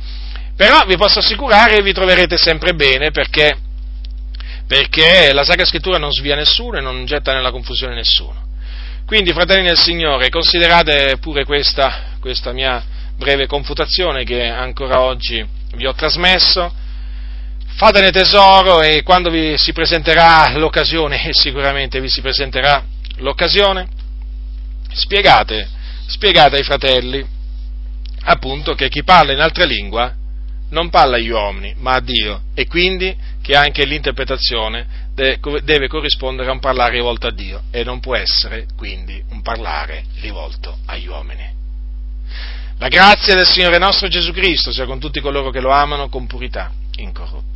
però 0.61 0.85
vi 0.85 0.97
posso 0.97 1.21
assicurare 1.21 1.77
che 1.77 1.83
vi 1.83 1.95
troverete 1.95 2.37
sempre 2.37 2.75
bene 2.75 3.11
perché, 3.11 3.57
perché 4.67 5.33
la 5.33 5.43
Sacra 5.43 5.65
Scrittura 5.65 5.97
non 5.97 6.13
svia 6.13 6.37
nessuno 6.37 6.77
e 6.77 6.83
non 6.83 7.07
getta 7.07 7.33
nella 7.33 7.51
confusione 7.51 7.95
nessuno. 7.95 8.49
Quindi, 9.07 9.33
fratelli 9.33 9.67
del 9.67 9.79
Signore, 9.79 10.29
considerate 10.29 11.17
pure 11.19 11.45
questa, 11.45 12.17
questa 12.21 12.53
mia 12.53 12.85
breve 13.17 13.47
confutazione 13.47 14.25
che 14.25 14.47
ancora 14.47 15.01
oggi 15.01 15.45
vi 15.75 15.87
ho 15.87 15.95
trasmesso, 15.95 16.73
fatene 17.77 18.11
tesoro 18.11 18.83
e 18.83 19.03
quando 19.03 19.31
vi 19.31 19.57
si 19.57 19.73
presenterà 19.73 20.53
l'occasione, 20.57 21.25
e 21.25 21.33
sicuramente 21.35 22.01
vi 22.01 22.09
si 22.09 22.21
presenterà 22.21 22.85
l'occasione, 23.17 23.89
spiegate, 24.93 25.69
spiegate 26.07 26.57
ai 26.57 26.65
fratelli 26.65 27.39
appunto 28.31 28.75
che 28.75 28.89
chi 28.89 29.03
parla 29.03 29.33
in 29.33 29.41
altra 29.41 29.65
lingua 29.65 30.15
non 30.71 30.89
parla 30.89 31.17
agli 31.17 31.31
uomini, 31.31 31.75
ma 31.79 31.95
a 31.95 32.01
Dio, 32.01 32.43
e 32.55 32.67
quindi 32.67 33.15
che 33.43 33.57
anche 33.57 33.85
l'interpretazione 33.85 35.09
deve 35.15 35.89
corrispondere 35.89 36.49
a 36.49 36.53
un 36.53 36.61
parlare 36.61 36.93
rivolto 36.93 37.27
a 37.27 37.33
Dio 37.33 37.63
e 37.71 37.83
non 37.85 38.01
può 38.01 38.15
essere 38.15 38.67
quindi 38.77 39.23
un 39.31 39.43
parlare 39.43 40.05
rivolto 40.21 40.79
agli 40.87 41.09
uomini. 41.09 41.59
La 42.79 42.89
grazia 42.89 43.35
del 43.35 43.47
Signore 43.47 43.79
nostro 43.79 44.09
Gesù 44.09 44.33
Cristo 44.33 44.73
sia 44.73 44.87
con 44.87 44.99
tutti 44.99 45.21
coloro 45.21 45.51
che 45.51 45.61
lo 45.61 45.71
amano 45.71 46.09
con 46.09 46.27
purità 46.27 46.71
incorrotta. 46.97 47.50